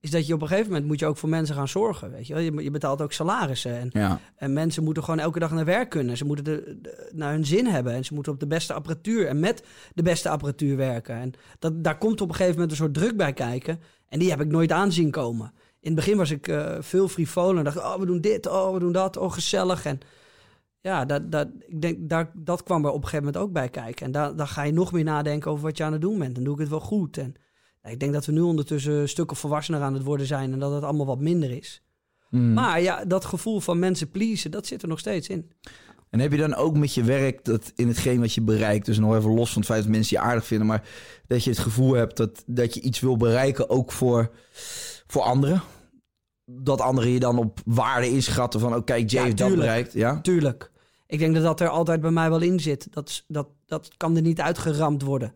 Is 0.00 0.10
dat 0.10 0.26
je 0.26 0.34
op 0.34 0.42
een 0.42 0.48
gegeven 0.48 0.70
moment 0.70 0.86
moet 0.88 0.98
je 1.00 1.06
ook 1.06 1.16
voor 1.16 1.28
mensen 1.28 1.54
gaan 1.54 1.68
zorgen. 1.68 2.10
Weet 2.10 2.26
je, 2.26 2.34
wel. 2.34 2.42
je, 2.42 2.62
je 2.62 2.70
betaalt 2.70 3.02
ook 3.02 3.12
salarissen. 3.12 3.78
En, 3.78 3.88
Ja. 3.92 4.20
en 4.36 4.52
mensen 4.52 4.84
moeten 4.84 5.04
gewoon 5.04 5.18
elke 5.20 5.38
dag 5.38 5.50
naar 5.52 5.64
werk 5.64 5.90
kunnen. 5.90 6.16
Ze 6.16 6.24
moeten 6.24 6.44
de, 6.44 6.78
de- 6.82 7.10
naar 7.14 7.32
hun 7.32 7.46
zin 7.46 7.66
hebben. 7.66 7.92
En 7.92 8.04
ze 8.04 8.14
moeten 8.14 8.32
op 8.32 8.40
de 8.40 8.46
beste 8.46 8.72
apparatuur 8.72 9.26
en 9.26 9.40
met 9.40 9.62
de 9.94 10.02
beste 10.02 10.28
apparatuur 10.28 10.76
werken. 10.76 11.14
En 11.14 11.32
dat, 11.58 11.84
daar 11.84 11.98
komt 11.98 12.20
op 12.20 12.28
een 12.28 12.34
gegeven 12.34 12.54
moment 12.54 12.70
een 12.70 12.76
soort 12.84 12.94
druk 12.94 13.16
bij 13.16 13.32
kijken. 13.32 13.80
En 14.08 14.18
die 14.18 14.30
heb 14.30 14.40
ik 14.40 14.48
nooit 14.48 14.72
aanzien 14.72 15.10
komen. 15.10 15.52
In 15.80 15.94
het 15.94 15.94
begin 15.94 16.16
was 16.16 16.30
ik 16.30 16.48
eh, 16.48 16.76
veel 16.80 17.08
frivol 17.08 17.56
en 17.58 17.64
dacht, 17.64 17.76
oh, 17.76 17.96
we 17.96 18.06
doen 18.06 18.20
dit, 18.20 18.46
oh, 18.46 18.72
we 18.72 18.78
doen 18.78 18.92
dat, 18.92 19.16
oh, 19.16 19.32
gezellig. 19.32 19.84
En 19.84 19.98
ja, 20.80 21.04
dat, 21.04 21.32
dat, 21.32 21.48
ik 21.66 21.80
denk, 21.82 22.08
daar, 22.08 22.30
dat 22.34 22.62
kwam 22.62 22.84
er 22.84 22.90
op 22.90 22.96
een 23.02 23.08
gegeven 23.08 23.24
moment 23.24 23.42
ook 23.42 23.52
bij 23.52 23.68
kijken. 23.68 24.06
En 24.06 24.12
daar, 24.12 24.36
dan 24.36 24.48
ga 24.48 24.62
je 24.62 24.72
nog 24.72 24.92
meer 24.92 25.04
nadenken 25.04 25.50
over 25.50 25.64
wat 25.64 25.76
je 25.76 25.84
aan 25.84 25.92
het 25.92 26.00
doen 26.00 26.18
bent. 26.18 26.36
En 26.36 26.44
doe 26.44 26.54
ik 26.54 26.60
het 26.60 26.68
wel 26.68 26.80
goed? 26.80 27.16
En 27.18 27.34
ik 27.90 28.00
denk 28.00 28.12
dat 28.12 28.26
we 28.26 28.32
nu 28.32 28.40
ondertussen 28.40 28.92
een 28.92 29.08
stuk 29.08 29.30
of 29.30 29.38
volwassener 29.38 29.80
aan 29.80 29.94
het 29.94 30.02
worden 30.02 30.26
zijn 30.26 30.52
en 30.52 30.58
dat 30.58 30.72
het 30.72 30.82
allemaal 30.82 31.06
wat 31.06 31.20
minder 31.20 31.50
is. 31.50 31.82
Mm. 32.30 32.52
Maar 32.52 32.80
ja, 32.80 33.04
dat 33.04 33.24
gevoel 33.24 33.60
van 33.60 33.78
mensen 33.78 34.10
pleasen, 34.10 34.50
dat 34.50 34.66
zit 34.66 34.82
er 34.82 34.88
nog 34.88 34.98
steeds 34.98 35.28
in. 35.28 35.50
En 36.10 36.20
heb 36.20 36.32
je 36.32 36.38
dan 36.38 36.54
ook 36.54 36.76
met 36.76 36.94
je 36.94 37.02
werk 37.02 37.44
dat 37.44 37.72
in 37.74 37.88
hetgeen 37.88 38.20
wat 38.20 38.32
je 38.32 38.40
bereikt, 38.40 38.86
dus 38.86 38.98
nog 38.98 39.16
even 39.16 39.34
los 39.34 39.52
van 39.52 39.62
het 39.62 39.70
feit 39.70 39.82
dat 39.82 39.92
mensen 39.92 40.16
je 40.16 40.22
aardig 40.22 40.46
vinden, 40.46 40.66
maar 40.66 40.88
dat 41.26 41.44
je 41.44 41.50
het 41.50 41.58
gevoel 41.58 41.92
hebt 41.92 42.16
dat, 42.16 42.42
dat 42.46 42.74
je 42.74 42.80
iets 42.80 43.00
wil 43.00 43.16
bereiken 43.16 43.70
ook 43.70 43.92
voor, 43.92 44.30
voor 45.06 45.22
anderen? 45.22 45.62
Dat 46.44 46.80
anderen 46.80 47.10
je 47.10 47.20
dan 47.20 47.38
op 47.38 47.60
waarde 47.64 48.10
inschatten 48.10 48.60
van, 48.60 48.74
oh 48.74 48.84
kijk, 48.84 49.10
Jay 49.10 49.20
Ja, 49.20 49.24
heeft 49.24 49.38
dat 49.38 49.54
bereikt. 49.54 49.92
Ja? 49.92 50.20
Tuurlijk. 50.20 50.70
Ik 51.06 51.18
denk 51.18 51.34
dat 51.34 51.42
dat 51.42 51.60
er 51.60 51.68
altijd 51.68 52.00
bij 52.00 52.10
mij 52.10 52.30
wel 52.30 52.40
in 52.40 52.60
zit. 52.60 52.86
Dat, 52.90 53.24
dat, 53.26 53.48
dat 53.66 53.90
kan 53.96 54.16
er 54.16 54.22
niet 54.22 54.40
uitgeramd 54.40 55.02
worden. 55.02 55.34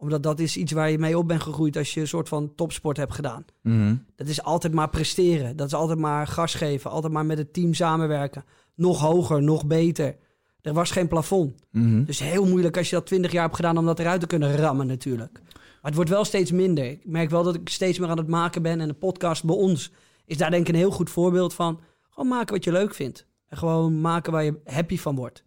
Omdat 0.00 0.22
dat 0.22 0.40
is 0.40 0.56
iets 0.56 0.72
waar 0.72 0.90
je 0.90 0.98
mee 0.98 1.18
op 1.18 1.28
bent 1.28 1.42
gegroeid 1.42 1.76
als 1.76 1.94
je 1.94 2.00
een 2.00 2.08
soort 2.08 2.28
van 2.28 2.54
topsport 2.54 2.96
hebt 2.96 3.14
gedaan. 3.14 3.44
Mhm. 3.62 3.96
Dat 4.16 4.28
is 4.28 4.42
altijd 4.42 4.72
maar 4.72 4.88
presteren. 4.88 5.56
Dat 5.56 5.66
is 5.66 5.74
altijd 5.74 5.98
maar 5.98 6.26
gas 6.26 6.54
geven. 6.54 6.90
Altijd 6.90 7.12
maar 7.12 7.26
met 7.26 7.38
het 7.38 7.52
team 7.52 7.74
samenwerken. 7.74 8.44
Nog 8.74 9.00
hoger, 9.00 9.42
nog 9.42 9.66
beter. 9.66 10.16
Er 10.62 10.72
was 10.72 10.90
geen 10.90 11.08
plafond. 11.08 11.54
Mhm. 11.70 12.04
Dus 12.04 12.18
heel 12.18 12.46
moeilijk 12.46 12.76
als 12.76 12.90
je 12.90 12.96
dat 12.96 13.06
20 13.06 13.32
jaar 13.32 13.42
hebt 13.42 13.56
gedaan 13.56 13.78
om 13.78 13.84
dat 13.84 13.98
eruit 13.98 14.20
te 14.20 14.26
kunnen 14.26 14.56
rammen 14.56 14.86
natuurlijk. 14.86 15.40
Maar 15.42 15.90
het 15.90 15.94
wordt 15.94 16.10
wel 16.10 16.24
steeds 16.24 16.50
minder. 16.50 16.84
Ik 16.84 17.06
merk 17.06 17.30
wel 17.30 17.42
dat 17.42 17.54
ik 17.54 17.68
steeds 17.68 17.98
meer 17.98 18.08
aan 18.08 18.18
het 18.18 18.28
maken 18.28 18.62
ben. 18.62 18.80
En 18.80 18.88
de 18.88 18.94
podcast 18.94 19.44
bij 19.44 19.56
ons 19.56 19.92
is 20.24 20.36
daar 20.36 20.50
denk 20.50 20.62
ik 20.62 20.68
een 20.68 20.80
heel 20.80 20.90
goed 20.90 21.10
voorbeeld 21.10 21.54
van. 21.54 21.80
Gewoon 22.10 22.28
maken 22.28 22.54
wat 22.54 22.64
je 22.64 22.72
leuk 22.72 22.94
vindt. 22.94 23.26
En 23.48 23.56
gewoon 23.56 24.00
maken 24.00 24.32
waar 24.32 24.44
je 24.44 24.60
happy 24.64 24.98
van 24.98 25.14
wordt. 25.14 25.44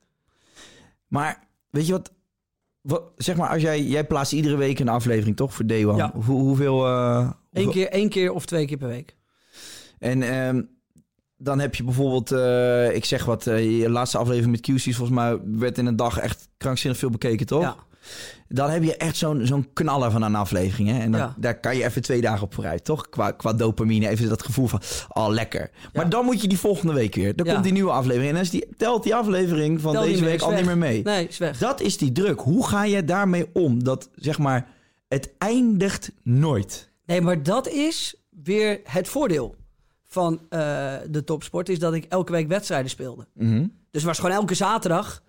Maar 1.07 1.47
weet 1.69 1.85
je 1.87 1.91
wat, 1.91 2.13
wat, 2.83 3.03
zeg 3.15 3.35
maar, 3.35 3.49
als 3.49 3.61
jij, 3.61 3.83
jij 3.83 4.05
plaatst 4.05 4.33
iedere 4.33 4.55
week 4.55 4.79
een 4.79 4.89
aflevering 4.89 5.35
toch 5.35 5.53
voor 5.53 5.65
Day 5.65 5.85
One? 5.85 5.97
Ja. 5.97 6.11
Hoe, 6.25 6.41
hoeveel... 6.41 6.85
eh, 6.85 7.29
Eén 7.51 7.69
keer, 7.69 7.89
één 7.89 8.09
keer 8.09 8.31
of 8.31 8.45
twee 8.45 8.65
keer 8.65 8.77
per 8.77 8.87
week. 8.87 9.15
En 9.99 10.21
ehm, 10.23 10.61
dan 11.37 11.59
heb 11.59 11.75
je 11.75 11.83
bijvoorbeeld, 11.83 12.31
eh, 12.31 12.95
ik 12.95 13.05
zeg 13.05 13.25
wat, 13.25 13.47
eh, 13.47 13.79
je 13.81 13.89
laatste 13.89 14.17
aflevering 14.17 14.51
met 14.51 14.61
QC's 14.61 14.95
volgens 14.95 15.17
mij 15.17 15.39
werd 15.45 15.77
in 15.77 15.85
een 15.85 15.95
dag 15.95 16.17
echt 16.17 16.49
krankzinnig 16.57 16.99
veel 16.99 17.09
bekeken, 17.09 17.45
toch? 17.45 17.61
Ja. 17.61 17.75
Dan 18.47 18.69
heb 18.69 18.83
je 18.83 18.95
echt 18.97 19.15
zo'n 19.17 19.45
zo'n 19.45 19.67
knaller 19.73 20.11
van 20.11 20.21
een 20.21 20.35
aflevering. 20.35 20.89
Hè? 20.89 20.99
En 20.99 21.11
dan, 21.11 21.19
Ja. 21.21 21.35
daar 21.37 21.59
kan 21.59 21.77
je 21.77 21.83
even 21.85 22.01
twee 22.01 22.21
dagen 22.21 22.43
op 22.43 22.53
vooruit, 22.53 22.83
toch? 22.85 23.09
Qua, 23.09 23.31
qua 23.31 23.53
dopamine, 23.53 24.07
even 24.07 24.29
dat 24.29 24.43
gevoel 24.45 24.67
van, 24.67 24.81
oh 25.09 25.27
lekker. 25.29 25.71
Maar 25.93 26.09
dan 26.09 26.25
moet 26.25 26.41
je 26.41 26.47
die 26.47 26.57
volgende 26.59 26.93
week 26.93 27.15
weer. 27.15 27.35
Dan 27.35 27.45
komt 27.47 27.63
die 27.63 27.71
nieuwe 27.73 27.91
aflevering. 27.91 28.27
En 28.29 28.33
dan 28.33 28.43
is 28.43 28.49
die, 28.49 28.67
telt 28.77 29.03
die 29.03 29.15
aflevering 29.15 29.81
van 29.81 29.93
Tel 29.93 30.01
deze 30.03 30.23
week 30.23 30.41
al 30.41 30.49
weg. 30.49 30.57
niet 30.57 30.65
meer 30.67 30.77
mee. 30.77 31.03
Nee, 31.03 31.27
is 31.27 31.37
weg. 31.37 31.57
Dat 31.57 31.81
is 31.81 31.97
die 31.97 32.11
druk. 32.11 32.39
Hoe 32.39 32.67
ga 32.67 32.83
je 32.83 33.03
daarmee 33.03 33.45
om? 33.53 33.83
Dat, 33.83 34.09
zeg 34.15 34.37
maar, 34.39 34.67
het 35.07 35.33
eindigt 35.37 36.11
nooit. 36.23 36.91
Nee, 37.05 37.21
maar 37.21 37.43
dat 37.43 37.67
is 37.67 38.15
weer 38.43 38.79
het 38.83 39.07
voordeel 39.07 39.55
van 40.03 40.39
eh, 40.49 40.59
de 41.09 41.23
topsport. 41.23 41.69
Is 41.69 41.79
dat 41.79 41.93
ik 41.93 42.05
elke 42.09 42.31
week 42.31 42.47
wedstrijden 42.47 42.89
speelde. 42.89 43.27
Mhm. 43.33 43.65
Dus 43.91 44.03
was 44.03 44.19
gewoon 44.19 44.35
elke 44.35 44.53
zaterdag 44.55 45.23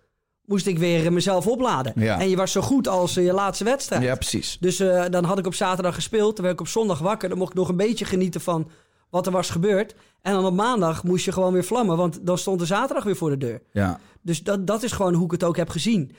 moest 0.47 0.67
ik 0.67 0.79
weer 0.79 1.05
eh, 1.05 1.13
mezelf 1.13 1.47
opladen. 1.47 1.93
Ja. 1.97 2.21
En 2.21 2.29
je 2.29 2.37
was 2.37 2.53
zo 2.53 2.61
goed 2.61 2.89
als 2.89 3.17
eh, 3.17 3.25
je 3.25 3.33
laatste 3.33 3.65
wedstrijd. 3.65 4.03
Ja, 4.03 4.15
precies. 4.15 4.57
Dus 4.61 4.81
eh, 4.81 5.05
dan 5.11 5.25
had 5.25 5.39
ik 5.39 5.47
op 5.47 5.55
zaterdag 5.55 5.95
gespeeld. 5.95 6.37
Dan 6.37 6.45
werd 6.45 6.55
ik 6.57 6.61
op 6.61 6.69
zondag 6.73 6.99
wakker. 6.99 7.29
Dan 7.29 7.39
mocht 7.39 7.51
ik 7.51 7.57
nog 7.57 7.69
een 7.69 7.77
beetje 7.77 8.05
genieten 8.05 8.41
van 8.41 8.71
wat 9.11 9.27
er 9.27 9.33
was 9.33 9.51
gebeurd. 9.51 9.95
En 10.23 10.33
dan 10.33 10.45
op 10.45 10.55
maandag 10.55 11.05
moest 11.05 11.25
je 11.25 11.33
gewoon 11.33 11.53
weer 11.53 11.65
vlammen. 11.65 11.97
Want 11.97 12.27
dan 12.27 12.39
stond 12.39 12.59
de 12.59 12.67
zaterdag 12.67 13.05
weer 13.05 13.17
voor 13.17 13.31
de 13.31 13.39
deur. 13.39 13.63
Ja. 13.73 14.01
Dus 14.23 14.43
dat, 14.43 14.67
dat 14.67 14.83
is 14.83 14.93
gewoon 14.93 15.15
hoe 15.15 15.25
ik 15.25 15.31
het 15.31 15.45
ook 15.45 15.57
heb 15.57 15.69
gezien. 15.69 16.13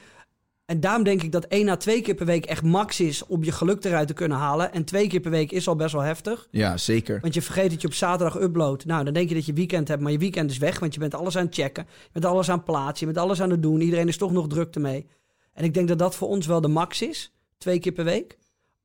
En 0.65 0.79
daarom 0.79 1.03
denk 1.03 1.23
ik 1.23 1.31
dat 1.31 1.45
één 1.45 1.69
à 1.69 1.75
twee 1.75 2.01
keer 2.01 2.15
per 2.15 2.25
week 2.25 2.45
echt 2.45 2.63
max 2.63 2.99
is 2.99 3.25
om 3.25 3.43
je 3.43 3.51
geluk 3.51 3.83
eruit 3.83 4.07
te 4.07 4.13
kunnen 4.13 4.37
halen. 4.37 4.73
En 4.73 4.83
twee 4.83 5.07
keer 5.07 5.19
per 5.19 5.31
week 5.31 5.51
is 5.51 5.67
al 5.67 5.75
best 5.75 5.93
wel 5.93 6.01
heftig. 6.01 6.47
ja, 6.51 6.77
zeker. 6.77 7.19
Want 7.21 7.33
je 7.33 7.41
vergeet 7.41 7.69
dat 7.69 7.81
je 7.81 7.87
op 7.87 7.93
zaterdag 7.93 8.41
uploadt. 8.41 8.85
Nou, 8.85 9.03
dan 9.03 9.13
denk 9.13 9.29
je 9.29 9.35
dat 9.35 9.45
je 9.45 9.53
weekend 9.53 9.87
hebt, 9.87 10.01
maar 10.01 10.11
je 10.11 10.17
weekend 10.17 10.51
is 10.51 10.57
weg. 10.57 10.79
Want 10.79 10.93
je 10.93 10.99
bent 10.99 11.13
alles 11.13 11.37
aan 11.37 11.45
het 11.45 11.55
checken. 11.55 11.85
Je 11.89 12.09
bent 12.11 12.25
alles 12.25 12.49
aan 12.49 12.55
het 12.55 12.65
plaatsen. 12.65 13.07
Je 13.07 13.13
bent 13.13 13.25
alles 13.25 13.41
aan 13.41 13.49
het 13.49 13.61
doen. 13.61 13.81
Iedereen 13.81 14.07
is 14.07 14.17
toch 14.17 14.31
nog 14.31 14.47
druk 14.47 14.75
ermee. 14.75 15.07
En 15.53 15.63
ik 15.63 15.73
denk 15.73 15.87
dat 15.87 15.99
dat 15.99 16.15
voor 16.15 16.27
ons 16.27 16.45
wel 16.45 16.61
de 16.61 16.67
max 16.67 17.01
is. 17.01 17.33
Twee 17.57 17.79
keer 17.79 17.91
per 17.91 18.03
week. 18.03 18.37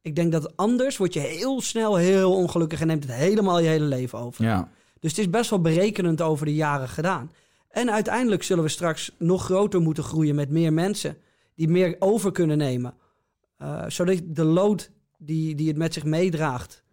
Ik 0.02 0.16
denk 0.16 0.32
dat 0.32 0.56
anders 0.56 0.96
word 0.96 1.14
je 1.14 1.20
heel 1.20 1.60
snel 1.60 1.96
heel 1.96 2.34
ongelukkig 2.34 2.80
en 2.80 2.86
neemt 2.86 3.02
het 3.02 3.12
helemaal 3.12 3.60
je 3.60 3.68
hele 3.68 3.84
leven 3.84 4.18
over. 4.18 4.44
Ja. 4.44 4.68
Dus 5.00 5.10
het 5.10 5.20
is 5.20 5.30
best 5.30 5.50
wel 5.50 5.60
berekenend 5.60 6.20
over 6.20 6.46
de 6.46 6.54
jaren 6.54 6.88
gedaan. 6.88 7.30
En 7.70 7.90
uiteindelijk 7.90 8.42
zullen 8.42 8.64
we 8.64 8.70
straks 8.70 9.14
nog 9.18 9.44
groter 9.44 9.80
moeten 9.80 10.04
groeien 10.04 10.34
met 10.34 10.50
meer 10.50 10.72
mensen 10.72 11.16
die 11.60 11.68
meer 11.68 11.96
over 11.98 12.32
kunnen 12.32 12.58
nemen. 12.58 12.94
Uh, 13.58 13.84
zodat 13.88 14.20
de 14.24 14.44
load 14.44 14.90
die, 15.18 15.54
die 15.54 15.68
het 15.68 15.76
met 15.76 15.94
zich 15.94 16.04
meedraagt, 16.04 16.84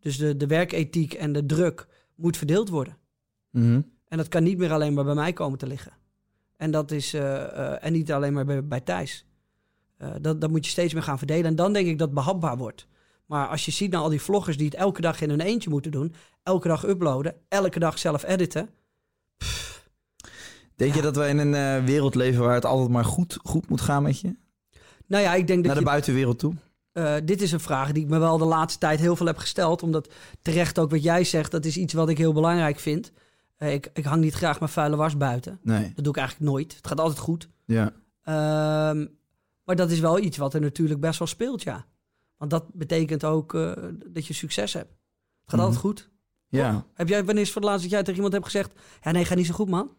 dus 0.00 0.16
de, 0.16 0.36
de 0.36 0.46
werkethiek 0.46 1.14
en 1.14 1.32
de 1.32 1.46
druk, 1.46 1.86
moet 2.14 2.36
verdeeld 2.36 2.68
worden. 2.68 2.96
Mhm. 3.50 3.80
En 4.08 4.16
dat 4.16 4.28
kan 4.28 4.42
niet 4.42 4.58
meer 4.58 4.72
alleen 4.72 4.94
maar 4.94 5.04
bij 5.04 5.14
mij 5.14 5.32
komen 5.32 5.58
te 5.58 5.66
liggen. 5.66 5.92
En, 6.56 6.70
dat 6.70 6.90
is, 6.90 7.14
uh, 7.14 7.22
uh, 7.22 7.84
en 7.84 7.92
niet 7.92 8.12
alleen 8.12 8.32
maar 8.32 8.44
bij, 8.44 8.66
bij 8.66 8.80
Thijs. 8.80 9.26
dat, 10.20 10.40
dat 10.40 10.50
moet 10.50 10.64
je 10.64 10.70
steeds 10.70 10.92
meer 10.92 11.02
gaan 11.02 11.18
verdelen. 11.18 11.44
En 11.44 11.56
dan 11.56 11.72
denk 11.72 11.86
ik 11.86 11.98
dat 11.98 12.14
behapbaar 12.14 12.56
wordt. 12.56 12.86
Maar 13.26 13.48
als 13.48 13.64
je 13.64 13.70
ziet 13.70 13.90
naar 13.90 14.00
al 14.00 14.08
die 14.08 14.20
vloggers 14.20 14.56
die 14.56 14.66
het 14.66 14.74
elke 14.74 15.00
dag 15.00 15.20
in 15.20 15.30
hun 15.30 15.40
eentje 15.40 15.70
moeten 15.70 15.90
doen, 15.90 16.14
elke 16.42 16.68
dag 16.68 16.86
uploaden, 16.86 17.34
elke 17.48 17.78
dag 17.78 17.98
zelf 17.98 18.24
editen. 18.24 18.70
Denk 20.76 20.94
je 20.94 21.02
dat 21.02 21.16
we 21.16 21.26
in 21.28 21.38
een 21.38 21.80
uh, 21.80 21.84
wereld 21.86 22.14
leven 22.14 22.42
waar 22.44 22.54
het 22.54 22.64
altijd 22.64 22.90
maar 22.90 23.04
goed, 23.04 23.38
goed 23.42 23.68
moet 23.68 23.80
gaan 23.80 24.02
met 24.02 24.20
je? 24.20 24.36
Nou 25.06 25.22
ja, 25.22 25.34
ik 25.34 25.46
denk 25.46 25.58
dat 25.58 25.66
Naar 25.66 25.74
de 25.74 25.80
je, 25.80 25.86
buitenwereld 25.86 26.38
toe? 26.38 26.54
uh, 26.92 27.14
dit 27.24 27.42
is 27.42 27.52
een 27.52 27.60
vraag 27.60 27.92
die 27.92 28.02
ik 28.02 28.08
me 28.08 28.18
wel 28.18 28.38
de 28.38 28.44
laatste 28.44 28.78
tijd 28.78 29.00
heel 29.00 29.16
veel 29.16 29.26
heb 29.26 29.36
gesteld. 29.38 29.82
Omdat 29.82 30.08
terecht 30.42 30.78
ook 30.78 30.90
wat 30.90 31.02
jij 31.02 31.24
zegt, 31.24 31.50
dat 31.50 31.64
is 31.64 31.76
iets 31.76 31.92
wat 31.94 32.08
ik 32.08 32.18
heel 32.18 32.32
belangrijk 32.32 32.78
vind. 32.78 33.12
Uh, 33.58 33.72
ik, 33.72 33.90
ik 33.92 34.04
hang 34.04 34.20
niet 34.22 34.34
graag 34.34 34.58
mijn 34.58 34.70
vuile 34.72 34.96
was 34.96 35.16
buiten. 35.16 35.58
Nee. 35.62 35.92
Dat 35.94 36.04
doe 36.04 36.12
ik 36.12 36.18
eigenlijk 36.18 36.50
nooit. 36.50 36.76
Het 36.76 36.86
gaat 36.86 37.00
altijd 37.00 37.18
goed. 37.18 37.48
Ja. 37.64 37.84
Um, 38.90 39.18
maar 39.64 39.76
dat 39.76 39.90
is 39.90 40.00
wel 40.00 40.18
iets 40.18 40.36
wat 40.36 40.54
er 40.54 40.60
natuurlijk 40.60 41.00
best 41.00 41.18
wel 41.18 41.28
speelt, 41.28 41.62
ja. 41.62 41.86
Want 42.36 42.50
dat 42.50 42.64
betekent 42.74 43.24
ook 43.24 43.54
uh, 43.54 43.72
dat 44.06 44.26
je 44.26 44.32
succes 44.34 44.72
hebt. 44.72 44.88
Het 44.90 44.98
gaat 45.44 45.54
Mhm. 45.54 45.60
altijd 45.60 45.80
goed. 45.80 46.10
Ja. 46.48 46.84
Heb 46.94 47.08
jij, 47.08 47.24
wanneer 47.24 47.42
is 47.42 47.52
voor 47.52 47.60
het 47.60 47.70
laatst 47.70 47.82
dat 47.82 47.92
jij 47.92 48.00
tegen 48.00 48.14
iemand 48.14 48.32
hebt 48.32 48.44
gezegd... 48.44 48.72
Ja, 49.02 49.10
nee, 49.10 49.24
gaat 49.24 49.36
niet 49.36 49.46
zo 49.46 49.54
goed, 49.54 49.68
man? 49.68 49.90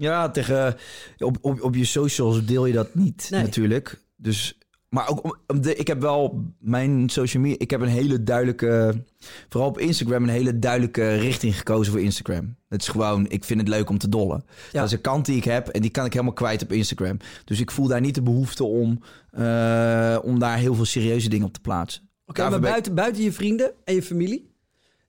Ja, 0.00 0.30
tegen, 0.30 0.76
op, 1.18 1.36
op, 1.40 1.62
op 1.62 1.74
je 1.74 1.84
socials 1.84 2.44
deel 2.44 2.66
je 2.66 2.72
dat 2.72 2.94
niet 2.94 3.26
Nee. 3.30 3.42
natuurlijk. 3.42 4.02
Dus, 4.16 4.58
maar 4.88 5.08
ook 5.08 5.38
de, 5.46 5.74
ik 5.74 5.86
heb 5.86 6.00
wel 6.00 6.44
mijn 6.58 7.08
social 7.08 7.42
media. 7.42 7.58
Ik 7.58 7.70
heb 7.70 7.80
een 7.80 7.88
hele 7.88 8.22
duidelijke, 8.22 9.04
vooral 9.48 9.68
op 9.68 9.78
Instagram, 9.78 10.22
een 10.22 10.28
hele 10.28 10.58
duidelijke 10.58 11.14
richting 11.14 11.56
gekozen 11.56 11.92
voor 11.92 12.02
Instagram. 12.02 12.56
Het 12.68 12.82
is 12.82 12.88
gewoon, 12.88 13.28
ik 13.28 13.44
vind 13.44 13.60
het 13.60 13.68
leuk 13.68 13.90
om 13.90 13.98
te 13.98 14.08
dollen. 14.08 14.44
Dat 14.72 14.84
is 14.84 14.92
een 14.92 15.00
kant 15.00 15.26
die 15.26 15.36
ik 15.36 15.44
heb 15.44 15.68
en 15.68 15.80
die 15.80 15.90
kan 15.90 16.04
ik 16.04 16.12
helemaal 16.12 16.34
kwijt 16.34 16.62
op 16.62 16.72
Instagram. 16.72 17.16
Dus 17.44 17.60
ik 17.60 17.70
voel 17.70 17.86
daar 17.86 18.00
niet 18.00 18.14
de 18.14 18.22
behoefte 18.22 18.64
om, 18.64 19.00
eh, 19.30 20.18
om 20.22 20.38
daar 20.38 20.58
heel 20.58 20.74
veel 20.74 20.84
serieuze 20.84 21.28
dingen 21.28 21.46
op 21.46 21.52
te 21.52 21.60
plaatsen. 21.60 22.08
Oké, 22.26 22.50
maar 22.50 22.60
buiten, 22.60 22.94
buiten 22.94 23.22
je 23.22 23.32
vrienden 23.32 23.72
en 23.84 23.94
je 23.94 24.02
familie... 24.02 24.49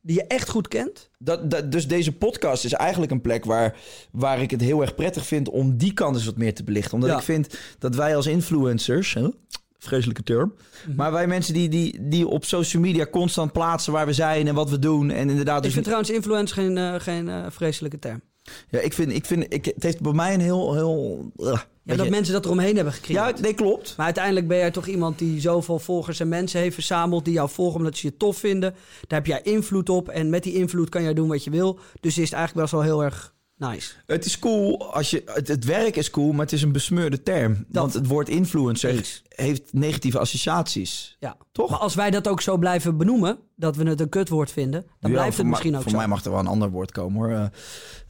die 0.01 0.15
je 0.15 0.23
echt 0.27 0.49
goed 0.49 0.67
kent... 0.67 1.09
Dat, 1.17 1.51
dat, 1.51 1.71
dus 1.71 1.87
deze 1.87 2.11
podcast 2.11 2.65
is 2.65 2.73
eigenlijk 2.73 3.11
een 3.11 3.21
plek 3.21 3.45
waar, 3.45 3.77
waar 4.11 4.41
ik 4.41 4.51
het 4.51 4.61
heel 4.61 4.81
erg 4.81 4.95
prettig 4.95 5.25
vind 5.25 5.49
om 5.49 5.77
die 5.77 5.93
kant 5.93 6.15
eens 6.15 6.25
wat 6.25 6.37
meer 6.37 6.53
te 6.53 6.63
belichten. 6.63 6.93
Omdat 6.93 7.09
Ja. 7.09 7.17
ik 7.17 7.23
vind 7.23 7.57
dat 7.79 7.95
wij 7.95 8.15
als 8.15 8.27
influencers, 8.27 9.13
hè, 9.13 9.29
vreselijke 9.77 10.23
term, 10.23 10.53
Mhm. 10.87 10.95
maar 10.95 11.11
wij 11.11 11.27
mensen 11.27 11.53
die, 11.53 11.69
die, 11.69 12.07
die 12.07 12.27
op 12.27 12.45
social 12.45 12.81
media 12.81 13.05
constant 13.11 13.51
plaatsen 13.51 13.93
waar 13.93 14.05
we 14.05 14.13
zijn 14.13 14.47
en 14.47 14.55
wat 14.55 14.69
we 14.69 14.79
doen. 14.79 15.09
En 15.11 15.29
inderdaad, 15.29 15.57
Ik 15.57 15.63
dus, 15.63 15.73
vind 15.73 15.85
trouwens 15.85 16.11
influencer 16.11 16.55
geen, 16.57 16.77
uh, 16.77 16.95
geen 16.99 17.27
uh, 17.27 17.45
vreselijke 17.49 17.99
term. 17.99 18.21
Ja, 18.69 18.79
ik 18.79 18.93
vind, 18.93 19.11
ik 19.11 19.25
vind 19.25 19.53
ik, 19.53 19.65
het 19.65 19.83
heeft 19.83 20.01
bij 20.01 20.11
mij 20.13 20.33
een 20.33 20.39
heel. 20.39 20.73
heel 20.73 21.31
uh, 21.37 21.59
Ja, 21.83 21.95
dat 21.95 22.09
mensen 22.09 22.33
dat 22.33 22.45
eromheen 22.45 22.75
hebben 22.75 22.93
gekregen. 22.93 23.23
Ja, 23.23 23.33
nee, 23.41 23.53
klopt. 23.53 23.93
Maar 23.97 24.05
uiteindelijk 24.05 24.47
ben 24.47 24.57
jij 24.57 24.71
toch 24.71 24.87
iemand 24.87 25.19
die 25.19 25.41
zoveel 25.41 25.79
volgers 25.79 26.19
en 26.19 26.27
mensen 26.27 26.59
heeft 26.59 26.73
verzameld... 26.73 27.25
die 27.25 27.33
jou 27.33 27.49
volgen 27.49 27.77
omdat 27.77 27.97
ze 27.97 28.07
je 28.07 28.17
tof 28.17 28.37
vinden. 28.37 28.75
Daar 29.07 29.19
heb 29.19 29.27
jij 29.27 29.41
invloed 29.41 29.89
op. 29.89 30.09
En 30.09 30.29
met 30.29 30.43
die 30.43 30.53
invloed 30.53 30.89
kan 30.89 31.03
jij 31.03 31.13
doen 31.13 31.27
wat 31.27 31.43
je 31.43 31.49
wil. 31.49 31.79
Dus 31.99 32.17
is 32.17 32.29
het 32.29 32.33
eigenlijk 32.33 32.61
best 32.61 32.71
wel 32.71 32.93
heel 32.93 33.03
erg 33.03 33.30
nice. 33.69 33.93
Het 34.05 34.25
is 34.25 34.39
cool 34.39 34.93
als 34.93 35.09
je. 35.09 35.21
Het, 35.25 35.47
het 35.47 35.65
werk 35.65 35.95
is 35.95 36.09
cool, 36.09 36.31
maar 36.31 36.45
het 36.45 36.51
is 36.53 36.61
een 36.61 36.71
besmeurde 36.71 37.23
term. 37.23 37.53
Dat- 37.53 37.65
Want 37.81 37.93
het 37.93 38.07
woord 38.07 38.29
influencer 38.29 39.21
heeft 39.29 39.73
negatieve 39.73 40.19
associaties. 40.19 41.17
Ja. 41.19 41.37
Toch? 41.51 41.69
Maar 41.69 41.79
als 41.79 41.95
wij 41.95 42.09
dat 42.11 42.27
ook 42.27 42.41
zo 42.41 42.57
blijven 42.57 42.97
benoemen... 42.97 43.37
dat 43.55 43.75
we 43.75 43.83
het 43.89 43.99
een 44.01 44.09
kutwoord 44.09 44.51
vinden... 44.51 44.85
dan 44.99 45.11
Ja, 45.11 45.17
blijft 45.17 45.37
het 45.37 45.45
misschien 45.47 45.75
ook 45.75 45.81
Voor 45.81 45.91
zo. 45.91 45.97
mij 45.97 46.07
mag 46.07 46.23
er 46.23 46.31
wel 46.31 46.39
een 46.39 46.47
ander 46.47 46.69
woord 46.69 46.91
komen 46.91 47.19
hoor. 47.19 47.29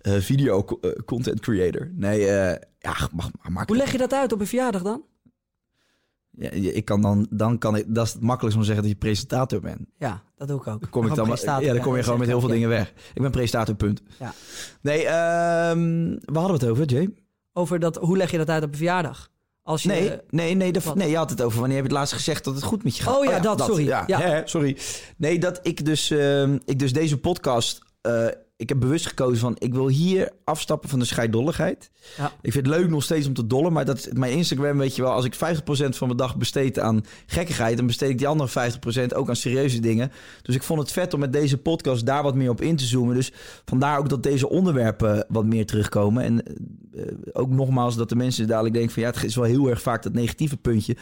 Eh, 0.01 0.15
eh, 0.15 0.21
video 0.21 0.65
eh, 0.81 0.91
content 1.05 1.39
creator. 1.39 1.91
Nee, 1.95 2.21
ja, 2.21 2.59
mag, 3.11 3.29
maak 3.49 3.67
Hoe 3.67 3.77
leg 3.77 3.91
je 3.91 3.97
dat 3.97 4.13
uit 4.13 4.33
op 4.33 4.39
een 4.39 4.47
verjaardag 4.47 4.81
dan? 4.81 5.01
Ja, 6.31 6.49
ik 6.51 6.85
kan 6.85 7.01
dan, 7.01 7.27
dan 7.29 7.57
kan 7.57 7.75
ik, 7.75 7.85
dat 7.87 8.05
is 8.07 8.13
het 8.13 8.21
makkelijkst 8.21 8.55
om 8.59 8.65
te 8.65 8.71
zeggen 8.73 8.83
dat 8.89 8.93
je 8.99 9.05
presentator 9.07 9.61
bent. 9.61 9.81
Ja, 9.97 10.21
dat 10.35 10.47
doe 10.47 10.57
ik 10.59 10.67
ook. 10.67 10.81
Dan 10.81 10.89
kom 10.89 11.07
ik 11.07 11.15
dan, 11.15 11.37
ja, 11.45 11.59
dan 11.73 11.79
kom 11.81 11.95
je 11.95 12.03
gewoon 12.03 12.19
met 12.19 12.27
heel 12.27 12.39
veel 12.39 12.49
dingen 12.49 12.69
weg. 12.69 12.93
Ik 13.13 13.21
ben 13.21 13.31
presentator, 13.31 13.75
punt. 13.75 14.01
Ja. 14.19 14.33
Nee, 14.81 15.05
ehm 15.05 16.09
waar 16.25 16.41
hadden 16.43 16.59
we 16.59 16.65
het 16.65 16.69
over, 16.69 16.85
Jay? 16.85 17.01
ja. 17.01 17.07
Over 17.53 17.79
dat, 17.79 17.95
hoe 17.95 18.17
leg 18.17 18.31
je 18.31 18.37
dat 18.37 18.49
uit 18.49 18.63
op 18.63 18.69
een 18.71 18.75
verjaardag? 18.77 19.29
Als 19.63 19.83
je, 19.83 19.87
Nee, 19.89 20.17
nee, 20.29 20.55
nee, 20.55 20.71
dat, 20.71 20.95
nee, 20.95 21.09
je 21.09 21.17
had 21.17 21.29
het 21.29 21.41
over 21.41 21.59
wanneer 21.59 21.77
heb 21.77 21.85
je 21.85 21.91
het 21.91 21.99
laatst 21.99 22.13
gezegd 22.15 22.43
dat 22.43 22.55
het 22.55 22.63
goed 22.63 22.83
met 22.83 22.97
je 22.97 23.03
gaat. 23.03 23.17
Oh 23.17 23.23
ja, 23.25 23.39
dat, 23.39 23.61
sorry. 23.61 23.85
Ja, 23.85 24.03
Ja. 24.07 24.19
hè, 24.19 24.41
sorry. 24.45 24.77
Nee, 25.17 25.39
dat 25.39 25.59
ik 25.63 25.85
dus, 25.85 26.11
ehm, 26.11 26.57
ik 26.65 26.79
dus 26.79 26.93
deze 26.93 27.17
podcast, 27.17 27.81
eh, 28.01 28.25
ik 28.61 28.69
heb 28.69 28.79
bewust 28.79 29.07
gekozen 29.07 29.39
van, 29.39 29.55
ik 29.57 29.73
wil 29.73 29.87
hier 29.87 30.31
afstappen 30.43 30.89
van 30.89 30.99
de 30.99 31.05
scheiddolligheid. 31.05 31.91
Ja. 32.17 32.31
Ik 32.41 32.51
vind 32.51 32.65
het 32.65 32.75
leuk 32.75 32.89
nog 32.89 33.03
steeds 33.03 33.27
om 33.27 33.33
te 33.33 33.47
dollen, 33.47 33.73
maar 33.73 33.85
dat 33.85 34.09
mijn 34.13 34.31
Instagram, 34.31 34.77
weet 34.77 34.95
je 34.95 35.01
wel, 35.01 35.11
als 35.11 35.25
ik 35.25 35.35
50% 35.35 35.37
van 35.37 36.07
mijn 36.07 36.17
dag 36.17 36.37
besteed 36.37 36.79
aan 36.79 37.03
gekkigheid, 37.25 37.77
dan 37.77 37.85
besteed 37.85 38.09
ik 38.09 38.17
die 38.17 38.27
andere 38.27 38.71
50% 39.11 39.15
ook 39.15 39.29
aan 39.29 39.35
serieuze 39.35 39.79
dingen. 39.79 40.11
Dus 40.41 40.55
ik 40.55 40.63
vond 40.63 40.79
het 40.79 40.91
vet 40.91 41.13
om 41.13 41.19
met 41.19 41.33
deze 41.33 41.57
podcast 41.57 42.05
daar 42.05 42.23
wat 42.23 42.35
meer 42.35 42.49
op 42.49 42.61
in 42.61 42.75
te 42.75 42.85
zoomen. 42.85 43.15
Dus 43.15 43.31
vandaar 43.65 43.99
ook 43.99 44.09
dat 44.09 44.23
deze 44.23 44.49
onderwerpen 44.49 45.25
wat 45.27 45.45
meer 45.45 45.65
terugkomen. 45.65 46.23
En 46.23 46.43
eh, 46.43 47.03
ook 47.33 47.49
nogmaals 47.49 47.95
dat 47.95 48.09
de 48.09 48.15
mensen 48.15 48.47
dadelijk 48.47 48.73
denken 48.73 48.93
van 48.93 49.03
ja, 49.03 49.09
het 49.09 49.23
is 49.23 49.35
wel 49.35 49.45
heel 49.45 49.69
erg 49.69 49.81
vaak 49.81 50.03
dat 50.03 50.13
negatieve 50.13 50.57
puntje. 50.57 50.95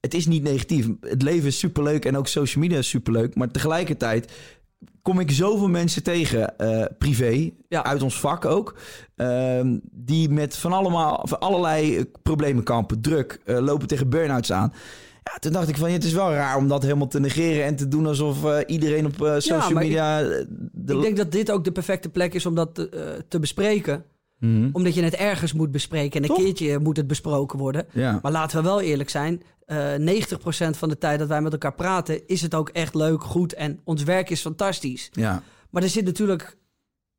Het 0.00 0.14
is 0.14 0.26
niet 0.26 0.42
negatief. 0.42 0.88
Het 1.00 1.22
leven 1.22 1.46
is 1.46 1.58
superleuk 1.58 2.04
en 2.04 2.16
ook 2.16 2.28
social 2.28 2.62
media 2.62 2.78
is 2.78 2.88
superleuk. 2.88 3.34
Maar 3.34 3.50
tegelijkertijd 3.50 4.32
kom 5.02 5.20
ik 5.20 5.30
zoveel 5.30 5.68
mensen 5.68 6.02
tegen, 6.02 6.58
eh, 6.58 6.84
privé, 6.98 7.50
Ja. 7.68 7.84
uit 7.84 8.02
ons 8.02 8.20
vak 8.20 8.44
ook, 8.44 8.76
ehm, 9.16 9.78
die 9.92 10.28
met 10.28 10.56
van, 10.56 10.72
allemaal, 10.72 11.20
van 11.24 11.40
allerlei 11.40 11.96
eh, 11.96 12.02
problemen 12.22 12.64
kampen, 12.64 13.00
druk, 13.00 13.40
eh, 13.44 13.58
lopen 13.58 13.86
tegen 13.88 14.08
burn-outs 14.08 14.52
aan. 14.52 14.72
Ja, 15.24 15.38
toen 15.38 15.52
dacht 15.52 15.68
ik 15.68 15.76
van, 15.76 15.88
ja, 15.88 15.94
het 15.94 16.04
is 16.04 16.12
wel 16.12 16.32
raar 16.32 16.56
om 16.56 16.68
dat 16.68 16.82
helemaal 16.82 17.06
te 17.08 17.20
negeren 17.20 17.64
en 17.64 17.76
te 17.76 17.88
doen 17.88 18.06
alsof 18.06 18.64
iedereen 18.66 19.06
op 19.06 19.14
social 19.38 19.68
ik- 19.70 19.74
media... 19.74 20.20
eh, 20.20 20.44
de- 20.72 20.94
Ik 20.94 21.00
denk 21.02 21.16
dat 21.16 21.32
dit 21.32 21.50
ook 21.50 21.64
de 21.64 21.72
perfecte 21.72 22.08
plek 22.08 22.34
is 22.34 22.46
om 22.46 22.54
dat 22.54 22.74
te, 22.74 23.24
te 23.28 23.38
bespreken. 23.38 24.04
Mhm. 24.38 24.68
Omdat 24.72 24.94
je 24.94 25.02
het 25.02 25.14
ergens 25.14 25.52
moet 25.52 25.70
bespreken. 25.70 26.22
En 26.22 26.28
een 26.28 26.34
Toch? 26.34 26.44
keertje 26.44 26.78
moet 26.78 26.96
het 26.96 27.06
besproken 27.06 27.58
worden. 27.58 27.86
Ja. 27.92 28.18
Maar 28.22 28.32
laten 28.32 28.56
we 28.56 28.62
wel 28.68 28.80
eerlijk 28.80 29.10
zijn. 29.10 29.42
eh 29.66 29.94
90% 29.94 30.76
van 30.76 30.88
de 30.88 30.98
tijd 30.98 31.18
dat 31.18 31.28
wij 31.28 31.40
met 31.42 31.52
elkaar 31.52 31.74
praten... 31.74 32.26
is 32.28 32.42
het 32.42 32.54
ook 32.54 32.68
echt 32.68 32.94
leuk, 32.94 33.22
goed 33.22 33.52
en 33.54 33.80
ons 33.84 34.02
werk 34.02 34.30
is 34.30 34.40
fantastisch. 34.40 35.08
Ja, 35.12 35.42
Maar 35.70 35.82
er 35.82 35.88
zit 35.88 36.04
natuurlijk 36.04 36.56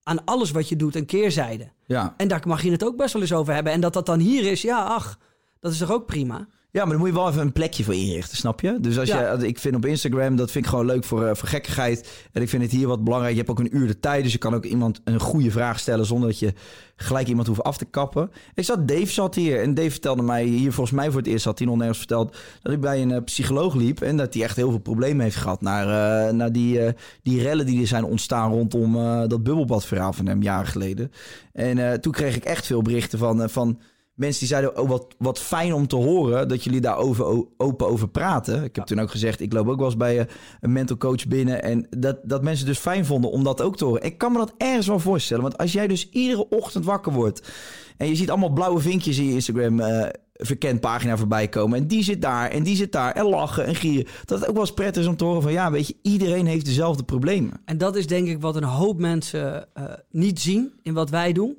aan 0.03 0.25
alles 0.25 0.51
wat 0.51 0.69
je 0.69 0.75
doet 0.75 0.95
een 0.95 1.05
keerzijde. 1.05 1.71
ja. 1.85 2.13
En 2.17 2.27
daar 2.27 2.41
mag 2.47 2.63
je 2.63 2.71
het 2.71 2.83
ook 2.85 2.97
best 2.97 3.13
wel 3.13 3.21
eens 3.21 3.33
over 3.33 3.53
hebben. 3.53 3.73
En 3.73 3.81
dat 3.81 3.93
dat 3.93 4.05
dan 4.05 4.19
hier 4.19 4.51
is, 4.51 4.61
ja, 4.61 4.83
ach, 4.83 5.19
dat 5.59 5.71
is 5.71 5.77
toch 5.77 5.91
ook 5.91 6.05
prima? 6.05 6.47
Ja, 6.75 6.81
maar 6.81 6.89
dan 6.91 6.99
moet 6.99 7.07
je 7.07 7.13
wel 7.15 7.29
even 7.29 7.41
een 7.41 7.51
plekje 7.51 7.83
voor 7.83 7.93
inrichten, 7.93 8.37
snap 8.37 8.61
je? 8.61 8.77
Dus 8.79 8.99
als 8.99 9.07
Ja. 9.09 9.33
je, 9.33 9.47
ik 9.47 9.59
vind 9.59 9.75
op 9.75 9.85
Instagram, 9.85 10.35
dat 10.35 10.51
vind 10.51 10.63
ik 10.65 10.69
gewoon 10.69 10.85
leuk 10.85 11.03
voor, 11.03 11.25
eh, 11.25 11.35
voor 11.35 11.47
gekkigheid. 11.47 12.27
En 12.31 12.41
ik 12.41 12.49
vind 12.49 12.61
het 12.63 12.71
hier 12.71 12.87
wat 12.87 13.03
belangrijk. 13.03 13.31
Je 13.33 13.37
hebt 13.39 13.51
ook 13.51 13.59
een 13.59 13.77
uur 13.77 13.87
de 13.87 13.99
tijd, 13.99 14.23
dus 14.23 14.31
je 14.31 14.37
kan 14.37 14.53
ook 14.55 14.65
iemand 14.65 15.01
een 15.03 15.19
goede 15.19 15.51
vraag 15.51 15.79
stellen 15.79 16.05
zonder 16.05 16.29
dat 16.29 16.39
je 16.39 16.53
gelijk 16.95 17.27
iemand 17.27 17.47
hoeft 17.47 17.63
af 17.63 17.77
te 17.77 17.85
kappen. 17.85 18.31
Ik 18.53 18.63
zat, 18.63 18.87
Dave 18.87 19.05
zat 19.05 19.35
hier 19.35 19.61
en 19.61 19.73
Dave 19.73 19.91
vertelde 19.91 20.21
mij 20.21 20.43
hier 20.43 20.73
volgens 20.73 20.95
mij 20.95 21.07
voor 21.11 21.19
het 21.19 21.27
eerst 21.29 21.45
had 21.45 21.57
hij 21.57 21.67
nog 21.67 21.77
nergens 21.77 21.97
verteld 21.97 22.31
dat 22.31 22.71
hij 22.71 22.79
bij 22.79 23.01
een 23.01 23.11
eh, 23.11 23.23
psycholoog 23.23 23.73
liep 23.75 24.01
en 24.01 24.17
dat 24.17 24.33
hij 24.33 24.43
echt 24.43 24.55
heel 24.55 24.69
veel 24.69 24.79
problemen 24.79 25.23
heeft 25.23 25.35
gehad 25.35 25.61
naar, 25.61 25.83
eh, 26.27 26.33
naar 26.33 26.51
die, 26.51 26.79
die 27.23 27.41
rellen 27.41 27.65
die 27.65 27.81
er 27.81 27.87
zijn 27.87 28.03
ontstaan 28.03 28.51
rondom 28.51 28.93
dat 29.27 29.43
bubbelbadverhaal 29.43 30.13
van 30.13 30.25
hem 30.25 30.41
jaren 30.41 30.67
geleden. 30.67 31.11
En 31.53 32.01
toen 32.01 32.11
kreeg 32.11 32.35
ik 32.35 32.43
echt 32.45 32.65
veel 32.65 32.81
berichten 32.81 33.19
van, 33.19 33.49
van 33.49 33.79
mensen 34.15 34.39
die 34.39 34.47
zeiden, 34.47 34.77
oh 34.77 34.89
wat, 34.89 35.15
wat 35.17 35.39
fijn 35.39 35.73
om 35.73 35.87
te 35.87 35.95
horen 35.95 36.47
dat 36.47 36.63
jullie 36.63 36.81
daar 36.81 36.97
over, 36.97 37.45
open 37.57 37.87
over 37.87 38.07
praten. 38.07 38.63
Ik 38.63 38.75
heb 38.75 38.85
toen 38.85 38.99
ook 38.99 39.11
gezegd, 39.11 39.41
ik 39.41 39.53
loop 39.53 39.67
ook 39.67 39.77
wel 39.77 39.85
eens 39.85 39.97
bij 39.97 40.19
eh, 40.19 40.25
een 40.61 40.71
mental 40.71 40.97
coach 40.97 41.27
binnen. 41.27 41.63
En 41.63 41.87
dat, 41.89 42.17
dat 42.23 42.43
mensen 42.43 42.65
dus 42.65 42.77
fijn 42.77 43.05
vonden 43.05 43.31
om 43.31 43.43
dat 43.43 43.61
ook 43.61 43.77
te 43.77 43.85
horen. 43.85 44.03
Ik 44.03 44.17
kan 44.17 44.31
me 44.31 44.37
dat 44.37 44.53
ergens 44.57 44.87
wel 44.87 44.99
voorstellen. 44.99 45.43
Want 45.43 45.57
als 45.57 45.71
jij 45.71 45.87
dus 45.87 46.09
iedere 46.09 46.49
ochtend 46.49 46.85
wakker 46.85 47.11
wordt 47.13 47.51
en 47.97 48.07
je 48.07 48.15
ziet 48.15 48.29
allemaal 48.29 48.53
blauwe 48.53 48.79
vinkjes 48.79 49.17
in 49.17 49.25
je 49.25 49.33
Instagram 49.33 49.79
eh 49.79 50.09
verkend 50.37 50.79
pagina 50.79 51.17
voorbij 51.17 51.47
komen. 51.47 51.77
En 51.77 51.87
die 51.87 52.03
zit 52.03 52.21
daar 52.21 52.49
en 52.49 52.63
die 52.63 52.75
zit 52.75 52.91
daar 52.91 53.11
en 53.11 53.25
lachen 53.25 53.65
en 53.65 53.75
gieren. 53.75 54.11
Dat 54.25 54.39
het 54.39 54.47
ook 54.47 54.53
wel 54.53 54.63
eens 54.63 54.73
prettig 54.73 55.01
is 55.03 55.09
om 55.09 55.17
te 55.17 55.23
horen 55.23 55.41
van 55.41 55.51
ja, 55.51 55.71
weet 55.71 55.87
je, 55.87 55.95
iedereen 56.01 56.45
heeft 56.45 56.65
dezelfde 56.65 57.03
problemen. 57.03 57.61
En 57.65 57.77
dat 57.77 57.95
is 57.95 58.07
denk 58.07 58.27
ik 58.27 58.41
wat 58.41 58.55
een 58.55 58.63
hoop 58.63 58.99
mensen 58.99 59.67
eh, 59.73 59.83
niet 60.11 60.39
zien 60.39 60.73
in 60.83 60.93
wat 60.93 61.09
wij 61.09 61.33
doen. 61.33 61.57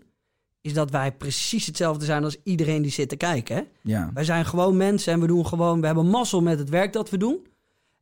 Is 0.66 0.72
dat 0.72 0.90
wij 0.90 1.12
precies 1.12 1.66
hetzelfde 1.66 2.04
zijn 2.04 2.24
als 2.24 2.36
iedereen 2.42 2.82
die 2.82 2.90
zit 2.90 3.08
te 3.08 3.16
kijken. 3.16 3.56
Hè? 3.56 3.62
Ja. 3.82 4.10
Wij 4.14 4.24
zijn 4.24 4.46
gewoon 4.46 4.76
mensen 4.76 5.12
en 5.12 5.20
we 5.20 5.26
doen 5.26 5.46
gewoon, 5.46 5.80
we 5.80 5.86
hebben 5.86 6.06
mazzel 6.06 6.42
met 6.42 6.58
het 6.58 6.68
werk 6.68 6.92
dat 6.92 7.10
we 7.10 7.16
doen. 7.16 7.46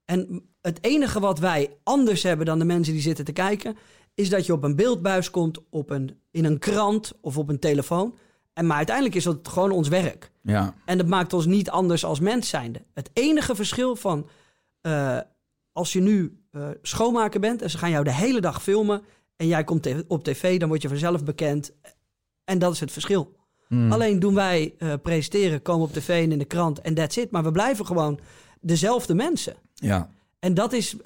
En 0.04 0.42
het 0.60 0.78
enige 0.84 1.20
wat 1.20 1.38
wij 1.38 1.76
anders 1.82 2.22
hebben 2.22 2.46
dan 2.46 2.58
de 2.58 2.64
mensen 2.64 2.92
die 2.92 3.02
zitten 3.02 3.24
te 3.24 3.32
kijken, 3.32 3.76
is 4.14 4.28
dat 4.28 4.46
je 4.46 4.52
op 4.52 4.62
een 4.64 4.76
beeldbuis 4.76 5.30
komt, 5.30 5.58
op 5.70 5.90
een, 5.90 6.18
in 6.30 6.44
een 6.44 6.58
krant 6.58 7.12
of 7.20 7.38
op 7.38 7.48
een 7.48 7.58
telefoon. 7.58 8.14
En 8.52 8.66
maar 8.66 8.76
uiteindelijk 8.76 9.16
is 9.16 9.24
dat 9.24 9.48
gewoon 9.48 9.70
ons 9.70 9.88
werk. 9.88 10.30
Ja. 10.42 10.74
En 10.84 10.98
dat 10.98 11.06
maakt 11.06 11.32
ons 11.32 11.46
niet 11.46 11.70
anders 11.70 12.04
als 12.04 12.20
mens 12.20 12.48
zijnde. 12.48 12.82
Het 12.94 13.10
enige 13.12 13.54
verschil 13.54 13.96
van 13.96 14.28
eh, 14.80 15.18
als 15.72 15.92
je 15.92 16.00
nu 16.00 16.38
uh, 16.52 16.68
schoonmaker 16.82 17.40
bent 17.40 17.62
en 17.62 17.70
ze 17.70 17.78
gaan 17.78 17.90
jou 17.90 18.04
de 18.04 18.14
hele 18.14 18.40
dag 18.40 18.62
filmen 18.62 19.02
en 19.36 19.46
jij 19.46 19.64
komt 19.64 19.88
op 20.06 20.24
tv, 20.24 20.58
dan 20.58 20.68
word 20.68 20.82
je 20.82 20.88
vanzelf 20.88 21.24
bekend. 21.24 21.72
En 22.44 22.58
dat 22.58 22.72
is 22.72 22.80
het 22.80 22.92
verschil. 22.92 23.36
Hmm. 23.68 23.92
Alleen 23.92 24.18
doen 24.18 24.34
wij 24.34 24.74
uh, 24.78 24.92
presenteren, 25.02 25.62
komen 25.62 25.86
op 25.86 25.92
tv 25.92 26.24
en 26.24 26.32
in 26.32 26.38
de 26.38 26.44
krant 26.44 26.80
en 26.80 26.94
that's 26.94 27.16
it. 27.16 27.30
Maar 27.30 27.44
we 27.44 27.52
blijven 27.52 27.86
gewoon 27.86 28.18
dezelfde 28.60 29.14
mensen. 29.14 29.54
Ja. 29.74 30.10
En 30.38 30.54
dat 30.54 30.72
is. 30.72 30.96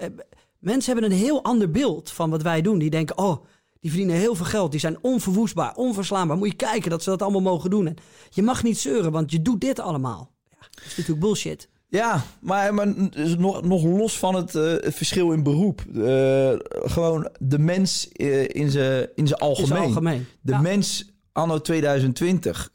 mensen 0.59 0.93
hebben 0.93 1.11
een 1.11 1.18
heel 1.18 1.45
ander 1.45 1.70
beeld 1.70 2.11
van 2.11 2.30
wat 2.30 2.43
wij 2.43 2.62
doen. 2.62 2.78
Die 2.78 2.91
denken, 2.91 3.18
oh, 3.18 3.45
die 3.80 3.91
verdienen 3.91 4.16
heel 4.16 4.34
veel 4.34 4.47
geld. 4.47 4.70
Die 4.70 4.80
zijn 4.80 4.99
onverwoestbaar, 5.01 5.74
onverslaanbaar. 5.74 6.36
Moet 6.36 6.51
je 6.51 6.57
kijken 6.57 6.91
dat 6.91 7.03
ze 7.03 7.11
dat 7.11 7.22
allemaal 7.22 7.41
mogen 7.41 7.70
doen. 7.70 7.86
En 7.86 7.97
je 8.30 8.43
mag 8.43 8.62
niet 8.62 8.78
zeuren, 8.78 9.12
want 9.12 9.30
je 9.32 9.43
doet 9.43 9.61
dit 9.61 9.80
allemaal. 9.80 10.30
Ja, 10.51 10.66
dat 10.70 10.84
is 10.84 10.97
natuurlijk 10.97 11.20
bullshit. 11.20 11.68
Ja, 11.91 12.24
maar, 12.41 12.74
maar 12.74 12.95
nog, 13.39 13.62
nog 13.62 13.84
los 13.84 14.18
van 14.18 14.34
het, 14.34 14.55
uh, 14.55 14.62
het 14.62 14.95
verschil 14.95 15.32
in 15.32 15.43
beroep. 15.43 15.84
Uh, 15.93 16.53
gewoon 16.68 17.28
de 17.39 17.59
mens 17.59 18.09
uh, 18.16 18.49
in 18.49 18.70
zijn 18.70 19.09
in 19.14 19.34
algemeen. 19.34 19.82
algemeen. 19.82 20.26
De 20.41 20.53
ja. 20.53 20.61
mens 20.61 21.12
anno 21.39 21.61
2020. 21.61 22.70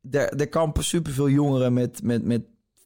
Daar, 0.00 0.36
daar 0.36 0.46
kampen 0.46 0.84
superveel 0.84 1.28
jongeren 1.28 1.72
met, 1.72 2.02
met, 2.02 2.24
met 2.24 2.42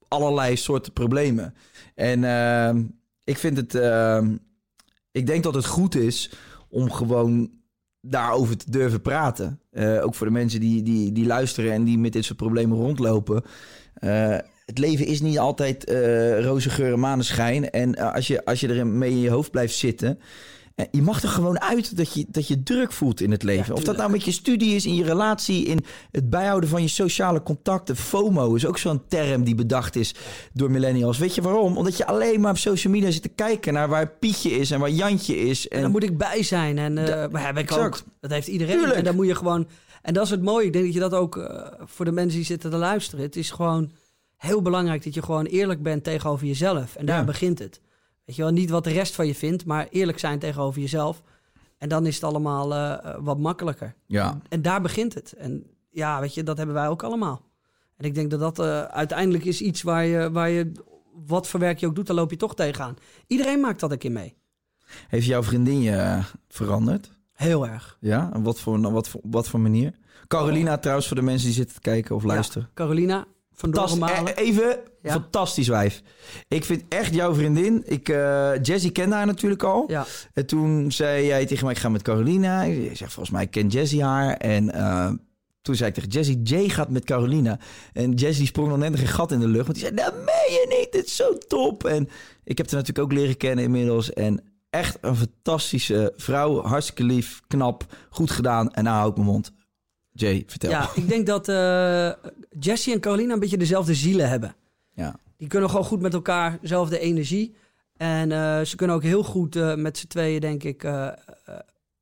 allerlei 0.09 0.57
soorten 0.57 0.93
problemen. 0.93 1.55
En 1.95 2.25
ehm, 2.25 2.85
ik 3.25 3.39
vind 3.39 3.57
het... 3.57 3.75
Ehm, 3.75 4.37
ik 5.13 5.27
denk 5.27 5.43
dat 5.43 5.55
het 5.55 5.67
goed 5.67 5.95
is 5.95 6.31
om 6.69 6.91
gewoon 6.91 7.51
daarover 8.01 8.57
te 8.57 8.71
durven 8.71 9.01
praten. 9.01 9.61
Uh, 9.73 10.05
ook 10.05 10.15
voor 10.15 10.27
de 10.27 10.33
mensen 10.33 10.61
die, 10.61 10.83
die, 10.83 11.13
die 11.13 11.27
luisteren 11.27 11.73
en 11.73 11.85
die 11.85 11.99
met 11.99 12.13
dit 12.13 12.25
soort 12.25 12.39
problemen 12.39 12.79
rondlopen. 12.79 13.43
Uh, 14.01 14.37
het 14.65 14.79
leven 14.79 15.07
is 15.07 15.21
niet 15.21 15.39
altijd 15.39 15.91
uh, 15.91 16.45
roze 16.45 16.71
geur 16.71 16.93
en 16.93 17.01
maneschijn. 17.01 17.71
En 17.71 17.97
als, 17.97 18.27
je, 18.27 18.45
als 18.45 18.61
je 18.61 18.69
er 18.69 18.87
mee 18.87 19.11
in 19.11 19.21
je 19.21 19.31
hoofd 19.31 19.51
blijft 19.51 19.75
zitten... 19.75 20.19
Je 20.91 21.03
mag 21.03 21.23
er 21.23 21.29
gewoon 21.29 21.61
uit 21.61 21.97
dat 21.97 22.13
je, 22.15 22.25
dat 22.29 22.49
je 22.49 22.63
druk 22.63 22.93
voelt 22.93 23.21
in 23.21 23.31
het 23.31 23.43
leven. 23.43 23.67
Ja, 23.67 23.73
of 23.73 23.85
dat 23.85 23.97
nou 23.97 24.11
met 24.11 24.25
je 24.25 24.33
studie 24.33 24.75
is, 24.75 24.87
in 24.87 24.95
je 24.95 25.05
relatie, 25.05 25.65
in 25.65 25.85
het 26.11 26.31
bijhouden 26.31 26.69
van 26.69 26.83
je 26.83 26.89
sociale 26.89 27.43
contacten. 27.43 27.97
FOMO 27.97 28.55
is 28.55 28.67
ook 28.67 28.79
zo'n 28.79 29.03
term 29.09 29.45
die 29.45 29.55
bedacht 29.55 29.97
is 29.97 30.15
door 30.53 30.71
millennials. 30.71 31.19
Weet 31.19 31.35
je 31.35 31.43
waarom? 31.43 31.77
Omdat 31.77 31.97
je 31.97 32.07
alleen 32.07 32.41
maar 32.41 32.51
op 32.51 32.59
social 32.59 32.93
media 32.93 33.11
zit 33.11 33.23
te 33.23 33.29
kijken 33.29 33.73
naar 33.73 33.89
waar 33.89 34.11
Pietje 34.11 34.51
is 34.51 34.71
en 34.71 34.81
waar 34.81 34.91
Jantje 34.91 35.37
is. 35.37 35.69
En, 35.69 35.77
en 35.77 35.83
daar 35.83 35.91
moet 35.91 36.03
ik 36.03 36.19
bij 36.19 36.43
zijn. 36.43 36.79
En 36.79 36.97
uh, 36.97 37.07
da, 37.07 37.29
maar 37.31 37.47
heb 37.47 37.59
ik 37.59 37.73
ook. 37.73 38.03
Dat 38.21 38.31
heeft 38.31 38.49
iedereen. 38.49 38.77
Tuurlijk. 38.77 38.99
En 38.99 39.05
dan 39.05 39.15
moet 39.15 39.27
je 39.27 39.35
gewoon. 39.35 39.69
En 40.03 40.15
dat 40.15 40.25
is 40.25 40.31
het 40.31 40.43
mooie. 40.43 40.67
Ik 40.67 40.73
denk 40.73 40.85
dat 40.85 40.95
je 40.95 41.01
dat 41.01 41.15
ook 41.15 41.37
uh, 41.37 41.67
voor 41.85 42.05
de 42.05 42.13
mensen 42.13 42.37
die 42.37 42.47
zitten 42.47 42.71
te 42.71 42.77
luisteren. 42.77 43.25
Het 43.25 43.37
is 43.37 43.51
gewoon 43.51 43.91
heel 44.37 44.63
belangrijk 44.63 45.05
dat 45.05 45.15
je 45.15 45.23
gewoon 45.23 45.45
eerlijk 45.45 45.83
bent 45.83 46.05
tegenover 46.05 46.47
jezelf. 46.47 46.97
En 46.97 47.07
daar 47.07 47.19
ja. 47.19 47.25
begint 47.25 47.59
het. 47.59 47.81
Weet 48.25 48.37
je 48.37 48.43
wel, 48.43 48.51
niet 48.51 48.71
wat 48.71 48.85
de 48.85 48.93
rest 48.93 49.15
van 49.15 49.27
je 49.27 49.35
vindt, 49.35 49.65
maar 49.65 49.87
eerlijk 49.91 50.19
zijn 50.19 50.39
tegenover 50.39 50.81
jezelf. 50.81 51.23
En 51.79 51.89
dan 51.89 52.07
is 52.07 52.15
het 52.15 52.25
allemaal 52.25 52.73
uh, 52.73 53.17
wat 53.19 53.39
makkelijker. 53.39 53.95
Ja. 54.07 54.31
En, 54.31 54.43
en, 54.49 54.63
daar 54.63 54.81
begint 54.81 55.15
het. 55.15 55.33
En 55.33 55.67
ja, 55.91 56.21
weet 56.21 56.35
je, 56.35 56.43
dat 56.43 56.57
hebben 56.57 56.75
wij 56.75 56.89
ook 56.89 57.03
allemaal. 57.03 57.49
En 57.97 58.05
ik 58.05 58.15
denk 58.15 58.31
dat 58.31 58.41
dat 58.41 58.59
uh, 58.59 58.83
uiteindelijk 58.83 59.45
is 59.45 59.61
iets 59.61 59.83
waar 59.83 60.05
je, 60.05 60.31
waar 60.31 60.51
je, 60.51 60.73
wat 61.27 61.49
voor 61.49 61.61
werk 61.61 61.79
je 61.79 61.87
ook 61.87 61.95
doet, 61.95 62.07
daar 62.07 62.17
loop 62.17 62.31
je 62.31 62.37
toch 62.37 62.55
tegenaan. 62.55 62.97
Iedereen 63.27 63.61
maakt 63.61 63.81
dat 63.81 63.91
een 63.91 63.99
keer 63.99 64.13
mee. 64.13 64.37
Heeft 65.09 65.27
jouw 65.27 65.43
vriendin 65.43 65.81
je 65.81 66.21
veranderd? 66.49 67.11
Heel 67.33 67.67
erg. 67.67 67.97
Ja, 68.01 68.31
en 68.33 68.43
wat 68.43 68.61
voor, 68.61 68.93
wat 68.93 69.09
voor, 69.09 69.21
wat 69.25 69.49
voor 69.49 69.61
manier? 69.61 69.95
Carolina 70.27 70.75
oh. 70.75 70.81
trouwens, 70.81 71.07
voor 71.07 71.17
de 71.17 71.23
mensen 71.23 71.47
die 71.47 71.57
zitten 71.57 71.75
te 71.75 71.81
kijken 71.81 72.15
of 72.15 72.23
luisteren. 72.23 72.63
Ja, 72.63 72.75
Carolina, 72.75 73.27
Fantastisch. 73.61 74.35
Even, 74.35 74.79
ja. 75.03 75.13
fantastisch 75.13 75.69
wijf. 75.69 76.03
Ik 76.49 76.65
vind 76.65 76.83
echt 76.89 77.15
jouw 77.15 77.35
vriendin. 77.35 77.83
Ik, 77.87 78.09
uh, 78.09 78.53
Jessie 78.63 78.91
kende 78.91 79.15
haar 79.15 79.27
natuurlijk 79.27 79.63
al. 79.63 79.85
Ja. 79.87 80.07
En 80.33 80.47
toen 80.47 80.93
zei 80.93 81.27
jij 81.27 81.47
tegen 81.47 81.65
mij, 81.65 81.75
ik 81.75 81.81
ga 81.81 81.89
met 81.89 82.03
Carolina. 82.03 82.63
Ik 82.63 82.97
zeg, 82.97 83.13
volgens 83.13 83.35
mij 83.35 83.47
ken 83.47 83.69
Jessie 83.69 84.05
haar. 84.05 84.37
En 84.37 84.65
uh, 84.65 85.11
toen 85.63 85.75
zei 85.75 85.89
ik 85.89 85.95
tegen 85.95 86.11
Jessie, 86.11 86.43
Jay 86.43 86.69
gaat 86.69 86.91
met 86.91 87.05
Carolina. 87.05 87.59
En 87.93 88.13
Jessie 88.13 88.47
sprong 88.47 88.69
nog 88.69 88.79
net 88.79 88.93
een 88.93 89.07
gat 89.07 89.33
in 89.33 89.41
de 89.41 89.49
lucht. 89.49 89.67
Want 89.67 89.79
die 89.79 89.87
zei, 89.87 89.97
dat 89.97 90.15
meen 90.15 90.51
je 90.51 90.77
niet, 90.79 90.93
dit 90.93 91.07
is 91.07 91.17
zo 91.17 91.39
top. 91.39 91.85
En 91.85 92.09
ik 92.45 92.59
heb 92.59 92.71
haar 92.71 92.81
natuurlijk 92.81 93.13
ook 93.13 93.19
leren 93.19 93.37
kennen 93.37 93.65
inmiddels. 93.65 94.13
En 94.13 94.43
echt 94.71 94.99
een 95.01 95.17
fantastische 95.17 96.13
vrouw. 96.17 96.63
Hartstikke 96.63 97.05
lief, 97.05 97.41
knap, 97.47 97.85
goed 98.11 98.31
gedaan. 98.31 98.71
En 98.71 98.85
nou 98.85 98.97
hou 98.97 99.11
ik 99.11 99.17
mijn 99.17 99.29
mond. 99.29 99.53
Jay, 100.13 100.43
vertel. 100.47 100.71
Ja, 100.71 100.91
ik 100.95 101.09
denk 101.09 101.27
dat 101.27 101.49
uh, 101.49 102.13
Jesse 102.59 102.93
en 102.93 103.01
Carolina 103.01 103.33
een 103.33 103.41
beetje 103.41 103.57
dezelfde 103.57 103.95
zielen 103.95 104.29
hebben. 104.29 104.55
Ja. 105.01 105.19
Die 105.37 105.49
kunnen 105.49 105.71
gewoon 105.71 105.85
goed 105.85 106.01
met 106.01 106.15
elkaar, 106.15 106.59
dezelfde 106.61 106.99
energie. 106.99 107.55
En 107.97 108.31
uh, 108.31 108.61
ze 108.61 108.77
kunnen 108.77 108.97
ook 108.97 109.03
heel 109.03 109.23
goed 109.23 109.57
uh, 109.57 109.75
met 109.75 109.99
z'n 109.99 110.07
tweeën, 110.07 110.41
denk 110.41 110.63
ik. 110.63 110.85
en 110.85 111.17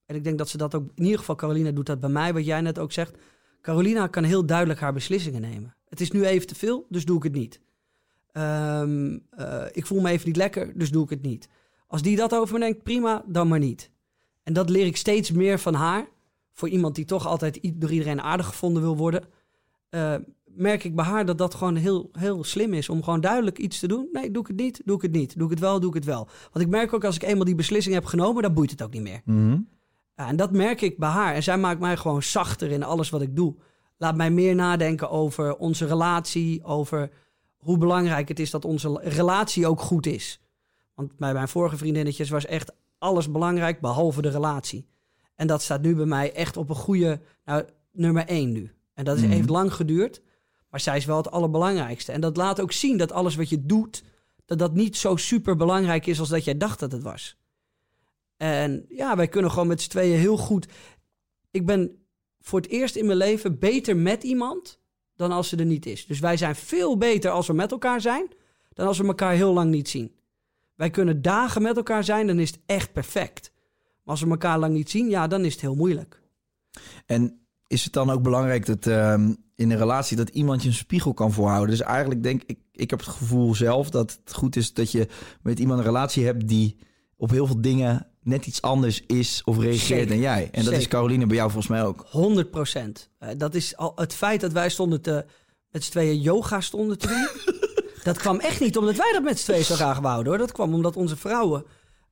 ik 0.06 0.24
denk 0.24 0.38
dat 0.38 0.48
ze 0.48 0.56
dat 0.56 0.74
ook, 0.74 0.90
in 0.94 1.04
ieder 1.04 1.18
geval 1.18 1.34
Carolina 1.34 1.70
doet 1.70 1.86
dat 1.86 2.00
bij 2.00 2.10
mij, 2.10 2.32
wat 2.32 2.44
jij 2.44 2.60
net 2.60 2.78
ook 2.78 2.92
zegt. 2.92 3.16
Carolina 3.62 4.06
kan 4.06 4.24
heel 4.24 4.46
duidelijk 4.46 4.80
haar 4.80 4.92
beslissingen 4.92 5.40
nemen. 5.40 5.74
Het 5.88 6.00
is 6.00 6.10
nu 6.10 6.24
even 6.24 6.46
te 6.46 6.54
veel, 6.54 6.86
dus 6.88 7.04
doe 7.04 7.16
ik 7.16 7.22
het 7.22 7.32
niet. 7.32 7.60
Um, 8.32 9.26
ik 9.72 9.86
voel 9.86 10.00
me 10.00 10.10
even 10.10 10.26
niet 10.26 10.36
lekker, 10.36 10.78
dus 10.78 10.90
doe 10.90 11.04
ik 11.04 11.10
het 11.10 11.22
niet. 11.22 11.48
Als 11.86 12.02
die 12.02 12.16
dat 12.16 12.34
over 12.34 12.54
me 12.54 12.60
denkt, 12.60 12.82
prima, 12.82 13.24
dan 13.26 13.48
maar 13.48 13.58
niet. 13.58 13.90
En 14.42 14.52
dat 14.52 14.70
leer 14.70 14.86
ik 14.86 14.96
steeds 14.96 15.30
meer 15.30 15.58
van 15.58 15.74
haar 15.74 16.08
voor 16.52 16.68
iemand 16.68 16.94
die 16.94 17.04
toch 17.04 17.26
altijd 17.26 17.60
door 17.74 17.90
iedereen 17.90 18.20
aardig 18.20 18.46
gevonden 18.46 18.82
wil 18.82 18.96
worden, 18.96 19.24
merk 20.58 20.84
ik 20.84 20.94
bij 20.94 21.04
haar 21.04 21.26
dat 21.26 21.38
dat 21.38 21.54
gewoon 21.54 21.76
heel, 21.76 22.08
heel 22.12 22.44
slim 22.44 22.74
is. 22.74 22.88
Om 22.88 23.02
gewoon 23.02 23.20
duidelijk 23.20 23.58
iets 23.58 23.78
te 23.78 23.88
doen. 23.88 24.08
Nee, 24.12 24.30
doe 24.30 24.42
ik 24.42 24.48
het 24.48 24.56
niet, 24.56 24.82
doe 24.84 24.96
ik 24.96 25.02
het 25.02 25.12
niet. 25.12 25.36
Doe 25.36 25.44
ik 25.44 25.50
het 25.50 25.60
wel, 25.60 25.80
doe 25.80 25.88
ik 25.88 25.94
het 25.94 26.04
wel. 26.04 26.28
Want 26.52 26.64
ik 26.64 26.70
merk 26.70 26.92
ook 26.92 27.04
als 27.04 27.14
ik 27.16 27.22
eenmaal 27.22 27.44
die 27.44 27.54
beslissing 27.54 27.94
heb 27.94 28.04
genomen, 28.04 28.42
dan 28.42 28.54
boeit 28.54 28.70
het 28.70 28.82
ook 28.82 28.92
niet 28.92 29.02
meer. 29.02 29.20
Mm 29.24 29.36
-hmm. 29.36 29.68
ja, 30.16 30.28
en 30.28 30.36
dat 30.36 30.52
merk 30.52 30.80
ik 30.80 30.98
bij 30.98 31.08
haar. 31.08 31.34
En 31.34 31.42
zij 31.42 31.58
maakt 31.58 31.80
mij 31.80 31.96
gewoon 31.96 32.22
zachter 32.22 32.70
in 32.70 32.82
alles 32.82 33.10
wat 33.10 33.22
ik 33.22 33.36
doe. 33.36 33.54
Laat 33.96 34.16
mij 34.16 34.30
meer 34.30 34.54
nadenken 34.54 35.10
over 35.10 35.56
onze 35.56 35.86
relatie, 35.86 36.64
over 36.64 37.10
hoe 37.56 37.78
belangrijk 37.78 38.28
het 38.28 38.40
is 38.40 38.50
dat 38.50 38.64
onze 38.64 39.00
relatie 39.02 39.66
ook 39.66 39.80
goed 39.80 40.06
is. 40.06 40.40
Want 40.94 41.16
bij 41.16 41.32
mijn 41.32 41.48
vorige 41.48 41.76
vriendinnetjes 41.76 42.30
was 42.30 42.46
echt 42.46 42.72
alles 42.98 43.30
belangrijk, 43.30 43.80
behalve 43.80 44.22
de 44.22 44.28
relatie. 44.28 44.86
En 45.34 45.46
dat 45.46 45.62
staat 45.62 45.82
nu 45.82 45.94
bij 45.94 46.06
mij 46.06 46.32
echt 46.32 46.56
op 46.56 46.68
een 46.68 46.74
goede, 46.76 47.20
nou, 47.44 47.64
nummer 47.92 48.26
één 48.26 48.52
nu. 48.52 48.72
En 48.94 49.04
dat 49.04 49.16
is, 49.16 49.22
Mhm. 49.22 49.30
heeft 49.32 49.48
lang 49.48 49.72
geduurd, 49.72 50.22
maar 50.70 50.80
zij 50.80 50.96
is 50.96 51.04
wel 51.04 51.16
het 51.16 51.30
allerbelangrijkste. 51.30 52.12
En 52.12 52.20
dat 52.20 52.36
laat 52.36 52.60
ook 52.60 52.72
zien 52.72 52.96
dat 52.96 53.12
alles 53.12 53.36
wat 53.36 53.48
je 53.48 53.66
doet, 53.66 54.04
dat 54.44 54.58
dat 54.58 54.74
niet 54.74 54.96
zo 54.96 55.16
super 55.16 55.56
belangrijk 55.56 56.06
is 56.06 56.20
als 56.20 56.28
dat 56.28 56.44
jij 56.44 56.56
dacht 56.56 56.80
dat 56.80 56.92
het 56.92 57.02
was. 57.02 57.36
En 58.36 58.84
ja, 58.88 59.16
wij 59.16 59.28
kunnen 59.28 59.50
gewoon 59.50 59.66
met 59.66 59.82
z'n 59.82 59.90
tweeën 59.90 60.18
heel 60.18 60.36
goed. 60.36 60.68
Ik 61.50 61.66
ben 61.66 62.06
voor 62.40 62.60
het 62.60 62.70
eerst 62.70 62.96
in 62.96 63.06
mijn 63.06 63.18
leven 63.18 63.58
beter 63.58 63.96
met 63.96 64.22
iemand 64.22 64.80
dan 65.14 65.32
als 65.32 65.48
ze 65.48 65.56
er 65.56 65.64
niet 65.64 65.86
is. 65.86 66.06
Dus 66.06 66.18
wij 66.18 66.36
zijn 66.36 66.56
veel 66.56 66.98
beter 66.98 67.30
als 67.30 67.46
we 67.46 67.52
met 67.52 67.70
elkaar 67.70 68.00
zijn 68.00 68.28
dan 68.78 68.86
als 68.86 68.98
we 68.98 69.06
elkaar 69.06 69.32
heel 69.32 69.52
lang 69.52 69.70
niet 69.70 69.88
zien. 69.88 70.14
Wij 70.74 70.90
kunnen 70.90 71.22
dagen 71.22 71.62
met 71.62 71.76
elkaar 71.76 72.04
zijn, 72.04 72.26
dan 72.26 72.38
is 72.38 72.50
het 72.50 72.60
echt 72.66 72.92
perfect. 72.92 73.52
Maar 74.02 74.14
als 74.14 74.20
we 74.20 74.30
elkaar 74.30 74.58
lang 74.58 74.74
niet 74.74 74.90
zien, 74.90 75.08
ja, 75.08 75.26
dan 75.26 75.44
is 75.44 75.52
het 75.52 75.60
heel 75.60 75.74
moeilijk. 75.74 76.22
En 77.06 77.47
is 77.68 77.84
het 77.84 77.92
dan 77.92 78.10
ook 78.10 78.22
belangrijk 78.22 78.66
dat 78.66 78.86
um, 78.86 79.36
in 79.54 79.70
een 79.70 79.78
relatie 79.78 80.16
dat 80.16 80.28
iemand 80.28 80.62
je 80.62 80.68
een 80.68 80.74
spiegel 80.74 81.14
kan 81.14 81.32
voorhouden? 81.32 81.70
Dus 81.70 81.80
eigenlijk 81.80 82.22
denk 82.22 82.42
ik, 82.46 82.58
ik 82.72 82.90
heb 82.90 82.98
het 82.98 83.08
gevoel 83.08 83.54
zelf 83.54 83.90
dat 83.90 84.18
het 84.24 84.34
goed 84.34 84.56
is 84.56 84.72
dat 84.72 84.92
je 84.92 85.08
met 85.42 85.58
iemand 85.58 85.78
een 85.78 85.84
relatie 85.84 86.24
hebt 86.24 86.48
die 86.48 86.76
op 87.16 87.30
heel 87.30 87.46
veel 87.46 87.60
dingen 87.60 88.06
net 88.22 88.46
iets 88.46 88.62
anders 88.62 89.02
is 89.06 89.42
of 89.44 89.58
reageert 89.58 89.80
Zeker. 89.80 90.08
dan 90.08 90.18
jij. 90.18 90.42
En 90.42 90.50
dat 90.52 90.64
Zeker. 90.64 90.78
is 90.78 90.88
Caroline 90.88 91.26
bij 91.26 91.36
jou 91.36 91.50
volgens 91.50 91.72
mij 91.72 91.84
ook. 91.84 92.06
100 92.10 92.50
procent. 92.50 93.10
dat 93.36 93.54
is 93.54 93.76
al 93.76 93.92
het 93.94 94.14
feit 94.14 94.40
dat 94.40 94.52
wij 94.52 94.68
stonden 94.68 95.00
te, 95.00 95.24
met 95.70 95.84
z'n 95.84 95.90
tweeën 95.90 96.20
yoga 96.20 96.60
stonden 96.60 96.98
te 96.98 97.06
doen. 97.06 97.54
dat 98.08 98.18
kwam 98.18 98.38
echt 98.38 98.60
niet 98.60 98.76
omdat 98.76 98.96
wij 98.96 99.12
dat 99.12 99.22
met 99.22 99.38
z'n 99.38 99.44
tweeën 99.44 99.64
zo 99.64 99.74
graag 99.74 99.98
wouden 99.98 100.26
hoor. 100.26 100.38
Dat 100.38 100.52
kwam 100.52 100.74
omdat 100.74 100.96
onze 100.96 101.16
vrouwen 101.16 101.64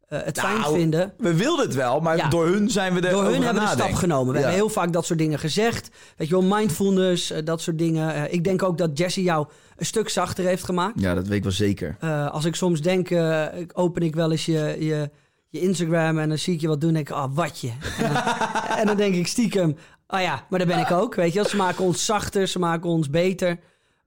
uh, 0.09 0.19
het 0.23 0.41
fijn 0.41 0.61
Nou, 0.61 0.75
vinden. 0.79 1.13
We 1.19 1.35
wilden 1.35 1.65
het 1.67 1.75
wel, 1.75 2.01
maar 2.01 2.17
Ja. 2.17 2.29
door 2.29 2.47
hun 2.47 2.71
zijn 2.71 2.95
we 2.95 3.01
er 3.01 3.11
Door 3.11 3.25
hun 3.25 3.43
hebben 3.43 3.63
we 3.63 3.69
de 3.69 3.75
stap 3.83 3.95
genomen. 3.95 4.27
We 4.33 4.33
Ja. 4.33 4.39
hebben 4.39 4.61
heel 4.61 4.69
vaak 4.69 4.93
dat 4.93 5.07
soort 5.07 5.19
dingen 5.19 5.39
gezegd. 5.39 5.91
Weet 6.17 6.29
je 6.29 6.35
wel, 6.41 6.57
mindfulness, 6.59 7.31
eh, 7.31 7.45
dat 7.45 7.61
soort 7.61 7.79
dingen. 7.79 8.15
Eh, 8.15 8.33
ik 8.33 8.45
denk 8.45 8.63
ook 8.63 8.79
dat 8.79 8.99
Jesse 8.99 9.23
jou 9.23 9.47
een 9.77 9.87
stuk 9.87 10.09
zachter 10.09 10.45
heeft 10.45 10.65
gemaakt. 10.65 11.01
Ja, 11.01 11.15
dat 11.15 11.27
weet 11.27 11.37
ik 11.37 11.43
wel 11.43 11.53
zeker. 11.53 11.97
Eh, 12.01 12.31
als 12.31 12.45
ik 12.45 12.55
soms 12.55 12.81
denk, 12.81 13.11
eh, 13.11 13.45
open 13.73 14.03
ik 14.03 14.15
wel 14.15 14.31
eens 14.31 14.45
je, 14.47 14.77
je, 14.79 15.11
je 15.49 15.61
Instagram 15.61 16.19
en 16.19 16.29
dan 16.29 16.39
zie 16.39 16.55
ik 16.55 16.61
je 16.61 16.69
wat 16.69 16.81
doen. 16.81 16.89
En 16.89 16.95
denk 16.95 17.09
ik, 17.09 17.15
ah, 17.15 17.31
watje. 17.35 17.71
En 17.99 18.17
en 18.81 18.87
dan 18.87 18.97
denk 18.97 19.15
ik 19.15 19.27
stiekem, 19.27 19.77
ah 20.07 20.21
ja, 20.23 20.47
maar 20.51 20.59
daar 20.59 20.69
ben 20.69 20.79
ik 20.79 20.91
ook. 20.91 21.15
Weet 21.15 21.33
je 21.33 21.39
wel, 21.41 21.49
ze 21.49 21.57
maken 21.57 21.85
ons 21.85 22.05
zachter, 22.05 22.47
ze 22.49 22.59
maken 22.59 22.91
ons 22.91 23.11
beter. 23.11 23.59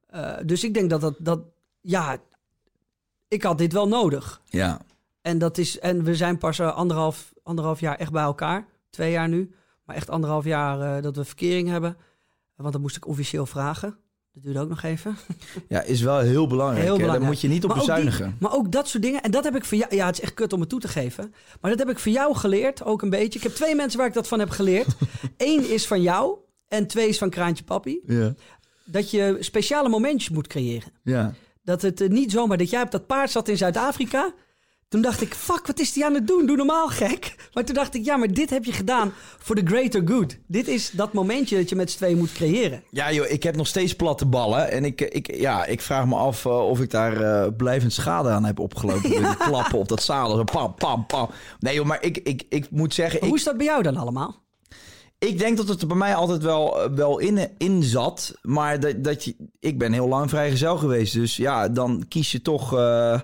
Eh, 0.09 0.31
dus 0.45 0.63
ik 0.63 0.73
denk 0.73 0.89
dat 0.89 1.01
dat, 1.01 1.15
dat, 1.17 1.39
ja, 1.81 2.17
ik 3.27 3.43
had 3.43 3.57
dit 3.57 3.73
wel 3.73 3.87
nodig. 3.87 4.41
Ja. 4.45 4.79
En, 5.21 5.37
dat 5.37 5.57
is, 5.57 5.79
en 5.79 6.03
we 6.03 6.15
zijn 6.15 6.37
pas 6.37 6.59
eh, 6.59 6.75
anderhalf, 6.75 7.33
anderhalf 7.43 7.79
jaar 7.79 7.95
echt 7.95 8.11
bij 8.11 8.23
elkaar. 8.23 8.65
Twee 8.89 9.11
jaar 9.11 9.29
nu. 9.29 9.51
Maar 9.85 9.95
echt 9.95 10.09
anderhalf 10.09 10.45
jaar 10.45 10.95
eh, 10.97 11.03
dat 11.03 11.15
we 11.15 11.25
verkering 11.25 11.67
hebben. 11.69 11.97
Want 12.55 12.71
dat 12.73 12.81
moest 12.81 12.95
ik 12.95 13.07
officieel 13.07 13.45
vragen. 13.45 13.97
Dat 14.33 14.43
duurde 14.43 14.59
ook 14.59 14.69
nog 14.69 14.83
even. 14.83 15.17
ja, 15.67 15.81
is 15.81 16.01
wel 16.01 16.19
heel 16.19 16.47
belangrijk. 16.47 16.83
Heel 16.83 16.93
belangrijk. 16.95 17.21
Daar 17.21 17.29
moet 17.31 17.41
je 17.41 17.47
niet 17.47 17.63
op 17.63 17.69
Maar 17.69 17.79
ook 17.79 17.85
die- 17.85 17.95
bezuinigen. 17.95 18.37
maar 18.39 18.53
ook 18.53 18.71
dat 18.71 18.87
soort 18.87 19.03
dingen. 19.03 19.21
En 19.21 19.31
dat 19.31 19.43
heb 19.43 19.55
ik 19.55 19.65
voor 19.65 19.77
jou... 19.77 19.95
Ja, 19.95 20.05
het 20.05 20.15
is 20.15 20.21
echt 20.21 20.33
kut 20.33 20.53
om 20.53 20.59
het 20.59 20.69
toe 20.69 20.79
te 20.79 20.87
geven. 20.87 21.33
Maar 21.61 21.71
dat 21.71 21.79
heb 21.79 21.89
ik 21.89 21.99
voor 21.99 22.11
jou 22.11 22.35
geleerd, 22.35 22.83
ook 22.83 23.01
een 23.01 23.09
beetje. 23.09 23.39
Ik 23.39 23.43
heb 23.43 23.53
twee 23.53 23.75
mensen 23.75 23.99
waar 23.99 24.07
ik 24.07 24.13
dat 24.13 24.27
van 24.27 24.39
heb 24.39 24.49
geleerd. 24.49 24.87
Eén 25.37 25.69
is 25.69 25.87
van 25.87 26.01
jou 26.01 26.37
en 26.67 26.87
twee 26.87 27.07
is 27.07 27.17
van 27.17 27.29
Kraantje 27.29 27.63
Papi. 27.63 27.99
Ja. 28.05 28.33
Dat 28.83 29.11
je 29.11 29.37
speciale 29.39 29.89
momentjes 29.89 30.29
moet 30.29 30.47
creëren. 30.47 30.91
Ja. 31.03 31.33
Dat 31.63 31.81
het 31.81 32.01
eh, 32.01 32.09
niet 32.09 32.31
zomaar... 32.31 32.57
Dat 32.57 32.69
jij 32.69 32.81
op 32.81 32.91
dat 32.91 33.07
paard 33.07 33.31
zat 33.31 33.47
in 33.47 33.57
Zuid-Afrika... 33.57 34.33
Toen 34.89 35.01
dacht 35.01 35.21
ik, 35.21 35.33
fuck, 35.33 35.67
wat 35.67 35.79
is 35.79 35.93
die 35.93 36.05
aan 36.05 36.13
het 36.13 36.27
doen? 36.27 36.45
Doe 36.45 36.55
normaal 36.55 36.87
gek. 36.87 37.35
Maar 37.53 37.63
toen 37.65 37.75
dacht 37.75 37.95
ik, 37.95 38.05
ja, 38.05 38.17
maar 38.17 38.33
dit 38.33 38.49
heb 38.49 38.65
je 38.65 38.71
gedaan 38.71 39.13
voor 39.39 39.55
the 39.55 39.61
greater 39.65 40.01
good. 40.05 40.37
Dit 40.47 40.67
is 40.67 40.91
dat 40.91 41.13
momentje 41.13 41.57
dat 41.57 41.69
je 41.69 41.75
met 41.75 41.91
z'n 41.91 41.97
tweeën 41.97 42.17
moet 42.17 42.31
creëren. 42.31 42.83
Ja, 42.89 43.11
joh, 43.11 43.29
ik 43.29 43.43
heb 43.43 43.55
nog 43.55 43.67
steeds 43.67 43.95
platte 43.95 44.25
ballen. 44.25 44.71
En 44.71 44.85
ik, 44.85 45.01
ik, 45.01 45.35
ja, 45.35 45.65
ik 45.65 45.81
vraag 45.81 46.05
me 46.05 46.15
af 46.15 46.45
eh, 46.45 46.67
of 46.69 46.79
ik 46.79 46.89
daar 46.91 47.21
eh, 47.21 47.47
blijvend 47.57 47.93
schade 47.93 48.29
aan 48.29 48.45
heb 48.45 48.59
opgelopen. 48.59 49.09
Met 49.09 49.19
die 49.37 49.37
klappen 49.37 49.79
op 49.79 49.87
dat 49.87 50.03
zadel. 50.03 50.35
Zo 50.35 50.43
pam, 50.43 50.73
pam, 50.75 51.05
pam. 51.05 51.29
Nee, 51.59 51.75
joh, 51.75 51.85
maar 51.85 52.03
ik, 52.03 52.17
ik, 52.17 52.43
ik 52.49 52.71
moet 52.71 52.93
zeggen... 52.93 53.13
Maar 53.13 53.23
Ik, 53.23 53.29
hoe 53.29 53.37
is 53.37 53.43
dat 53.43 53.57
bij 53.57 53.65
jou 53.65 53.83
dan 53.83 53.97
allemaal? 53.97 54.47
ik 55.19 55.39
denk 55.39 55.57
dat 55.57 55.67
het 55.67 55.81
er 55.81 55.87
bij 55.87 55.97
mij 55.97 56.15
altijd 56.15 56.43
wel, 56.43 56.83
eh, 56.83 56.91
wel 56.95 57.19
in, 57.19 57.49
in 57.57 57.83
zat. 57.83 58.33
Maar 58.41 58.79
dat, 58.79 59.03
dat 59.03 59.23
je, 59.23 59.35
ik 59.59 59.77
ben 59.77 59.93
heel 59.93 60.07
lang 60.07 60.29
vrijgezel 60.29 60.77
geweest. 60.77 61.13
Dus 61.13 61.37
ja, 61.37 61.69
dan 61.69 62.05
kies 62.07 62.31
je 62.31 62.41
toch... 62.41 62.73
eh, 62.77 63.19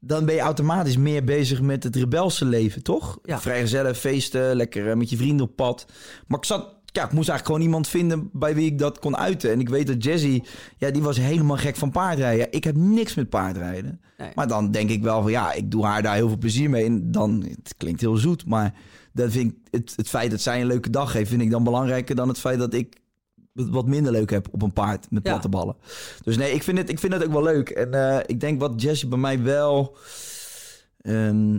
dan 0.00 0.24
ben 0.24 0.34
je 0.34 0.40
automatisch 0.40 0.96
meer 0.96 1.24
bezig 1.24 1.60
met 1.60 1.84
het 1.84 1.96
rebelse 1.96 2.44
leven, 2.44 2.82
toch? 2.82 3.18
Ja. 3.22 3.40
Vrijgezellen, 3.40 3.96
feesten, 3.96 4.56
lekker 4.56 4.90
eh, 4.90 4.96
met 4.96 5.10
je 5.10 5.16
vrienden 5.16 5.46
op 5.46 5.56
pad. 5.56 5.86
Maar 6.26 6.38
ik 6.38 6.44
zat... 6.44 6.76
Ja, 6.92 7.04
ik 7.04 7.12
moest 7.12 7.28
eigenlijk 7.28 7.46
gewoon 7.46 7.60
iemand 7.60 7.88
vinden 7.88 8.30
bij 8.32 8.54
wie 8.54 8.66
ik 8.66 8.78
dat 8.78 8.98
kon 8.98 9.16
uiten. 9.16 9.52
En 9.52 9.60
ik 9.60 9.68
weet 9.68 9.86
dat 9.86 10.04
Jazzy, 10.04 10.42
ja, 10.76 10.90
die 10.90 11.02
was 11.02 11.16
helemaal 11.16 11.56
gek 11.56 11.76
van 11.76 11.90
paardrijden. 11.90 12.52
Ik 12.52 12.64
heb 12.64 12.76
niks 12.76 13.14
met 13.14 13.28
paardrijden. 13.28 14.00
Nee. 14.18 14.30
Maar 14.34 14.48
dan 14.48 14.70
denk 14.70 14.90
ik 14.90 15.02
wel 15.02 15.22
van, 15.22 15.30
ja, 15.30 15.52
ik 15.52 15.70
doe 15.70 15.84
haar 15.84 16.02
daar 16.02 16.14
heel 16.14 16.28
veel 16.28 16.38
plezier 16.38 16.70
mee. 16.70 16.84
En 16.84 17.10
dan, 17.10 17.44
het 17.48 17.74
klinkt 17.76 18.00
heel 18.00 18.16
zoet, 18.16 18.46
maar 18.46 18.74
dan 19.12 19.30
vind 19.30 19.52
ik 19.52 19.58
het, 19.70 19.92
het 19.96 20.08
feit 20.08 20.30
dat 20.30 20.40
zij 20.40 20.60
een 20.60 20.66
leuke 20.66 20.90
dag 20.90 21.12
heeft, 21.12 21.30
vind 21.30 21.42
ik 21.42 21.50
dan 21.50 21.64
belangrijker 21.64 22.14
dan 22.14 22.28
het 22.28 22.38
feit 22.38 22.58
dat 22.58 22.74
ik 22.74 22.96
wat 23.52 23.86
minder 23.86 24.12
leuk 24.12 24.30
heb 24.30 24.48
op 24.50 24.62
een 24.62 24.72
paard 24.72 25.10
met 25.10 25.22
Ja. 25.24 25.30
platte 25.30 25.48
ballen. 25.48 25.76
Dus 26.22 26.36
nee, 26.36 26.52
ik 26.52 26.62
vind 26.62 26.78
het, 26.78 26.88
ik 26.90 26.98
vind 26.98 27.12
het 27.12 27.24
ook 27.24 27.32
wel 27.32 27.42
leuk. 27.42 27.68
En 27.70 27.94
eh, 27.94 28.18
ik 28.26 28.40
denk 28.40 28.60
wat 28.60 28.82
Jesse 28.82 29.08
bij 29.08 29.18
mij 29.18 29.42
wel... 29.42 29.96
ehm, 30.98 31.58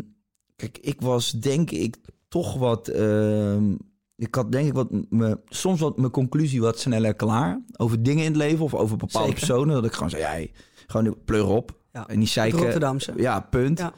kijk, 0.55 0.77
ik 0.81 1.01
was 1.01 1.31
denk 1.31 1.71
ik 1.71 1.95
toch 2.27 2.57
wat... 2.57 2.87
ehm, 2.87 3.75
ik 4.15 4.35
had 4.35 4.51
denk 4.51 4.67
ik 4.67 4.73
wat 4.73 4.87
me, 5.09 5.39
soms 5.45 5.79
wat 5.79 5.97
mijn 5.97 6.11
conclusie 6.11 6.61
wat 6.61 6.79
sneller 6.79 7.13
klaar 7.13 7.61
over 7.77 8.03
dingen 8.03 8.23
in 8.23 8.29
het 8.31 8.39
leven 8.41 8.63
of 8.65 8.73
over 8.73 8.97
bepaalde 8.97 9.27
Zeker. 9.29 9.47
personen. 9.47 9.73
Dat 9.75 9.85
ik 9.85 9.93
gewoon 9.93 10.09
zei, 10.09 10.23
hey, 10.23 10.51
gewoon 10.87 11.15
pleur 11.25 11.45
op. 11.47 11.77
Ja, 11.93 12.07
En 12.07 12.19
die 12.19 12.27
zeiken. 12.27 12.59
Rotterdamse. 12.59 13.13
Ja, 13.17 13.39
punt. 13.39 13.79
Ja. 13.79 13.93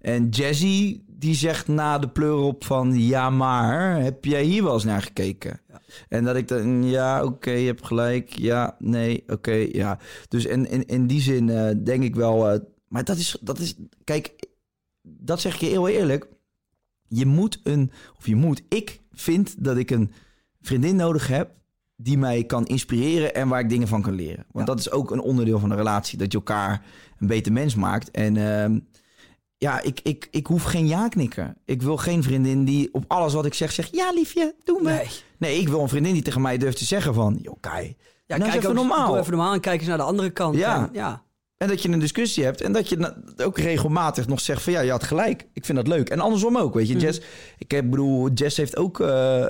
En 0.00 0.28
Jazzy, 0.28 1.00
die 1.22 1.34
zegt 1.34 1.68
na 1.68 1.98
de 1.98 2.08
pleur 2.08 2.36
op 2.36 2.64
van... 2.64 3.00
Ja, 3.00 3.30
maar 3.30 4.00
heb 4.02 4.24
jij 4.24 4.42
hier 4.42 4.62
wel 4.62 4.74
eens 4.74 4.84
naar 4.84 5.02
gekeken? 5.02 5.60
Ja. 5.68 5.80
En 6.08 6.24
dat 6.24 6.36
ik 6.36 6.48
dan... 6.48 6.84
Ja, 6.84 7.24
oké, 7.24 7.50
je 7.50 7.66
hebt 7.66 7.86
gelijk. 7.86 8.28
Ja, 8.38 8.76
nee, 8.78 9.24
oké, 9.26 9.52
ja. 9.72 9.98
Dus 10.28 10.44
in, 10.44 10.70
in, 10.70 10.86
in 10.86 11.06
die 11.06 11.20
zin 11.20 11.48
eh, 11.48 11.74
denk 11.84 12.02
ik 12.02 12.14
wel... 12.14 12.50
eh, 12.50 12.58
maar 12.88 13.04
dat 13.04 13.16
is, 13.16 13.36
dat 13.40 13.58
is... 13.58 13.74
Kijk, 14.04 14.46
dat 15.02 15.40
zeg 15.40 15.54
ik 15.54 15.60
je 15.60 15.66
heel 15.66 15.88
eerlijk. 15.88 16.28
Je 17.08 17.26
moet 17.26 17.60
een... 17.64 17.90
Of 18.18 18.26
je 18.26 18.36
moet... 18.36 18.62
Ik 18.68 19.00
vind 19.12 19.64
dat 19.64 19.76
ik 19.76 19.90
een 19.90 20.12
vriendin 20.60 20.96
nodig 20.96 21.26
heb... 21.28 21.50
die 21.96 22.18
mij 22.18 22.44
kan 22.44 22.66
inspireren 22.66 23.34
en 23.34 23.48
waar 23.48 23.60
ik 23.60 23.68
dingen 23.68 23.88
van 23.88 24.02
kan 24.02 24.14
leren. 24.14 24.44
Want 24.50 24.66
Ja. 24.68 24.74
dat 24.74 24.78
is 24.78 24.90
ook 24.90 25.10
een 25.10 25.20
onderdeel 25.20 25.58
van 25.58 25.70
een 25.70 25.76
relatie. 25.76 26.18
Dat 26.18 26.32
je 26.32 26.38
elkaar 26.38 26.84
een 27.18 27.26
beter 27.26 27.52
mens 27.52 27.74
maakt. 27.74 28.10
En... 28.10 28.36
ehm, 28.36 28.78
ja, 29.62 29.80
ik, 29.80 30.00
ik, 30.02 30.28
ik 30.30 30.46
hoef 30.46 30.62
geen 30.62 30.86
ja-knikker. 30.86 31.54
Ik 31.64 31.82
wil 31.82 31.96
geen 31.96 32.22
vriendin 32.22 32.64
die 32.64 32.88
op 32.92 33.04
alles 33.08 33.32
wat 33.34 33.46
ik 33.46 33.54
zeg 33.54 33.72
zegt... 33.72 33.94
Ja, 33.96 34.10
liefje, 34.12 34.54
doe 34.64 34.82
me. 34.82 34.90
Nee. 34.92 35.06
Nee, 35.38 35.58
ik 35.60 35.68
wil 35.68 35.80
een 35.80 35.88
vriendin 35.88 36.12
die 36.12 36.22
tegen 36.22 36.40
mij 36.40 36.58
durft 36.58 36.78
te 36.78 36.84
zeggen 36.84 37.14
van... 37.14 37.38
Joh, 37.42 37.54
Kai, 37.60 37.96
Ja, 38.26 38.36
nou 38.36 38.50
is 38.50 38.56
even 38.56 38.68
ook- 38.68 38.74
normaal. 38.74 39.18
Even 39.18 39.30
normaal 39.32 39.52
en 39.52 39.60
kijk 39.60 39.78
eens 39.80 39.88
naar 39.88 39.96
de 39.96 40.02
andere 40.02 40.30
kant. 40.30 40.56
Ja. 40.56 40.76
En, 40.76 40.88
ja. 40.92 41.22
En 41.56 41.68
dat 41.68 41.82
je 41.82 41.88
een 41.88 41.98
discussie 41.98 42.44
hebt. 42.44 42.60
En 42.60 42.72
dat 42.72 42.88
je 42.88 43.14
ook 43.44 43.58
regelmatig 43.58 44.26
nog 44.26 44.40
zegt 44.40 44.62
van... 44.62 44.72
Ja, 44.72 44.80
je 44.80 44.90
had 44.90 45.04
gelijk. 45.04 45.46
Ik 45.52 45.64
vind 45.64 45.78
dat 45.78 45.86
leuk. 45.86 46.08
En 46.08 46.20
andersom 46.20 46.56
ook, 46.58 46.74
weet 46.74 46.88
je. 46.88 46.94
Mhm. 46.94 47.02
Jess, 47.04 47.20
ik 47.58 47.70
heb, 47.70 47.90
bedoel, 47.90 48.30
Jess 48.30 48.56
heeft 48.56 48.76
ook... 48.76 49.00
eh, 49.00 49.46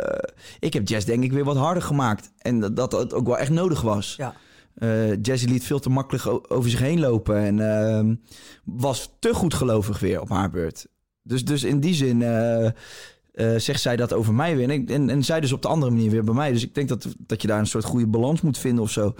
ik 0.60 0.72
heb 0.72 0.88
Jess 0.88 1.06
denk 1.06 1.24
ik 1.24 1.32
weer 1.32 1.44
wat 1.44 1.56
harder 1.56 1.82
gemaakt. 1.82 2.30
En 2.38 2.60
dat 2.60 2.76
dat 2.76 2.92
het 2.92 3.14
ook 3.14 3.26
wel 3.26 3.38
echt 3.38 3.50
nodig 3.50 3.80
was. 3.80 4.14
Ja. 4.16 4.34
Eh 4.74 5.22
Jessie 5.22 5.48
liet 5.48 5.64
veel 5.64 5.78
te 5.78 5.90
makkelijk 5.90 6.52
over 6.52 6.70
zich 6.70 6.80
heen 6.80 7.00
lopen. 7.00 7.36
En 7.36 7.60
ehm, 7.76 8.14
was 8.64 9.10
te 9.18 9.34
goed 9.34 9.54
gelovig 9.54 9.98
weer 10.00 10.20
op 10.20 10.28
haar 10.28 10.50
beurt. 10.50 10.86
Dus, 11.22 11.44
dus 11.44 11.64
in 11.64 11.80
die 11.80 11.94
zin 11.94 12.22
eh, 12.22 12.66
eh, 12.66 12.72
zegt 13.56 13.80
zij 13.80 13.96
dat 13.96 14.12
over 14.12 14.34
mij 14.34 14.56
weer. 14.56 14.64
En, 14.64 14.70
ik- 14.70 14.90
en, 14.90 15.10
en 15.10 15.24
zij 15.24 15.40
dus 15.40 15.52
op 15.52 15.62
de 15.62 15.68
andere 15.68 15.92
manier 15.92 16.10
weer 16.10 16.24
bij 16.24 16.34
mij. 16.34 16.52
Dus 16.52 16.62
ik 16.62 16.74
denk 16.74 16.88
dat, 16.88 17.06
dat 17.18 17.42
je 17.42 17.48
daar 17.48 17.58
een 17.58 17.66
soort 17.66 17.84
goede 17.84 18.06
balans 18.06 18.40
moet 18.40 18.58
vinden 18.58 18.82
of 18.84 18.90
zo. 18.90 19.14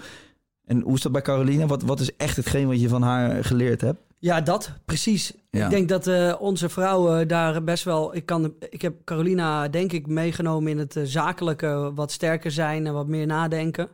En 0.65 0.81
hoe 0.81 0.93
is 0.95 1.01
dat 1.01 1.11
bij 1.11 1.21
Caroline? 1.21 1.67
Wat, 1.67 1.81
wat 1.83 1.99
is 1.99 2.15
echt 2.15 2.35
hetgeen 2.35 2.67
wat 2.67 2.81
je 2.81 2.87
van 2.89 3.01
haar 3.01 3.43
geleerd 3.45 3.81
hebt? 3.81 3.99
Ja, 4.19 4.41
dat, 4.41 4.71
precies. 4.85 5.33
Ja. 5.49 5.63
Ik 5.63 5.69
denk 5.69 5.89
dat 5.89 6.37
onze 6.39 6.69
vrouwen 6.69 7.27
daar 7.27 7.63
best 7.63 7.83
wel... 7.83 8.15
Ik, 8.15 8.25
kan, 8.25 8.53
ik 8.69 8.81
heb 8.81 8.95
Carolina, 9.03 9.67
denk 9.67 9.91
ik, 9.91 10.07
meegenomen 10.07 10.71
in 10.71 10.77
het 10.77 10.99
zakelijke... 11.03 11.91
wat 11.95 12.11
sterker 12.11 12.51
zijn 12.51 12.87
en 12.87 12.93
wat 12.93 13.07
meer 13.07 13.25
nadenken. 13.25 13.87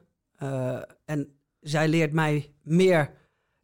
En 1.05 1.27
zij 1.61 1.87
leert 1.87 2.11
mij 2.11 2.53
meer 2.63 3.11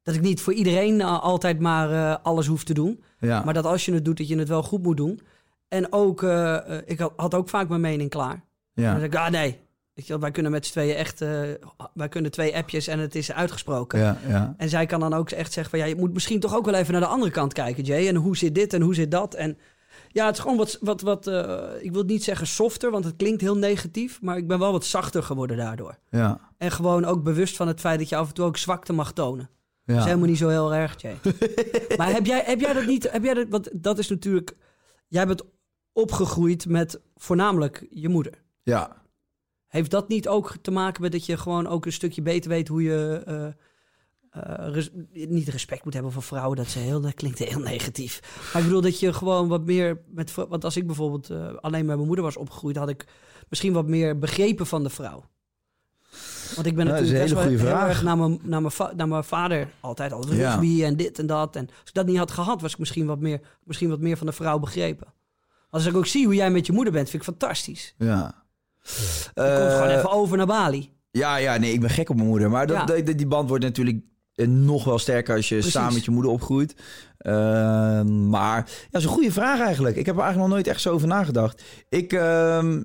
dat 0.05 0.15
ik 0.15 0.21
niet 0.21 0.41
voor 0.41 0.53
iedereen 0.53 1.01
eh, 1.01 1.21
altijd 1.21 1.59
maar 1.59 1.91
eh, 1.91 2.15
alles 2.23 2.47
hoef 2.47 2.63
te 2.63 2.73
doen. 2.73 3.03
Ja, 3.19 3.43
Maar 3.43 3.53
dat 3.53 3.65
als 3.65 3.85
je 3.85 3.93
het 3.93 4.05
doet, 4.05 4.17
dat 4.17 4.27
je 4.27 4.37
het 4.37 4.47
wel 4.47 4.63
goed 4.63 4.83
moet 4.83 4.97
doen. 4.97 5.21
En 5.67 5.93
ook, 5.93 6.23
eh, 6.23 6.57
ik 6.85 6.99
had, 6.99 7.13
had 7.15 7.33
ook 7.33 7.49
vaak 7.49 7.69
mijn 7.69 7.81
mening 7.81 8.09
klaar. 8.09 8.43
Dan 8.73 8.85
ja. 8.85 8.95
zeg 8.95 9.03
ik, 9.03 9.15
ah 9.15 9.29
nee, 9.29 9.63
Weet 9.93 10.07
je, 10.07 10.19
wij 10.19 10.31
kunnen 10.31 10.51
met 10.51 10.65
z'n 10.65 10.71
tweeën 10.71 10.95
echt... 10.95 11.19
wij 11.93 12.09
kunnen 12.09 12.31
twee 12.31 12.55
appjes 12.55 12.87
en 12.87 12.99
het 12.99 13.15
is 13.15 13.31
uitgesproken. 13.31 13.99
ja, 13.99 14.17
ja. 14.27 14.53
En 14.57 14.69
zij 14.69 14.85
kan 14.85 14.99
dan 14.99 15.13
ook 15.13 15.29
echt 15.29 15.53
zeggen 15.53 15.71
van... 15.71 15.79
ja, 15.79 15.85
je 15.85 15.95
moet 15.95 16.13
misschien 16.13 16.39
toch 16.39 16.55
ook 16.55 16.65
wel 16.65 16.73
even 16.73 16.91
naar 16.91 17.01
de 17.01 17.07
andere 17.07 17.31
kant 17.31 17.53
kijken, 17.53 17.83
Jay. 17.83 18.07
En 18.07 18.15
hoe 18.15 18.37
zit 18.37 18.55
dit 18.55 18.73
en 18.73 18.81
hoe 18.81 18.95
zit 18.95 19.11
dat? 19.11 19.33
En 19.33 19.57
ja, 20.15 20.25
het 20.25 20.35
is 20.35 20.41
gewoon 20.41 20.57
wat... 20.57 20.77
wat, 20.81 21.01
wat 21.01 21.27
eh, 21.27 21.69
ik 21.79 21.91
wil 21.91 22.03
niet 22.03 22.23
zeggen 22.23 22.47
softer, 22.47 22.91
want 22.91 23.05
het 23.05 23.15
klinkt 23.15 23.41
heel 23.41 23.57
negatief... 23.57 24.21
maar 24.21 24.37
ik 24.37 24.47
ben 24.47 24.59
wel 24.59 24.71
wat 24.71 24.85
zachter 24.85 25.23
geworden 25.23 25.57
daardoor. 25.57 25.97
ja. 26.09 26.39
En 26.57 26.71
gewoon 26.71 27.05
ook 27.05 27.23
bewust 27.23 27.55
van 27.55 27.67
het 27.67 27.79
feit 27.79 27.99
dat 27.99 28.09
je 28.09 28.15
af 28.15 28.27
en 28.27 28.33
toe 28.33 28.45
ook 28.45 28.57
zwakte 28.57 28.93
mag 28.93 29.13
tonen. 29.13 29.49
ja. 29.83 29.93
Dat 29.93 29.97
is 29.97 30.03
helemaal 30.03 30.27
niet 30.27 30.37
zo 30.37 30.47
heel 30.47 30.73
erg, 30.73 31.01
Jay. 31.01 31.17
maar 31.97 32.11
heb 32.11 32.25
jij, 32.25 32.43
heb 32.45 32.59
jij 32.59 32.73
dat 32.73 32.85
niet... 32.85 33.11
Heb 33.11 33.23
jij 33.23 33.33
dat, 33.33 33.47
want 33.49 33.69
dat 33.73 33.97
is 33.97 34.09
natuurlijk... 34.09 34.55
Jij 35.07 35.27
bent 35.27 35.43
opgegroeid 35.93 36.67
met 36.67 37.01
voornamelijk 37.15 37.87
je 37.89 38.09
moeder. 38.09 38.43
ja. 38.63 39.03
Heeft 39.67 39.91
dat 39.91 40.07
niet 40.07 40.27
ook 40.27 40.55
te 40.61 40.71
maken 40.71 41.01
met 41.01 41.11
dat 41.11 41.25
je 41.25 41.37
gewoon 41.37 41.67
ook 41.67 41.85
een 41.85 41.91
stukje 41.91 42.21
beter 42.21 42.49
weet 42.49 42.67
hoe 42.67 42.83
je 42.83 43.21
eh, 43.25 43.47
eh, 44.43 44.73
res- 44.73 44.89
niet 45.13 45.47
respect 45.47 45.83
moet 45.83 45.93
hebben 45.93 46.11
voor 46.11 46.21
vrouwen? 46.23 46.57
Dat, 46.57 46.67
ze 46.67 46.79
heel, 46.79 47.01
dat 47.01 47.13
klinkt 47.13 47.39
heel 47.39 47.59
negatief. 47.59 48.19
Maar 48.53 48.61
ik 48.61 48.67
bedoel 48.67 48.81
dat 48.81 48.99
je 48.99 49.13
gewoon 49.13 49.47
wat 49.47 49.65
meer 49.65 50.01
met. 50.07 50.33
Want 50.33 50.63
als 50.63 50.77
ik 50.77 50.85
bijvoorbeeld 50.85 51.29
eh, 51.29 51.47
alleen 51.61 51.85
met 51.85 51.95
mijn 51.95 52.07
moeder 52.07 52.25
was 52.25 52.37
opgegroeid, 52.37 52.75
had 52.77 52.89
ik 52.89 53.05
misschien 53.49 53.73
wat 53.73 53.87
meer 53.87 54.19
begrepen 54.19 54.65
van 54.67 54.83
de 54.83 54.89
vrouw. 54.89 55.23
Want 56.55 56.67
ik 56.67 56.75
ben 56.75 56.85
natuurlijk 56.85 57.19
best 57.19 57.33
wel 57.33 57.41
goede 57.43 57.57
heel 57.57 57.67
vraag. 57.67 57.87
erg 57.89 58.03
naar 58.03 58.17
mijn, 58.17 58.39
naar, 58.43 58.61
mijn 58.61 58.73
naar 58.95 59.07
mijn 59.07 59.23
vader 59.23 59.67
altijd 59.79 60.11
al 60.11 60.33
Ja. 60.33 60.61
en 60.85 60.95
dit 60.97 61.19
en 61.19 61.25
dat. 61.25 61.55
En 61.55 61.67
als 61.67 61.87
ik 61.89 61.93
dat 61.93 62.05
niet 62.05 62.17
had 62.17 62.31
gehad, 62.31 62.61
was 62.61 62.71
ik 62.73 62.79
misschien 62.79 63.05
wat 63.05 63.19
meer, 63.19 63.41
misschien 63.63 63.89
wat 63.89 63.99
meer 63.99 64.17
van 64.17 64.27
de 64.27 64.33
vrouw 64.33 64.59
begrepen. 64.59 65.13
Als 65.69 65.85
ik 65.85 65.95
ook 65.95 66.05
zie 66.05 66.25
hoe 66.25 66.35
jij 66.35 66.51
met 66.51 66.65
je 66.65 66.71
moeder 66.73 66.93
bent, 66.93 67.09
vind 67.09 67.21
ik 67.23 67.29
fantastisch. 67.29 67.93
ja. 67.97 68.43
Je 68.83 69.31
komt 69.35 69.47
Eh, 69.47 69.73
gewoon 69.75 69.87
even 69.97 70.11
over 70.11 70.37
naar 70.37 70.45
Bali. 70.45 70.93
Ja, 71.11 71.35
ja, 71.35 71.57
nee, 71.57 71.73
ik 71.73 71.79
ben 71.79 71.89
gek 71.89 72.09
op 72.09 72.15
mijn 72.15 72.27
moeder. 72.27 72.49
Maar 72.49 72.67
dat, 72.67 72.87
Ja. 72.89 72.95
die, 73.01 73.15
die 73.15 73.27
band 73.27 73.49
wordt 73.49 73.63
natuurlijk 73.63 73.97
eh, 74.35 74.47
nog 74.47 74.83
wel 74.83 74.99
sterker 74.99 75.35
als 75.35 75.49
je 75.49 75.55
Precies. 75.55 75.73
samen 75.73 75.93
met 75.93 76.05
je 76.05 76.11
moeder 76.11 76.31
opgroeit. 76.31 76.75
Ehm, 77.17 78.29
maar 78.29 78.57
ja, 78.57 78.87
dat 78.91 79.01
is 79.01 79.07
een 79.07 79.13
goede 79.13 79.31
vraag 79.31 79.59
eigenlijk. 79.59 79.95
Ik 79.95 80.05
heb 80.05 80.15
er 80.15 80.21
eigenlijk 80.21 80.49
nog 80.49 80.57
nooit 80.57 80.67
echt 80.73 80.81
zo 80.81 80.93
over 80.93 81.07
nagedacht. 81.07 81.63
Ik, 81.89 82.13
ehm, 82.13 82.81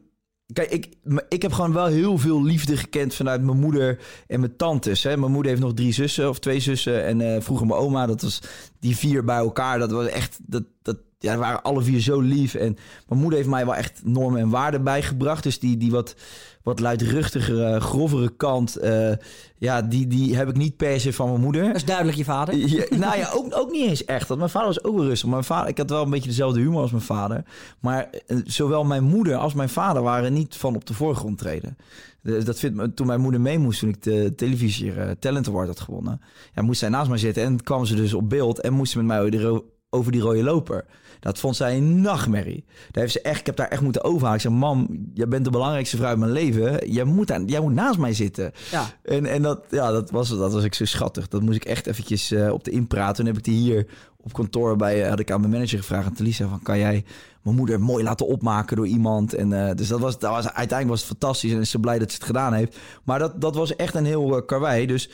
kijk, 0.53 0.71
ik, 0.71 0.95
ik 1.29 1.43
heb 1.43 1.53
gewoon 1.53 1.73
wel 1.73 1.87
heel 1.87 2.19
veel 2.19 2.43
liefde 2.43 2.77
gekend 2.77 3.15
vanuit 3.15 3.43
mijn 3.43 3.59
moeder 3.59 3.99
en 4.27 4.41
mijn 4.41 4.57
tantes. 4.57 5.03
Hè. 5.03 5.17
Mijn 5.17 5.33
moeder 5.33 5.51
heeft 5.51 5.65
nog 5.65 5.75
drie 5.75 5.93
zussen 5.93 6.29
of 6.29 6.39
twee 6.39 6.61
zussen. 6.61 7.05
En 7.05 7.21
eh, 7.21 7.41
vroeger 7.41 7.67
mijn 7.67 7.81
oma, 7.81 8.07
dat 8.07 8.23
was 8.23 8.41
die 8.81 8.97
vier 8.97 9.25
bij 9.25 9.37
elkaar. 9.37 9.79
Dat 9.79 9.91
was 9.91 10.07
echt, 10.07 10.39
dat, 10.43 10.65
dat, 10.83 10.97
ja, 11.23 11.37
waren 11.37 11.63
alle 11.63 11.83
vier 11.83 12.01
zo 12.01 12.21
lief. 12.21 12.55
En 12.55 12.77
mijn 13.09 13.21
moeder 13.21 13.39
heeft 13.39 13.51
mij 13.51 13.65
wel 13.65 13.75
echt 13.77 14.01
normen 14.05 14.41
en 14.41 14.49
waarden 14.49 14.85
bijgebracht. 14.85 15.43
Dus 15.43 15.59
die, 15.59 15.77
die 15.77 15.91
wat, 15.91 16.15
wat 16.63 16.81
luidruchtigere, 16.81 17.81
grovere 17.81 18.33
kant, 18.37 18.77
eh, 18.77 19.13
ja, 19.59 19.83
die, 19.83 20.07
die 20.07 20.37
heb 20.37 20.49
ik 20.49 20.57
niet 20.57 20.77
per 20.77 21.01
se 21.01 21.13
van 21.13 21.29
mijn 21.29 21.41
moeder. 21.41 21.65
Dat 21.67 21.75
is 21.75 21.85
duidelijk 21.85 22.17
je 22.17 22.25
vader. 22.25 22.55
Ja, 22.69 22.85
nou 22.97 23.17
ja, 23.19 23.31
ook, 23.35 23.57
ook 23.57 23.71
niet 23.71 23.89
eens 23.89 24.05
echt. 24.05 24.29
Want 24.29 24.39
mijn 24.41 24.53
vader 24.53 24.69
was 24.69 24.85
ook 24.85 24.97
wel 24.97 25.05
rustig. 25.05 25.29
Mijn 25.29 25.45
vader, 25.45 25.69
ik 25.69 25.79
had 25.79 25.91
wel 25.91 26.03
een 26.03 26.11
beetje 26.11 26.29
dezelfde 26.29 26.61
humor 26.61 26.81
als 26.83 26.91
mijn 26.91 27.03
vader. 27.03 27.45
Maar 27.81 28.09
eh, 28.27 28.37
zowel 28.45 28.85
mijn 28.85 29.05
moeder 29.05 29.37
als 29.37 29.55
mijn 29.55 29.69
vader 29.69 30.03
waren 30.03 30.33
niet 30.33 30.57
van 30.57 30.75
op 30.77 30.87
de 30.87 30.95
voorgrond 30.95 31.39
treden. 31.39 31.77
De- 32.23 32.43
Dat 32.43 32.59
vindt 32.59 32.77
me, 32.77 32.95
toen 32.95 33.07
mijn 33.07 33.21
moeder 33.21 33.41
mee 33.41 33.59
moest, 33.59 33.81
toen 33.81 33.89
ik 33.89 34.03
de 34.03 34.33
televisie 34.37 34.93
eh, 34.93 35.11
Talent 35.19 35.49
Award 35.49 35.69
had 35.69 35.81
gewonnen, 35.81 36.21
ja, 36.55 36.63
moest 36.63 36.79
zij 36.81 36.89
naast 36.89 37.09
mij 37.09 37.19
zitten 37.19 37.43
en 37.43 37.63
kwam 37.63 37.85
ze 37.85 37.95
dus 37.95 38.15
op 38.15 38.29
beeld 38.29 38.61
en 38.61 38.73
moest 38.73 38.93
ze 38.93 39.03
met 39.03 39.07
mij 39.07 39.61
over 39.91 40.13
die 40.13 40.21
rode 40.21 40.43
loper. 40.43 40.85
Dat 41.21 41.39
vond 41.39 41.57
zij 41.57 41.77
een 41.77 42.01
nachtmerrie. 42.01 42.65
Daar 42.91 43.03
heeft 43.03 43.13
ze 43.13 43.21
echt, 43.21 43.41
ik 43.41 43.47
heb 43.47 43.57
daar 43.57 43.69
echt 43.69 43.83
moeten 43.83 44.05
overhalen. 44.05 44.35
Ik 44.35 44.43
zei, 44.43 44.55
mam, 44.55 44.89
jij 45.15 45.29
bent 45.29 45.45
de 45.45 45.51
belangrijkste 45.51 45.97
vrouw 45.97 46.13
in 46.13 46.19
mijn 46.19 46.33
leven. 46.33 46.91
Jij 46.91 47.05
moet, 47.05 47.33
aan, 47.33 47.45
jij 47.47 47.61
moet 47.61 47.75
naast 47.75 47.99
mij 47.99 48.15
zitten. 48.15 48.53
Ja. 48.71 48.87
En, 49.03 49.27
en 49.27 49.43
dat, 49.43 49.65
ja, 49.71 49.91
dat, 49.91 50.11
was, 50.11 50.29
dat 50.29 50.53
was 50.53 50.65
ik 50.65 50.75
zo 50.75 50.85
schattig. 50.85 51.29
Dat 51.29 51.43
moest 51.43 51.57
ik 51.57 51.65
echt 51.65 51.87
eventjes 51.87 52.31
eh, 52.31 52.53
op 52.53 52.65
de 52.65 52.71
inpraten. 52.71 53.15
Toen 53.15 53.27
heb 53.27 53.37
ik 53.37 53.45
die 53.45 53.59
hier 53.59 53.87
op 54.17 54.33
kantoor 54.33 54.77
bij, 54.77 55.03
eh, 55.03 55.09
had 55.09 55.19
ik 55.19 55.31
aan 55.31 55.41
mijn 55.41 55.53
manager 55.53 55.79
gevraagd, 55.79 56.07
aan 56.07 56.15
Talisa, 56.15 56.49
van 56.49 56.63
kan 56.63 56.79
jij 56.79 57.05
mijn 57.43 57.57
moeder 57.57 57.81
mooi 57.81 58.05
laten 58.05 58.27
opmaken 58.27 58.77
door 58.77 58.87
iemand? 58.87 59.35
En 59.35 59.69
eh, 59.69 59.75
dus 59.75 59.89
dat 59.89 60.01
was, 60.01 60.19
dat 60.19 60.31
was, 60.31 60.45
uiteindelijk 60.45 60.89
was 60.89 60.99
het 60.99 61.09
fantastisch 61.09 61.53
en 61.53 61.61
is 61.61 61.71
ze 61.71 61.79
blij 61.79 61.99
dat 61.99 62.11
ze 62.11 62.17
het 62.17 62.27
gedaan 62.27 62.53
heeft. 62.53 62.79
Maar 63.05 63.19
dat, 63.19 63.41
dat 63.41 63.55
was 63.55 63.77
echt 63.77 63.95
een 63.95 64.05
heel 64.05 64.37
uh, 64.37 64.47
karwei. 64.47 64.87
Dus 64.87 65.11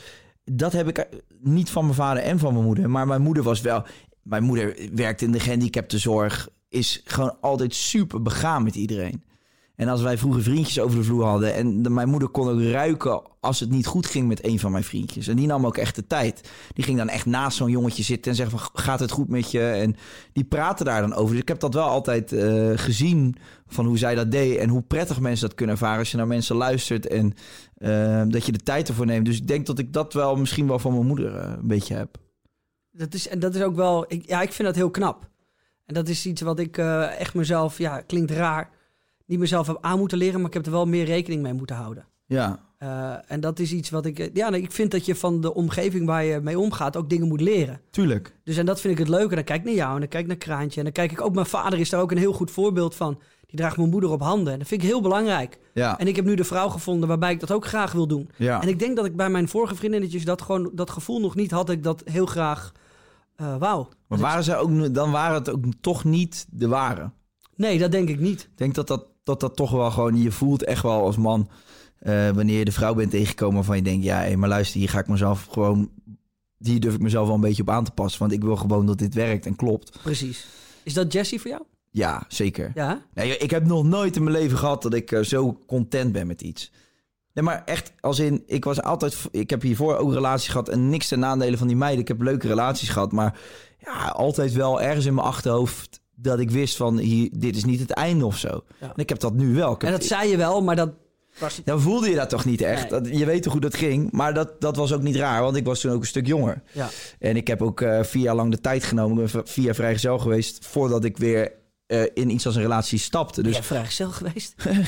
dat 0.51 0.71
heb 0.71 0.87
ik 0.87 1.07
niet 1.39 1.69
van 1.69 1.83
mijn 1.83 1.95
vader 1.95 2.23
en 2.23 2.39
van 2.39 2.53
mijn 2.53 2.65
moeder. 2.65 2.89
Maar 2.89 3.07
mijn 3.07 3.21
moeder 3.21 3.43
was 3.43 3.61
wel, 3.61 3.83
mijn 4.27 4.43
moeder 4.43 4.89
werkte 4.93 5.25
in 5.25 5.31
de 5.31 5.39
gehandicaptenzorg, 5.39 6.49
is 6.69 7.01
gewoon 7.05 7.37
altijd 7.41 7.75
super 7.75 8.21
begaan 8.21 8.63
met 8.63 8.75
iedereen. 8.75 9.23
En 9.77 9.87
als 9.87 10.01
wij 10.01 10.17
vroeger 10.17 10.43
vriendjes 10.43 10.79
over 10.79 10.97
de 10.97 11.03
vloer 11.03 11.25
hadden... 11.25 11.53
en 11.53 11.93
mijn 11.93 12.09
moeder 12.09 12.29
kon 12.29 12.49
ook 12.49 12.61
ruiken 12.61 13.21
als 13.39 13.59
het 13.59 13.69
niet 13.69 13.85
goed 13.85 14.05
ging 14.05 14.27
met 14.27 14.45
een 14.45 14.59
van 14.59 14.71
mijn 14.71 14.83
vriendjes. 14.83 15.27
En 15.27 15.35
die 15.35 15.47
nam 15.47 15.65
ook 15.65 15.77
echt 15.77 15.95
de 15.95 16.07
tijd. 16.07 16.49
Die 16.73 16.83
ging 16.83 16.97
dan 16.97 17.09
echt 17.09 17.25
naast 17.25 17.57
zo'n 17.57 17.69
jongetje 17.69 18.03
zitten 18.03 18.31
en 18.31 18.37
zeggen 18.37 18.59
van... 18.59 18.69
gaat 18.73 18.99
het 18.99 19.11
goed 19.11 19.29
met 19.29 19.51
je? 19.51 19.61
En 19.61 19.95
die 20.33 20.43
praten 20.43 20.85
daar 20.85 21.01
dan 21.01 21.13
over. 21.13 21.31
Dus 21.31 21.41
ik 21.41 21.47
heb 21.47 21.59
dat 21.59 21.73
wel 21.73 21.87
altijd 21.87 22.31
eh, 22.31 22.71
gezien 22.75 23.35
van 23.67 23.85
hoe 23.85 23.97
zij 23.97 24.15
dat 24.15 24.31
deed... 24.31 24.57
en 24.57 24.69
hoe 24.69 24.81
prettig 24.81 25.19
mensen 25.19 25.47
dat 25.47 25.57
kunnen 25.57 25.75
ervaren 25.75 25.99
als 25.99 26.11
je 26.11 26.17
naar 26.17 26.27
mensen 26.27 26.55
luistert... 26.55 27.07
en 27.07 27.33
eh, 27.77 28.23
dat 28.27 28.45
je 28.45 28.51
de 28.51 28.63
tijd 28.63 28.87
ervoor 28.87 29.05
neemt. 29.05 29.25
Dus 29.25 29.37
ik 29.37 29.47
denk 29.47 29.65
dat 29.65 29.79
ik 29.79 29.93
dat 29.93 30.13
wel 30.13 30.35
misschien 30.35 30.67
wel 30.67 30.79
van 30.79 30.93
mijn 30.93 31.07
moeder 31.07 31.35
eh, 31.35 31.51
een 31.57 31.67
beetje 31.67 31.95
heb. 31.95 32.17
Dat 32.97 33.13
is, 33.13 33.27
en 33.27 33.39
dat 33.39 33.55
is 33.55 33.61
ook 33.61 33.75
wel, 33.75 34.05
ik, 34.07 34.27
ja, 34.27 34.41
ik 34.41 34.51
vind 34.51 34.67
dat 34.67 34.77
heel 34.77 34.89
knap. 34.89 35.29
En 35.85 35.93
dat 35.93 36.07
is 36.07 36.25
iets 36.25 36.41
wat 36.41 36.59
ik 36.59 36.77
eh, 36.77 37.19
echt 37.19 37.33
mezelf, 37.33 37.77
ja, 37.77 38.01
klinkt 38.01 38.31
raar, 38.31 38.69
niet 39.25 39.39
mezelf 39.39 39.67
heb 39.67 39.77
aan 39.81 39.97
moeten 39.99 40.17
leren, 40.17 40.37
maar 40.39 40.47
ik 40.47 40.53
heb 40.53 40.65
er 40.65 40.71
wel 40.71 40.85
meer 40.85 41.05
rekening 41.05 41.41
mee 41.41 41.53
moeten 41.53 41.75
houden. 41.75 42.05
Ja, 42.25 42.65
Eh, 42.77 43.13
en 43.27 43.39
dat 43.39 43.59
is 43.59 43.71
iets 43.73 43.89
wat 43.89 44.05
ik, 44.05 44.29
ja, 44.33 44.51
ik 44.51 44.71
vind 44.71 44.91
dat 44.91 45.05
je 45.05 45.15
van 45.15 45.41
de 45.41 45.53
omgeving 45.53 46.05
waar 46.05 46.23
je 46.23 46.39
mee 46.39 46.59
omgaat 46.59 46.97
ook 46.97 47.09
dingen 47.09 47.27
moet 47.27 47.41
leren. 47.41 47.81
tuurlijk. 47.91 48.35
Dus 48.43 48.57
en 48.57 48.65
dat 48.65 48.81
vind 48.81 48.93
ik 48.93 48.99
het 48.99 49.07
leuke. 49.09 49.35
Dan 49.35 49.43
kijk 49.43 49.59
ik 49.59 49.65
naar 49.65 49.73
jou 49.75 49.93
en 49.93 49.99
dan 49.99 50.09
kijk 50.09 50.21
ik 50.23 50.27
naar 50.29 50.37
Kraantje. 50.37 50.77
En 50.77 50.83
dan 50.83 50.93
kijk 50.93 51.11
ik 51.11 51.21
ook, 51.21 51.33
mijn 51.33 51.45
vader 51.45 51.79
is 51.79 51.89
daar 51.89 52.01
ook 52.01 52.11
een 52.11 52.17
heel 52.17 52.33
goed 52.33 52.51
voorbeeld 52.51 52.95
van. 52.95 53.19
Die 53.45 53.55
draagt 53.59 53.77
mijn 53.77 53.89
moeder 53.89 54.09
op 54.09 54.21
handen. 54.21 54.53
En 54.53 54.59
dat 54.59 54.67
vind 54.67 54.81
ik 54.81 54.87
heel 54.87 55.01
belangrijk. 55.01 55.59
Ja, 55.73 55.97
En 55.99 56.07
ik 56.07 56.15
heb 56.15 56.25
nu 56.25 56.35
de 56.35 56.43
vrouw 56.43 56.69
gevonden 56.69 57.07
waarbij 57.07 57.31
ik 57.31 57.39
dat 57.39 57.51
ook 57.51 57.65
graag 57.65 57.91
wil 57.91 58.07
doen. 58.07 58.29
ja. 58.37 58.61
En 58.61 58.67
ik 58.67 58.79
denk 58.79 58.95
dat 58.95 59.05
ik 59.05 59.15
bij 59.15 59.29
mijn 59.29 59.47
vorige 59.47 59.75
vriendinnetjes 59.75 60.25
dat 60.25 60.41
gewoon 60.41 60.71
dat 60.73 60.89
gevoel 60.89 61.19
nog 61.19 61.35
niet 61.35 61.51
had. 61.51 61.67
Dat 61.67 61.75
ik 61.75 61.83
dat 61.83 62.01
heel 62.05 62.25
graag 62.25 62.71
eh 63.37 63.57
wou. 63.57 63.85
maar 64.07 64.19
waren 64.19 64.43
ze 64.43 64.55
ook, 64.55 64.93
dan 64.93 65.11
waren 65.11 65.35
het 65.35 65.49
ook 65.49 65.63
toch 65.81 66.03
niet 66.03 66.47
de 66.49 66.67
ware. 66.67 67.11
Nee, 67.55 67.79
dat 67.79 67.91
denk 67.91 68.09
ik 68.09 68.19
niet. 68.19 68.41
Ik 68.41 68.57
denk 68.57 68.75
dat 68.75 68.87
dat, 68.87 69.05
dat 69.23 69.39
dat 69.39 69.55
toch 69.55 69.71
wel 69.71 69.91
gewoon... 69.91 70.21
Je 70.21 70.31
voelt 70.31 70.63
echt 70.63 70.83
wel 70.83 71.01
als 71.01 71.17
man... 71.17 71.49
eh, 71.99 72.29
wanneer 72.29 72.57
je 72.57 72.65
de 72.65 72.71
vrouw 72.71 72.93
bent 72.93 73.11
tegengekomen 73.11 73.55
waarvan 73.55 73.75
je 73.75 73.81
denkt... 73.81 74.03
Ja, 74.03 74.37
maar 74.37 74.49
luister, 74.49 74.79
hier 74.79 74.89
ga 74.89 74.99
ik 74.99 75.07
mezelf 75.07 75.45
gewoon... 75.51 75.89
Hier 76.57 76.79
durf 76.79 76.93
ik 76.93 77.01
mezelf 77.01 77.25
wel 77.25 77.35
een 77.35 77.41
beetje 77.41 77.61
op 77.61 77.69
aan 77.69 77.83
te 77.83 77.91
passen. 77.91 78.19
Want 78.19 78.31
ik 78.31 78.43
wil 78.43 78.55
gewoon 78.55 78.85
dat 78.85 78.97
dit 78.97 79.13
werkt 79.13 79.45
en 79.45 79.55
klopt. 79.55 79.99
Precies. 80.01 80.47
Is 80.83 80.93
dat 80.93 81.13
Jessie 81.13 81.41
voor 81.41 81.51
jou? 81.51 81.63
Ja, 81.91 82.25
zeker. 82.27 82.71
Ja. 82.75 83.01
Nee, 83.13 83.37
ik 83.37 83.51
heb 83.51 83.65
nog 83.65 83.83
nooit 83.83 84.15
in 84.15 84.23
mijn 84.23 84.35
leven 84.35 84.57
gehad 84.57 84.81
dat 84.81 84.93
ik 84.93 85.11
eh, 85.11 85.23
zo 85.23 85.59
content 85.67 86.11
ben 86.11 86.27
met 86.27 86.41
iets. 86.41 86.71
Nee, 87.37 87.45
maar 87.45 87.61
echt, 87.65 87.91
als 87.99 88.19
in, 88.19 88.43
ik 88.45 88.63
was 88.65 88.81
altijd, 88.81 89.15
ik 89.31 89.49
heb 89.49 89.61
hiervoor 89.61 89.97
ook 89.97 90.13
relaties 90.13 90.49
gehad 90.49 90.69
en 90.69 90.89
niks 90.89 91.07
ten 91.07 91.19
nadele 91.19 91.57
van 91.57 91.67
die 91.67 91.75
meiden. 91.75 92.01
Ik 92.01 92.07
heb 92.07 92.21
leuke 92.21 92.47
relaties 92.47 92.89
gehad, 92.89 93.11
maar 93.11 93.39
ja, 93.85 94.07
altijd 94.07 94.53
wel 94.53 94.81
ergens 94.81 95.05
in 95.05 95.13
mijn 95.13 95.27
achterhoofd 95.27 95.99
dat 96.15 96.39
ik 96.39 96.51
wist 96.51 96.75
van, 96.75 96.97
hier, 96.97 97.29
dit 97.37 97.55
is 97.55 97.65
niet 97.65 97.79
het 97.79 97.91
einde 97.91 98.25
of 98.25 98.37
zo. 98.37 98.63
Ja. 98.79 98.87
En 98.87 98.93
ik 98.95 99.09
heb 99.09 99.19
dat 99.19 99.33
nu 99.33 99.53
wel. 99.53 99.71
Ik 99.73 99.83
En 99.83 99.91
dat 99.91 100.03
zei 100.03 100.29
je 100.29 100.37
wel, 100.37 100.61
maar 100.61 100.75
dat 100.75 100.89
was... 101.39 101.61
Dan 101.65 101.81
voelde 101.81 102.09
je 102.09 102.15
dat 102.15 102.29
toch 102.29 102.45
niet 102.45 102.61
echt? 102.61 102.89
Nee. 102.89 103.01
Dat, 103.01 103.17
je 103.17 103.25
weet 103.25 103.43
toch 103.43 103.51
hoe 103.51 103.61
dat 103.61 103.75
ging? 103.75 104.11
Maar 104.11 104.33
dat, 104.33 104.61
dat 104.61 104.75
was 104.75 104.93
ook 104.93 105.01
niet 105.01 105.15
raar, 105.15 105.41
want 105.41 105.55
ik 105.55 105.65
was 105.65 105.79
toen 105.79 105.91
ook 105.91 106.01
een 106.01 106.07
stuk 106.07 106.27
jonger. 106.27 106.61
Ja. 106.71 106.89
En 107.19 107.35
ik 107.35 107.47
heb 107.47 107.61
ook 107.61 107.81
eh, 107.81 108.03
vier 108.03 108.23
jaar 108.23 108.35
lang 108.35 108.51
de 108.51 108.61
tijd 108.61 108.83
genomen. 108.83 109.23
Ik 109.25 109.31
ben 109.31 109.43
v- 109.45 109.51
vier 109.51 109.65
jaar 109.65 109.75
vrijgezel 109.75 110.19
geweest 110.19 110.65
voordat 110.65 111.03
ik 111.03 111.17
weer 111.17 111.51
eh, 111.87 112.03
in 112.13 112.29
iets 112.29 112.45
als 112.45 112.55
een 112.55 112.61
relatie 112.61 112.99
stapte. 112.99 113.43
Dus... 113.43 113.55
Ja, 113.55 113.63
vrijgezel 113.63 114.09
geweest. 114.09 114.53
je 114.63 114.83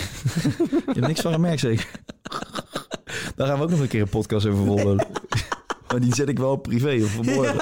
hebt 0.86 1.08
niks 1.08 1.22
van 1.22 1.34
gemerkt, 1.34 1.60
zeker? 1.60 1.90
Daar 3.36 3.48
gaan 3.48 3.58
we 3.58 3.64
ook 3.64 3.70
nog 3.70 3.80
een 3.80 3.88
keer 3.88 4.02
een 4.02 4.10
podcast 4.10 4.46
over 4.46 4.66
volgen. 4.66 4.96
maar 5.88 6.00
die 6.00 6.16
zet 6.16 6.30
ik 6.30 6.40
wel 6.40 6.56
privé 6.56 7.04
of 7.04 7.12
vanmorgen. 7.12 7.56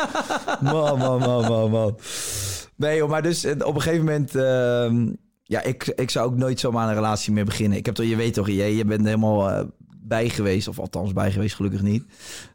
Man, 0.62 0.98
man, 0.98 1.20
man, 1.20 1.42
man, 1.42 1.72
man. 1.72 2.00
Nee, 2.76 2.98
joh, 2.98 3.10
maar 3.10 3.22
dus 3.22 3.44
eh, 3.44 3.68
op 3.68 3.76
een 3.76 3.82
gegeven 3.82 4.06
moment... 4.06 4.36
ehm, 4.36 5.08
ja, 5.44 5.62
ik, 5.64 5.88
ik 5.88 6.10
zou 6.10 6.26
ook 6.26 6.38
nooit 6.38 6.60
zomaar 6.60 6.88
een 6.88 6.96
relatie 6.96 7.34
meer 7.34 7.46
beginnen. 7.46 7.78
Ik 7.78 7.86
heb 7.86 7.96
toch, 7.96 8.06
je 8.06 8.16
weet 8.16 8.34
toch, 8.34 8.48
je, 8.48 8.76
je 8.76 8.86
bent 8.86 9.06
helemaal 9.06 9.50
eh, 9.50 9.66
bij 10.08 10.30
geweest. 10.30 10.68
Of 10.68 10.80
althans 10.80 11.14
bij 11.14 11.32
geweest, 11.32 11.56
gelukkig 11.56 11.82
niet. 11.82 12.04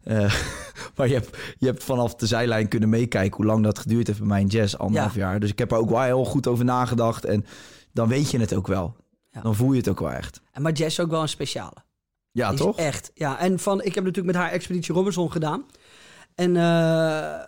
Eh, 0.03 0.35
maar 0.97 1.09
je 1.09 1.15
hebt, 1.15 1.37
je 1.59 1.67
hebt 1.67 1.85
vanaf 1.85 2.15
de 2.15 2.27
zijlijn 2.27 2.69
kunnen 2.69 2.89
meekijken... 2.89 3.37
hoe 3.37 3.47
lang 3.47 3.65
dat 3.65 3.79
geduurd 3.79 4.07
heeft 4.07 4.19
bij 4.19 4.29
mij 4.29 4.41
in 4.41 4.47
jazz, 4.47 4.75
anderhalf 4.75 5.15
Ja. 5.15 5.21
jaar. 5.21 5.41
Dus 5.41 5.51
ik 5.51 5.59
heb 5.59 5.73
er 5.73 5.79
ook 5.79 5.91
wel 5.91 6.03
heel 6.03 6.25
goed 6.25 6.47
over 6.47 6.65
nagedacht. 6.65 7.25
En 7.25 7.45
dan 7.93 8.09
weet 8.09 8.31
je 8.31 8.39
het 8.39 8.55
ook 8.55 8.67
wel. 8.67 8.97
Ja. 9.31 9.41
Dan 9.41 9.55
voel 9.55 9.71
je 9.73 9.79
het 9.79 9.89
ook 9.89 10.01
wel 10.01 10.11
echt. 10.13 10.41
En 10.53 10.63
maar 10.63 10.73
Jess 10.73 10.99
is 10.99 11.05
ook 11.05 11.11
wel 11.11 11.23
een 11.23 11.29
speciale. 11.29 11.77
Ja, 12.31 12.49
Die 12.49 12.59
toch? 12.59 12.77
Echt. 12.77 13.11
Ja, 13.15 13.39
en 13.39 13.59
van, 13.59 13.79
ik 13.83 13.95
heb 13.95 14.05
natuurlijk 14.05 14.35
met 14.35 14.43
haar 14.45 14.53
Expeditie 14.53 14.95
Robinson 14.95 15.33
gedaan. 15.33 15.65
En 16.35 16.57
eh, 16.57 17.41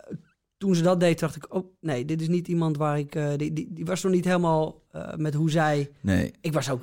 toen 0.57 0.75
ze 0.75 0.83
dat 0.83 1.01
deed, 1.01 1.19
dacht 1.21 1.37
ik, 1.37 1.55
oh 1.55 1.65
nee, 1.81 2.05
dit 2.05 2.21
is 2.21 2.29
niet 2.29 2.49
iemand 2.49 2.77
waar 2.77 2.99
ik... 2.99 3.15
eh, 3.15 3.29
die, 3.37 3.53
die, 3.53 3.69
die 3.73 3.85
was 3.85 4.03
nog 4.03 4.13
niet 4.13 4.25
helemaal 4.25 4.83
met 5.17 5.35
hoe 5.35 5.51
zij... 5.51 5.91
Nee. 6.01 6.33
Ik 6.41 6.53
was 6.53 6.71
ook, 6.71 6.83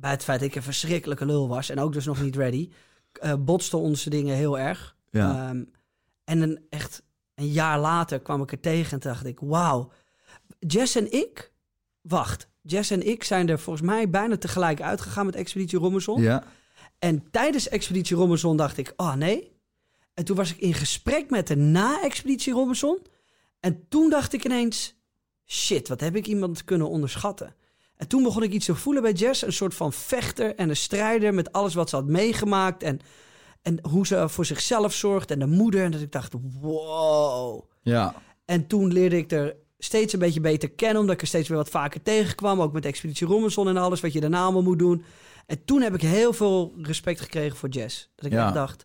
bij 0.00 0.10
het 0.10 0.24
feit 0.24 0.40
dat 0.40 0.48
ik 0.48 0.54
een 0.54 0.62
verschrikkelijke 0.62 1.26
lul 1.26 1.48
was... 1.48 1.68
en 1.68 1.78
ook 1.78 1.92
dus 1.92 2.04
nog 2.04 2.22
niet 2.22 2.36
ready... 2.36 2.70
eh 3.12 3.34
botsten 3.38 3.78
onze 3.78 4.10
dingen 4.10 4.36
heel 4.36 4.58
erg. 4.58 4.96
Ja. 5.10 5.48
Ehm, 5.48 5.64
en 6.24 6.40
een, 6.40 6.66
echt 6.68 7.02
een 7.34 7.48
jaar 7.48 7.80
later 7.80 8.20
kwam 8.20 8.42
ik 8.42 8.52
er 8.52 8.60
tegen 8.60 8.92
en 8.92 8.98
dacht 8.98 9.26
ik, 9.26 9.40
wauw. 9.40 9.92
Jess 10.58 10.96
en 10.96 11.12
ik, 11.12 11.52
wacht. 12.00 12.48
Jess 12.62 12.90
en 12.90 13.06
ik 13.06 13.24
zijn 13.24 13.48
er 13.48 13.58
volgens 13.58 13.86
mij 13.86 14.10
bijna 14.10 14.36
tegelijk 14.36 14.80
uitgegaan 14.80 15.26
met 15.26 15.34
Expeditie 15.34 15.78
Robinson. 15.78 16.22
Ja. 16.22 16.44
En 16.98 17.30
tijdens 17.30 17.68
Expeditie 17.68 18.16
Robinson 18.16 18.56
dacht 18.56 18.76
ik, 18.76 18.92
oh 18.96 19.14
nee. 19.14 19.58
En 20.14 20.24
toen 20.24 20.36
was 20.36 20.50
ik 20.50 20.58
in 20.58 20.74
gesprek 20.74 21.30
met 21.30 21.46
de 21.46 21.56
na 21.56 22.02
Expeditie 22.02 22.52
Robinson. 22.52 22.98
En 23.60 23.88
toen 23.88 24.10
dacht 24.10 24.32
ik 24.32 24.44
ineens, 24.44 24.94
shit, 25.46 25.88
wat 25.88 26.00
heb 26.00 26.16
ik 26.16 26.26
iemand 26.26 26.64
kunnen 26.64 26.88
onderschatten? 26.88 27.54
En 28.00 28.08
toen 28.08 28.22
begon 28.22 28.42
ik 28.42 28.52
iets 28.52 28.66
te 28.66 28.74
voelen 28.74 29.02
bij 29.02 29.12
Jess. 29.12 29.42
Een 29.42 29.52
soort 29.52 29.74
van 29.74 29.92
vechter 29.92 30.54
en 30.54 30.68
een 30.68 30.76
strijder 30.76 31.34
met 31.34 31.52
alles 31.52 31.74
wat 31.74 31.88
ze 31.88 31.96
had 31.96 32.06
meegemaakt. 32.06 32.82
En, 32.82 33.00
en 33.62 33.78
hoe 33.88 34.06
ze 34.06 34.28
voor 34.28 34.44
zichzelf 34.44 34.92
zorgt 34.92 35.30
en 35.30 35.38
de 35.38 35.46
moeder. 35.46 35.84
En 35.84 35.90
dat 35.90 36.00
ik 36.00 36.12
dacht, 36.12 36.34
wow. 36.60 37.64
Ja. 37.82 38.14
En 38.44 38.66
toen 38.66 38.92
leerde 38.92 39.16
ik 39.16 39.32
er 39.32 39.56
steeds 39.78 40.12
een 40.12 40.18
beetje 40.18 40.40
beter 40.40 40.70
kennen, 40.70 41.00
omdat 41.00 41.14
ik 41.14 41.20
er 41.20 41.26
steeds 41.26 41.48
weer 41.48 41.56
wat 41.56 41.68
vaker 41.68 42.02
tegenkwam. 42.02 42.60
Ook 42.60 42.72
met 42.72 42.84
Expeditie 42.84 43.26
Robinson 43.26 43.68
en 43.68 43.76
alles, 43.76 44.00
wat 44.00 44.12
je 44.12 44.20
daarna 44.20 44.42
allemaal 44.42 44.62
moet 44.62 44.78
doen. 44.78 45.04
En 45.46 45.64
toen 45.64 45.82
heb 45.82 45.94
ik 45.94 46.00
heel 46.02 46.32
veel 46.32 46.72
respect 46.82 47.20
gekregen 47.20 47.56
voor 47.56 47.68
Jess. 47.68 48.10
Dat 48.14 48.24
ik 48.26 48.32
Ja. 48.32 48.44
echt 48.44 48.54
dacht, 48.54 48.84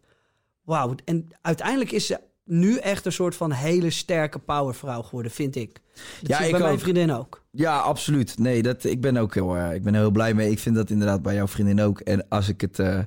wauw. 0.64 0.96
En 1.06 1.28
uiteindelijk 1.42 1.92
is 1.92 2.06
ze 2.06 2.20
nu 2.46 2.78
echt 2.78 3.06
een 3.06 3.12
soort 3.12 3.36
van 3.36 3.52
hele 3.52 3.90
sterke 3.90 4.40
powervrouw 4.40 5.02
geworden, 5.02 5.32
vind 5.32 5.56
ik. 5.56 5.82
Dat 6.22 6.30
Ja, 6.30 6.40
ik 6.40 6.52
bij 6.52 6.60
mijn 6.60 6.80
vriendin 6.80 7.12
ook. 7.12 7.44
Ja, 7.52 7.80
absoluut. 7.80 8.38
Nee, 8.38 8.62
dat, 8.62 8.84
ik 8.84 9.02
ben 9.02 9.18
ook 9.18 9.34
heel, 9.34 9.56
eh, 9.58 9.74
ik 9.74 9.84
ben 9.84 9.94
heel 9.96 10.12
blij 10.12 10.34
mee. 10.34 10.52
Ik 10.52 10.60
vind 10.60 10.76
dat 10.76 10.90
inderdaad 10.90 11.22
bij 11.22 11.36
jouw 11.36 11.48
vriendin 11.48 11.82
ook. 11.82 12.00
En 12.00 12.26
als 12.30 12.48
ik 12.50 12.62
het 12.62 12.80
eh, 12.80 13.00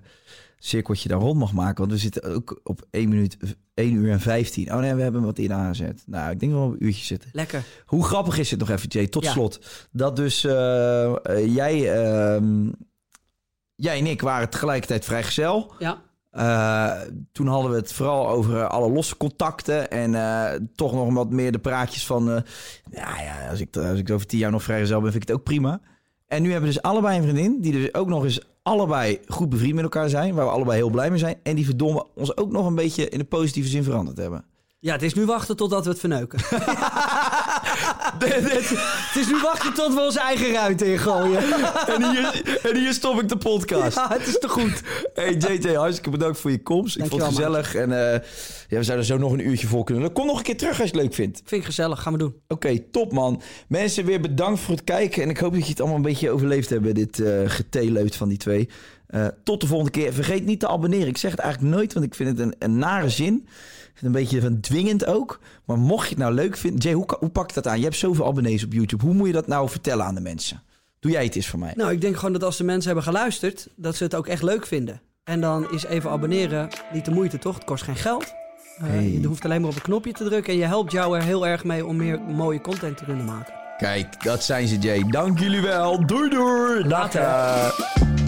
cirkeltje 0.58 1.08
daar 1.08 1.18
rond 1.18 1.38
mag 1.38 1.52
maken, 1.52 1.78
want 1.78 1.90
we 1.92 1.98
zitten 1.98 2.22
ook 2.22 2.60
op 2.62 2.86
1 2.90 3.08
minuut, 3.08 3.36
1 3.74 3.92
uur 3.94 4.10
en 4.10 4.20
15. 4.20 4.72
Oh 4.72 4.78
nee, 4.80 4.94
we 4.94 5.02
hebben 5.02 5.22
wat 5.22 5.38
in 5.38 5.52
aangezet. 5.52 6.02
Nou, 6.06 6.30
ik 6.30 6.40
denk 6.40 6.52
wel 6.52 6.62
een 6.70 6.84
uurtje 6.84 7.04
zitten. 7.04 7.30
Lekker. 7.32 7.64
Hoe 7.86 8.04
grappig 8.04 8.38
is 8.38 8.50
het 8.50 8.60
nog 8.60 8.70
even, 8.70 8.88
Jay, 8.88 9.06
tot 9.06 9.24
Ja. 9.24 9.30
slot. 9.32 9.60
Dat 9.92 10.16
dus 10.16 10.44
eh, 10.44 11.14
jij, 11.54 12.02
ehm, 12.02 12.70
jij 13.74 13.98
en 13.98 14.06
ik 14.06 14.20
waren 14.20 14.50
tegelijkertijd 14.50 15.04
vrijgezel. 15.04 15.72
Ja. 15.78 16.02
Eh, 16.38 16.92
toen 17.32 17.46
hadden 17.46 17.70
we 17.70 17.76
het 17.76 17.92
vooral 17.92 18.28
over 18.28 18.56
eh, 18.56 18.68
alle 18.68 18.90
losse 18.90 19.16
contacten. 19.16 19.90
En 19.90 20.14
eh, 20.14 20.60
toch 20.74 20.92
nog 20.92 21.12
wat 21.12 21.30
meer 21.30 21.52
de 21.52 21.58
praatjes 21.58 22.06
van... 22.06 22.24
ja, 22.90 23.20
ja 23.20 23.48
als, 23.50 23.60
ik, 23.60 23.76
als 23.76 23.98
ik 23.98 24.10
over 24.10 24.26
tien 24.26 24.38
jaar 24.38 24.50
nog 24.50 24.62
vrijgezel 24.62 25.00
ben, 25.00 25.10
vind 25.10 25.22
ik 25.22 25.28
het 25.28 25.38
ook 25.38 25.44
prima. 25.44 25.80
En 26.26 26.42
nu 26.42 26.50
hebben 26.50 26.68
we 26.68 26.74
dus 26.74 26.82
allebei 26.82 27.16
een 27.16 27.22
vriendin... 27.22 27.60
die 27.60 27.72
dus 27.72 27.94
ook 27.94 28.08
nog 28.08 28.24
eens 28.24 28.40
allebei 28.62 29.20
goed 29.26 29.48
bevriend 29.48 29.74
met 29.74 29.82
elkaar 29.82 30.08
zijn... 30.08 30.34
waar 30.34 30.44
we 30.44 30.50
allebei 30.50 30.76
heel 30.76 30.90
blij 30.90 31.10
mee 31.10 31.18
zijn. 31.18 31.36
En 31.42 31.54
die 31.54 31.64
verdomme 31.64 32.06
ons 32.14 32.36
ook 32.36 32.50
nog 32.50 32.66
een 32.66 32.74
beetje 32.74 33.08
in 33.08 33.18
de 33.18 33.24
positieve 33.24 33.68
zin 33.68 33.82
veranderd 33.82 34.16
hebben. 34.16 34.44
Ja, 34.78 34.92
het 34.92 35.02
is 35.02 35.14
nu 35.14 35.26
wachten 35.26 35.56
totdat 35.56 35.84
we 35.84 35.90
het 35.90 36.00
verneuken. 36.00 36.38
het 38.18 39.16
is 39.16 39.26
nu 39.26 39.40
wachten 39.42 39.74
tot 39.74 39.94
we 39.94 40.00
onze 40.00 40.20
eigen 40.20 40.52
ruimte 40.52 40.92
ingooien. 40.92 41.42
en, 41.94 42.10
hier, 42.10 42.58
en 42.62 42.76
hier 42.76 42.92
stop 42.92 43.20
ik 43.20 43.28
de 43.28 43.36
podcast. 43.36 43.96
Ja, 43.96 44.08
het 44.08 44.26
is 44.26 44.38
te 44.38 44.48
goed. 44.48 44.82
Hey 45.14 45.34
JJ, 45.34 45.74
hartstikke 45.74 46.10
bedankt 46.10 46.38
voor 46.38 46.50
je 46.50 46.62
komst. 46.62 46.96
Ik 46.96 47.06
vond 47.06 47.22
het 47.22 47.34
gezellig. 47.34 47.74
En 47.74 48.12
eh, 48.12 48.20
ja, 48.68 48.76
we 48.78 48.82
zouden 48.82 49.06
zo 49.06 49.18
nog 49.18 49.32
een 49.32 49.48
uurtje 49.48 49.66
voor 49.66 49.84
kunnen. 49.84 50.12
Kom 50.12 50.26
nog 50.26 50.38
een 50.38 50.44
keer 50.44 50.56
terug 50.56 50.80
als 50.80 50.90
je 50.90 50.96
het 50.96 51.02
leuk 51.04 51.14
vindt. 51.14 51.42
Vind 51.44 51.60
ik 51.60 51.66
gezellig, 51.66 52.02
gaan 52.02 52.12
we 52.12 52.18
doen. 52.18 52.34
Oké, 52.48 52.78
top 52.78 53.12
man. 53.12 53.42
Mensen, 53.68 54.04
weer 54.04 54.20
bedankt 54.20 54.60
voor 54.60 54.74
het 54.74 54.84
kijken. 54.84 55.22
En 55.22 55.30
ik 55.30 55.38
hoop 55.38 55.52
dat 55.52 55.62
je 55.62 55.70
het 55.70 55.80
allemaal 55.80 55.96
een 55.96 56.02
beetje 56.02 56.30
overleefd 56.30 56.70
hebt, 56.70 56.94
dit 56.94 57.18
uh, 57.18 57.40
geteeleut 57.46 58.16
van 58.16 58.28
die 58.28 58.38
twee. 58.38 58.68
Uh, 59.10 59.26
tot 59.44 59.60
de 59.60 59.66
volgende 59.66 59.92
keer. 59.92 60.12
Vergeet 60.12 60.44
niet 60.44 60.60
te 60.60 60.68
abonneren. 60.68 61.08
Ik 61.08 61.16
zeg 61.16 61.30
het 61.30 61.40
eigenlijk 61.40 61.74
nooit, 61.74 61.92
want 61.92 62.06
ik 62.06 62.14
vind 62.14 62.28
het 62.28 62.38
een, 62.38 62.54
een 62.58 62.78
nare 62.78 63.08
zin. 63.08 63.48
Ik 63.94 64.02
een 64.02 64.12
beetje 64.12 64.40
van 64.40 64.60
dwingend 64.60 65.06
ook. 65.06 65.40
Maar 65.64 65.78
mocht 65.78 66.02
je 66.02 66.14
het 66.14 66.18
nou 66.18 66.34
leuk 66.34 66.56
vinden... 66.56 66.80
Jay, 66.80 66.92
hoe, 66.92 67.06
hoe 67.18 67.28
pak 67.28 67.48
je 67.48 67.54
dat 67.54 67.66
aan? 67.66 67.78
Je 67.78 67.84
hebt 67.84 67.96
zoveel 67.96 68.26
abonnees 68.26 68.64
op 68.64 68.72
YouTube. 68.72 69.04
Hoe 69.04 69.14
moet 69.14 69.26
je 69.26 69.32
dat 69.32 69.46
nou 69.46 69.68
vertellen 69.68 70.04
aan 70.04 70.14
de 70.14 70.20
mensen? 70.20 70.62
Doe 71.00 71.12
jij 71.12 71.24
het 71.24 71.36
eens 71.36 71.48
voor 71.48 71.58
mij. 71.58 71.72
Nou, 71.76 71.92
ik 71.92 72.00
denk 72.00 72.16
gewoon 72.16 72.32
dat 72.32 72.44
als 72.44 72.56
de 72.56 72.64
mensen 72.64 72.86
hebben 72.86 73.04
geluisterd... 73.04 73.68
dat 73.76 73.96
ze 73.96 74.04
het 74.04 74.14
ook 74.14 74.26
echt 74.26 74.42
leuk 74.42 74.66
vinden. 74.66 75.00
En 75.24 75.40
dan 75.40 75.72
is 75.72 75.84
even 75.84 76.10
abonneren 76.10 76.68
niet 76.92 77.04
de 77.04 77.10
moeite, 77.10 77.38
toch? 77.38 77.54
Het 77.54 77.64
kost 77.64 77.84
geen 77.84 77.96
geld. 77.96 78.24
Uh, 78.78 78.86
hey. 78.86 79.10
Je 79.10 79.26
hoeft 79.26 79.44
alleen 79.44 79.60
maar 79.60 79.70
op 79.70 79.76
een 79.76 79.82
knopje 79.82 80.12
te 80.12 80.24
drukken. 80.24 80.52
En 80.52 80.58
je 80.58 80.64
helpt 80.64 80.92
jou 80.92 81.16
er 81.16 81.22
heel 81.22 81.46
erg 81.46 81.64
mee 81.64 81.86
om 81.86 81.96
meer 81.96 82.20
mooie 82.20 82.60
content 82.60 82.96
te 82.96 83.04
kunnen 83.04 83.24
maken. 83.24 83.54
Kijk, 83.76 84.24
dat 84.24 84.42
zijn 84.42 84.68
ze, 84.68 84.78
Jay. 84.78 85.04
Dank 85.08 85.38
jullie 85.38 85.60
wel. 85.60 86.06
Doei, 86.06 86.30
doei. 86.30 86.84
Later. 86.84 88.27